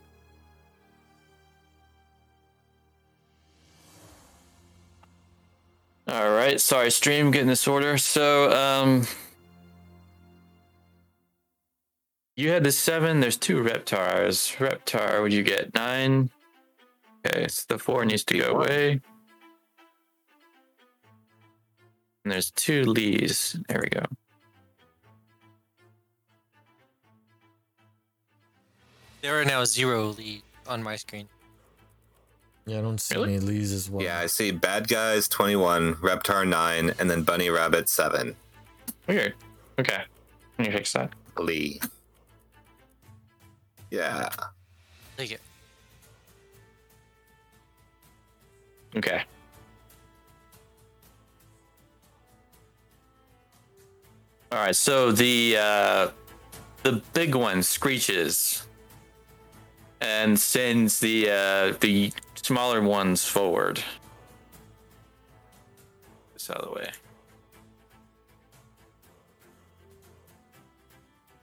All 6.08 6.32
right, 6.32 6.62
sorry, 6.62 6.92
stream 6.92 7.30
getting 7.30 7.50
this 7.50 7.68
order. 7.68 7.98
So, 7.98 8.50
um, 8.54 9.06
you 12.38 12.52
had 12.52 12.64
the 12.64 12.72
seven. 12.72 13.20
There's 13.20 13.36
two 13.36 13.62
reptars. 13.62 14.56
Reptar, 14.56 15.22
would 15.22 15.34
you 15.34 15.44
get 15.44 15.74
nine? 15.76 16.30
Okay, 17.26 17.50
so 17.50 17.66
the 17.68 17.78
four 17.78 18.06
needs 18.06 18.24
to 18.24 18.38
go 18.38 18.52
away. 18.52 19.02
And 22.24 22.32
there's 22.32 22.50
two 22.50 22.86
Lees. 22.86 23.58
There 23.68 23.82
we 23.84 23.90
go. 23.90 24.06
There 29.24 29.40
are 29.40 29.46
now 29.46 29.64
zero 29.64 30.08
lead 30.08 30.42
on 30.68 30.84
my 30.84 30.98
screen. 30.98 31.30
Yeah, 32.66 32.80
I 32.80 32.82
don't 32.82 33.00
see 33.00 33.16
Really? 33.16 33.36
any 33.36 33.40
Lees 33.46 33.72
as 33.72 33.90
well. 33.90 34.04
yeah, 34.04 34.20
I 34.20 34.26
see 34.26 34.52
bad 34.52 34.90
guys 34.90 35.30
21, 35.30 35.96
Reptar 35.96 36.46
9, 36.46 36.94
and 37.00 37.10
then 37.10 37.24
Bunny 37.24 37.50
Rabbit 37.50 37.88
7. 37.88 38.36
Weird. 39.08 39.34
Okay. 39.80 40.02
Can 40.58 40.66
you 40.66 40.72
fix 40.74 40.92
that. 40.92 41.12
Lee. 41.38 41.80
Yeah. 43.92 44.28
Take 45.16 45.32
it. 45.32 45.42
Okay. 48.98 49.24
All 54.52 54.60
right. 54.60 54.76
So 54.76 55.12
the 55.12 55.58
uh, 55.60 56.08
the 56.84 57.02
big 57.14 57.36
one 57.36 57.64
screeches 57.64 58.66
and 60.04 60.38
sends 60.38 61.00
the 61.00 61.30
uh, 61.30 61.74
the 61.80 62.12
smaller 62.36 62.82
ones 62.82 63.24
forward. 63.26 63.82
This 66.34 66.50
out 66.50 66.58
of 66.58 66.70
the 66.70 66.76
way. 66.76 66.92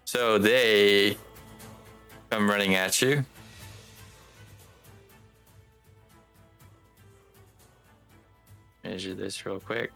So 0.05 0.39
they 0.39 1.17
come 2.31 2.51
running 2.51 2.75
at 2.75 3.01
you. 3.01 3.25
Measure 8.85 9.15
this 9.15 9.47
real 9.47 9.61
quick. 9.61 9.93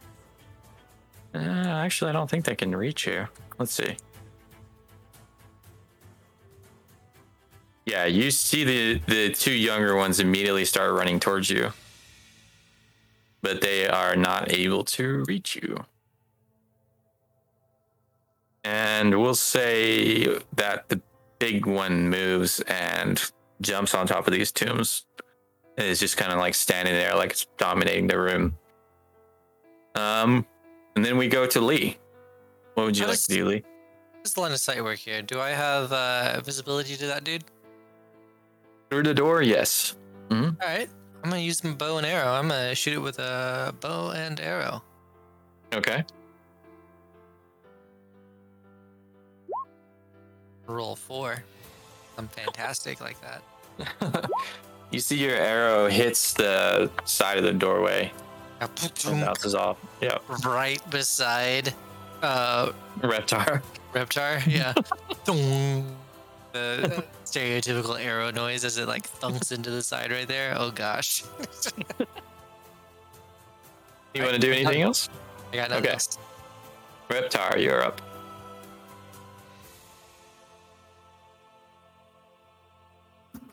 Uh, 1.35 1.39
actually, 1.39 2.11
I 2.11 2.12
don't 2.12 2.31
think 2.31 2.45
they 2.45 2.55
can 2.55 2.74
reach 2.74 3.07
you. 3.07 3.27
Let's 3.59 3.73
see. 3.73 3.97
Yeah, 7.86 8.06
you 8.06 8.31
see 8.31 8.65
the 8.65 9.01
the 9.06 9.31
two 9.32 9.52
younger 9.52 9.94
ones 9.97 10.19
immediately 10.20 10.65
start 10.65 10.93
running 10.94 11.20
towards 11.20 11.51
you, 11.51 11.73
but 13.43 13.61
they 13.61 13.86
are 13.86 14.16
not 14.16 14.52
able 14.52 14.85
to 14.85 15.24
reach 15.28 15.56
you. 15.56 15.85
And 18.65 19.20
we'll 19.20 19.35
say 19.35 20.39
that 20.56 20.89
the 20.89 21.01
big 21.39 21.66
one 21.66 22.09
moves 22.09 22.61
and 22.61 23.23
jumps 23.61 23.94
on 23.94 24.06
top 24.06 24.27
of 24.27 24.32
these 24.32 24.51
tombs. 24.51 25.05
And 25.77 25.86
is 25.89 25.98
just 25.98 26.16
kind 26.16 26.32
of 26.32 26.39
like 26.39 26.55
standing 26.55 26.94
there, 26.94 27.15
like 27.16 27.32
it's 27.32 27.47
dominating 27.59 28.06
the 28.06 28.19
room. 28.19 28.56
Um, 29.97 30.47
and 30.94 31.05
then 31.05 31.19
we 31.19 31.27
go 31.28 31.47
to 31.47 31.61
Lee. 31.61 31.98
What 32.74 32.85
would 32.86 32.97
you 32.97 33.02
How 33.05 33.09
like 33.11 33.16
does- 33.19 33.27
to 33.27 33.35
do, 33.35 33.44
Lee? 33.47 33.65
The 34.23 34.40
line 34.40 34.52
of 34.52 34.59
sight 34.61 34.82
work 34.82 34.98
here? 35.01 35.20
Do 35.20 35.39
I 35.40 35.51
have 35.51 35.93
uh, 35.93 36.40
visibility 36.43 36.97
to 36.97 37.06
that 37.09 37.24
dude? 37.24 37.44
Through 38.95 39.03
the 39.03 39.15
door, 39.15 39.43
yes. 39.43 39.97
All 40.31 40.53
right. 40.62 40.89
I'm 41.25 41.31
gonna 41.31 41.43
use 41.43 41.65
my 41.65 41.73
bow 41.73 41.99
and 41.99 42.07
arrow. 42.07 42.29
I'm 42.29 42.47
gonna 42.47 42.77
shoot 42.77 42.95
it 42.95 43.01
with 43.01 43.19
a 43.19 43.75
bow 43.81 44.11
and 44.11 44.39
arrow. 44.39 44.85
Okay. 45.75 46.05
Roll 50.69 50.95
four. 50.95 51.43
I'm 52.19 52.29
fantastic 52.29 53.01
like 53.01 53.16
that. 53.23 54.31
you 54.93 55.01
see 55.01 55.16
your 55.16 55.35
arrow 55.35 55.89
hits 55.89 56.33
the 56.33 56.89
side 57.05 57.37
of 57.37 57.43
the 57.43 57.53
doorway 57.53 58.12
bounces 58.61 59.57
off. 59.57 59.77
Yep. 60.03 60.23
Right 60.47 60.89
beside 60.89 61.75
uh 62.23 62.71
Reptar. 63.01 63.61
Reptar. 63.93 64.47
Yeah. 64.47 64.73
Thung. 66.55 66.83
the 66.83 67.05
stereotypical 67.25 68.01
arrow 68.01 68.31
noise 68.31 68.65
as 68.65 68.79
it 68.79 68.87
like 68.89 69.09
thunks 69.09 69.51
into 69.53 69.71
the 69.71 69.83
side 69.83 70.11
right 70.13 70.29
there. 70.29 70.55
Oh 70.57 70.71
gosh. 70.71 71.25
You 74.17 74.23
want 74.23 74.35
to 74.35 74.39
do 74.41 74.53
anything 74.53 74.81
else? 74.83 75.09
I 75.53 75.57
got 75.57 75.71
nothing 75.71 75.87
Okay. 75.87 75.95
else. 75.95 76.19
Reptar, 77.11 77.61
you're 77.61 77.83
up. 77.83 78.01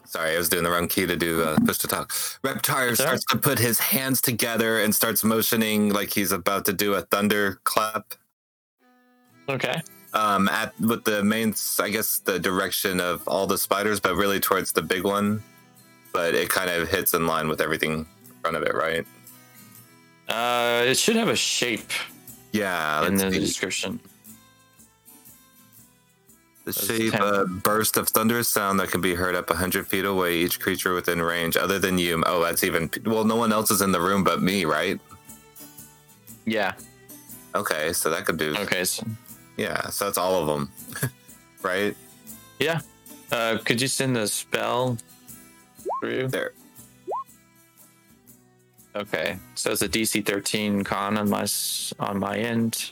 Sorry, 0.05 0.35
I 0.35 0.37
was 0.37 0.49
doing 0.49 0.63
the 0.63 0.69
wrong 0.69 0.87
key 0.87 1.05
to 1.05 1.15
do 1.15 1.41
uh, 1.41 1.57
push 1.65 1.77
to 1.79 1.87
talk. 1.87 2.09
Reptar 2.43 2.89
That's 2.89 2.99
all 2.99 3.05
starts 3.07 3.25
to 3.25 3.37
put 3.37 3.57
his 3.59 3.79
hands 3.79 4.19
together 4.19 4.81
and 4.81 4.93
starts 4.93 5.23
motioning 5.23 5.93
like 5.93 6.13
he's 6.13 6.31
about 6.33 6.65
to 6.65 6.73
do 6.73 6.93
a 6.95 7.01
thunder 7.01 7.59
clap. 7.63 8.13
Okay. 9.47 9.81
Um, 10.13 10.49
at 10.49 10.77
with 10.79 11.05
the 11.05 11.23
main, 11.23 11.55
I 11.79 11.89
guess, 11.89 12.19
the 12.19 12.37
direction 12.37 12.99
of 12.99 13.25
all 13.27 13.47
the 13.47 13.57
spiders, 13.57 13.99
but 13.99 14.15
really 14.15 14.39
towards 14.39 14.71
the 14.73 14.81
big 14.81 15.03
one. 15.03 15.41
But 16.13 16.35
it 16.35 16.49
kind 16.49 16.69
of 16.69 16.89
hits 16.89 17.13
in 17.13 17.25
line 17.27 17.47
with 17.47 17.61
everything 17.61 17.91
in 17.93 18.05
front 18.41 18.57
of 18.57 18.63
it, 18.63 18.75
right? 18.75 19.05
Uh, 20.27 20.83
it 20.85 20.97
should 20.97 21.15
have 21.15 21.29
a 21.29 21.35
shape 21.35 21.91
Yeah. 22.51 23.05
in 23.07 23.15
the 23.15 23.31
see. 23.31 23.39
description. 23.39 23.99
The 26.65 26.71
That's 26.73 26.85
shape 26.85 27.13
a 27.15 27.45
burst 27.45 27.97
of 27.97 28.07
thunderous 28.09 28.47
sound 28.47 28.79
that 28.81 28.91
can 28.91 29.01
be 29.01 29.15
heard 29.15 29.33
up 29.35 29.49
100 29.49 29.87
feet 29.87 30.05
away. 30.05 30.35
Each 30.37 30.59
creature 30.59 30.93
within 30.93 31.21
range, 31.21 31.57
other 31.57 31.79
than 31.79 31.97
you. 31.97 32.21
Oh, 32.27 32.43
that's 32.43 32.63
even. 32.63 32.89
Well, 33.05 33.23
no 33.23 33.35
one 33.35 33.51
else 33.51 33.71
is 33.71 33.81
in 33.81 33.91
the 33.91 33.99
room 34.01 34.23
but 34.23 34.41
me, 34.43 34.65
right? 34.65 34.99
Yeah. 36.45 36.73
Okay, 37.55 37.93
so 37.93 38.09
that 38.11 38.25
could 38.25 38.37
do. 38.37 38.55
Okay. 38.59 38.83
So, 38.83 39.03
Yeah, 39.61 39.89
so 39.89 40.05
that's 40.05 40.17
all 40.17 40.41
of 40.41 40.47
them, 40.47 40.71
right? 41.61 41.95
yeah. 42.57 42.81
Uh, 43.31 43.59
could 43.63 43.79
you 43.79 43.87
send 43.87 44.15
the 44.15 44.27
spell 44.27 44.97
through? 46.01 46.29
There. 46.29 46.53
Okay. 48.95 49.37
So 49.53 49.71
it's 49.71 49.83
a 49.83 49.87
DC 49.87 50.25
13 50.25 50.83
con 50.83 51.15
on 51.15 51.29
my 51.29 51.45
on 51.99 52.19
my 52.19 52.37
end. 52.37 52.91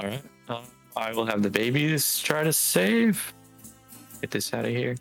All 0.00 0.08
right. 0.08 0.22
Uh, 0.48 0.62
I 0.96 1.12
will 1.12 1.26
have 1.26 1.42
the 1.44 1.50
babies 1.50 2.18
try 2.18 2.42
to 2.42 2.52
save. 2.52 3.32
Get 4.20 4.32
this 4.32 4.52
out 4.52 4.64
of 4.64 4.72
here. 4.72 4.96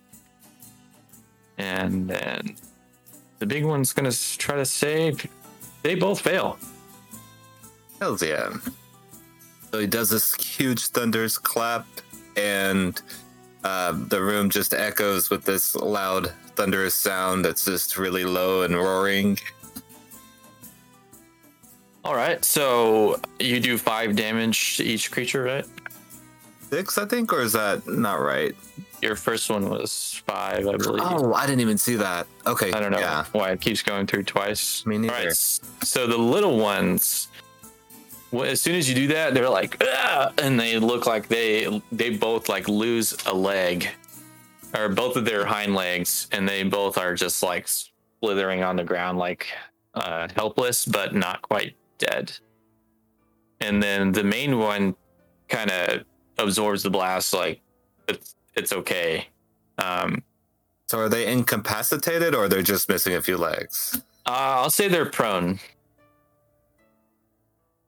And 1.58 2.08
then 2.08 2.56
the 3.40 3.48
big 3.48 3.66
one's 3.66 3.94
gonna 3.94 4.12
try 4.12 4.58
to 4.58 4.66
save. 4.66 5.26
They 5.82 5.96
both 5.96 6.22
fail. 6.22 6.60
Hells 8.00 8.22
yeah. 8.22 8.54
So 9.76 9.82
he 9.82 9.88
does 9.88 10.10
this 10.10 10.34
huge 10.36 10.86
thunderous 10.88 11.38
clap, 11.38 11.86
and 12.38 13.02
uh, 13.66 13.92
the 14.08 14.22
room 14.22 14.50
just 14.50 14.74
echoes 14.74 15.30
with 15.30 15.44
this 15.44 15.76
loud 15.76 16.32
thunderous 16.56 16.96
sound 16.96 17.44
that's 17.44 17.66
just 17.66 17.98
really 17.98 18.24
low 18.24 18.62
and 18.62 18.74
roaring. 18.74 19.38
All 22.06 22.16
right. 22.16 22.46
So 22.46 23.20
you 23.38 23.60
do 23.60 23.78
five 23.78 24.16
damage 24.16 24.78
to 24.78 24.86
each 24.86 25.12
creature, 25.12 25.44
right? 25.44 25.66
Six, 26.70 26.98
I 26.98 27.04
think, 27.06 27.34
or 27.34 27.42
is 27.42 27.52
that 27.52 27.86
not 27.86 28.22
right? 28.22 28.56
Your 29.02 29.18
first 29.18 29.50
one 29.50 29.70
was 29.70 30.24
five, 30.26 30.66
I 30.70 30.78
believe. 30.78 31.02
Oh, 31.04 31.34
I 31.34 31.46
didn't 31.46 31.60
even 31.60 31.78
see 31.78 31.96
that. 31.98 32.28
Okay, 32.48 32.72
I 32.72 32.80
don't 32.80 32.94
know 32.94 33.00
Yeah, 33.00 33.26
why 33.34 33.52
it 33.52 33.60
keeps 33.60 33.82
going 33.84 34.08
through 34.08 34.24
twice. 34.24 34.86
Me 34.86 34.98
neither. 34.98 35.14
right, 35.14 35.26
s- 35.28 35.60
so 35.84 36.08
the 36.08 36.18
little 36.18 36.60
ones, 36.60 37.28
as 38.34 38.62
soon 38.62 38.76
as 38.76 38.88
you 38.90 38.96
do 38.96 39.08
that, 39.08 39.34
they're 39.34 39.50
like, 39.50 39.82
"Ah!" 39.82 40.32
and 40.38 40.60
they 40.60 40.78
look 40.80 41.06
like 41.06 41.28
they 41.28 41.82
they 41.92 42.10
both 42.10 42.50
like 42.50 42.68
lose 42.68 43.16
a 43.26 43.34
leg, 43.34 43.88
or 44.76 44.90
both 44.90 45.16
of 45.16 45.26
their 45.26 45.46
hind 45.46 45.76
legs, 45.76 46.28
and 46.32 46.48
they 46.48 46.64
both 46.64 46.98
are 46.98 47.16
just 47.16 47.42
like 47.44 47.68
slithering 48.20 48.64
on 48.64 48.76
the 48.76 48.84
ground, 48.84 49.18
like 49.18 49.48
uh, 49.94 50.28
helpless 50.36 50.86
but 50.86 51.14
not 51.16 51.42
quite 51.42 51.76
dead. 51.98 52.32
And 53.62 53.82
then 53.82 54.12
the 54.12 54.24
main 54.24 54.58
one 54.60 54.96
kind 55.48 55.72
of 55.72 56.04
absorbs 56.38 56.84
the 56.84 56.90
blast, 56.90 57.34
like 57.34 57.62
it's 58.08 58.36
it's 58.56 58.74
okay. 58.74 59.28
Um, 59.78 60.24
So 60.88 61.00
are 61.00 61.10
they 61.10 61.32
incapacitated, 61.32 62.36
or 62.36 62.48
they're 62.48 62.62
just 62.62 62.88
missing 62.90 63.16
a 63.16 63.22
few 63.22 63.38
legs? 63.38 64.02
Uh, 64.26 64.62
I'll 64.62 64.70
say 64.70 64.88
they're 64.88 65.06
prone. 65.10 65.60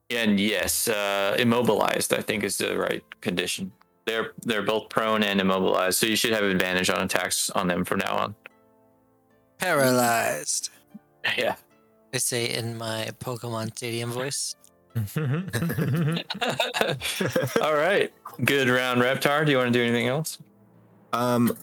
And 0.10 0.40
yes, 0.40 0.88
uh, 0.88 1.36
immobilized. 1.38 2.14
I 2.14 2.22
think 2.22 2.44
is 2.44 2.58
the 2.58 2.78
right 2.78 3.04
condition. 3.22 3.72
They're 4.06 4.32
they're 4.44 4.62
both 4.62 4.90
prone 4.90 5.24
and 5.24 5.42
immobilized, 5.42 6.00
so 6.00 6.06
you 6.06 6.16
should 6.16 6.32
have 6.32 6.44
advantage 6.44 6.90
on 6.90 7.02
attacks 7.02 7.50
on 7.50 7.68
them 7.68 7.84
from 7.84 8.00
now 8.00 8.16
on. 8.16 8.36
Paralyzed. 9.58 10.70
Yeah. 11.38 11.56
I 12.14 12.20
say 12.20 12.46
in 12.54 12.78
my 12.78 13.10
Pokemon 13.20 13.76
Stadium 13.76 14.12
voice. 14.12 14.56
All 17.62 17.76
right. 17.76 18.14
Good 18.46 18.70
round, 18.70 19.02
Reptar. 19.02 19.46
Do 19.46 19.52
you 19.52 19.58
want 19.58 19.74
to 19.74 19.78
do 19.78 19.84
anything 19.84 20.08
else? 20.08 20.38
Um, 21.12 21.58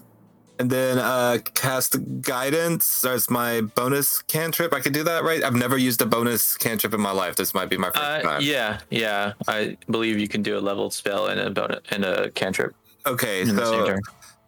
and 0.64 0.70
then 0.70 0.96
uh, 0.98 1.36
cast 1.52 1.94
guidance. 2.22 3.02
That's 3.02 3.28
my 3.28 3.60
bonus 3.60 4.22
cantrip. 4.22 4.72
I 4.72 4.80
could 4.80 4.94
do 4.94 5.02
that, 5.04 5.22
right? 5.22 5.44
I've 5.44 5.54
never 5.54 5.76
used 5.76 6.00
a 6.00 6.06
bonus 6.06 6.56
cantrip 6.56 6.94
in 6.94 7.02
my 7.02 7.10
life. 7.10 7.36
This 7.36 7.52
might 7.52 7.68
be 7.68 7.76
my 7.76 7.88
first 7.88 7.98
Uh, 8.02 8.22
time. 8.22 8.40
yeah, 8.42 8.80
yeah. 8.88 9.34
I 9.46 9.76
believe 9.90 10.18
you 10.18 10.26
can 10.26 10.42
do 10.42 10.56
a 10.56 10.60
leveled 10.60 10.94
spell 10.94 11.26
and 11.26 11.38
a 11.38 11.50
bonus 11.50 11.80
and 11.90 12.02
a 12.02 12.30
cantrip. 12.30 12.74
Okay, 13.04 13.42
in 13.42 13.54
the 13.56 13.66
same 13.66 13.86
so. 13.86 13.96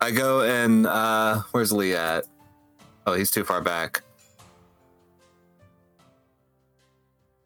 I 0.00 0.10
go 0.10 0.40
and 0.40 0.86
uh, 0.86 1.42
where's 1.52 1.70
Lee 1.70 1.94
at? 1.94 2.24
Oh, 3.06 3.12
he's 3.12 3.30
too 3.30 3.44
far 3.44 3.60
back. 3.60 4.00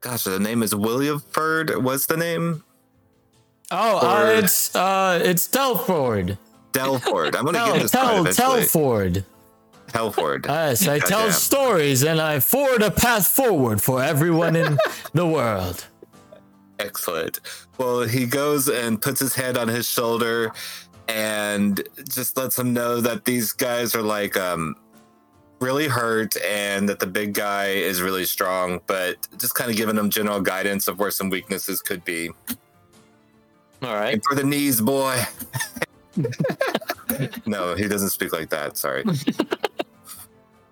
Gosh, 0.01 0.23
the 0.23 0.39
name 0.39 0.63
is 0.63 0.77
Williamford. 0.77 1.83
What's 1.83 2.07
the 2.07 2.17
name? 2.17 2.63
Oh, 3.73 3.99
uh, 3.99 4.27
it's 4.39 4.77
uh, 4.77 5.21
it's 5.25 5.49
Telford. 6.73 7.33
Delford. 7.33 7.37
I'm 7.37 7.45
gonna 7.45 7.59
Tell, 7.59 7.73
get 7.75 7.83
this 7.83 7.91
tell. 8.37 8.55
Telford. 8.63 9.25
Telford. 9.89 10.47
Yes, 10.49 10.87
I 10.87 10.99
tell 11.01 11.19
Goddamn. 11.27 11.33
stories 11.33 12.03
and 12.05 12.21
I 12.21 12.39
forward 12.41 12.83
a 12.83 12.91
path 12.91 13.27
forward 13.27 13.83
for 13.83 14.03
everyone 14.03 14.55
in 14.57 14.79
the 15.15 15.27
world. 15.27 15.85
Excellent. 16.79 17.41
Well, 17.77 18.03
he 18.03 18.25
goes 18.27 18.69
and 18.69 19.01
puts 19.03 19.21
his 19.21 19.35
hand 19.35 19.59
on 19.59 19.69
his 19.69 19.87
shoulder 19.87 20.53
and 21.09 21.83
just 22.09 22.37
lets 22.37 22.57
him 22.59 22.73
know 22.73 23.01
that 23.01 23.25
these 23.25 23.53
guys 23.53 23.95
are 23.97 24.03
like 24.03 24.37
um 24.37 24.77
really 25.61 25.89
hurt 25.89 26.37
and 26.43 26.89
that 26.89 27.01
the 27.01 27.07
big 27.07 27.35
guy 27.35 27.67
is 27.67 28.01
really 28.01 28.25
strong, 28.25 28.81
but 28.87 29.17
just 29.39 29.55
kind 29.55 29.71
of 29.71 29.77
giving 29.77 29.97
him 29.97 30.09
general 30.09 30.41
guidance 30.41 30.89
of 30.89 30.99
where 30.99 31.11
some 31.11 31.29
weaknesses 31.29 31.83
could 31.83 32.03
be. 32.05 32.31
All 33.83 33.95
right. 33.95 34.15
And 34.15 34.23
for 34.25 34.35
the 34.35 34.45
knees, 34.45 34.81
boy. 34.81 35.21
no, 37.47 37.75
he 37.75 37.89
doesn't 37.89 38.11
speak 38.11 38.33
like 38.33 38.49
that. 38.51 38.77
Sorry. 38.77 39.05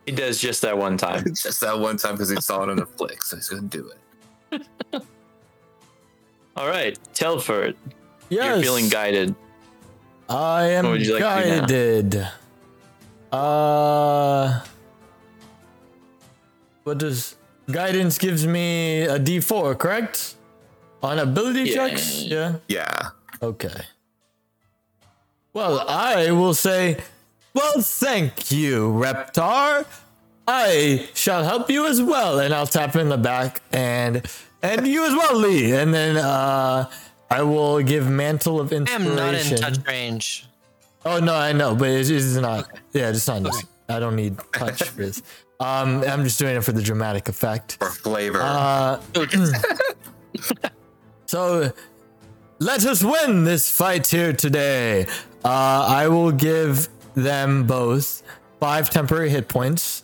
He 0.06 0.12
does 0.12 0.40
just 0.40 0.62
that 0.62 0.76
one 0.78 0.96
time. 0.96 1.24
just 1.34 1.60
that 1.60 1.78
one 1.78 1.96
time 1.98 2.14
because 2.14 2.30
he 2.30 2.40
saw 2.40 2.62
it 2.62 2.70
on 2.70 2.78
a 2.78 2.86
flick, 2.86 3.22
so 3.22 3.36
he's 3.36 3.48
going 3.48 3.68
to 3.68 3.78
do 3.78 3.90
it. 4.52 5.02
All 6.56 6.66
right, 6.66 6.98
Telford. 7.12 7.76
Yes, 8.30 8.46
You're 8.46 8.62
feeling 8.62 8.88
guided. 8.88 9.34
I 10.28 10.64
am 10.70 10.84
What 10.84 10.92
would 10.92 11.06
you 11.06 11.18
like 11.18 11.22
to 11.22 11.60
guided. 11.66 12.26
Uh, 13.30 14.60
what 16.84 16.98
does 16.98 17.36
guidance 17.70 18.16
gives 18.18 18.46
me 18.46 19.02
a 19.02 19.18
D4, 19.18 19.78
correct? 19.78 20.34
On 21.02 21.18
ability 21.18 21.64
Yeah. 21.64 21.74
checks, 21.74 22.22
yeah. 22.22 22.56
Yeah. 22.68 23.10
Okay. 23.42 23.82
Well, 25.58 25.84
I 25.88 26.30
will 26.30 26.54
say, 26.54 26.98
well, 27.52 27.80
thank 27.80 28.52
you, 28.52 28.92
Reptar. 28.92 29.86
I 30.46 31.08
shall 31.14 31.42
help 31.42 31.68
you 31.68 31.88
as 31.88 32.00
well, 32.00 32.38
and 32.38 32.54
I'll 32.54 32.68
tap 32.68 32.94
in 32.94 33.08
the 33.08 33.16
back 33.16 33.60
and 33.72 34.24
and 34.62 34.86
you 34.86 35.04
as 35.04 35.14
well, 35.14 35.36
Lee. 35.36 35.72
And 35.72 35.92
then 35.92 36.16
uh, 36.16 36.88
I 37.28 37.42
will 37.42 37.82
give 37.82 38.08
mantle 38.08 38.60
of 38.60 38.72
Inspiration. 38.72 39.08
I'm 39.08 39.16
not 39.16 39.34
in 39.34 39.56
touch 39.56 39.84
range. 39.84 40.46
Oh 41.04 41.18
no, 41.18 41.34
I 41.34 41.52
know, 41.52 41.74
but 41.74 41.88
it's, 41.88 42.08
it's 42.08 42.36
not. 42.36 42.70
Yeah, 42.92 43.10
it's 43.10 43.26
not. 43.26 43.42
this. 43.42 43.64
I 43.88 43.98
don't 43.98 44.14
need 44.14 44.38
touch 44.52 44.84
for 44.84 44.96
this. 44.96 45.22
Um, 45.58 46.04
I'm 46.04 46.22
just 46.22 46.38
doing 46.38 46.54
it 46.54 46.62
for 46.62 46.70
the 46.70 46.82
dramatic 46.82 47.28
effect. 47.28 47.78
For 47.80 47.90
flavor. 47.90 48.38
Uh, 48.40 49.00
so 51.26 51.72
let 52.58 52.84
us 52.84 53.04
win 53.04 53.44
this 53.44 53.70
fight 53.70 54.06
here 54.06 54.32
today. 54.32 55.06
Uh, 55.44 55.86
I 55.88 56.08
will 56.08 56.32
give 56.32 56.88
them 57.14 57.66
both 57.66 58.22
five 58.60 58.90
temporary 58.90 59.30
hit 59.30 59.48
points. 59.48 60.02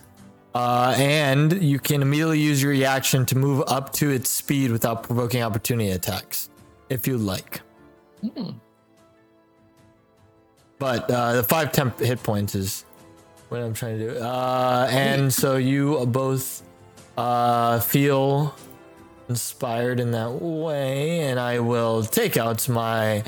Uh, 0.54 0.94
and 0.96 1.60
you 1.60 1.80
can 1.80 2.00
immediately 2.00 2.38
use 2.38 2.62
your 2.62 2.70
reaction 2.70 3.26
to 3.26 3.36
move 3.36 3.64
up 3.66 3.92
to 3.92 4.10
its 4.10 4.30
speed 4.30 4.70
without 4.70 5.02
provoking 5.02 5.42
opportunity 5.42 5.90
attacks, 5.90 6.48
if 6.88 7.08
you 7.08 7.18
like. 7.18 7.60
But 10.78 11.10
uh, 11.10 11.32
the 11.34 11.42
five 11.42 11.72
temp 11.72 11.98
hit 11.98 12.22
points 12.22 12.54
is 12.54 12.84
what 13.48 13.62
I'm 13.62 13.74
trying 13.74 13.98
to 13.98 14.14
do. 14.14 14.18
Uh, 14.20 14.86
and 14.90 15.32
so 15.32 15.56
you 15.56 16.06
both 16.06 16.62
uh, 17.16 17.80
feel 17.80 18.54
inspired 19.28 20.00
in 20.00 20.10
that 20.12 20.30
way, 20.40 21.20
and 21.20 21.38
I 21.38 21.60
will 21.60 22.02
take 22.04 22.36
out 22.36 22.68
my 22.68 23.22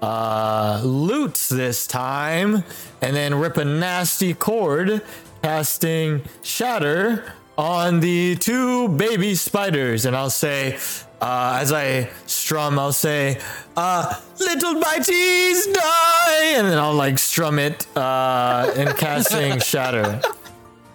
uh, 0.00 0.80
lute 0.84 1.46
this 1.50 1.86
time, 1.86 2.64
and 3.00 3.16
then 3.16 3.34
rip 3.34 3.56
a 3.56 3.64
nasty 3.64 4.34
chord, 4.34 5.02
casting 5.42 6.22
Shatter 6.42 7.32
on 7.56 8.00
the 8.00 8.36
two 8.36 8.88
baby 8.88 9.34
spiders, 9.34 10.06
and 10.06 10.16
I'll 10.16 10.30
say. 10.30 10.78
Uh, 11.20 11.58
as 11.60 11.72
I 11.72 12.10
strum, 12.26 12.80
I'll 12.80 12.90
say, 12.90 13.38
uh, 13.76 14.12
"Little 14.40 14.74
biteys 14.82 15.72
die," 15.72 16.54
and 16.56 16.66
then 16.66 16.78
I'll 16.78 16.94
like 16.94 17.16
strum 17.16 17.60
it 17.60 17.86
uh, 17.96 18.72
and 18.74 18.88
casting 18.98 19.60
shatter 19.70 20.20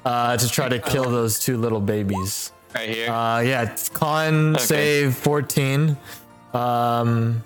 uh, 0.04 0.36
to 0.36 0.50
try 0.50 0.68
to 0.68 0.80
kill 0.80 1.10
those 1.10 1.40
two 1.40 1.56
little 1.56 1.80
babies. 1.80 2.52
Right 2.78 2.90
here. 2.90 3.10
Uh, 3.12 3.40
yeah, 3.42 3.64
it's 3.72 3.90
con 3.90 4.56
Okay. 4.56 4.64
save 4.64 5.16
14. 5.18 5.98
Um, 6.54 7.44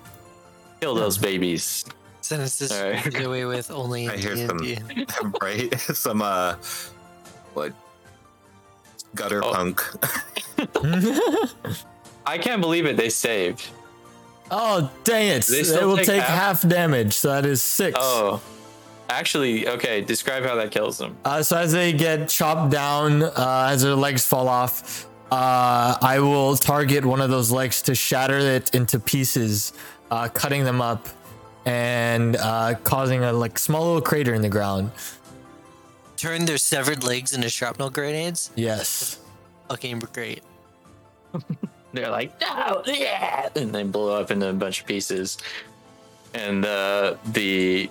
Kill 0.80 0.94
those 0.94 1.16
babies. 1.16 1.84
Since 2.20 2.58
this 2.58 2.72
Alright. 2.72 3.10
get 3.10 3.24
away 3.24 3.44
with 3.46 3.70
only 3.70 4.08
I 4.12 4.16
hear 4.16 4.36
some 4.36 4.58
D&D. 4.58 5.06
right? 5.42 5.80
Some 5.80 6.22
uh 6.22 6.54
what 7.54 7.72
gutter 9.14 9.42
Oh. 9.44 9.52
punk. 9.52 9.82
I 12.26 12.38
can't 12.38 12.60
believe 12.60 12.86
it. 12.86 12.96
They 12.96 13.08
saved. 13.10 13.62
oh, 14.50 14.90
dang 15.04 15.28
it. 15.28 15.46
They 15.46 15.60
It 15.60 15.82
will 15.84 15.96
take 15.96 16.06
take 16.06 16.22
half? 16.22 16.62
half 16.62 16.68
damage, 16.68 17.14
so 17.14 17.28
that 17.28 17.44
is 17.46 17.60
six. 17.62 17.98
Oh, 18.00 18.40
actually, 19.08 19.66
okay. 19.68 20.00
Describe 20.02 20.44
how 20.44 20.54
that 20.56 20.70
kills 20.70 20.98
them. 20.98 21.16
Uh, 21.24 21.42
so 21.42 21.56
as 21.56 21.72
they 21.72 21.92
get 21.92 22.28
chopped 22.28 22.70
down, 22.70 23.22
uh, 23.24 23.68
as 23.70 23.82
their 23.82 23.94
legs 23.94 24.24
fall 24.24 24.48
off, 24.48 25.06
uh, 25.32 25.96
I 26.02 26.20
will 26.20 26.56
target 26.58 27.06
one 27.06 27.22
of 27.22 27.30
those 27.30 27.50
legs 27.50 27.80
to 27.82 27.94
shatter 27.94 28.36
it 28.36 28.74
into 28.74 29.00
pieces, 29.00 29.72
uh, 30.10 30.28
cutting 30.28 30.64
them 30.64 30.82
up 30.82 31.08
and 31.64 32.36
uh, 32.36 32.74
causing 32.84 33.24
a 33.24 33.32
like 33.32 33.58
small 33.58 33.86
little 33.86 34.02
crater 34.02 34.34
in 34.34 34.42
the 34.42 34.50
ground. 34.50 34.90
Turn 36.18 36.44
their 36.44 36.58
severed 36.58 37.02
legs 37.02 37.32
into 37.32 37.48
shrapnel 37.48 37.88
grenades. 37.88 38.50
Yes. 38.56 39.20
Fucking 39.70 40.00
great. 40.00 40.42
They're 41.94 42.10
like, 42.10 42.38
no, 42.38 42.82
yeah, 42.84 43.48
and 43.56 43.74
they 43.74 43.84
blow 43.84 44.20
up 44.20 44.30
into 44.30 44.50
a 44.50 44.52
bunch 44.52 44.82
of 44.82 44.86
pieces. 44.86 45.38
And 46.34 46.66
uh, 46.66 47.16
the 47.24 47.90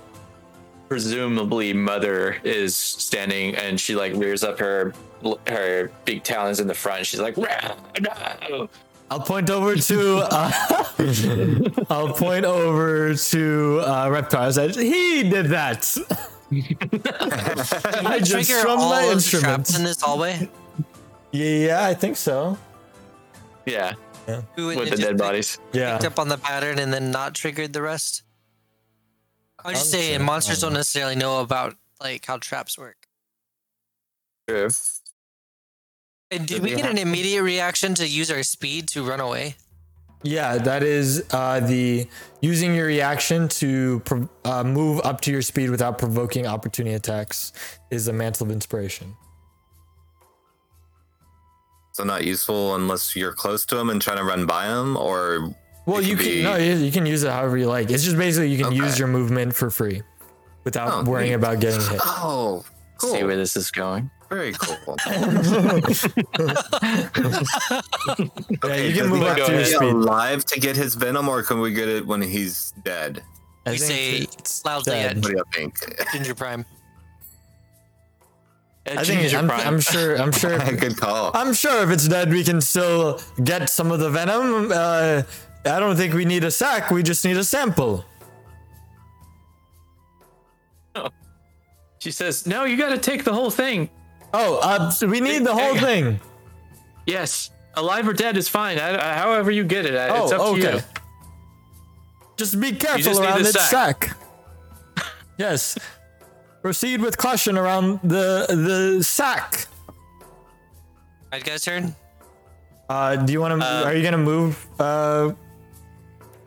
presumably 0.91 1.71
mother 1.71 2.35
is 2.43 2.75
standing, 2.75 3.55
and 3.55 3.79
she 3.79 3.95
like 3.95 4.11
rears 4.13 4.43
up 4.43 4.59
her 4.59 4.93
her 5.47 5.89
big 6.03 6.21
talons 6.21 6.59
in 6.59 6.67
the 6.67 6.73
front. 6.73 7.05
She's 7.05 7.21
like, 7.21 7.37
no." 7.37 8.67
I'll 9.09 9.21
point 9.21 9.49
over 9.49 9.75
to 9.75 10.17
uh, 10.29 10.51
I'll 11.89 12.11
point 12.13 12.43
over 12.43 13.13
to 13.15 13.79
uh, 13.85 14.07
Reptar. 14.07 14.51
Said, 14.53 14.75
he 14.75 15.23
did 15.29 15.45
that. 15.47 15.79
I 18.03 18.19
just 18.19 18.31
Trigger 18.31 18.59
strummed 18.59 18.81
my 18.81 19.03
of 19.03 19.11
instrument. 19.13 19.73
in 19.77 19.85
this 19.85 20.01
hallway. 20.01 20.49
Yeah, 21.31 21.85
I 21.85 21.93
think 21.93 22.17
so. 22.17 22.57
yeah, 23.65 23.93
Who 24.57 24.67
with 24.67 24.77
the 24.79 24.85
just 24.87 25.01
dead 25.01 25.07
picked- 25.11 25.19
bodies. 25.19 25.57
Yeah. 25.71 25.93
Picked 25.93 26.05
up 26.11 26.19
on 26.19 26.27
the 26.27 26.37
pattern 26.37 26.79
and 26.79 26.91
then 26.93 27.11
not 27.11 27.33
triggered 27.33 27.71
the 27.71 27.81
rest. 27.81 28.23
I'm 29.63 29.73
just 29.73 29.93
I'm 29.93 30.01
saying, 30.01 30.23
monsters 30.23 30.59
don't 30.59 30.69
don't 30.69 30.79
necessarily 30.79 31.15
know 31.15 31.41
about 31.41 31.75
like 31.99 32.25
how 32.25 32.37
traps 32.37 32.77
work. 32.77 33.07
True. 34.47 34.69
And 36.31 36.47
did 36.47 36.57
Do 36.57 36.63
we 36.63 36.75
get 36.75 36.89
an 36.89 36.97
immediate 36.97 37.43
reaction 37.43 37.93
to 37.95 38.07
use 38.07 38.31
our 38.31 38.43
speed 38.43 38.87
to 38.89 39.03
run 39.03 39.19
away? 39.19 39.55
Yeah, 40.23 40.57
that 40.59 40.83
is 40.83 41.25
uh, 41.31 41.59
the 41.61 42.07
using 42.41 42.75
your 42.75 42.85
reaction 42.85 43.47
to 43.49 43.99
pro- 44.01 44.29
uh, 44.45 44.63
move 44.63 45.01
up 45.03 45.21
to 45.21 45.31
your 45.31 45.41
speed 45.41 45.71
without 45.71 45.97
provoking 45.97 46.45
opportunity 46.45 46.95
attacks 46.95 47.53
is 47.89 48.07
a 48.07 48.13
mantle 48.13 48.45
of 48.45 48.51
inspiration. 48.51 49.15
So 51.93 52.03
not 52.03 52.23
useful 52.23 52.75
unless 52.75 53.15
you're 53.15 53.33
close 53.33 53.65
to 53.65 53.75
them 53.75 53.89
and 53.89 54.01
trying 54.01 54.17
to 54.17 54.23
run 54.23 54.45
by 54.45 54.67
them, 54.67 54.95
or 54.95 55.55
Well, 55.85 55.97
It 55.99 56.05
you 56.05 56.15
can 56.15 56.25
can 56.25 56.33
be- 56.35 56.43
no, 56.43 56.55
you 56.57 56.73
you 56.75 56.91
can 56.91 57.05
use 57.05 57.23
it 57.23 57.31
however 57.31 57.57
you 57.57 57.67
like. 57.67 57.89
It's 57.89 58.03
just 58.03 58.17
basically 58.17 58.49
you 58.49 58.63
can 58.63 58.71
use 58.73 58.99
your 58.99 59.07
movement 59.07 59.55
for 59.55 59.69
free 59.69 60.01
without 60.63 60.91
Oh, 60.93 61.03
worrying 61.09 61.29
neat. 61.31 61.35
about 61.35 61.59
getting 61.59 61.81
hit. 61.81 61.99
oh, 62.05 62.63
cool, 62.99 63.13
See 63.15 63.23
where 63.23 63.35
this 63.35 63.55
is 63.57 63.71
going. 63.71 64.09
very 64.29 64.53
cool. 64.53 64.95
yeah, 68.63 68.75
you 68.75 68.93
can 68.93 69.07
move 69.09 69.23
up 69.23 69.37
go 69.37 69.45
to 69.47 69.51
your 69.51 69.61
Is 69.61 69.69
ahead. 69.73 69.81
he 69.83 69.89
speed. 69.89 69.93
alive 69.93 70.45
to 70.45 70.59
get 70.59 70.75
his 70.75 70.95
venom, 70.95 71.27
or 71.27 71.43
can 71.43 71.59
we 71.59 71.73
get 71.73 71.87
it 71.87 72.05
when 72.05 72.21
he's 72.21 72.73
dead? 72.83 73.23
I 73.65 73.71
We 73.71 73.77
say 73.77 74.15
it's 74.19 74.63
loudly 74.65 74.93
dead. 74.93 75.17
What 75.17 75.31
do 75.31 75.37
you 75.37 75.43
think? 75.53 75.75
Ginger 76.13 76.35
Prime. 76.35 76.65
I 78.87 79.03
think 79.03 79.31
I'm, 79.33 79.51
I'm 79.51 79.79
sure. 79.79 80.17
I'm 80.19 80.31
sure. 80.31 80.53
if- 80.61 80.79
Good 80.79 80.97
call. 80.97 81.31
I'm 81.35 81.53
sure 81.53 81.83
if 81.83 81.89
it's 81.91 82.07
dead, 82.07 82.31
we 82.31 82.43
can 82.43 82.61
still 82.61 83.19
get 83.43 83.69
some 83.69 83.91
of 83.91 83.99
the 83.99 84.09
venom. 84.09 84.71
Uh, 84.71 85.21
I 85.65 85.79
don't 85.79 85.95
think 85.95 86.13
we 86.13 86.25
need 86.25 86.43
a 86.43 86.51
sack. 86.51 86.89
We 86.91 87.03
just 87.03 87.23
need 87.23 87.37
a 87.37 87.43
sample. 87.43 88.05
She 91.99 92.09
says, 92.11 92.47
"No, 92.47 92.63
you 92.65 92.77
got 92.77 92.89
to 92.89 92.97
take 92.97 93.23
the 93.23 93.33
whole 93.33 93.51
thing. 93.51 93.89
Oh, 94.33 94.57
uh, 94.57 94.89
so 94.89 95.07
we 95.07 95.19
need 95.21 95.43
the 95.45 95.53
whole 95.53 95.75
thing. 95.77 96.19
Yes, 97.05 97.51
alive 97.75 98.07
or 98.07 98.13
dead 98.13 98.37
is 98.37 98.47
fine. 98.49 98.79
I, 98.79 99.11
I- 99.11 99.17
however 99.17 99.51
you 99.51 99.63
get 99.63 99.85
it, 99.85 99.95
I- 99.95 100.09
Oh, 100.09 100.23
it's 100.23 100.31
up 100.31 100.55
to 100.55 100.59
you." 100.59 100.79
Just 102.37 102.59
be 102.59 102.71
careful 102.71 103.01
just 103.01 103.21
around 103.21 103.43
the 103.43 103.49
its 103.49 103.69
sack. 103.69 104.17
yes. 105.37 105.77
Proceed 106.63 107.01
with 107.01 107.17
caution 107.17 107.55
around 107.57 107.99
the 108.03 108.47
the 108.49 109.03
sack. 109.03 109.67
Right, 111.31 111.43
guys, 111.43 111.61
turn. 111.63 111.95
Uh, 112.89 113.15
do 113.15 113.31
you 113.31 113.39
want 113.41 113.61
to? 113.61 113.65
Uh, 113.65 113.83
are 113.85 113.93
you 113.95 114.03
gonna 114.03 114.17
move? 114.17 114.65
Uh, 114.79 115.33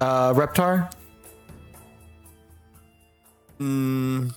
uh, 0.00 0.32
Reptar. 0.34 0.90
Mm, 3.60 4.34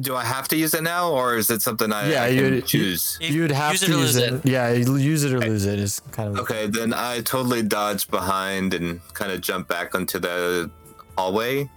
do 0.00 0.14
I 0.14 0.24
have 0.24 0.48
to 0.48 0.56
use 0.56 0.72
it 0.74 0.82
now, 0.82 1.10
or 1.10 1.36
is 1.36 1.50
it 1.50 1.62
something 1.62 1.92
I, 1.92 2.10
Yeah, 2.10 2.22
I 2.22 2.28
you- 2.28 2.42
can 2.42 2.54
you- 2.54 2.62
choose? 2.62 3.18
You- 3.20 3.28
You'd 3.34 3.50
have 3.52 3.72
use 3.72 3.80
to 3.82 3.86
it 3.92 3.98
use 3.98 4.16
it. 4.16 4.32
it. 4.34 4.46
Yeah, 4.46 4.70
use 4.72 5.24
it 5.24 5.32
or 5.34 5.40
lose 5.40 5.66
it 5.66 5.78
is 5.78 6.00
kind 6.12 6.30
of. 6.30 6.38
Okay, 6.40 6.66
then 6.68 6.94
I 6.94 7.20
totally 7.20 7.62
dodge 7.62 8.08
behind 8.08 8.72
and 8.74 9.00
kind 9.14 9.32
of 9.32 9.40
jump 9.40 9.68
back 9.68 9.94
onto 9.94 10.18
the 10.18 10.70
hallway. 11.18 11.68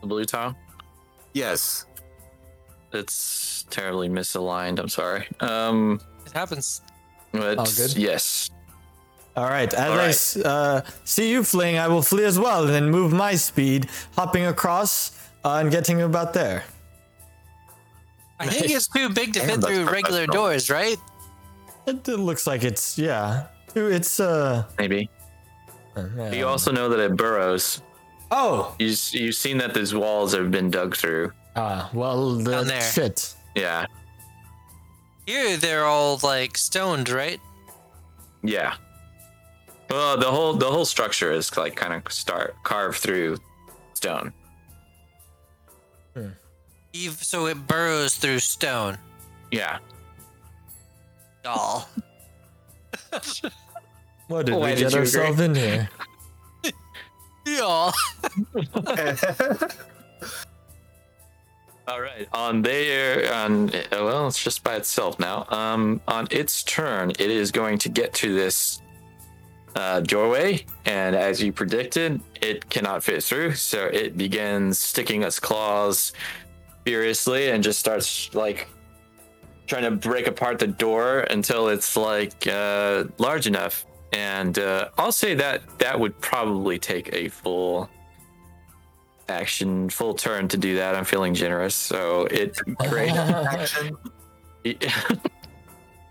The 0.00 0.06
blue 0.06 0.24
tile. 0.24 0.56
Yes. 1.32 1.86
It's 2.92 3.64
terribly 3.70 4.08
misaligned. 4.08 4.78
I'm 4.78 4.88
sorry. 4.88 5.26
Um, 5.40 6.00
It 6.26 6.32
happens. 6.32 6.80
but 7.32 7.58
All 7.58 7.66
good? 7.66 7.96
yes. 7.96 8.50
All 9.38 9.44
right. 9.48 9.72
As 9.72 10.36
All 10.36 10.46
I 10.46 10.50
uh, 10.50 10.80
see 11.04 11.30
you 11.30 11.44
fleeing, 11.44 11.78
I 11.78 11.86
will 11.86 12.02
flee 12.02 12.24
as 12.24 12.38
well, 12.38 12.64
and 12.64 12.72
then 12.74 12.90
move 12.90 13.12
my 13.12 13.36
speed, 13.36 13.86
hopping 14.16 14.46
across 14.46 15.12
uh, 15.44 15.60
and 15.60 15.70
getting 15.70 16.02
about 16.02 16.32
there. 16.34 16.64
I 18.40 18.46
think 18.46 18.70
it's 18.70 18.88
too 18.88 19.08
big 19.10 19.32
to 19.34 19.38
Damn, 19.40 19.48
fit 19.48 19.60
that's 19.60 19.66
through 19.72 19.84
regular 19.86 20.26
professional. 20.26 20.34
doors, 20.36 20.70
right? 20.70 20.96
It, 21.86 22.06
it 22.08 22.16
looks 22.18 22.46
like 22.46 22.64
it's 22.64 22.98
yeah. 22.98 23.46
It's 23.74 24.18
uh. 24.18 24.64
Maybe. 24.78 25.08
yeah. 25.96 26.32
You 26.32 26.46
also 26.46 26.72
know 26.72 26.88
that 26.88 26.98
it 26.98 27.16
burrows. 27.16 27.82
Oh. 28.30 28.74
You 28.78 28.90
s- 28.90 29.14
you've 29.14 29.34
seen 29.36 29.58
that 29.58 29.72
these 29.72 29.94
walls 29.94 30.34
have 30.34 30.50
been 30.50 30.70
dug 30.70 30.96
through. 30.96 31.32
Ah. 31.56 31.90
Well. 31.94 32.34
The 32.36 32.50
Down 32.50 32.66
there. 32.66 32.82
shit. 32.82 33.34
Yeah. 33.54 33.86
Here 35.26 35.56
they're 35.56 35.84
all 35.84 36.18
like 36.22 36.56
stoned, 36.58 37.08
right? 37.08 37.40
Yeah. 38.42 38.74
Well, 39.90 40.18
the 40.18 40.30
whole 40.30 40.54
the 40.54 40.66
whole 40.66 40.84
structure 40.84 41.32
is 41.32 41.56
like 41.56 41.76
kind 41.76 41.94
of 41.94 42.12
start 42.12 42.54
carved 42.62 42.98
through 42.98 43.38
stone. 43.94 44.32
Eve, 46.92 47.22
so 47.22 47.46
it 47.46 47.66
burrows 47.66 48.16
through 48.16 48.40
stone. 48.40 48.98
Yeah. 49.50 49.78
Y'all. 51.44 51.88
What 54.28 54.44
did 54.44 54.54
Why 54.56 54.72
we 54.72 54.76
did 54.76 54.80
get 54.80 54.92
you 54.92 54.98
ourselves 54.98 55.40
in 55.40 55.54
here? 55.54 55.88
Y'all. 57.46 57.94
All 61.88 62.02
right. 62.02 62.28
On 62.34 62.60
their 62.60 63.32
on 63.32 63.70
well, 63.90 64.26
it's 64.28 64.42
just 64.42 64.62
by 64.62 64.76
itself 64.76 65.18
now. 65.18 65.46
Um, 65.48 66.02
on 66.06 66.28
its 66.30 66.62
turn, 66.62 67.10
it 67.12 67.20
is 67.20 67.50
going 67.50 67.78
to 67.78 67.88
get 67.88 68.12
to 68.14 68.34
this 68.34 68.82
uh, 69.74 70.00
doorway, 70.00 70.64
and 70.84 71.14
as 71.14 71.42
you 71.42 71.52
predicted, 71.52 72.20
it 72.40 72.68
cannot 72.68 73.02
fit 73.02 73.22
through. 73.22 73.54
So 73.54 73.86
it 73.86 74.16
begins 74.16 74.78
sticking 74.78 75.22
its 75.22 75.38
claws 75.38 76.12
furiously 76.84 77.50
and 77.50 77.62
just 77.62 77.78
starts 77.78 78.34
like 78.34 78.68
trying 79.66 79.84
to 79.84 79.90
break 79.90 80.26
apart 80.26 80.58
the 80.58 80.66
door 80.66 81.20
until 81.20 81.68
it's 81.68 81.96
like 81.96 82.46
uh, 82.46 83.04
large 83.18 83.46
enough. 83.46 83.84
And 84.12 84.58
uh, 84.58 84.88
I'll 84.96 85.12
say 85.12 85.34
that 85.34 85.78
that 85.78 86.00
would 86.00 86.18
probably 86.20 86.78
take 86.78 87.12
a 87.12 87.28
full 87.28 87.90
action, 89.28 89.90
full 89.90 90.14
turn 90.14 90.48
to 90.48 90.56
do 90.56 90.76
that. 90.76 90.94
I'm 90.94 91.04
feeling 91.04 91.34
generous, 91.34 91.74
so 91.74 92.24
it 92.30 92.56
great. 92.88 93.10
Action. 93.12 93.96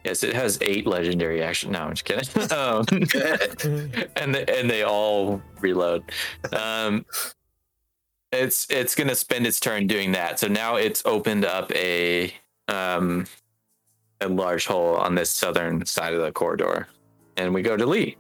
Yes, 0.04 0.24
it 0.24 0.34
has 0.34 0.58
eight 0.62 0.88
legendary 0.88 1.42
action. 1.44 1.72
No, 1.72 1.80
I'm 1.80 1.94
just 1.94 2.06
kidding. 2.06 2.52
um, 2.58 2.86
and 4.16 4.36
they, 4.36 4.46
and 4.46 4.70
they 4.70 4.84
all 4.84 5.42
reload. 5.60 6.04
Um, 6.52 7.06
it's 8.32 8.68
it's 8.70 8.96
gonna 8.96 9.16
spend 9.16 9.48
its 9.48 9.60
turn 9.60 9.88
doing 9.88 10.12
that. 10.14 10.40
So 10.40 10.48
now 10.48 10.76
it's 10.76 11.06
opened 11.06 11.46
up 11.46 11.72
a 11.72 12.34
um 12.68 13.26
a 14.22 14.28
large 14.28 14.66
hole 14.66 14.96
on 14.96 15.16
this 15.16 15.30
southern 15.30 15.86
side 15.86 16.14
of 16.14 16.22
the 16.22 16.32
corridor, 16.32 16.88
and 17.38 17.54
we 17.54 17.62
go 17.62 17.78
to 17.78 17.86
Lee. 17.86 18.18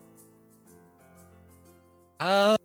Uh, 2.19 2.57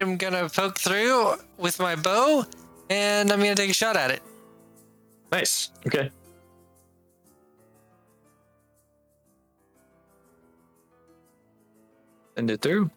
I'm 0.00 0.16
gonna 0.16 0.48
poke 0.48 0.78
through 0.78 1.34
with 1.58 1.78
my 1.78 1.96
bow, 1.96 2.44
and 2.90 3.32
I'm 3.32 3.38
gonna 3.38 3.54
take 3.54 3.70
a 3.70 3.74
shot 3.74 3.96
at 3.96 4.10
it. 4.10 4.22
Nice. 5.32 5.70
Okay. 5.86 6.10
Send 12.36 12.50
it 12.50 12.60
through. 12.60 12.90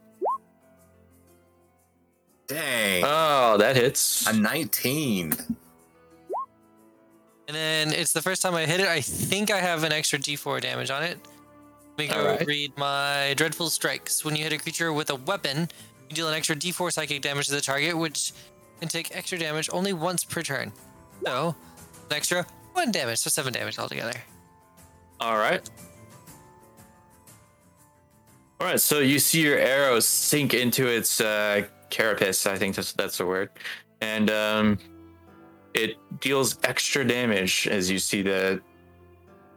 Dang. 2.48 3.04
Oh, 3.06 3.58
that 3.58 3.76
hits. 3.76 4.28
a 4.28 4.34
19. 4.34 5.34
And 7.48 7.56
then 7.56 7.94
it's 7.94 8.14
the 8.14 8.22
first 8.22 8.42
time 8.42 8.54
I 8.56 8.66
hit 8.66 8.80
it. 8.80 8.88
I 8.88 9.02
think 9.02 9.50
I 9.52 9.60
have 9.60 9.84
an 9.84 9.92
extra 9.92 10.20
D4 10.20 10.62
damage 10.62 10.92
on 10.92 11.04
it. 11.04 11.18
Let 11.98 11.98
me 11.98 12.08
go 12.08 12.20
Alright. 12.20 12.46
read 12.48 12.78
my 12.78 13.34
dreadful 13.38 13.70
strikes. 13.70 14.24
When 14.24 14.36
you 14.36 14.44
hit 14.44 14.54
a 14.54 14.58
creature 14.58 14.94
with 14.94 15.10
a 15.10 15.16
weapon, 15.16 15.70
you 16.10 16.16
deal 16.16 16.28
an 16.28 16.34
extra 16.34 16.56
D4 16.56 16.92
psychic 16.92 17.22
damage 17.22 17.48
to 17.48 17.54
the 17.54 17.62
target, 17.62 17.98
which 17.98 18.34
can 18.80 18.88
take 18.90 19.16
extra 19.16 19.38
damage 19.38 19.70
only 19.74 19.94
once 19.94 20.24
per 20.24 20.42
turn. 20.42 20.72
So, 21.26 21.56
an 22.10 22.16
extra 22.16 22.46
one 22.74 22.92
damage, 22.92 23.20
so 23.20 23.30
seven 23.30 23.52
damage 23.52 23.78
altogether. 23.78 24.14
All 25.20 25.38
right. 25.38 25.68
All 28.60 28.68
right. 28.68 28.80
So 28.80 29.00
you 29.00 29.20
see 29.20 29.42
your 29.42 29.58
arrow 29.58 30.00
sink 30.00 30.54
into 30.54 30.88
its 30.88 31.22
uh, 31.22 31.64
carapace. 31.90 32.46
I 32.46 32.58
think 32.58 32.76
that's 32.76 32.94
that's 32.94 33.18
the 33.18 33.26
word, 33.26 33.50
and 34.02 34.30
um, 34.30 34.80
it 35.74 35.96
deals 36.20 36.58
extra 36.64 37.06
damage 37.06 37.68
as 37.68 37.90
you 37.90 38.00
see 38.00 38.22
the 38.22 38.62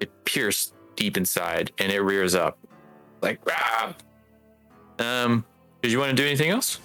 it 0.01 0.25
pierce 0.25 0.73
deep 0.97 1.17
inside, 1.17 1.73
and 1.79 1.91
it 1.91 2.01
rears 2.01 2.35
up 2.35 2.59
like. 3.21 3.41
Rah! 3.47 3.93
Um, 4.99 5.45
did 5.81 5.91
you 5.91 5.99
want 5.99 6.11
to 6.11 6.17
do 6.17 6.27
anything 6.27 6.51
else? 6.51 6.79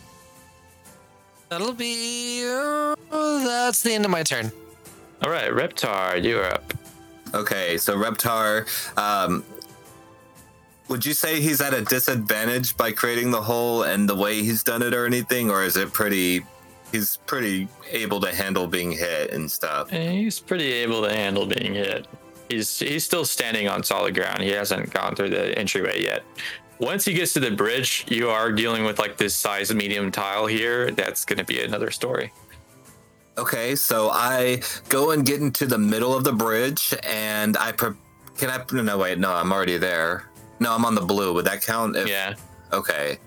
That'll 1.49 1.73
be. 1.73 2.44
Uh, 2.45 2.95
that's 3.11 3.81
the 3.81 3.94
end 3.94 4.06
of 4.06 4.11
my 4.11 4.23
turn. 4.23 4.52
All 5.23 5.30
right, 5.31 5.52
Reptar, 5.52 6.23
you 6.23 6.39
are 6.39 6.53
up. 6.53 6.73
Okay, 7.34 7.77
so 7.77 7.95
Reptar, 7.98 8.68
um, 8.98 9.44
would 10.88 11.05
you 11.05 11.14
say 11.14 11.41
he's 11.41 11.61
at 11.61 11.73
a 11.73 11.81
disadvantage 11.81 12.77
by 12.77 12.91
creating 12.91 13.31
the 13.31 13.41
hole 13.41 13.84
and 13.84 14.07
the 14.07 14.15
way 14.15 14.41
he's 14.43 14.64
done 14.64 14.81
it 14.81 14.93
or 14.93 15.05
anything? 15.05 15.49
Or 15.49 15.64
is 15.64 15.76
it 15.77 15.91
pretty, 15.93 16.45
he's 16.91 17.18
pretty 17.26 17.68
able 17.91 18.19
to 18.22 18.34
handle 18.34 18.68
being 18.68 18.91
hit 18.91 19.31
and 19.31 19.49
stuff? 19.51 19.91
Eh, 19.91 20.11
He's 20.11 20.39
pretty 20.39 20.72
able 20.73 21.01
to 21.03 21.14
handle 21.14 21.45
being 21.45 21.73
hit. 21.73 22.07
He's 22.49 22.80
he's 22.80 23.03
still 23.03 23.26
standing 23.26 23.68
on 23.68 23.84
solid 23.84 24.15
ground. 24.15 24.41
He 24.41 24.51
hasn't 24.51 24.93
gone 24.93 25.15
through 25.15 25.31
the 25.31 25.57
entryway 25.59 26.01
yet. 26.01 26.23
Once 26.80 27.03
he 27.03 27.11
gets 27.14 27.34
to 27.34 27.41
the 27.41 27.51
bridge, 27.51 28.05
you 28.07 28.30
are 28.30 28.53
dealing 28.53 28.85
with 28.85 28.99
like 28.99 29.18
this 29.18 29.35
size 29.35 29.73
medium 29.73 30.11
tile 30.11 30.45
here. 30.45 30.91
That's 30.91 31.26
going 31.26 31.39
to 31.39 31.43
be 31.43 31.61
another 31.61 31.91
story. 31.91 32.31
Okay, 33.38 33.76
so 33.76 34.09
I 34.11 34.61
go 34.89 35.11
and 35.11 35.26
get 35.26 35.41
into 35.41 35.65
the 35.65 35.77
middle 35.77 36.15
of 36.15 36.23
the 36.23 36.31
bridge 36.31 36.93
and 37.03 37.55
I, 37.57 37.72
pre- 37.72 37.93
can 38.38 38.49
I, 38.49 38.64
no, 38.81 38.97
wait, 38.97 39.19
no, 39.19 39.31
I'm 39.34 39.51
already 39.51 39.77
there. 39.77 40.30
No, 40.59 40.73
I'm 40.73 40.85
on 40.85 40.95
the 40.95 41.01
blue. 41.01 41.34
Would 41.34 41.45
that 41.45 41.61
count? 41.61 41.95
If, 41.95 42.07
Yeah. 42.07 42.35
Okay. 42.73 43.19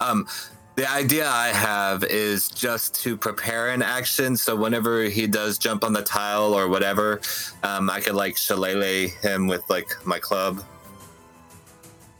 Um, 0.00 0.26
the 0.74 0.90
idea 0.90 1.28
I 1.28 1.48
have 1.48 2.02
is 2.04 2.48
just 2.48 2.94
to 3.02 3.16
prepare 3.16 3.68
an 3.68 3.82
action. 3.82 4.36
So 4.36 4.56
whenever 4.56 5.02
he 5.04 5.26
does 5.26 5.58
jump 5.58 5.84
on 5.84 5.92
the 5.92 6.02
tile 6.02 6.54
or 6.54 6.68
whatever, 6.68 7.20
um, 7.62 7.90
I 7.90 8.00
could 8.00 8.14
like 8.14 8.36
shillelagh 8.36 9.08
him 9.20 9.46
with 9.46 9.68
like 9.68 9.90
my 10.06 10.18
club. 10.18 10.62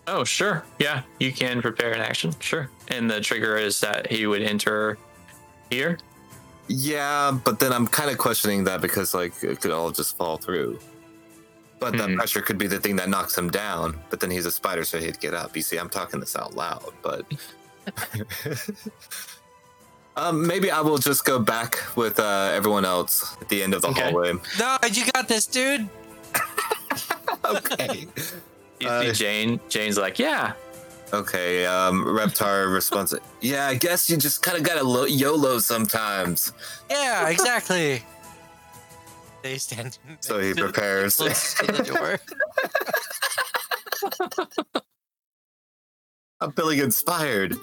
Oh, 0.07 0.25
sure. 0.25 0.65
Yeah, 0.79 1.03
you 1.19 1.33
can 1.33 1.63
prepare 1.63 1.93
an 1.93 2.01
action. 2.01 2.35
Sure. 2.41 2.69
And 2.89 3.11
the 3.11 3.21
trigger 3.21 3.57
is 3.57 3.81
that 3.81 4.11
he 4.11 4.27
would 4.27 4.43
enter 4.43 4.99
here. 5.71 5.99
Yeah, 6.69 7.39
but 7.45 7.59
then 7.59 7.73
I'm 7.73 7.87
kind 7.87 8.11
of 8.11 8.19
questioning 8.19 8.65
that 8.65 8.81
because 8.81 9.15
like 9.15 9.33
it 9.43 9.61
could 9.61 9.71
all 9.71 9.91
just 9.91 10.17
fall 10.17 10.37
through. 10.37 10.79
But 11.83 11.97
the 11.99 12.05
Hmm. 12.07 12.15
pressure 12.17 12.41
could 12.43 12.59
be 12.59 12.67
the 12.69 12.79
thing 12.79 12.97
that 12.97 13.09
knocks 13.09 13.37
him 13.37 13.51
down. 13.51 14.01
But 14.11 14.21
then 14.21 14.31
he's 14.31 14.47
a 14.47 14.51
spider, 14.53 14.85
so 14.85 14.99
he'd 14.99 15.19
get 15.21 15.35
up. 15.35 15.57
You 15.57 15.63
see, 15.63 15.77
I'm 15.79 15.89
talking 15.91 16.21
this 16.21 16.37
out 16.37 16.55
loud, 16.55 16.93
but 17.03 17.27
um, 20.17 20.47
maybe 20.47 20.71
I 20.71 20.81
will 20.81 20.99
just 20.99 21.25
go 21.25 21.39
back 21.39 21.79
with 21.97 22.19
uh, 22.21 22.51
everyone 22.55 22.85
else 22.85 23.37
at 23.41 23.49
the 23.49 23.63
end 23.63 23.75
of 23.75 23.83
the 23.83 23.89
Okay. 23.89 24.11
hallway. 24.13 24.33
No, 24.59 24.77
you 24.91 25.05
got 25.13 25.27
this, 25.29 25.47
dude. 25.47 25.89
okay. 27.45 28.07
You 28.81 28.89
Uh, 28.89 29.03
see 29.03 29.13
Jane. 29.13 29.61
Jane's 29.69 29.97
like, 29.99 30.19
yeah. 30.19 30.53
Okay. 31.13 31.67
Um, 31.67 32.05
Reptar 32.05 32.73
responds. 32.79 33.15
Yeah, 33.41 33.67
I 33.69 33.75
guess 33.75 34.09
you 34.11 34.17
just 34.17 34.43
kind 34.43 34.57
of 34.57 34.63
gotta 34.65 34.85
lo- 34.85 35.05
YOLO 35.05 35.59
sometimes. 35.59 36.53
Yeah, 36.91 37.29
exactly. 37.29 38.05
They 39.43 39.59
stand. 39.59 39.99
So 40.21 40.39
he 40.41 40.53
next 40.53 40.57
to 40.59 40.63
the- 40.63 40.71
prepares. 40.73 41.17
to 41.17 41.25
the 41.67 41.83
door. 44.63 44.83
I'm 46.41 46.53
feeling 46.53 46.79
inspired. 46.81 47.55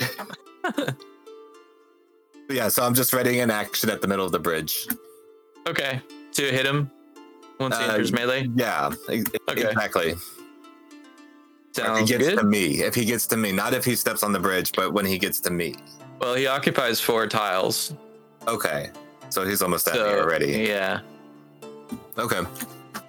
yeah, 2.50 2.70
so 2.70 2.84
I'm 2.84 2.94
just 2.94 3.12
readying 3.14 3.42
an 3.42 3.52
action 3.52 3.90
at 3.90 4.02
the 4.02 4.08
middle 4.08 4.26
of 4.26 4.32
the 4.32 4.40
bridge. 4.40 4.88
Okay. 5.68 6.02
To 6.34 6.42
hit 6.44 6.66
him 6.66 6.90
once 7.60 7.78
he 7.78 7.84
Uh, 7.84 7.92
enters 7.92 8.14
melee. 8.14 8.48
Yeah, 8.56 8.92
Okay. 9.10 9.24
exactly. 9.50 10.16
If 11.78 11.98
he 12.00 12.06
gets 12.06 12.24
good. 12.30 12.38
to 12.40 12.44
me, 12.44 12.82
if 12.84 12.96
he 12.96 13.06
gets 13.06 13.26
to 13.28 13.38
me, 13.38 13.52
not 13.52 13.74
if 13.74 13.86
he 13.86 13.96
steps 13.96 14.24
on 14.24 14.32
the 14.34 14.40
bridge, 14.40 14.72
but 14.74 14.92
when 14.94 15.06
he 15.06 15.18
gets 15.18 15.40
to 15.42 15.50
me. 15.50 15.76
Well, 16.20 16.34
he 16.36 16.48
occupies 16.48 17.00
four 17.00 17.28
tiles. 17.28 17.94
Okay, 18.48 18.90
so 19.30 19.46
he's 19.46 19.62
almost 19.62 19.88
at 19.88 19.94
me 19.96 20.02
already. 20.02 20.52
Yeah. 20.68 21.02
Okay, 22.20 22.42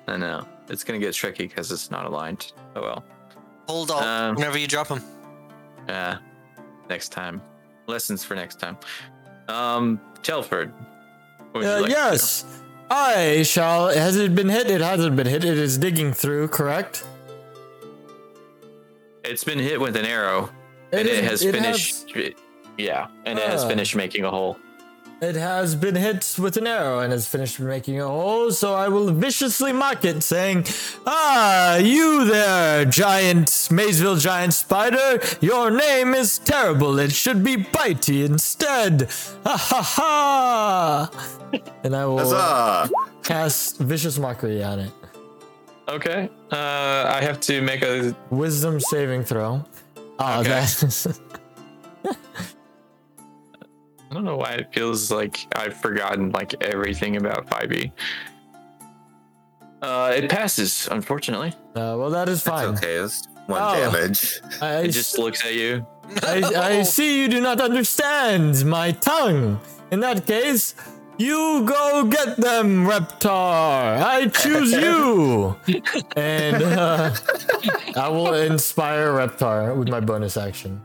I 0.07 0.17
know. 0.17 0.47
It's 0.69 0.85
going 0.85 1.01
to 1.01 1.05
get 1.05 1.15
tricky 1.15 1.47
because 1.49 1.71
it's 1.73 1.91
not 1.91 2.07
aligned. 2.07 2.53
Oh, 2.77 2.83
well. 2.83 3.05
Hold 3.69 3.91
on 3.91 4.03
Um, 4.05 4.35
whenever 4.37 4.57
you 4.59 4.67
drop 4.69 4.89
them. 4.89 5.03
Yeah. 5.89 6.19
Next 6.89 7.09
time. 7.11 7.43
Lessons 7.87 8.23
for 8.25 8.35
next 8.37 8.61
time. 8.61 8.77
Um, 9.49 10.01
Telford. 10.23 10.73
what 11.53 11.55
would 11.55 11.63
you 11.65 11.71
Uh, 11.71 11.81
like 11.83 11.91
yes. 11.91 12.45
I 12.89 13.43
shall. 13.43 13.89
Has 13.89 14.17
it 14.17 14.35
been 14.35 14.49
hit? 14.49 14.71
It 14.71 14.81
hasn't 14.81 15.17
been 15.17 15.27
hit. 15.27 15.45
It 15.45 15.59
is 15.59 15.77
digging 15.79 16.13
through, 16.13 16.49
correct? 16.49 17.05
It's 19.25 19.45
been 19.45 19.59
hit 19.59 19.81
with 19.81 19.97
an 19.97 20.05
arrow, 20.07 20.51
and 20.93 21.07
is- 21.09 21.19
it 21.19 21.25
has 21.25 21.43
it 21.43 21.55
finished. 21.55 22.17
yeah, 22.79 23.09
and 23.25 23.39
it 23.39 23.49
has 23.49 23.65
Ah. 23.65 23.69
finished 23.69 23.95
making 23.95 24.25
a 24.25 24.31
hole. 24.31 24.57
It 25.23 25.35
has 25.37 25.75
been 25.75 25.97
hit 25.97 26.37
with 26.39 26.57
an 26.57 26.67
arrow 26.67 27.01
and 27.01 27.13
has 27.13 27.27
finished 27.27 27.61
making 27.61 28.01
a 28.01 28.07
hole, 28.09 28.51
so 28.53 28.73
I 28.73 28.89
will 28.89 29.11
viciously 29.11 29.71
mock 29.71 30.03
it, 30.07 30.23
saying, 30.23 30.65
Ah, 31.07 31.77
you 31.77 32.25
there, 32.25 32.87
giant 32.87 33.69
Maysville 33.71 34.17
giant 34.17 34.55
spider, 34.55 35.21
your 35.43 35.71
name 35.71 36.15
is 36.15 36.39
terrible. 36.39 36.99
It 36.99 37.13
should 37.13 37.45
be 37.45 37.57
bitey 37.59 38.25
instead. 38.25 39.11
Ha 39.45 39.57
ha 39.59 39.83
ha! 39.83 41.11
And 41.85 41.95
I 41.97 42.07
will 42.07 42.19
huzzah! 42.19 42.89
cast 43.23 43.79
vicious 43.79 44.19
mockery 44.19 44.63
on 44.63 44.79
it. 44.79 44.93
Okay. 45.89 46.31
Uh, 46.51 47.11
I 47.15 47.21
have 47.21 47.41
to 47.41 47.61
make 47.61 47.83
a. 47.83 48.15
Wisdom 48.31 48.79
saving 48.81 49.25
throw. 49.25 49.65
Oh, 50.19 50.41
Okay. 50.41 50.49
that's 50.49 51.09
I 54.11 54.15
don't 54.15 54.25
know 54.25 54.37
why 54.37 54.53
it 54.53 54.73
feels 54.73 55.11
like 55.11 55.47
I've 55.55 55.75
forgotten 55.77 56.33
like 56.33 56.55
everything 56.63 57.17
about 57.17 57.47
5e. 57.47 57.93
Uh, 59.83 60.13
it 60.15 60.29
passes, 60.29 60.89
unfortunately. 60.91 61.51
uh, 61.75 61.97
well, 61.99 62.11
that 62.11 62.29
is 62.29 62.43
fine. 62.43 62.71
It's 62.75 62.83
okay, 62.83 62.95
it's 62.97 63.29
one 63.47 63.63
Oh. 63.63 63.75
damage. 63.75 64.41
I, 64.61 64.81
It 64.83 64.89
just 64.91 65.17
looks 65.19 65.45
at 65.45 65.55
you. 65.55 65.87
I, 66.23 66.43
I 66.57 66.83
see 66.97 67.23
you 67.23 67.29
do 67.29 67.41
not 67.41 67.61
understand 67.61 68.65
my 68.67 68.93
tongue. 68.93 69.61
In 69.91 70.01
that 70.01 70.27
case, 70.27 70.75
you 71.17 71.65
go 71.65 72.05
get 72.05 72.37
them, 72.37 72.85
Reptar. 72.87 74.03
I 74.03 74.27
choose 74.29 74.73
you. 74.73 75.57
and 76.17 76.63
uh, 76.63 77.15
I 77.97 78.09
will 78.09 78.35
inspire 78.35 79.13
Reptar 79.13 79.75
with 79.77 79.89
my 79.89 80.01
bonus 80.01 80.37
action. 80.37 80.81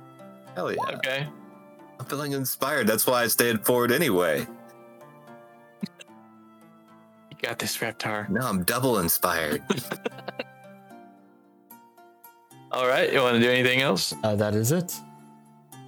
Hell 0.56 0.72
yeah. 0.72 0.96
Okay. 0.96 1.28
I'm 2.06 2.10
feeling 2.10 2.34
inspired. 2.34 2.86
That's 2.86 3.08
why 3.08 3.24
I 3.24 3.28
stayed 3.28 3.66
forward 3.66 3.92
anyway. 3.92 4.46
You 5.82 7.38
got 7.42 7.58
this, 7.58 7.76
Reptar. 7.80 8.30
Now 8.30 8.48
I'm 8.48 8.62
double 8.64 9.00
inspired. 9.00 9.64
All 12.72 12.88
right. 12.88 13.12
You 13.12 13.22
want 13.22 13.38
to 13.38 13.40
do 13.42 13.50
anything 13.50 13.82
else? 13.82 14.14
Uh, 14.24 14.36
that 14.36 14.54
is 14.54 14.72
it. 14.72 14.94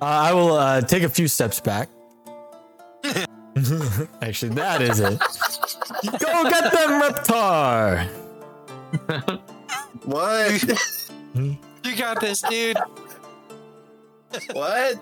Uh, 0.01 0.05
I 0.05 0.33
will 0.33 0.53
uh, 0.53 0.81
take 0.81 1.03
a 1.03 1.09
few 1.09 1.27
steps 1.27 1.59
back. 1.59 1.87
Actually, 4.23 4.55
that 4.55 4.81
is 4.81 4.99
it. 4.99 5.19
Go 6.19 6.49
get 6.49 6.73
them, 6.73 6.99
Reptar. 6.99 8.07
what? 10.03 10.63
You 11.35 11.95
got 11.95 12.19
this, 12.21 12.41
dude. 12.41 12.75
What? 14.53 14.95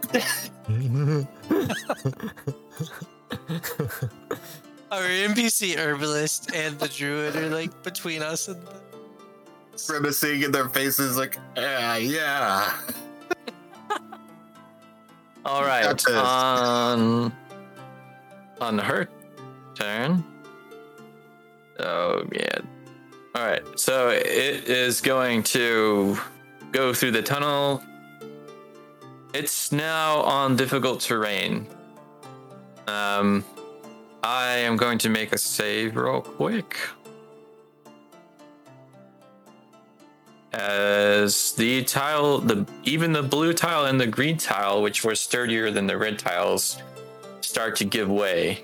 Our 4.92 5.02
NPC 5.02 5.78
herbalist 5.78 6.54
and 6.56 6.80
the 6.80 6.88
druid 6.88 7.36
are 7.36 7.50
like 7.50 7.84
between 7.84 8.22
us 8.22 8.48
and 8.48 8.62
the... 8.66 8.74
Grimacing 9.88 10.44
in 10.44 10.52
their 10.52 10.70
faces 10.70 11.18
like, 11.18 11.38
yeah, 11.58 11.98
yeah. 11.98 12.72
All 15.46 15.64
right. 15.64 16.04
On 16.10 17.32
on 18.60 18.80
her 18.80 19.08
turn. 19.76 20.24
Oh 21.80 22.26
yeah. 22.32 22.58
All 23.36 23.46
right. 23.46 23.62
So 23.78 24.10
it 24.10 24.24
is 24.68 25.02
going 25.02 25.44
to 25.44 26.18
go 26.72 26.94
through 26.94 27.12
the 27.12 27.22
tunnel. 27.22 27.84
It's 29.38 29.74
now 29.74 30.22
on 30.22 30.56
difficult 30.56 31.02
terrain. 31.02 31.68
Um, 32.88 33.44
I 34.24 34.60
am 34.60 34.78
going 34.78 34.98
to 35.00 35.10
make 35.10 35.34
a 35.34 35.38
save 35.38 35.98
real 35.98 36.22
quick. 36.22 36.78
As 40.54 41.52
the 41.52 41.84
tile, 41.84 42.38
the 42.38 42.66
even 42.86 43.12
the 43.12 43.24
blue 43.24 43.52
tile 43.52 43.88
and 43.88 44.00
the 44.00 44.08
green 44.08 44.38
tile, 44.38 44.82
which 44.82 45.04
were 45.04 45.16
sturdier 45.16 45.70
than 45.70 45.86
the 45.86 45.98
red 45.98 46.18
tiles, 46.18 46.82
start 47.42 47.76
to 47.76 47.84
give 47.84 48.10
way, 48.10 48.64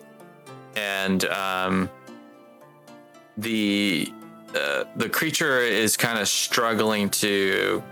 and 0.78 1.26
um, 1.26 1.90
the 3.36 4.10
uh, 4.56 4.86
the 4.96 5.10
creature 5.10 5.60
is 5.60 5.98
kind 5.98 6.18
of 6.18 6.30
struggling 6.30 7.10
to 7.10 7.84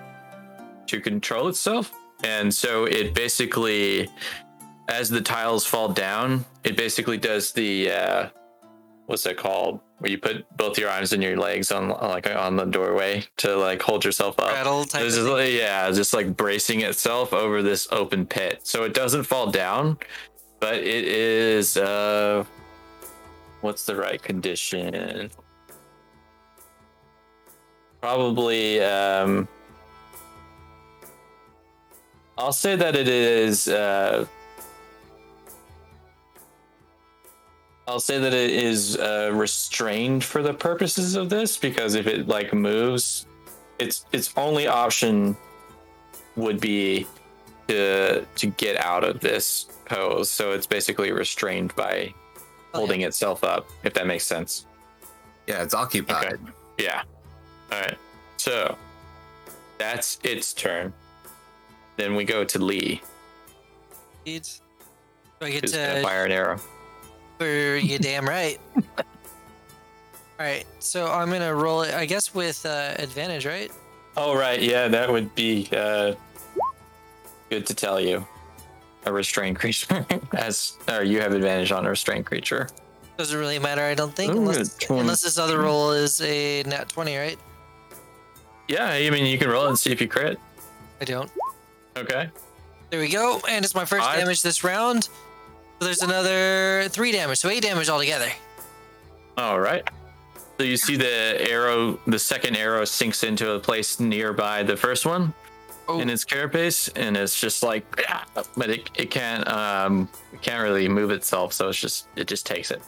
to 0.87 1.01
control 1.01 1.49
itself, 1.49 1.93
and 2.23 2.53
so 2.53 2.85
it 2.85 3.13
basically, 3.13 4.09
as 4.87 5.09
the 5.09 5.21
tiles 5.21 5.65
fall 5.65 5.89
down, 5.89 6.45
it 6.63 6.75
basically 6.75 7.17
does 7.17 7.51
the 7.51 7.91
uh, 7.91 8.29
what's 9.05 9.23
that 9.23 9.37
called? 9.37 9.79
Where 9.99 10.11
you 10.11 10.17
put 10.17 10.45
both 10.55 10.77
your 10.77 10.89
arms 10.89 11.11
and 11.13 11.21
your 11.21 11.35
legs 11.35 11.71
on 11.71 11.89
like 11.89 12.29
on 12.29 12.55
the 12.55 12.65
doorway 12.65 13.25
to 13.37 13.55
like 13.57 13.81
hold 13.81 14.05
yourself 14.05 14.39
up. 14.39 14.51
Rattle 14.51 14.85
type 14.85 15.01
This 15.01 15.17
of 15.17 15.23
is 15.23 15.29
like, 15.29 15.51
yeah, 15.51 15.91
just 15.91 16.13
like 16.13 16.37
bracing 16.37 16.81
itself 16.81 17.33
over 17.33 17.61
this 17.61 17.87
open 17.91 18.25
pit, 18.25 18.61
so 18.63 18.83
it 18.83 18.93
doesn't 18.93 19.23
fall 19.23 19.51
down, 19.51 19.97
but 20.59 20.75
it 20.75 21.05
is 21.05 21.75
uh, 21.75 22.45
what's 23.61 23.85
the 23.85 23.95
right 23.95 24.21
condition? 24.21 25.29
Probably 27.99 28.81
um, 28.81 29.47
I'll 32.39 32.53
say 32.53 32.77
that 32.77 32.95
it 32.95 33.09
is 33.09 33.67
uh. 33.67 34.25
I'll 37.85 37.99
say 37.99 38.19
that 38.19 38.33
it 38.33 38.51
is 38.51 38.97
uh, 38.97 39.31
restrained 39.33 40.23
for 40.23 40.41
the 40.41 40.53
purposes 40.53 41.15
of 41.15 41.29
this 41.29 41.57
because 41.57 41.95
if 41.95 42.07
it 42.07 42.27
like 42.27 42.53
moves, 42.53 43.25
its 43.77 44.05
its 44.13 44.31
only 44.37 44.67
option 44.67 45.35
would 46.37 46.61
be 46.61 47.07
to 47.67 48.23
to 48.23 48.47
get 48.47 48.77
out 48.77 49.03
of 49.03 49.19
this 49.19 49.65
pose. 49.85 50.29
So 50.29 50.53
it's 50.53 50.67
basically 50.67 51.11
restrained 51.11 51.75
by 51.75 52.13
holding 52.73 53.01
itself 53.01 53.43
up, 53.43 53.67
if 53.83 53.93
that 53.95 54.07
makes 54.07 54.25
sense. 54.25 54.65
Yeah, 55.47 55.63
it's 55.63 55.73
occupied. 55.73 56.39
Yeah. 56.77 57.01
All 57.71 57.81
right. 57.81 57.97
So 58.37 58.77
that's 59.77 60.19
its 60.23 60.53
turn. 60.53 60.93
Then 61.99 62.15
we 62.15 62.23
go 62.23 62.45
to 62.45 62.59
Lee. 62.59 63.01
Dudes. 64.23 64.61
Do 65.41 65.47
I 65.47 65.51
get 65.51 65.63
Who's 65.63 65.73
gonna 65.73 65.95
to 65.95 66.01
fire 66.01 66.23
an 66.23 66.31
arrow? 66.31 66.57
For 67.37 67.75
you 67.75 67.99
damn 67.99 68.25
right. 68.25 68.57
All 68.77 70.45
right, 70.45 70.65
so 70.79 71.11
I'm 71.11 71.29
gonna 71.29 71.53
roll 71.53 71.81
it. 71.81 71.93
I 71.93 72.05
guess 72.05 72.33
with 72.33 72.65
uh, 72.65 72.93
advantage, 72.97 73.45
right? 73.45 73.69
Oh 74.15 74.33
right, 74.33 74.61
yeah, 74.61 74.87
that 74.87 75.11
would 75.11 75.35
be 75.35 75.67
uh, 75.73 76.13
good 77.49 77.65
to 77.65 77.73
tell 77.73 77.99
you. 77.99 78.25
A 79.05 79.11
restrained 79.11 79.59
creature, 79.59 80.05
as 80.37 80.77
or 80.87 81.03
you 81.03 81.19
have 81.19 81.33
advantage 81.33 81.73
on 81.73 81.85
a 81.85 81.89
restrained 81.89 82.25
creature. 82.25 82.69
Doesn't 83.17 83.37
really 83.37 83.59
matter, 83.59 83.81
I 83.81 83.93
don't 83.93 84.15
think, 84.15 84.33
Ooh, 84.33 84.37
unless, 84.37 84.77
20. 84.77 85.01
unless 85.01 85.23
this 85.23 85.37
other 85.37 85.59
roll 85.59 85.91
is 85.91 86.21
a 86.21 86.63
nat 86.63 86.87
20, 86.87 87.17
right? 87.17 87.37
Yeah, 88.69 88.85
I 88.85 89.09
mean 89.09 89.25
you 89.25 89.37
can 89.37 89.49
roll 89.49 89.67
and 89.67 89.77
see 89.77 89.91
if 89.91 89.99
you 89.99 90.07
crit. 90.07 90.39
I 91.01 91.05
don't. 91.05 91.29
Okay. 91.97 92.29
There 92.89 92.99
we 92.99 93.09
go, 93.09 93.39
and 93.47 93.63
it's 93.63 93.75
my 93.75 93.85
first 93.85 94.03
Five. 94.05 94.17
damage 94.19 94.41
this 94.41 94.63
round. 94.63 95.03
So 95.05 95.85
there's 95.85 96.01
another 96.01 96.87
three 96.89 97.11
damage, 97.11 97.37
so 97.39 97.49
eight 97.49 97.61
damage 97.63 97.87
altogether. 97.89 98.29
All 99.37 99.59
right. 99.59 99.87
So 100.57 100.63
you 100.65 100.75
see 100.75 100.97
the 100.97 101.37
arrow, 101.49 101.99
the 102.07 102.19
second 102.19 102.57
arrow 102.57 102.83
sinks 102.85 103.23
into 103.23 103.51
a 103.51 103.59
place 103.59 103.99
nearby 103.99 104.63
the 104.63 104.75
first 104.75 105.05
one 105.05 105.33
Oh. 105.87 105.99
in 106.01 106.09
its 106.09 106.23
carapace, 106.25 106.87
and 106.89 107.15
it's 107.17 107.39
just 107.39 107.63
like, 107.63 107.85
but 108.57 108.69
it, 108.69 108.89
it 108.95 109.09
can't 109.11 109.47
um 109.47 110.09
it 110.33 110.41
can't 110.41 110.61
really 110.61 110.87
move 110.89 111.11
itself, 111.11 111.53
so 111.53 111.69
it's 111.69 111.79
just 111.79 112.07
it 112.15 112.27
just 112.27 112.45
takes 112.45 112.71
it. 112.71 112.81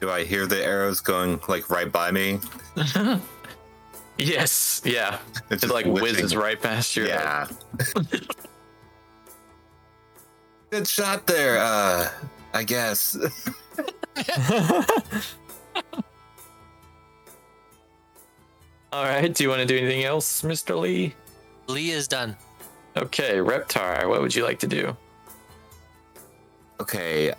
Do 0.00 0.10
I 0.10 0.24
hear 0.24 0.46
the 0.46 0.64
arrows 0.64 1.00
going 1.00 1.40
like 1.48 1.68
right 1.70 1.90
by 1.90 2.10
me? 2.12 2.38
Yes, 4.20 4.82
yeah. 4.84 5.18
It's 5.48 5.62
It 5.62 5.70
like 5.70 5.86
whizzing. 5.86 6.02
whizzes 6.02 6.34
right 6.36 6.60
past 6.60 6.96
your 6.96 7.06
head. 7.06 7.50
Yeah. 7.94 8.02
Good 10.70 10.86
shot 10.86 11.26
there, 11.26 11.58
uh 11.58 12.10
I 12.52 12.64
guess. 12.64 13.16
All 18.90 19.04
right. 19.04 19.32
Do 19.32 19.44
you 19.44 19.50
want 19.50 19.60
to 19.60 19.66
do 19.66 19.76
anything 19.76 20.04
else, 20.04 20.42
Mr. 20.42 20.80
Lee? 20.80 21.14
Lee 21.68 21.90
is 21.90 22.08
done. 22.08 22.36
Okay, 22.96 23.34
Reptar, 23.36 24.08
what 24.08 24.20
would 24.22 24.34
you 24.34 24.44
like 24.44 24.58
to 24.60 24.66
do? 24.66 24.96
Okay. 26.80 27.32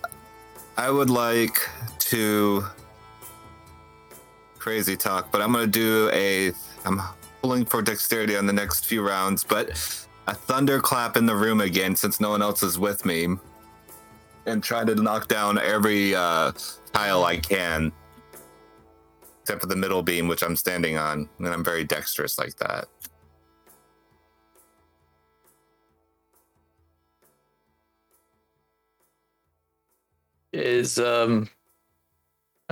I 0.76 0.90
would 0.90 1.10
like 1.10 1.68
to 1.98 2.64
crazy 4.58 4.96
talk, 4.96 5.30
but 5.30 5.42
I'm 5.42 5.52
gonna 5.52 5.66
do 5.66 6.08
a 6.12 6.52
I'm 6.84 7.00
pulling 7.42 7.64
for 7.64 7.82
dexterity 7.82 8.36
on 8.36 8.46
the 8.46 8.52
next 8.52 8.86
few 8.86 9.06
rounds, 9.06 9.42
but 9.44 9.70
a 10.30 10.34
thunderclap 10.34 11.16
in 11.16 11.26
the 11.26 11.34
room 11.34 11.60
again 11.60 11.96
since 11.96 12.20
no 12.20 12.30
one 12.30 12.40
else 12.40 12.62
is 12.62 12.78
with 12.78 13.04
me. 13.04 13.26
And 14.46 14.62
try 14.62 14.84
to 14.84 14.94
knock 14.94 15.26
down 15.26 15.58
every 15.58 16.14
uh, 16.14 16.52
tile 16.92 17.24
I 17.24 17.36
can. 17.36 17.90
Except 19.42 19.60
for 19.60 19.66
the 19.66 19.74
middle 19.74 20.02
beam, 20.02 20.28
which 20.28 20.42
I'm 20.42 20.54
standing 20.54 20.96
on. 20.96 21.28
And 21.38 21.48
I'm 21.48 21.64
very 21.64 21.82
dexterous 21.82 22.38
like 22.38 22.54
that. 22.56 22.86
Is 30.52 30.98
um 30.98 31.48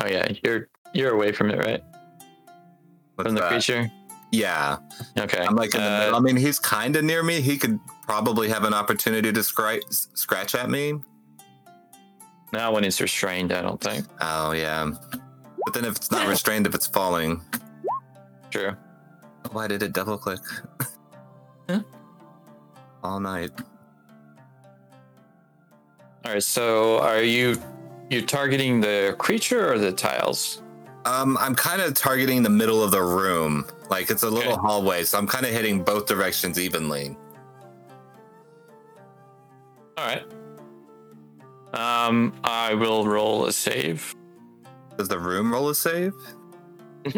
Oh 0.00 0.06
yeah, 0.06 0.28
you're 0.44 0.68
you're 0.94 1.12
away 1.12 1.32
from 1.32 1.50
it, 1.50 1.58
right? 1.58 1.82
What's 3.14 3.28
from 3.28 3.34
the 3.34 3.40
that? 3.40 3.48
creature. 3.50 3.90
Yeah, 4.30 4.76
Okay. 5.18 5.44
I'm 5.44 5.56
like 5.56 5.74
in 5.74 5.80
the 5.80 5.86
Uh, 5.86 5.98
middle. 6.00 6.16
I 6.16 6.20
mean, 6.20 6.36
he's 6.36 6.58
kind 6.58 6.94
of 6.96 7.04
near 7.04 7.22
me. 7.22 7.40
He 7.40 7.56
could 7.56 7.80
probably 8.02 8.48
have 8.50 8.64
an 8.64 8.74
opportunity 8.74 9.32
to 9.32 9.42
scratch 9.42 9.82
scratch 9.90 10.54
at 10.54 10.68
me. 10.68 11.00
Not 12.52 12.72
when 12.74 12.84
it's 12.84 13.00
restrained, 13.00 13.52
I 13.52 13.62
don't 13.62 13.80
think. 13.80 14.06
Oh 14.20 14.52
yeah, 14.52 14.90
but 15.64 15.72
then 15.74 15.84
if 15.86 15.96
it's 15.96 16.10
not 16.10 16.26
restrained, 16.34 16.66
if 16.66 16.74
it's 16.74 16.86
falling, 16.86 17.40
True. 18.50 18.76
why 19.52 19.66
did 19.66 19.82
it 19.82 19.92
double 19.94 20.18
click? 20.18 20.40
Huh? 21.68 21.80
All 23.02 23.20
night. 23.20 23.50
All 26.24 26.32
right. 26.34 26.42
So, 26.42 26.98
are 27.00 27.22
you 27.22 27.56
you 28.10 28.22
targeting 28.22 28.80
the 28.80 29.14
creature 29.18 29.72
or 29.72 29.78
the 29.78 29.92
tiles? 29.92 30.62
Um, 31.06 31.38
I'm 31.38 31.54
kind 31.54 31.80
of 31.80 31.94
targeting 31.94 32.42
the 32.42 32.50
middle 32.50 32.82
of 32.82 32.90
the 32.90 33.02
room. 33.02 33.64
Like 33.90 34.10
it's 34.10 34.22
a 34.22 34.30
little 34.30 34.52
Okay. 34.52 34.60
hallway, 34.60 35.04
so 35.04 35.18
I'm 35.18 35.26
kind 35.26 35.46
of 35.46 35.52
hitting 35.52 35.82
both 35.82 36.06
directions 36.06 36.58
evenly. 36.58 37.16
All 39.96 40.04
right. 40.06 40.24
Um, 41.74 42.32
I 42.44 42.74
will 42.74 43.06
roll 43.06 43.46
a 43.46 43.52
save. 43.52 44.14
Does 44.96 45.08
the 45.08 45.18
room 45.18 45.52
roll 45.52 45.68
a 45.70 45.74
save? 45.74 46.14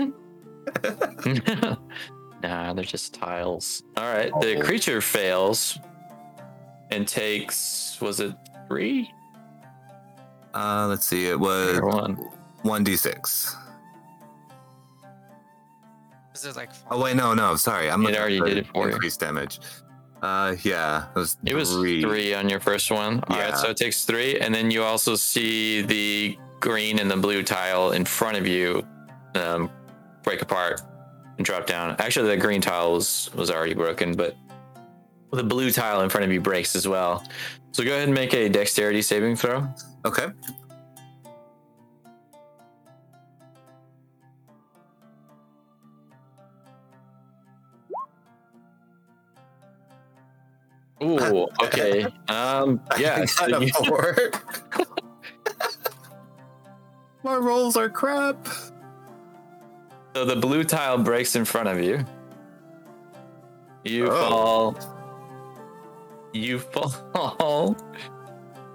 nah, 2.42 2.72
they're 2.72 2.84
just 2.84 3.14
tiles. 3.14 3.82
All 3.97 4.12
right. 4.12 4.32
The 4.40 4.56
Oh. 4.59 4.62
creature 4.64 5.01
fails 5.01 5.78
and 6.90 7.06
takes 7.06 7.98
was 8.01 8.20
it 8.20 8.34
three 8.68 9.10
Uh, 10.52 10.86
let's 10.88 11.06
see. 11.06 11.26
It 11.28 11.38
was 11.38 11.80
one? 11.80 12.14
one 12.62 12.82
d 12.84 12.97
six. 12.97 13.55
Is 16.40 16.46
it 16.46 16.56
like 16.56 16.70
Oh 16.90 17.00
wait, 17.02 17.16
no, 17.16 17.34
no, 17.34 17.56
sorry. 17.56 17.90
I'm 17.90 18.04
It 18.06 18.16
already 18.16 18.38
the 18.40 18.46
did 18.46 18.58
it 18.58 18.66
for 18.68 18.86
you. 18.88 18.94
increased 18.94 19.20
damage. 19.20 19.60
Uh, 20.22 20.54
yeah, 20.62 21.06
it 21.14 21.18
was 21.18 21.36
It 21.44 21.54
was 21.54 21.72
three. 21.72 22.02
three 22.02 22.34
on 22.34 22.48
your 22.48 22.60
first 22.60 22.90
one. 22.90 23.22
All 23.28 23.38
right, 23.38 23.56
so 23.56 23.70
it 23.70 23.76
takes 23.76 24.04
three, 24.04 24.38
and 24.38 24.54
then 24.54 24.70
you 24.70 24.82
also 24.82 25.14
see 25.16 25.82
the 25.82 26.38
green 26.60 26.98
and 26.98 27.10
the 27.10 27.16
blue 27.16 27.42
tile 27.42 27.92
in 27.92 28.04
front 28.04 28.36
of 28.36 28.46
you 28.46 28.86
um, 29.34 29.70
break 30.22 30.42
apart 30.42 30.82
and 31.38 31.44
drop 31.46 31.66
down. 31.66 31.96
Actually, 31.98 32.28
the 32.28 32.36
green 32.36 32.60
tile 32.60 32.92
was 32.92 33.30
was 33.34 33.50
already 33.50 33.74
broken, 33.74 34.14
but 34.14 34.36
the 35.32 35.44
blue 35.44 35.70
tile 35.70 36.02
in 36.02 36.10
front 36.10 36.24
of 36.24 36.32
you 36.32 36.40
breaks 36.40 36.74
as 36.76 36.86
well. 36.88 37.24
So 37.72 37.84
go 37.84 37.92
ahead 37.92 38.04
and 38.08 38.14
make 38.14 38.34
a 38.34 38.48
dexterity 38.48 39.00
saving 39.00 39.36
throw. 39.36 39.66
Okay. 40.04 40.26
Ooh, 51.02 51.48
okay. 51.62 52.05
Um, 52.28 52.81
yeah. 52.98 53.20
I 53.20 53.24
so 53.27 53.48
got 53.48 53.62
a 53.62 53.66
you- 53.66 54.93
My 57.22 57.36
rolls 57.36 57.77
are 57.77 57.89
crap. 57.90 58.48
So 60.14 60.24
the 60.24 60.36
blue 60.36 60.64
tile 60.64 60.98
breaks 60.98 61.36
in 61.36 61.44
front 61.44 61.68
of 61.68 61.81
you. 61.81 62.05
You 63.85 64.09
Oh. 64.10 64.28
fall. 64.31 64.78
You 66.32 66.59
fall 66.60 67.77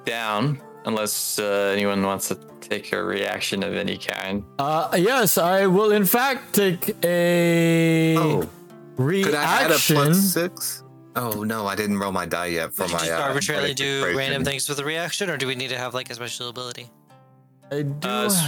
down, 0.06 0.62
unless 0.86 1.40
uh, 1.40 1.72
anyone 1.74 2.04
wants 2.04 2.28
to 2.30 2.36
take 2.62 2.92
a 2.94 3.04
reaction 3.04 3.64
of 3.64 3.74
any 3.76 3.98
kind. 3.98 4.44
Uh, 4.60 4.90
yes, 4.98 5.38
I 5.38 5.66
will 5.68 5.92
in 5.92 6.06
fact 6.06 6.54
take 6.54 6.96
a 7.04 8.18
Oh, 8.18 8.50
could 8.98 9.34
I 9.36 9.44
add 9.44 9.66
a 9.66 9.70
reaction. 9.70 9.96
plus 9.96 10.20
six? 10.34 10.84
Oh 11.18 11.44
no, 11.44 11.66
I 11.66 11.76
didn't 11.76 11.98
roll 12.00 12.12
my 12.12 12.26
die 12.26 12.48
yet 12.48 12.74
for 12.74 12.84
Did 12.88 12.94
my. 12.94 13.00
just 13.00 13.12
uh, 13.12 13.16
arbitrarily 13.16 13.74
do 13.74 13.86
inspiration. 13.86 14.18
random 14.18 14.44
things 14.44 14.68
with 14.68 14.80
a 14.80 14.84
reaction, 14.86 15.30
or 15.30 15.38
do 15.38 15.48
we 15.48 15.56
need 15.56 15.70
to 15.70 15.78
have 15.78 15.94
like 15.94 16.10
a 16.10 16.16
special 16.16 16.50
ability? 16.50 16.90
I 17.72 17.82
do. 17.84 18.08
Uh, 18.08 18.26
s- 18.26 18.48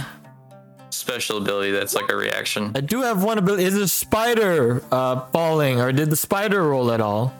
Special 0.90 1.36
ability 1.36 1.70
that's 1.70 1.94
like 1.94 2.10
a 2.10 2.16
reaction. 2.16 2.72
I 2.74 2.80
do 2.80 3.02
have 3.02 3.22
one 3.22 3.36
ability. 3.36 3.64
Is 3.64 3.74
a 3.76 3.86
spider 3.88 4.82
uh, 4.90 5.26
falling, 5.28 5.80
or 5.80 5.92
did 5.92 6.08
the 6.08 6.16
spider 6.16 6.62
roll 6.66 6.90
at 6.92 7.00
all? 7.02 7.34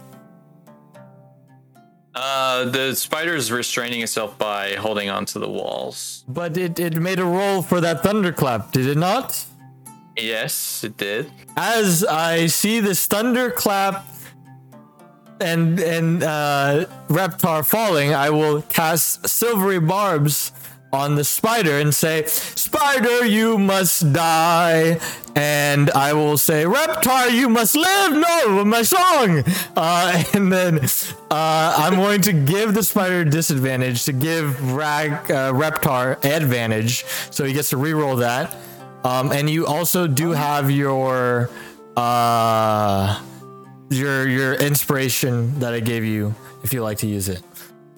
Uh, 2.15 2.65
the 2.67 2.95
spider 2.95 3.35
is 3.35 3.51
restraining 3.53 4.01
itself 4.03 4.37
by 4.39 4.75
holding 4.75 5.09
onto 5.09 5.39
the 5.39 5.49
walls. 5.49 6.25
But 6.29 6.57
it, 6.57 6.79
it 6.81 6.97
made 7.01 7.21
a 7.21 7.25
roll 7.25 7.63
for 7.63 7.81
that 7.81 8.03
thunderclap, 8.03 8.73
did 8.73 8.87
it 8.87 8.99
not? 8.99 9.45
Yes, 10.17 10.83
it 10.83 10.97
did. 10.97 11.31
As 11.57 12.05
I 12.05 12.47
see 12.47 12.81
this 12.81 13.07
thunderclap 13.07 14.05
and 15.41 15.81
and 15.81 16.23
uh, 16.23 16.87
Reptar 17.09 17.65
falling, 17.65 18.15
I 18.15 18.31
will 18.31 18.63
cast 18.63 19.29
silvery 19.29 19.79
barbs 19.81 20.53
on 20.93 21.17
the 21.17 21.25
spider 21.25 21.79
and 21.79 21.95
say, 21.95 22.25
"Spider, 22.27 23.25
you 23.25 23.59
must 23.59 24.13
die." 24.13 24.99
And 25.35 25.91
I 25.91 26.13
will 26.15 26.39
say, 26.39 26.65
"Reptar, 26.65 27.31
you 27.33 27.49
must 27.49 27.77
live." 27.77 28.13
No, 28.13 28.65
my 28.65 28.83
song. 28.83 29.45
Uh, 29.77 30.25
and 30.35 30.53
then 30.53 30.81
uh, 31.31 31.75
I'm 31.77 31.95
going 31.97 32.23
to 32.23 32.33
give 32.33 32.75
the 32.75 32.83
spider 32.83 33.25
disadvantage 33.25 34.05
to 34.05 34.13
give 34.13 34.73
Rag 34.73 35.13
uh, 35.31 35.53
Reptar 35.53 36.25
advantage, 36.25 37.05
so 37.31 37.45
he 37.45 37.53
gets 37.53 37.71
to 37.71 37.77
reroll 37.77 38.19
that. 38.21 38.57
Um, 39.05 39.31
and 39.31 39.49
you 39.49 39.67
also 39.67 40.07
do 40.07 40.33
have 40.33 40.71
your 40.71 41.51
uh 41.97 43.21
your 43.91 44.29
your 44.29 44.55
inspiration 44.55 45.59
that 45.61 45.73
I 45.75 45.81
gave 45.81 46.05
you 46.05 46.35
if 46.63 46.73
you 46.73 46.83
like 46.83 46.99
to 46.99 47.07
use 47.07 47.29
it. 47.29 47.43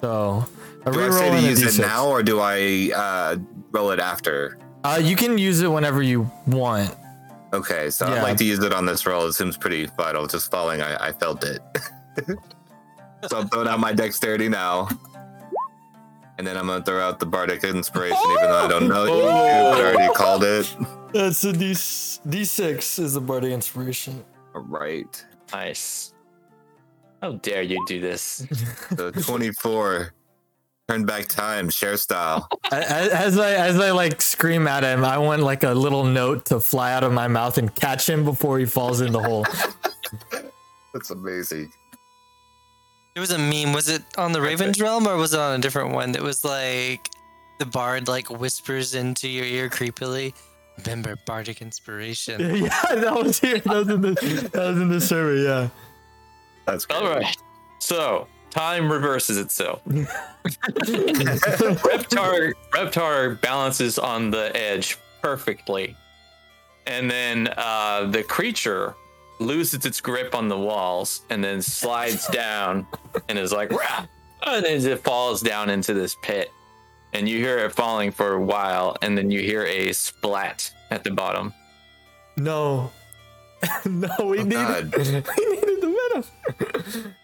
So 0.01 0.45
Do 0.85 0.99
I 1.03 1.09
say 1.09 1.29
to 1.41 1.47
use 1.47 1.79
it 1.79 1.81
now 1.81 2.07
or 2.07 2.23
do 2.23 2.39
I 2.39 2.91
uh, 2.95 3.37
roll 3.71 3.91
it 3.91 3.99
after? 3.99 4.57
Uh, 4.83 4.99
you 5.01 5.15
can 5.15 5.37
use 5.37 5.61
it 5.61 5.67
whenever 5.67 6.01
you 6.01 6.29
want. 6.47 6.95
Okay, 7.53 7.89
so 7.89 8.07
Yeah. 8.07 8.15
I'd 8.15 8.23
like 8.23 8.37
to 8.37 8.45
use 8.45 8.59
it 8.59 8.73
on 8.73 8.85
this 8.85 9.05
roll. 9.05 9.25
It 9.27 9.33
seems 9.33 9.57
pretty 9.57 9.85
vital. 9.97 10.25
Just 10.25 10.49
falling, 10.49 10.81
I, 10.81 11.07
I 11.07 11.11
felt 11.11 11.43
it. 11.43 11.61
so 13.27 13.39
I'm 13.39 13.49
throwing 13.49 13.67
out 13.67 13.79
my 13.79 13.93
dexterity 13.93 14.49
now. 14.49 14.87
And 16.37 16.47
then 16.47 16.57
I'm 16.57 16.65
gonna 16.65 16.83
throw 16.83 16.99
out 16.99 17.19
the 17.19 17.25
bardic 17.27 17.63
inspiration, 17.63 18.17
even 18.31 18.45
though 18.49 18.65
I 18.65 18.67
don't 18.67 18.87
know 18.87 19.05
you, 19.05 19.27
I 19.27 19.79
already 19.79 20.11
called 20.13 20.43
it. 20.43 20.75
That's 21.13 21.43
a 21.43 21.53
D 21.53 21.71
D6 21.73 22.99
is 22.99 23.13
the 23.13 23.21
bardic 23.21 23.51
inspiration. 23.51 24.23
All 24.55 24.61
right. 24.61 25.23
Nice. 25.51 26.13
How 27.21 27.33
dare 27.33 27.61
you 27.61 27.83
do 27.87 27.99
this? 27.99 28.45
So 28.97 29.11
24. 29.11 30.13
Turn 30.89 31.05
back 31.05 31.27
time, 31.27 31.69
Cher 31.69 31.95
style. 31.95 32.49
As, 32.71 33.09
as 33.09 33.39
I 33.39 33.51
as 33.53 33.79
I 33.79 33.91
like 33.91 34.21
scream 34.21 34.67
at 34.67 34.83
him, 34.83 35.05
I 35.05 35.17
want 35.17 35.41
like 35.41 35.63
a 35.63 35.73
little 35.73 36.03
note 36.03 36.45
to 36.47 36.59
fly 36.59 36.91
out 36.91 37.03
of 37.03 37.13
my 37.13 37.27
mouth 37.29 37.57
and 37.57 37.73
catch 37.73 38.09
him 38.09 38.25
before 38.25 38.59
he 38.59 38.65
falls 38.65 38.99
in 38.99 39.13
the 39.13 39.21
hole. 39.21 39.45
That's 40.93 41.11
amazing. 41.11 41.71
There 43.13 43.21
was 43.21 43.31
a 43.31 43.37
meme. 43.37 43.71
Was 43.71 43.87
it 43.87 44.03
on 44.17 44.33
the 44.33 44.41
Raven's 44.41 44.81
Realm 44.81 45.07
or 45.07 45.15
was 45.15 45.33
it 45.33 45.39
on 45.39 45.57
a 45.57 45.61
different 45.61 45.93
one? 45.93 46.11
That 46.11 46.21
was 46.21 46.43
like 46.43 47.07
the 47.59 47.65
bard 47.65 48.09
like 48.09 48.29
whispers 48.29 48.93
into 48.95 49.29
your 49.29 49.45
ear 49.45 49.69
creepily. 49.69 50.33
Remember 50.85 51.15
bardic 51.25 51.61
inspiration. 51.61 52.39
yeah, 52.63 52.81
that 52.89 53.13
was 53.15 53.39
here. 53.39 53.59
That 53.59 53.73
was 53.75 53.89
in 53.89 54.01
the 54.01 54.49
that 54.53 54.67
was 54.69 54.77
in 54.81 54.89
the 54.89 55.01
server. 55.01 55.35
Yeah. 55.35 55.69
That's 56.65 56.85
great. 56.85 57.01
All 57.01 57.09
right. 57.09 57.35
So 57.79 58.27
time 58.49 58.91
reverses 58.91 59.37
itself. 59.37 59.83
Reptar 61.85 62.53
Reptar 62.71 63.41
balances 63.41 63.97
on 63.99 64.31
the 64.31 64.55
edge 64.55 64.97
perfectly. 65.21 65.95
And 66.87 67.09
then 67.09 67.53
uh, 67.57 68.07
the 68.09 68.23
creature 68.23 68.95
loses 69.39 69.85
its 69.85 70.01
grip 70.01 70.35
on 70.35 70.47
the 70.49 70.57
walls 70.57 71.21
and 71.29 71.43
then 71.43 71.61
slides 71.61 72.27
down 72.27 72.87
and 73.27 73.37
is 73.37 73.51
like, 73.51 73.71
"Rah!" 73.71 74.05
and 74.45 74.65
then 74.65 74.85
it 74.85 74.99
falls 75.03 75.41
down 75.41 75.69
into 75.69 75.93
this 75.93 76.15
pit. 76.21 76.51
And 77.13 77.27
you 77.27 77.37
hear 77.37 77.57
it 77.59 77.73
falling 77.73 78.11
for 78.11 78.33
a 78.33 78.41
while, 78.41 78.95
and 79.01 79.17
then 79.17 79.31
you 79.31 79.41
hear 79.41 79.63
a 79.65 79.91
splat 79.91 80.71
at 80.89 81.03
the 81.03 81.11
bottom. 81.11 81.53
No. 82.37 82.91
no, 83.85 84.09
we 84.19 84.39
Oh, 84.39 84.43
needed 84.43 84.91
God. 84.91 84.95
we 84.97 85.45
needed 85.51 85.81
the 85.81 86.23
venom. 86.93 87.13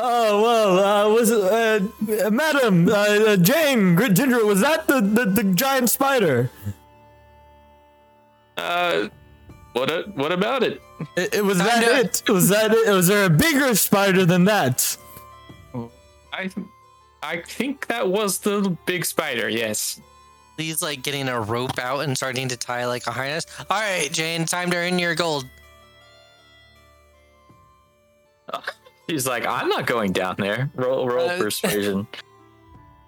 Oh 0.00 0.42
well, 0.42 0.78
uh, 1.10 1.12
was 1.12 1.28
it, 1.32 1.42
uh, 2.22 2.30
Madam 2.30 2.88
uh, 2.88 2.92
uh, 2.92 3.36
Jane 3.36 3.96
Gr- 3.96 4.06
Ginger? 4.06 4.46
Was 4.46 4.60
that 4.60 4.86
the, 4.86 5.00
the, 5.00 5.24
the 5.24 5.42
giant 5.54 5.90
spider? 5.90 6.50
Uh, 8.56 9.08
what? 9.72 9.90
a- 9.90 10.04
What 10.14 10.30
about 10.30 10.62
it? 10.62 10.80
It, 11.16 11.34
it 11.34 11.44
was 11.44 11.58
that 11.58 11.82
Kinda. 11.82 11.98
it? 12.00 12.22
Was 12.28 12.48
that 12.48 12.72
it? 12.72 12.88
Was 12.92 13.08
there 13.08 13.24
a 13.24 13.30
bigger 13.30 13.74
spider 13.74 14.24
than 14.24 14.44
that? 14.44 14.96
I, 16.32 16.48
I 17.22 17.40
think 17.40 17.86
that 17.88 18.08
was 18.08 18.38
the 18.38 18.76
big 18.86 19.04
spider. 19.04 19.48
Yes. 19.48 20.00
He's 20.56 20.82
like 20.82 21.02
getting 21.02 21.28
a 21.28 21.40
rope 21.40 21.78
out 21.78 22.00
and 22.00 22.16
starting 22.16 22.48
to 22.48 22.56
tie 22.56 22.86
like 22.86 23.06
a 23.06 23.12
harness. 23.12 23.46
All 23.70 23.80
right, 23.80 24.10
Jane, 24.12 24.44
time 24.44 24.70
to 24.70 24.76
earn 24.76 24.98
your 24.98 25.14
gold. 25.14 25.44
He's 29.06 29.26
like, 29.26 29.46
I'm 29.46 29.68
not 29.68 29.86
going 29.86 30.12
down 30.12 30.36
there. 30.38 30.70
Roll, 30.74 31.08
roll 31.08 31.28
Uh, 31.30 31.38
persuasion, 31.42 32.06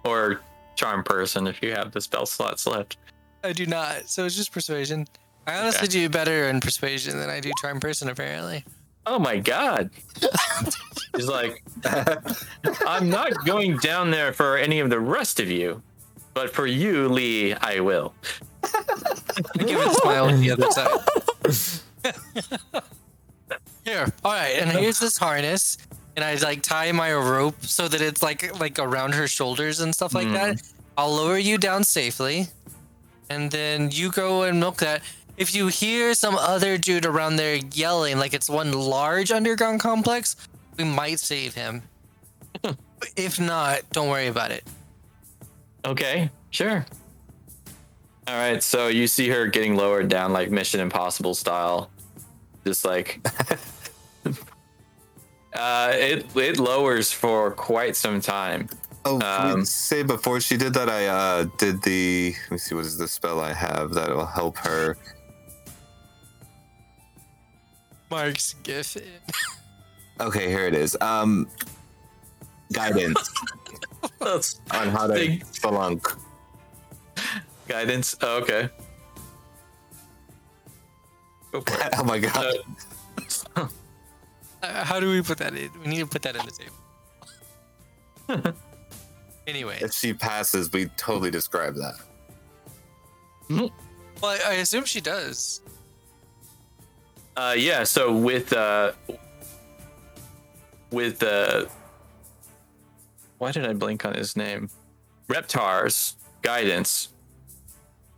or 0.04 0.40
charm 0.76 1.02
person 1.04 1.46
if 1.46 1.62
you 1.62 1.72
have 1.72 1.92
the 1.92 2.00
spell 2.00 2.24
slots 2.26 2.66
left. 2.66 2.96
I 3.44 3.52
do 3.52 3.66
not. 3.66 4.08
So 4.08 4.24
it's 4.24 4.36
just 4.36 4.52
persuasion. 4.52 5.06
I 5.46 5.58
honestly 5.58 5.88
do 5.88 6.08
better 6.08 6.48
in 6.48 6.60
persuasion 6.60 7.18
than 7.18 7.28
I 7.30 7.40
do 7.40 7.50
charm 7.60 7.80
person, 7.80 8.08
apparently. 8.08 8.64
Oh 9.06 9.18
my 9.18 9.38
god. 9.38 9.90
He's 11.16 11.28
like, 11.28 11.62
I'm 12.86 13.10
not 13.10 13.44
going 13.44 13.78
down 13.78 14.10
there 14.10 14.32
for 14.32 14.56
any 14.56 14.80
of 14.80 14.90
the 14.90 15.00
rest 15.00 15.40
of 15.40 15.50
you, 15.50 15.82
but 16.34 16.50
for 16.52 16.66
you, 16.66 17.08
Lee, 17.08 17.54
I 17.54 17.80
will. 17.80 18.14
I 18.62 19.58
give 19.58 19.80
it 19.80 19.86
a 19.88 19.94
smile 19.94 20.26
on 20.26 20.40
the 20.40 20.50
other 20.52 20.70
side. 20.70 21.00
Here, 23.84 24.06
all 24.24 24.32
right, 24.32 24.56
and 24.60 24.70
here's 24.70 25.00
this 25.00 25.16
harness, 25.16 25.78
and 26.14 26.24
I 26.24 26.34
like 26.36 26.62
tie 26.62 26.92
my 26.92 27.12
rope 27.14 27.64
so 27.64 27.88
that 27.88 28.00
it's 28.00 28.22
like 28.22 28.60
like 28.60 28.78
around 28.78 29.14
her 29.14 29.26
shoulders 29.26 29.80
and 29.80 29.94
stuff 29.94 30.14
like 30.14 30.30
that. 30.32 30.60
Hmm. 30.60 30.66
I'll 30.98 31.10
lower 31.14 31.38
you 31.38 31.56
down 31.56 31.82
safely, 31.84 32.48
and 33.30 33.50
then 33.50 33.90
you 33.90 34.10
go 34.10 34.42
and 34.42 34.60
milk 34.60 34.76
that. 34.78 35.02
If 35.38 35.54
you 35.54 35.68
hear 35.68 36.12
some 36.12 36.34
other 36.36 36.76
dude 36.76 37.06
around 37.06 37.36
there 37.36 37.56
yelling 37.72 38.18
like 38.18 38.34
it's 38.34 38.50
one 38.50 38.72
large 38.72 39.30
underground 39.30 39.80
complex, 39.80 40.36
we 40.80 40.88
might 40.88 41.20
save 41.20 41.54
him. 41.54 41.82
if 43.16 43.38
not, 43.38 43.82
don't 43.92 44.08
worry 44.08 44.28
about 44.28 44.50
it. 44.50 44.64
Okay, 45.84 46.30
sure. 46.50 46.86
All 48.26 48.34
right, 48.36 48.62
so 48.62 48.88
you 48.88 49.06
see 49.06 49.28
her 49.28 49.46
getting 49.46 49.76
lowered 49.76 50.08
down 50.08 50.32
like 50.32 50.50
Mission 50.50 50.80
Impossible 50.80 51.34
style, 51.34 51.90
just 52.64 52.84
like. 52.84 53.20
uh, 55.54 55.92
it 55.94 56.24
it 56.36 56.58
lowers 56.58 57.12
for 57.12 57.50
quite 57.50 57.96
some 57.96 58.20
time. 58.20 58.68
Oh, 59.04 59.20
Um, 59.20 59.64
say 59.64 60.02
before 60.02 60.40
she 60.40 60.56
did 60.56 60.74
that, 60.74 60.88
I 60.88 61.06
uh, 61.06 61.44
did 61.58 61.82
the. 61.82 62.34
Let 62.44 62.50
me 62.52 62.58
see, 62.58 62.74
what 62.74 62.86
is 62.86 62.96
the 62.96 63.08
spell 63.08 63.40
I 63.40 63.52
have 63.52 63.92
that 63.94 64.10
will 64.10 64.26
help 64.26 64.56
her? 64.58 64.96
Mark's 68.10 68.54
gift. 68.62 68.96
Okay, 70.20 70.48
here 70.48 70.66
it 70.66 70.74
is. 70.74 70.96
Um, 71.00 71.48
guidance 72.72 73.32
That's 74.18 74.60
on 74.72 74.88
how 74.90 75.06
to 75.06 75.14
Big- 75.14 75.44
spelunk. 75.46 76.16
guidance. 77.68 78.14
Oh, 78.20 78.38
okay. 78.42 78.68
Go 81.52 81.60
for 81.62 81.80
it. 81.80 81.94
Oh 81.98 82.04
my 82.04 82.18
god! 82.18 82.54
Uh, 83.56 83.66
Uh, 84.62 84.84
how 84.84 85.00
do 85.00 85.08
we 85.10 85.22
put 85.22 85.38
that 85.38 85.54
in? 85.54 85.70
We 85.80 85.86
need 85.88 86.00
to 86.00 86.06
put 86.06 86.20
that 86.20 86.36
in 86.36 86.42
the 86.44 86.52
table. 88.36 88.54
anyway, 89.46 89.78
if 89.80 89.94
she 89.94 90.12
passes, 90.12 90.70
we 90.70 90.84
totally 90.98 91.30
describe 91.30 91.74
that. 91.76 91.94
well, 93.48 93.70
I, 94.22 94.38
I 94.48 94.52
assume 94.56 94.84
she 94.84 95.00
does. 95.00 95.62
Uh, 97.38 97.54
yeah. 97.56 97.84
So 97.84 98.12
with 98.14 98.52
uh, 98.52 98.92
with 100.90 101.22
uh, 101.22 101.66
why 103.38 103.52
did 103.52 103.66
I 103.66 103.72
blink 103.72 104.04
on 104.04 104.14
his 104.14 104.36
name? 104.36 104.68
Reptar's 105.28 106.16
guidance. 106.42 107.08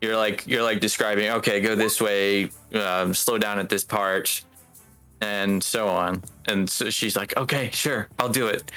You're 0.00 0.16
like 0.16 0.46
you're 0.46 0.62
like 0.62 0.80
describing. 0.80 1.30
Okay, 1.30 1.60
go 1.60 1.76
this 1.76 2.00
way. 2.00 2.50
Um, 2.74 3.14
slow 3.14 3.38
down 3.38 3.58
at 3.58 3.68
this 3.68 3.84
part, 3.84 4.42
and 5.20 5.62
so 5.62 5.88
on. 5.88 6.22
And 6.48 6.68
so 6.68 6.90
she's 6.90 7.16
like, 7.16 7.36
okay, 7.36 7.70
sure, 7.72 8.08
I'll 8.18 8.28
do 8.28 8.48
it. 8.48 8.70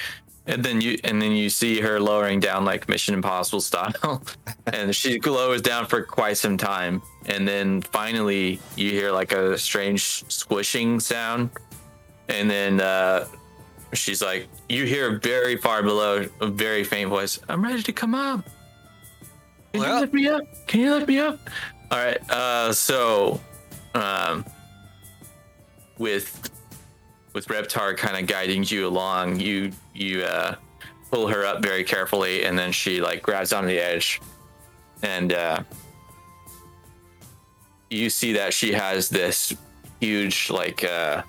And 0.48 0.64
then 0.64 0.80
you 0.80 1.00
and 1.04 1.20
then 1.20 1.32
you 1.32 1.50
see 1.50 1.82
her 1.82 2.00
lowering 2.00 2.40
down 2.40 2.64
like 2.64 2.88
Mission 2.88 3.16
Impossible 3.16 3.62
style, 3.62 4.22
and 4.68 4.96
she 4.96 5.20
lowers 5.20 5.64
down 5.64 5.88
for 5.88 6.04
quite 6.04 6.38
some 6.38 6.58
time, 6.58 7.02
and 7.26 7.48
then 7.48 7.82
finally 7.82 8.60
you 8.76 8.92
hear 8.92 9.12
like 9.12 9.32
a 9.32 9.58
strange 9.58 10.24
squishing 10.32 11.00
sound, 11.00 11.50
and 12.30 12.48
then 12.48 12.80
uh, 12.80 13.26
she's 13.98 14.22
like, 14.22 14.48
you 14.70 14.86
hear 14.86 15.20
very 15.20 15.58
far 15.58 15.84
below 15.84 16.28
a 16.42 16.48
very 16.48 16.84
faint 16.84 17.10
voice. 17.10 17.40
I'm 17.50 17.64
ready 17.64 17.84
to 17.84 17.94
come 17.94 18.16
up. 18.16 18.46
Can 19.74 19.84
you 19.84 20.00
lift 20.00 20.14
me 20.14 20.28
up? 20.28 20.42
Can 20.68 20.80
you 20.82 20.92
lift 20.94 21.08
me 21.08 21.20
up? 21.20 21.40
All 21.92 21.98
right. 21.98 22.30
Uh, 22.30 22.72
so, 22.74 23.42
um, 23.94 24.46
with 25.98 26.50
with 27.34 27.48
Reptar 27.48 27.98
kind 27.98 28.18
of 28.18 28.28
guiding 28.28 28.64
you 28.64 28.88
along, 28.88 29.40
you 29.40 29.72
you 29.94 30.24
uh, 30.24 30.56
pull 31.12 31.28
her 31.28 31.46
up 31.46 31.62
very 31.62 31.84
carefully, 31.84 32.46
and 32.46 32.58
then 32.58 32.72
she 32.72 33.02
like 33.02 33.22
grabs 33.22 33.54
onto 33.54 33.68
the 33.68 33.80
edge, 33.80 34.22
and 35.04 35.34
uh, 35.34 35.64
you 37.90 38.10
see 38.10 38.34
that 38.34 38.54
she 38.54 38.72
has 38.72 39.10
this 39.10 39.54
huge 40.00 40.50
like 40.50 40.84
uh, 40.84 41.22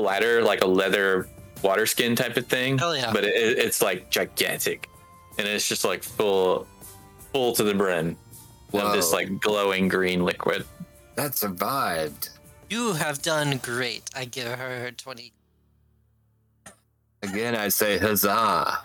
ladder, 0.00 0.42
like 0.42 0.62
a 0.62 0.66
leather 0.66 1.28
water 1.62 1.86
skin 1.86 2.16
type 2.16 2.36
of 2.36 2.46
thing. 2.46 2.78
Hell 2.78 2.96
yeah. 2.96 3.12
But 3.12 3.24
it, 3.24 3.34
it- 3.34 3.58
it's 3.58 3.82
like 3.82 4.10
gigantic, 4.10 4.88
and 5.38 5.46
it's 5.46 5.68
just 5.68 5.84
like 5.84 6.02
full 6.02 6.66
full 7.32 7.52
to 7.54 7.62
the 7.62 7.74
brim 7.74 8.16
of 8.72 8.92
this 8.92 9.12
like 9.12 9.40
glowing 9.40 9.88
green 9.88 10.24
liquid. 10.24 10.64
That 11.16 11.34
survived. 11.36 12.30
You 12.70 12.92
have 12.94 13.20
done 13.20 13.58
great. 13.58 14.08
I 14.14 14.24
give 14.26 14.46
her 14.46 14.90
20. 14.92 15.32
Again, 17.22 17.54
I 17.56 17.68
say 17.68 17.98
huzzah. 17.98 18.78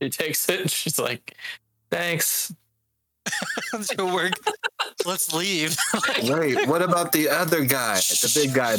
She 0.00 0.08
takes 0.10 0.48
it 0.48 0.60
and 0.62 0.70
she's 0.70 0.98
like, 0.98 1.34
thanks. 1.90 2.54
Good 3.96 4.12
work. 4.12 4.32
Let's 5.04 5.32
leave. 5.34 5.76
Wait, 6.24 6.66
what 6.68 6.82
about 6.82 7.12
the 7.12 7.28
other 7.28 7.64
guy? 7.64 7.96
The 7.96 8.32
big 8.34 8.54
guy. 8.54 8.76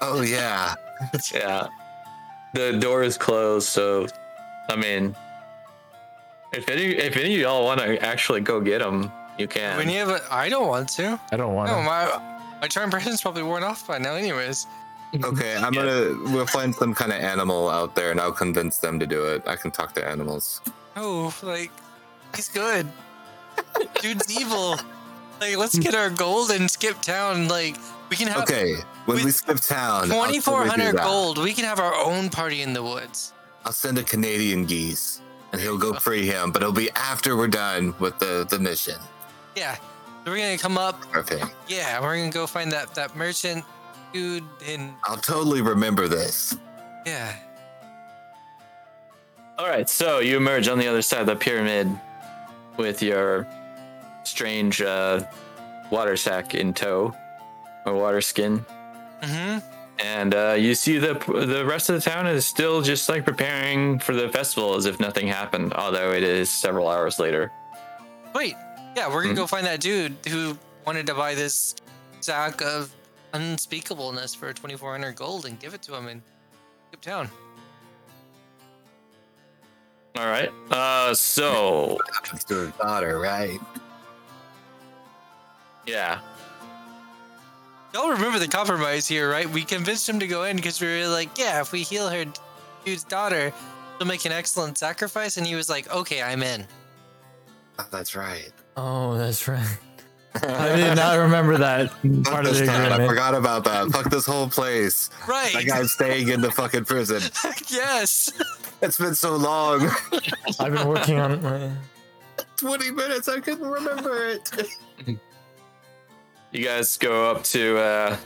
Oh 0.00 0.22
yeah. 0.22 0.74
Yeah. 1.34 1.66
The 2.54 2.78
door 2.78 3.02
is 3.02 3.18
closed, 3.18 3.68
so 3.68 4.06
I 4.68 4.76
mean 4.76 5.16
if 6.52 6.68
any 6.68 6.84
if 6.94 7.16
any 7.16 7.34
of 7.34 7.40
y'all 7.40 7.64
want 7.64 7.80
to 7.80 8.00
actually 8.04 8.40
go 8.40 8.60
get 8.60 8.80
him, 8.80 9.10
you 9.38 9.48
can. 9.48 9.76
when 9.78 9.88
you 9.88 9.98
have 9.98 10.10
a, 10.10 10.20
I 10.30 10.48
don't 10.48 10.68
want 10.68 10.88
to. 10.90 11.18
I 11.32 11.36
don't 11.36 11.54
want 11.54 11.70
No, 11.70 11.78
to. 11.78 11.82
my 11.82 12.36
my 12.60 12.68
charm 12.68 12.90
person's 12.90 13.20
probably 13.20 13.42
worn 13.42 13.64
off 13.64 13.84
by 13.88 13.98
now, 13.98 14.14
anyways. 14.14 14.66
Okay, 15.24 15.56
I'm 15.56 15.72
gonna. 15.72 16.14
We'll 16.32 16.46
find 16.46 16.72
some 16.74 16.94
kind 16.94 17.10
of 17.12 17.18
animal 17.18 17.68
out 17.68 17.94
there, 17.96 18.10
and 18.12 18.20
I'll 18.20 18.32
convince 18.32 18.78
them 18.78 19.00
to 19.00 19.06
do 19.06 19.24
it. 19.26 19.42
I 19.46 19.56
can 19.56 19.70
talk 19.72 19.92
to 19.94 20.06
animals. 20.08 20.60
Oh, 20.96 21.34
like 21.42 21.70
he's 22.34 22.48
good. 22.48 22.86
Dude's 24.00 24.30
evil. 24.40 24.76
Like, 25.40 25.56
let's 25.56 25.78
get 25.78 25.94
our 25.94 26.10
gold 26.10 26.50
and 26.50 26.70
skip 26.70 27.00
town. 27.02 27.48
Like, 27.48 27.76
we 28.10 28.16
can 28.16 28.28
have 28.28 28.42
Okay, 28.42 28.76
when 29.06 29.16
we 29.18 29.24
with 29.24 29.34
skip 29.34 29.58
town, 29.60 30.10
I'll 30.12 30.18
twenty 30.18 30.40
four 30.40 30.60
totally 30.64 30.76
do 30.76 30.82
hundred 30.82 30.98
that. 30.98 31.04
gold. 31.04 31.38
We 31.38 31.52
can 31.52 31.64
have 31.64 31.78
our 31.80 31.94
own 31.94 32.28
party 32.30 32.62
in 32.62 32.72
the 32.72 32.82
woods. 32.82 33.32
I'll 33.64 33.72
send 33.72 33.98
a 33.98 34.02
Canadian 34.02 34.66
geese, 34.66 35.20
and 35.52 35.60
he'll 35.60 35.78
go 35.78 35.94
free 35.94 36.26
him. 36.26 36.52
But 36.52 36.62
it'll 36.62 36.72
be 36.74 36.90
after 36.92 37.36
we're 37.36 37.48
done 37.48 37.94
with 37.98 38.18
the 38.18 38.46
the 38.48 38.58
mission. 38.58 38.96
Yeah, 39.56 39.76
so 39.76 40.30
we're 40.30 40.36
gonna 40.38 40.58
come 40.58 40.78
up. 40.78 41.00
Okay, 41.16 41.42
Yeah, 41.68 42.00
we're 42.00 42.16
gonna 42.16 42.30
go 42.30 42.46
find 42.46 42.70
that 42.72 42.94
that 42.94 43.16
merchant 43.16 43.64
dude 44.12 44.44
and 44.66 44.92
I'll 45.04 45.16
totally 45.16 45.62
remember 45.62 46.06
this. 46.08 46.54
yeah. 47.06 47.34
All 49.58 49.66
right, 49.68 49.88
so 49.88 50.18
you 50.20 50.36
emerge 50.36 50.68
on 50.68 50.78
the 50.78 50.86
other 50.88 51.02
side 51.02 51.20
of 51.20 51.26
the 51.26 51.36
pyramid 51.36 51.88
with 52.76 53.02
your 53.02 53.46
strange 54.24 54.80
uh, 54.82 55.24
water 55.90 56.16
sack 56.16 56.54
in 56.54 56.72
tow, 56.74 57.14
or 57.86 57.94
water 57.94 58.20
skin, 58.20 58.64
Mm-hmm. 59.22 59.58
and 60.00 60.34
uh, 60.34 60.56
you 60.58 60.74
see 60.74 60.98
the 60.98 61.14
the 61.46 61.64
rest 61.64 61.88
of 61.90 61.94
the 62.02 62.10
town 62.10 62.26
is 62.26 62.44
still 62.44 62.82
just 62.82 63.08
like 63.08 63.24
preparing 63.24 63.98
for 64.00 64.14
the 64.14 64.28
festival 64.28 64.74
as 64.74 64.84
if 64.86 64.98
nothing 64.98 65.28
happened, 65.28 65.72
although 65.74 66.12
it 66.12 66.22
is 66.24 66.50
several 66.50 66.88
hours 66.88 67.18
later. 67.20 67.50
Wait, 68.34 68.54
yeah, 68.96 69.08
we're 69.08 69.22
gonna 69.22 69.34
Hmm? 69.34 69.40
go 69.40 69.46
find 69.46 69.66
that 69.66 69.80
dude 69.80 70.16
who 70.28 70.56
wanted 70.86 71.06
to 71.06 71.14
buy 71.14 71.34
this 71.34 71.74
sack 72.20 72.60
of 72.62 72.92
unspeakableness 73.32 74.34
for 74.36 74.52
2400 74.52 75.14
gold 75.16 75.46
and 75.46 75.58
give 75.60 75.72
it 75.74 75.82
to 75.82 75.94
him 75.94 76.08
in 76.08 76.22
Skip 76.88 77.00
Town. 77.00 77.28
All 80.16 80.26
right, 80.26 80.50
uh, 80.70 81.14
so 81.14 81.98
Happens 82.14 82.44
to 82.44 82.54
his 82.66 82.72
daughter, 82.74 83.18
right? 83.18 83.58
yeah, 85.86 86.20
Y'all 87.94 88.08
remember 88.10 88.38
the 88.38 88.48
compromise 88.48 89.06
here, 89.06 89.30
right? 89.30 89.48
We 89.48 89.64
convinced 89.64 90.08
him 90.08 90.18
to 90.20 90.26
go 90.26 90.44
in 90.44 90.56
because 90.56 90.80
we 90.80 90.86
were 90.86 91.08
like, 91.08 91.36
yeah, 91.38 91.60
if 91.60 91.72
we 91.72 91.82
heal 91.82 92.08
her 92.08 92.24
dude's 92.86 93.04
daughter, 93.04 93.52
she'll 93.98 94.06
make 94.06 94.24
an 94.24 94.32
excellent 94.32 94.78
sacrifice. 94.78 95.36
And 95.36 95.46
he 95.46 95.54
was 95.54 95.68
like, 95.68 95.92
okay, 95.94 96.22
I'm 96.22 96.42
in. 96.42 96.66
Oh, 97.78 97.86
that's 97.90 98.16
right. 98.16 98.50
Oh, 98.78 99.18
that's 99.18 99.46
right. 99.46 99.76
I 100.36 100.74
did 100.76 100.94
not 100.96 101.18
remember 101.18 101.58
that 101.58 101.90
Fuck 102.02 102.24
part 102.24 102.46
of 102.46 102.52
this 102.52 102.60
the 102.60 102.66
town. 102.66 102.80
I 102.80 102.86
agreement. 102.86 103.10
forgot 103.10 103.34
about 103.34 103.64
that. 103.64 103.88
Fuck 103.90 104.10
this 104.10 104.24
whole 104.24 104.48
place. 104.48 105.10
Right. 105.28 105.52
That 105.52 105.66
guy's 105.66 105.92
staying 105.92 106.28
in 106.30 106.40
the 106.40 106.50
fucking 106.50 106.86
prison. 106.86 107.20
yes. 107.68 108.32
It's 108.82 108.98
been 108.98 109.14
so 109.14 109.36
long. 109.36 109.88
I've 110.58 110.72
been 110.74 110.88
working 110.88 111.18
on 111.20 111.40
my. 111.42 111.70
20 112.56 112.90
minutes. 112.90 113.28
I 113.28 113.40
couldn't 113.40 113.68
remember 113.68 114.26
it. 114.26 114.50
You 116.52 116.64
guys 116.64 116.96
go 116.98 117.30
up 117.30 117.44
to 117.44 117.78
uh, 117.78 118.16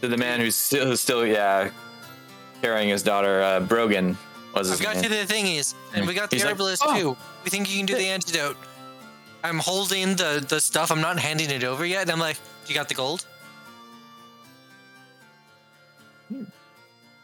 to 0.00 0.08
the 0.08 0.16
man 0.16 0.40
who's 0.40 0.54
still, 0.54 0.86
who's 0.86 1.00
still 1.00 1.26
yeah 1.26 1.70
carrying 2.60 2.88
his 2.90 3.02
daughter. 3.02 3.42
Uh, 3.42 3.60
Brogan 3.60 4.16
was 4.54 4.68
his 4.68 4.78
I've 4.80 4.86
got 4.86 4.94
name. 4.96 5.04
you 5.10 5.24
the 5.26 5.34
thingies, 5.34 5.74
and 5.94 6.06
we 6.06 6.14
got 6.14 6.30
the 6.30 6.36
He's 6.36 6.44
like, 6.44 6.52
herbalist 6.52 6.82
"Oh." 6.86 6.96
too. 6.96 7.16
We 7.44 7.50
think 7.50 7.70
you 7.70 7.76
can 7.78 7.86
do 7.86 7.94
the 7.96 8.06
antidote. 8.06 8.56
I'm 9.42 9.58
holding 9.58 10.14
the 10.14 10.44
the 10.48 10.60
stuff. 10.60 10.92
I'm 10.92 11.00
not 11.00 11.18
handing 11.18 11.50
it 11.50 11.64
over 11.64 11.84
yet. 11.84 12.02
And 12.02 12.12
I'm 12.12 12.20
like, 12.20 12.36
you 12.66 12.74
got 12.74 12.88
the 12.88 12.94
gold? 12.94 13.26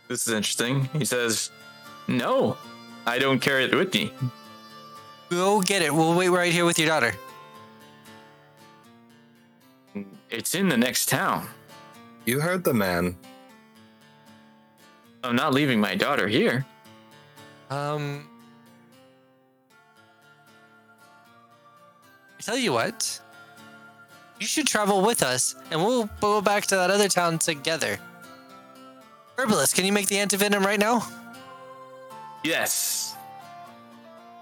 This 0.09 0.26
is 0.26 0.32
interesting. 0.32 0.85
He 0.94 1.05
says, 1.05 1.51
"No, 2.09 2.56
I 3.06 3.18
don't 3.18 3.39
carry 3.39 3.64
it 3.64 3.74
with 3.74 3.94
me." 3.94 4.12
Go 5.30 5.60
get 5.60 5.82
it. 5.82 5.94
We'll 5.94 6.14
wait 6.14 6.30
right 6.30 6.52
here 6.52 6.64
with 6.64 6.78
your 6.78 6.89
daughter. 6.89 7.14
It's 10.30 10.55
in 10.55 10.68
the 10.68 10.76
next 10.76 11.09
town. 11.09 11.47
You 12.24 12.40
heard 12.40 12.64
the 12.64 12.74
man. 12.74 13.16
I'm 15.22 15.36
not 15.36 15.52
leaving 15.52 15.80
my 15.80 15.94
daughter 15.94 16.28
here. 16.28 16.64
Um. 17.70 18.28
I 22.39 22.43
tell 22.43 22.56
you 22.56 22.72
what. 22.72 23.20
You 24.40 24.47
should 24.47 24.66
travel 24.66 25.02
with 25.02 25.22
us, 25.22 25.56
and 25.70 25.85
we'll 25.85 26.09
go 26.20 26.40
back 26.40 26.66
to 26.66 26.76
that 26.76 26.90
other 26.90 27.09
town 27.09 27.39
together. 27.39 27.98
Herbalist, 29.36 29.74
can 29.74 29.85
you 29.85 29.93
make 29.93 30.06
the 30.06 30.16
antivenom 30.16 30.64
right 30.64 30.78
now? 30.78 31.06
Yes. 32.44 33.16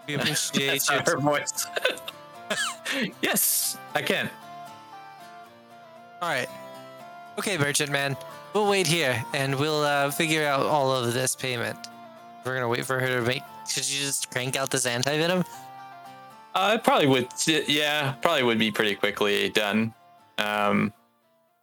We 0.07 0.15
appreciate 0.15 0.67
That's 0.87 0.91
you. 0.91 0.99
her 1.05 1.19
voice. 1.19 1.67
yes, 3.23 3.77
I 3.95 4.03
can. 4.03 4.31
All 6.23 6.29
right. 6.29 6.49
Okay, 7.39 7.59
merchant 7.59 7.91
man. 7.91 8.17
We'll 8.55 8.69
wait 8.69 8.87
here, 8.87 9.23
and 9.35 9.55
we'll 9.59 9.83
uh, 9.83 10.11
figure 10.11 10.47
out 10.47 10.65
all 10.65 10.93
of 10.93 11.13
this 11.13 11.35
payment. 11.35 11.77
We're 12.45 12.55
gonna 12.55 12.69
wait 12.69 12.87
for 12.87 12.99
her 13.01 13.21
to 13.21 13.23
make. 13.23 13.43
Should 13.69 13.91
you 13.91 14.01
just 14.01 14.31
crank 14.31 14.57
out 14.57 14.71
this 14.71 14.87
antivenom? 14.87 15.45
Uh, 16.55 16.77
it 16.79 16.85
probably 16.85 17.07
would. 17.07 17.29
Yeah, 17.47 18.13
probably 18.23 18.45
would 18.45 18.59
be 18.59 18.71
pretty 18.71 18.95
quickly 18.95 19.51
done. 19.51 19.93
Um. 20.39 20.93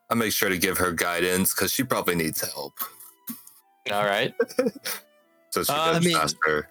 I'll 0.10 0.18
make 0.18 0.34
sure 0.34 0.50
to 0.50 0.58
give 0.60 0.78
her 0.78 0.92
guidance 0.92 1.56
because 1.56 1.74
she 1.74 1.84
probably 1.84 2.14
needs 2.14 2.42
help. 2.42 2.74
All 3.92 4.04
right. 4.06 4.34
So 5.54 5.64
she 5.64 5.72
Uh, 5.72 5.76
I 5.76 5.94
goes 5.94 6.06
mean- 6.06 6.18
faster. 6.18 6.68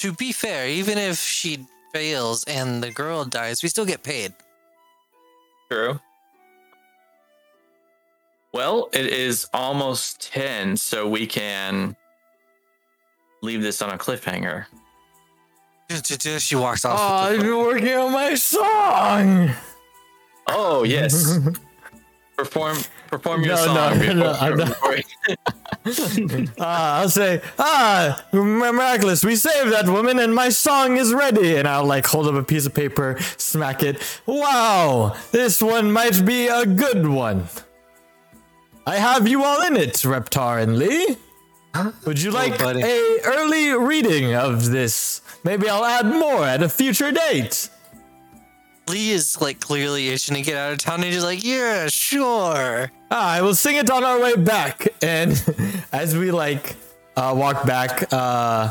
To 0.00 0.12
be 0.12 0.32
fair, 0.32 0.68
even 0.68 0.98
if 0.98 1.16
she 1.18 1.64
fails 1.94 2.42
and 2.44 2.82
the 2.82 2.90
girl 2.90 3.24
dies, 3.24 3.62
we 3.62 3.68
still 3.68 3.86
get 3.86 4.02
paid. 4.02 4.34
True. 5.70 6.00
Well, 8.52 8.88
it 8.92 9.06
is 9.06 9.48
almost 9.54 10.20
10, 10.32 10.76
so 10.76 11.08
we 11.08 11.26
can 11.26 11.94
leave 13.42 13.62
this 13.62 13.80
on 13.80 13.90
a 13.90 13.98
cliffhanger. 13.98 14.66
She 16.40 16.56
walks 16.56 16.84
off. 16.84 16.98
Oh, 17.00 17.14
I've 17.32 17.40
been 17.40 17.56
working 17.58 17.94
on 17.94 18.10
my 18.12 18.34
song. 18.34 19.50
Oh, 20.48 20.82
yes. 20.84 21.38
perform 22.36 22.76
perform 23.06 23.44
your 23.44 23.54
No, 23.54 23.66
no, 23.66 23.74
song. 23.74 23.98
no, 23.98 24.12
no, 24.12 24.32
I'm 24.32 24.56
before- 24.56 24.98
Ah, 26.58 27.00
I'll 27.00 27.08
say, 27.08 27.40
ah, 27.58 28.24
miraculous, 28.32 29.24
we 29.24 29.36
saved 29.36 29.72
that 29.72 29.88
woman 29.88 30.18
and 30.18 30.34
my 30.34 30.48
song 30.48 30.96
is 30.96 31.14
ready. 31.14 31.56
And 31.56 31.68
I'll 31.68 31.84
like 31.84 32.06
hold 32.06 32.26
up 32.26 32.34
a 32.34 32.42
piece 32.42 32.66
of 32.66 32.74
paper, 32.74 33.16
smack 33.36 33.82
it. 33.82 34.02
Wow, 34.26 35.16
this 35.32 35.62
one 35.62 35.92
might 35.92 36.24
be 36.24 36.48
a 36.48 36.66
good 36.66 37.06
one. 37.06 37.44
I 38.86 38.96
have 38.96 39.26
you 39.26 39.44
all 39.44 39.62
in 39.66 39.76
it, 39.76 39.94
Reptar 39.94 40.62
and 40.62 40.78
Lee. 40.78 41.16
Would 42.06 42.22
you 42.22 42.30
like 42.30 42.58
buddy. 42.58 42.82
a 42.82 43.20
early 43.24 43.72
reading 43.72 44.34
of 44.34 44.70
this? 44.70 45.20
Maybe 45.44 45.68
I'll 45.68 45.84
add 45.84 46.06
more 46.06 46.44
at 46.44 46.62
a 46.62 46.68
future 46.68 47.12
date. 47.12 47.68
Lee 48.88 49.10
is 49.10 49.40
like 49.40 49.60
clearly 49.60 50.08
itching 50.08 50.36
to 50.36 50.42
get 50.42 50.56
out 50.56 50.72
of 50.72 50.78
town. 50.78 50.96
And 50.96 51.04
he's 51.04 51.14
just 51.14 51.26
like, 51.26 51.44
yeah, 51.44 51.88
sure. 51.88 52.90
Ah, 53.10 53.30
I 53.30 53.42
will 53.42 53.54
sing 53.54 53.76
it 53.76 53.90
on 53.90 54.02
our 54.04 54.20
way 54.20 54.36
back. 54.36 54.88
And 55.02 55.30
as 55.92 56.16
we 56.16 56.30
like 56.30 56.76
uh, 57.16 57.34
walk 57.36 57.66
back, 57.66 58.12
uh, 58.12 58.70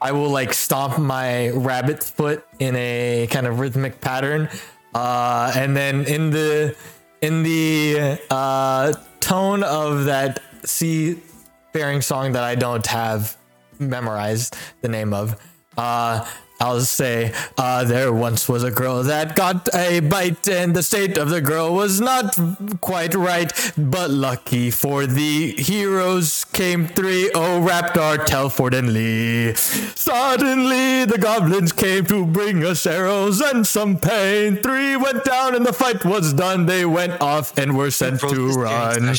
I 0.00 0.12
will 0.12 0.30
like 0.30 0.52
stomp 0.54 0.98
my 0.98 1.50
rabbit's 1.50 2.10
foot 2.10 2.46
in 2.58 2.76
a 2.76 3.26
kind 3.30 3.46
of 3.46 3.58
rhythmic 3.58 4.00
pattern. 4.00 4.48
Uh, 4.94 5.52
and 5.56 5.76
then 5.76 6.04
in 6.04 6.30
the 6.30 6.76
in 7.20 7.42
the 7.42 8.20
uh, 8.30 8.92
tone 9.20 9.62
of 9.62 10.04
that 10.04 10.40
seafaring 10.64 12.02
song 12.02 12.32
that 12.32 12.44
I 12.44 12.54
don't 12.54 12.86
have 12.86 13.36
memorized 13.78 14.56
the 14.82 14.88
name 14.88 15.12
of, 15.12 15.36
uh, 15.76 16.26
I'll 16.58 16.80
say, 16.80 17.34
uh, 17.58 17.84
there 17.84 18.12
once 18.12 18.48
was 18.48 18.64
a 18.64 18.70
girl 18.70 19.02
that 19.02 19.36
got 19.36 19.68
a 19.74 20.00
bite, 20.00 20.48
and 20.48 20.74
the 20.74 20.82
state 20.82 21.18
of 21.18 21.28
the 21.28 21.42
girl 21.42 21.74
was 21.74 22.00
not 22.00 22.38
quite 22.80 23.14
right. 23.14 23.52
But 23.76 24.10
lucky 24.10 24.70
for 24.70 25.06
the 25.06 25.52
heroes 25.52 26.44
came 26.46 26.86
three, 26.86 27.30
oh, 27.34 27.60
Reptar, 27.60 28.24
Telford, 28.24 28.72
and 28.72 28.94
Lee. 28.94 29.54
Suddenly, 29.54 31.04
the 31.04 31.18
goblins 31.18 31.72
came 31.72 32.06
to 32.06 32.24
bring 32.24 32.64
us 32.64 32.86
arrows 32.86 33.42
and 33.42 33.66
some 33.66 33.98
pain. 33.98 34.56
Three 34.56 34.96
went 34.96 35.24
down, 35.24 35.54
and 35.54 35.66
the 35.66 35.74
fight 35.74 36.06
was 36.06 36.32
done. 36.32 36.64
They 36.64 36.86
went 36.86 37.20
off 37.20 37.56
and 37.58 37.76
were 37.76 37.90
sent 37.90 38.20
to 38.20 38.48
run. 38.52 39.14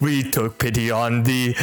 We 0.00 0.28
took 0.28 0.58
pity 0.58 0.90
on 0.90 1.22
the, 1.22 1.54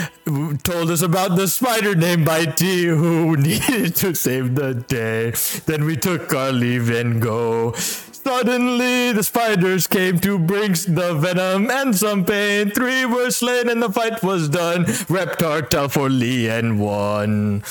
told 0.64 0.90
us 0.90 1.02
about 1.02 1.36
the 1.36 1.50
spider 1.50 1.96
named 1.96 2.26
Bitey 2.26 2.86
who 2.86 3.36
needed 3.48 3.96
to 3.98 4.16
save 4.16 4.56
the 4.56 4.74
day. 4.74 5.01
Then 5.66 5.86
we 5.86 5.96
took 5.98 6.34
our 6.34 6.52
leave 6.52 6.90
and 6.90 7.22
go. 7.22 7.74
Suddenly, 7.74 9.14
the 9.14 9.24
spiders 9.24 9.88
came 9.88 10.20
to 10.20 10.38
bring 10.38 10.74
the 10.74 11.16
venom 11.20 11.72
and 11.72 11.96
some 11.96 12.24
pain. 12.24 12.70
Three 12.70 13.06
were 13.06 13.32
slain 13.32 13.68
and 13.70 13.82
the 13.82 13.90
fight 13.92 14.22
was 14.22 14.48
done. 14.50 14.86
Reptar, 15.10 15.68
Telford, 15.70 16.12
Lee, 16.12 16.48
and 16.48 16.80
one. 16.80 17.64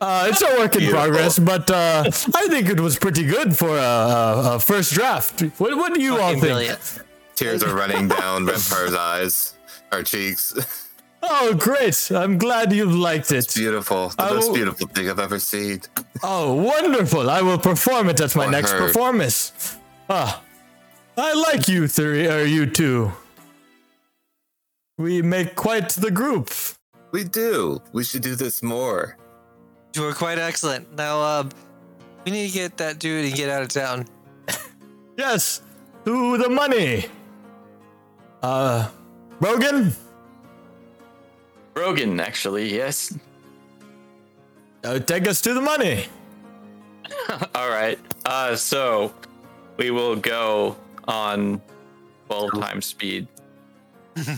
Uh, 0.00 0.26
it's 0.30 0.42
a 0.42 0.46
work 0.58 0.74
in 0.74 0.80
Beautiful. 0.80 1.00
progress, 1.00 1.38
but 1.38 1.70
uh, 1.70 2.02
I 2.06 2.48
think 2.48 2.68
it 2.68 2.78
was 2.80 2.98
pretty 2.98 3.24
good 3.24 3.56
for 3.56 3.70
a, 3.78 3.80
a, 3.80 4.54
a 4.56 4.60
first 4.60 4.92
draft. 4.92 5.40
What, 5.58 5.74
what 5.78 5.94
do 5.94 6.02
you 6.02 6.18
all 6.20 6.32
think? 6.32 6.42
brilliant. 6.42 7.00
Tears 7.34 7.62
are 7.62 7.74
running 7.74 8.08
down 8.08 8.44
Reptar's 8.44 8.94
eyes, 8.94 9.54
or 9.90 10.02
cheeks. 10.02 10.52
Oh, 11.26 11.54
great! 11.54 12.10
I'm 12.10 12.36
glad 12.38 12.72
you've 12.72 12.94
liked 12.94 13.32
it. 13.32 13.38
It's 13.44 13.54
Beautiful. 13.56 14.10
The 14.10 14.22
I 14.24 14.30
most 14.34 14.48
will- 14.48 14.54
beautiful 14.54 14.86
thing 14.88 15.08
I've 15.08 15.18
ever 15.18 15.38
seen. 15.38 15.80
Oh, 16.22 16.52
wonderful! 16.54 17.30
I 17.30 17.40
will 17.40 17.58
perform 17.58 18.08
it 18.10 18.20
at 18.20 18.36
my 18.36 18.46
Or 18.46 18.50
next 18.50 18.72
her. 18.72 18.78
performance. 18.78 19.52
Ah, 20.10 20.42
I 21.16 21.32
like 21.32 21.66
you 21.68 21.88
three, 21.88 22.28
or 22.28 22.44
you 22.44 22.66
two. 22.66 23.12
We 24.98 25.22
make 25.22 25.54
quite 25.56 25.88
the 25.90 26.10
group. 26.10 26.50
We 27.12 27.24
do. 27.24 27.80
We 27.92 28.04
should 28.04 28.22
do 28.22 28.34
this 28.34 28.62
more. 28.62 29.16
You 29.96 30.04
are 30.06 30.12
quite 30.12 30.38
excellent. 30.38 30.94
Now, 30.96 31.20
uh, 31.20 31.48
we 32.24 32.32
need 32.32 32.48
to 32.48 32.52
get 32.52 32.76
that 32.78 32.98
dude 32.98 33.24
and 33.24 33.34
get 33.34 33.48
out 33.48 33.62
of 33.62 33.68
town. 33.68 34.06
Yes, 35.16 35.62
to 36.04 36.36
the 36.38 36.48
money. 36.50 37.06
Uh, 38.42 38.88
Rogan, 39.40 39.94
Brogan, 41.74 42.20
actually, 42.20 42.72
yes. 42.74 43.16
uh, 44.84 44.98
take 45.00 45.26
us 45.28 45.40
to 45.42 45.54
the 45.54 45.60
money. 45.60 46.06
All 47.54 47.68
right. 47.68 47.98
Uh, 48.24 48.54
so 48.56 49.12
we 49.76 49.90
will 49.90 50.16
go 50.16 50.76
on 51.08 51.60
12 52.28 52.52
times 52.60 52.86
speed. 52.86 53.26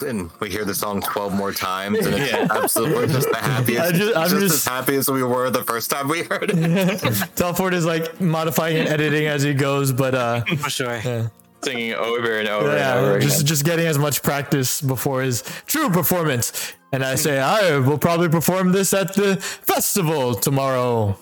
Then 0.00 0.28
we 0.40 0.50
hear 0.50 0.64
the 0.64 0.74
song 0.74 1.00
12 1.02 1.34
more 1.34 1.52
times, 1.52 2.04
and 2.04 2.14
it's 2.16 2.32
Yeah. 2.32 2.48
absolutely 2.50 3.06
just 3.06 3.28
the 3.30 3.36
happiest. 3.36 3.80
I 3.82 3.92
just- 3.92 4.16
I'm 4.16 4.28
just, 4.28 4.40
just- 4.40 4.54
as 4.54 4.72
happy 4.72 4.96
as 4.96 5.08
we 5.10 5.22
were 5.22 5.50
the 5.50 5.62
first 5.62 5.90
time 5.90 6.08
we 6.08 6.22
heard 6.24 6.50
it. 6.52 7.28
Telford 7.36 7.74
is 7.74 7.84
like 7.84 8.20
modifying 8.20 8.78
and 8.78 8.88
editing 8.88 9.26
as 9.26 9.42
he 9.42 9.54
goes, 9.54 9.92
but 9.92 10.14
uh, 10.14 10.42
For 10.56 10.70
sure. 10.70 11.30
Singing 11.64 11.94
over 11.94 12.38
and 12.38 12.48
over 12.48 12.70
and 12.70 13.04
over 13.04 13.18
just 13.18 13.36
again. 13.40 13.46
just 13.46 13.64
getting 13.64 13.86
as 13.86 13.98
much 13.98 14.22
practice 14.22 14.80
before 14.80 15.22
his 15.22 15.42
true 15.66 15.90
performance. 15.90 16.74
And 16.92 17.02
I 17.04 17.16
say, 17.16 17.40
I 17.40 17.78
will 17.78 17.98
probably 17.98 18.28
perform 18.28 18.72
this 18.72 18.92
at 18.92 19.14
the 19.14 19.36
festival 19.36 20.34
tomorrow. 20.34 21.16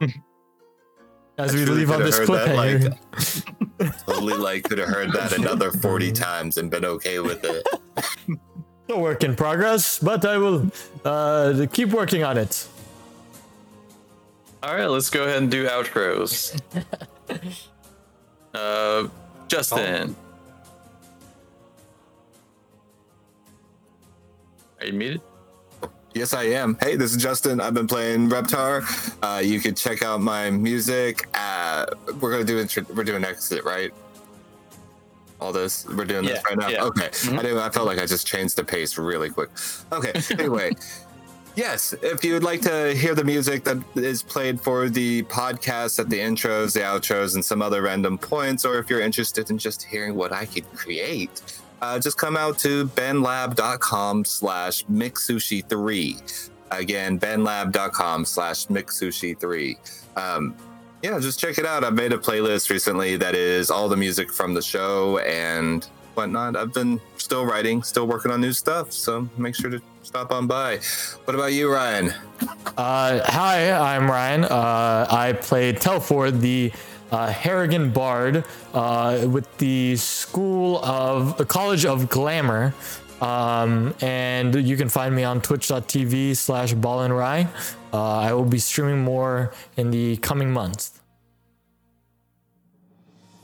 as 1.38 1.54
I 1.54 1.58
we 1.58 1.64
leave 1.64 1.90
on 1.90 2.00
this 2.00 2.18
cliffhanger. 2.18 2.96
Totally 4.06 4.34
like 4.34 4.64
could 4.64 4.78
have 4.78 4.88
heard 4.88 5.12
that 5.12 5.32
another 5.38 5.70
40 5.70 6.12
times 6.12 6.56
and 6.56 6.70
been 6.70 6.84
okay 6.84 7.18
with 7.18 7.44
it. 7.44 7.66
a 8.88 8.98
work 8.98 9.24
in 9.24 9.34
progress, 9.34 9.98
but 9.98 10.24
I 10.24 10.36
will 10.38 10.70
uh, 11.04 11.66
keep 11.72 11.88
working 11.90 12.22
on 12.22 12.38
it. 12.38 12.66
All 14.62 14.74
right, 14.76 14.86
let's 14.86 15.10
go 15.10 15.24
ahead 15.24 15.42
and 15.42 15.50
do 15.50 15.66
outros. 15.66 16.60
uh, 18.54 19.08
Justin. 19.52 20.16
Are 24.80 24.86
you 24.86 24.94
muted? 24.94 25.20
Yes, 26.14 26.32
I 26.32 26.44
am. 26.44 26.78
Hey, 26.80 26.96
this 26.96 27.14
is 27.14 27.22
Justin. 27.22 27.60
I've 27.60 27.74
been 27.74 27.86
playing 27.86 28.30
Reptar. 28.30 28.82
Uh, 29.22 29.40
you 29.40 29.60
can 29.60 29.74
check 29.74 30.02
out 30.02 30.22
my 30.22 30.48
music. 30.48 31.28
Uh, 31.34 31.84
we're 32.18 32.30
gonna 32.30 32.44
do 32.44 32.60
intro- 32.60 32.86
we're 32.94 33.04
doing 33.04 33.24
exit, 33.24 33.62
right? 33.62 33.92
All 35.38 35.52
this 35.52 35.86
we're 35.86 36.06
doing 36.06 36.24
this 36.24 36.42
right 36.46 36.56
now. 36.56 36.68
yeah. 36.68 36.84
Okay. 36.84 37.08
I 37.08 37.42
didn't. 37.42 37.58
I 37.58 37.68
felt 37.68 37.86
like 37.86 37.98
I 37.98 38.06
just 38.06 38.26
changed 38.26 38.56
the 38.56 38.64
pace 38.64 38.96
really 38.96 39.28
quick. 39.28 39.50
Okay. 39.92 40.12
Anyway. 40.30 40.72
Yes, 41.54 41.92
if 42.02 42.24
you 42.24 42.32
would 42.32 42.44
like 42.44 42.62
to 42.62 42.94
hear 42.94 43.14
the 43.14 43.24
music 43.24 43.64
that 43.64 43.82
is 43.94 44.22
played 44.22 44.58
for 44.58 44.88
the 44.88 45.22
podcast 45.24 45.98
at 45.98 46.08
the 46.08 46.18
intros, 46.18 46.72
the 46.72 46.80
outros, 46.80 47.34
and 47.34 47.44
some 47.44 47.60
other 47.60 47.82
random 47.82 48.16
points, 48.16 48.64
or 48.64 48.78
if 48.78 48.88
you're 48.88 49.02
interested 49.02 49.50
in 49.50 49.58
just 49.58 49.82
hearing 49.82 50.14
what 50.14 50.32
I 50.32 50.46
could 50.46 50.64
create, 50.72 51.42
uh, 51.82 51.98
just 51.98 52.16
come 52.16 52.38
out 52.38 52.58
to 52.60 52.86
bandlab.com 52.86 54.24
slash 54.24 54.86
mixsushi3. 54.86 56.50
Again, 56.70 57.18
bandlab.com 57.18 58.24
slash 58.24 58.66
mixsushi3. 58.68 60.16
Um, 60.16 60.56
yeah, 61.02 61.18
just 61.18 61.38
check 61.38 61.58
it 61.58 61.66
out. 61.66 61.84
I've 61.84 61.94
made 61.94 62.12
a 62.12 62.18
playlist 62.18 62.70
recently 62.70 63.16
that 63.16 63.34
is 63.34 63.70
all 63.70 63.90
the 63.90 63.96
music 63.96 64.32
from 64.32 64.54
the 64.54 64.62
show 64.62 65.18
and 65.18 65.86
whatnot. 66.14 66.56
I've 66.56 66.72
been 66.72 67.00
still 67.16 67.44
writing, 67.44 67.82
still 67.82 68.06
working 68.06 68.30
on 68.30 68.40
new 68.40 68.52
stuff, 68.52 68.92
so 68.92 69.28
make 69.36 69.54
sure 69.54 69.70
to 69.70 69.80
stop 70.02 70.32
on 70.32 70.46
by. 70.46 70.78
What 71.24 71.34
about 71.34 71.52
you, 71.52 71.72
Ryan? 71.72 72.12
Uh, 72.76 73.20
hi, 73.24 73.72
I'm 73.72 74.10
Ryan. 74.10 74.44
Uh, 74.44 75.06
I 75.10 75.32
played 75.32 75.80
Telford, 75.80 76.40
the 76.40 76.72
uh, 77.10 77.30
Harengon 77.30 77.92
Bard, 77.92 78.44
uh, 78.72 79.26
with 79.28 79.56
the 79.58 79.96
School 79.96 80.82
of 80.84 81.36
the 81.36 81.44
College 81.44 81.84
of 81.84 82.08
Glamour. 82.08 82.74
Um, 83.20 83.94
and 84.00 84.54
you 84.54 84.76
can 84.76 84.88
find 84.88 85.14
me 85.14 85.22
on 85.22 85.40
twitch.tv 85.40 86.36
slash 86.36 86.74
ball 86.74 87.02
and 87.02 87.16
rye. 87.16 87.46
Uh, 87.92 88.18
I 88.18 88.32
will 88.32 88.44
be 88.44 88.58
streaming 88.58 89.04
more 89.04 89.52
in 89.76 89.92
the 89.92 90.16
coming 90.16 90.50
months. 90.50 90.98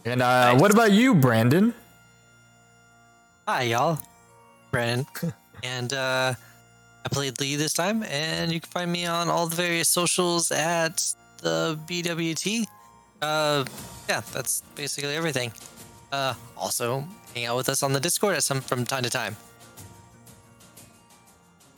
And 0.05 0.23
uh, 0.23 0.57
what 0.57 0.73
about 0.73 0.91
you, 0.91 1.15
Brandon? 1.15 1.75
Hi, 3.49 3.63
y'all. 3.63 3.99
Brandon. 4.71 5.07
and 5.65 5.91
uh, 5.95 6.35
I 7.03 7.09
played 7.11 7.41
Lee 7.41 7.57
this 7.57 7.73
time, 7.73 8.03
and 8.03 8.53
you 8.53 8.61
can 8.61 8.69
find 8.69 8.93
me 8.93 9.07
on 9.07 9.31
all 9.31 9.47
the 9.47 9.57
various 9.57 9.89
socials 9.89 10.51
at 10.51 11.15
the 11.41 11.79
BWT. 11.87 12.67
Uh, 13.23 13.65
yeah, 14.07 14.21
that's 14.35 14.61
basically 14.75 15.17
everything. 15.17 15.51
Uh, 16.13 16.35
also, 16.59 17.09
hang 17.35 17.47
out 17.47 17.57
with 17.57 17.71
us 17.71 17.83
on 17.83 17.95
the 17.95 18.01
Discord 18.01 18.37
at 18.37 18.43
some 18.43 18.61
from 18.61 18.85
time 18.85 19.03
to 19.03 19.09
time. 19.09 19.35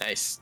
Nice. 0.01 0.41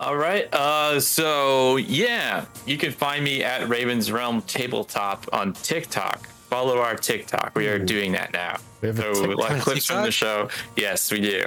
All 0.00 0.16
right. 0.16 0.48
Uh, 0.54 1.00
so 1.00 1.76
yeah, 1.76 2.46
you 2.64 2.78
can 2.78 2.92
find 2.92 3.22
me 3.22 3.44
at 3.44 3.68
Raven's 3.68 4.10
Realm 4.10 4.40
Tabletop 4.40 5.26
on 5.34 5.52
TikTok. 5.52 6.30
Follow 6.56 6.78
our 6.78 6.96
TikTok. 6.96 7.52
We 7.54 7.68
are 7.68 7.76
mm-hmm. 7.76 7.84
doing 7.84 8.12
that 8.12 8.32
now. 8.32 8.56
We 8.80 8.88
have 8.88 8.98
a 8.98 9.02
So 9.14 9.26
TikTok? 9.26 9.38
like 9.50 9.60
clips 9.60 9.84
from 9.84 10.04
the 10.04 10.10
show. 10.10 10.48
Yes, 10.74 11.12
we 11.12 11.20
do. 11.20 11.44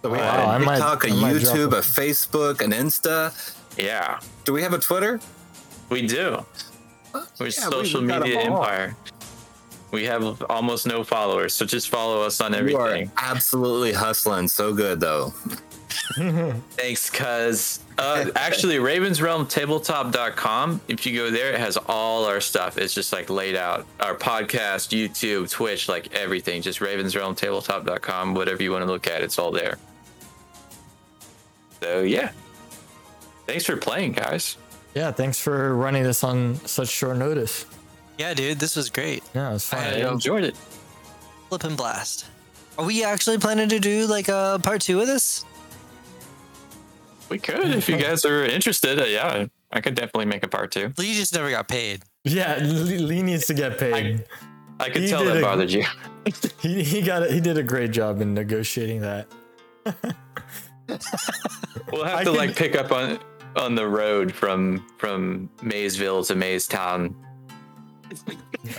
So 0.00 0.10
we 0.10 0.18
Wow, 0.18 0.46
I 0.46 0.56
a 0.56 0.58
TikTok, 0.60 1.04
a 1.04 1.08
I 1.08 1.10
might 1.14 1.40
drop 1.40 1.56
YouTube, 1.56 1.72
a- 1.72 1.78
a 1.78 1.80
Facebook, 1.80 2.60
an 2.60 2.70
Insta. 2.70 3.32
Yeah, 3.76 4.20
Do 4.44 4.52
we 4.52 4.62
have 4.62 4.74
a 4.74 4.78
Twitter? 4.78 5.18
we 5.90 6.06
do. 6.06 6.46
Oh, 7.14 7.26
We're 7.40 7.46
Yeah, 7.46 7.50
social 7.50 8.02
we 8.02 8.06
got 8.06 8.22
media 8.22 8.42
'em 8.42 8.52
all. 8.52 8.62
empire. 8.62 8.96
We 9.90 10.04
have 10.04 10.40
almost 10.48 10.86
no 10.86 11.02
followers, 11.02 11.52
so 11.52 11.66
just 11.66 11.88
follow 11.88 12.22
us 12.22 12.40
on 12.40 12.52
You 12.52 12.76
are 12.78 12.86
everything. 12.90 13.10
absolutely 13.16 13.92
hustling 13.92 14.46
so 14.46 14.72
good, 14.72 15.00
though. 15.00 15.34
Thanks, 16.76 17.10
cuz. 17.10 17.80
Uh, 17.98 18.30
actually, 18.36 18.76
ravensrealmtabletop.com. 18.76 20.80
If 20.88 21.06
you 21.06 21.16
go 21.16 21.30
there, 21.30 21.52
it 21.52 21.60
has 21.60 21.76
all 21.88 22.24
our 22.24 22.40
stuff. 22.40 22.78
It's 22.78 22.94
just 22.94 23.12
like 23.12 23.28
laid 23.30 23.56
out. 23.56 23.86
Our 24.00 24.14
podcast, 24.14 24.90
YouTube, 24.96 25.50
Twitch, 25.50 25.88
like 25.88 26.14
everything. 26.14 26.62
Just 26.62 26.80
ravensrealmtabletop.com. 26.80 28.34
Whatever 28.34 28.62
you 28.62 28.72
want 28.72 28.82
to 28.84 28.90
look 28.90 29.06
at, 29.06 29.22
it's 29.22 29.38
all 29.38 29.50
there. 29.52 29.76
So, 31.82 32.00
yeah. 32.02 32.30
Thanks 33.46 33.66
for 33.66 33.76
playing, 33.76 34.12
guys. 34.12 34.56
Yeah, 34.94 35.10
thanks 35.10 35.38
for 35.38 35.74
running 35.74 36.02
this 36.02 36.22
on 36.22 36.56
such 36.66 36.88
short 36.88 37.16
notice. 37.16 37.64
Yeah, 38.18 38.34
dude, 38.34 38.58
this 38.60 38.76
was 38.76 38.90
great. 38.90 39.24
Yeah, 39.34 39.50
it 39.50 39.54
was 39.54 39.64
fun. 39.64 39.80
I 39.80 39.98
Yeah. 39.98 40.12
enjoyed 40.12 40.44
it. 40.44 40.54
Flip 41.48 41.64
and 41.64 41.76
blast. 41.76 42.26
Are 42.78 42.84
we 42.84 43.02
actually 43.04 43.38
planning 43.38 43.68
to 43.70 43.80
do 43.80 44.06
like 44.06 44.28
a 44.28 44.60
part 44.62 44.82
two 44.82 45.00
of 45.00 45.06
this? 45.06 45.44
We 47.32 47.38
could 47.38 47.70
if 47.74 47.88
you 47.88 47.96
guys 47.96 48.26
are 48.26 48.44
interested. 48.44 49.00
Uh, 49.00 49.04
yeah, 49.04 49.46
I 49.72 49.80
could 49.80 49.94
definitely 49.94 50.26
make 50.26 50.42
a 50.42 50.48
part 50.48 50.70
two. 50.70 50.92
Lee 50.98 51.14
just 51.14 51.32
never 51.34 51.48
got 51.48 51.66
paid. 51.66 52.02
Yeah, 52.24 52.58
Lee 52.60 52.98
Lee 52.98 53.22
needs 53.22 53.46
to 53.46 53.54
get 53.54 53.78
paid. 53.78 54.24
I 54.78 54.90
could 54.90 55.00
He 55.00 55.08
tell 55.08 55.24
did 55.24 55.32
that 55.34 55.38
a- 55.38 55.40
bothered 55.40 55.70
you. 55.70 55.84
He 56.60 56.84
he 56.84 57.00
got 57.00 57.28
he 57.30 57.40
did 57.40 57.56
a 57.56 57.62
great 57.62 57.90
job 57.90 58.20
in 58.20 58.34
negotiating 58.34 59.00
that. 59.00 59.26
We'll 61.90 62.04
have 62.04 62.16
I 62.20 62.24
to 62.24 62.30
can- 62.30 62.36
like 62.36 62.54
pick 62.54 62.76
up 62.76 62.92
on 62.92 63.18
on 63.56 63.74
the 63.74 63.86
road 63.88 64.30
from 64.32 64.86
from 64.98 65.48
Maysville 65.62 66.22
to 66.24 66.34
Mays 66.34 66.68
Maystown. 66.68 67.14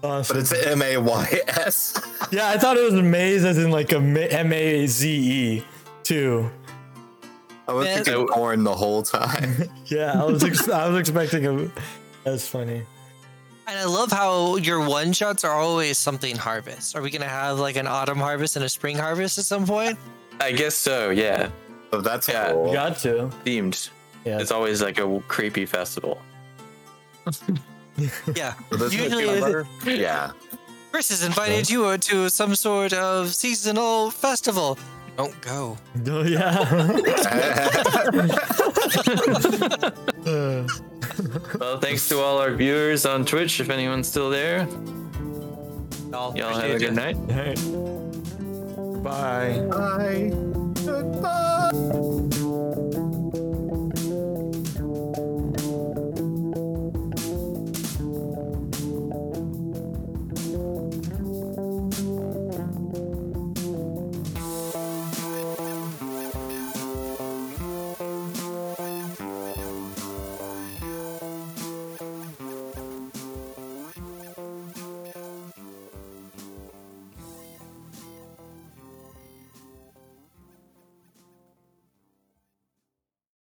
but 0.00 0.30
it's 0.36 0.52
M 0.66 0.80
A 0.82 0.96
Y 0.96 1.40
S. 1.48 2.00
Yeah, 2.32 2.48
I 2.48 2.56
thought 2.58 2.76
it 2.78 2.90
was 2.90 2.94
maze 3.02 3.44
as 3.44 3.58
in 3.58 3.70
like 3.70 3.92
a 3.92 3.96
M 3.98 4.52
A 4.52 4.86
Z 4.86 5.08
E 5.10 5.64
too. 6.02 6.50
I 7.68 7.72
was 7.72 7.86
Man. 7.86 8.04
thinking 8.04 8.26
corn 8.28 8.62
the 8.64 8.74
whole 8.74 9.02
time. 9.02 9.68
Yeah, 9.86 10.20
I 10.20 10.24
was 10.24 10.42
ex- 10.44 10.68
I 10.68 10.88
was 10.88 10.98
expecting 10.98 11.46
a. 11.46 11.70
That's 12.24 12.46
funny. 12.48 12.82
And 13.68 13.78
I 13.78 13.84
love 13.84 14.12
how 14.12 14.56
your 14.56 14.86
one 14.86 15.12
shots 15.12 15.42
are 15.44 15.52
always 15.52 15.98
something 15.98 16.36
harvest. 16.36 16.94
Are 16.96 17.02
we 17.02 17.10
gonna 17.10 17.26
have 17.28 17.58
like 17.58 17.74
an 17.76 17.86
autumn 17.88 18.18
harvest 18.18 18.54
and 18.56 18.64
a 18.64 18.68
spring 18.68 18.96
harvest 18.96 19.38
at 19.38 19.44
some 19.44 19.66
point? 19.66 19.98
I 20.40 20.52
guess 20.52 20.74
so. 20.76 21.10
Yeah, 21.10 21.50
So 21.90 22.00
that's 22.00 22.28
Yeah, 22.28 22.52
cool. 22.52 22.72
Got 22.72 22.98
to. 22.98 23.30
themed. 23.44 23.90
Yeah. 24.24 24.38
It's 24.40 24.50
always 24.52 24.82
like 24.82 24.98
a 24.98 25.20
creepy 25.28 25.66
festival. 25.66 26.20
Yeah. 28.34 28.54
So 28.76 28.86
Usually 28.88 29.24
is 29.24 29.44
it- 29.86 29.98
yeah. 29.98 30.32
Chris 30.92 31.08
has 31.08 31.24
invited 31.24 31.68
you 31.70 31.96
to 31.96 32.28
some 32.28 32.54
sort 32.54 32.92
of 32.92 33.34
seasonal 33.34 34.10
festival. 34.10 34.78
Don't 35.16 35.40
go. 35.40 35.76
Oh 36.08 36.22
yeah. 36.22 36.52
Well, 41.58 41.78
thanks 41.80 42.06
to 42.10 42.18
all 42.20 42.38
our 42.38 42.52
viewers 42.52 43.06
on 43.06 43.24
Twitch. 43.24 43.58
If 43.60 43.70
anyone's 43.70 44.06
still 44.08 44.28
there, 44.28 44.66
Y'all, 46.10 46.36
y'all 46.36 46.54
have 46.58 46.70
a 46.70 46.78
good 46.78 46.94
ya. 46.94 47.12
night. 47.12 47.16
all 47.16 47.26
right. 47.36 47.56
Bye. 49.02 49.60
Bye. 49.70 50.30
Goodbye. 50.84 52.82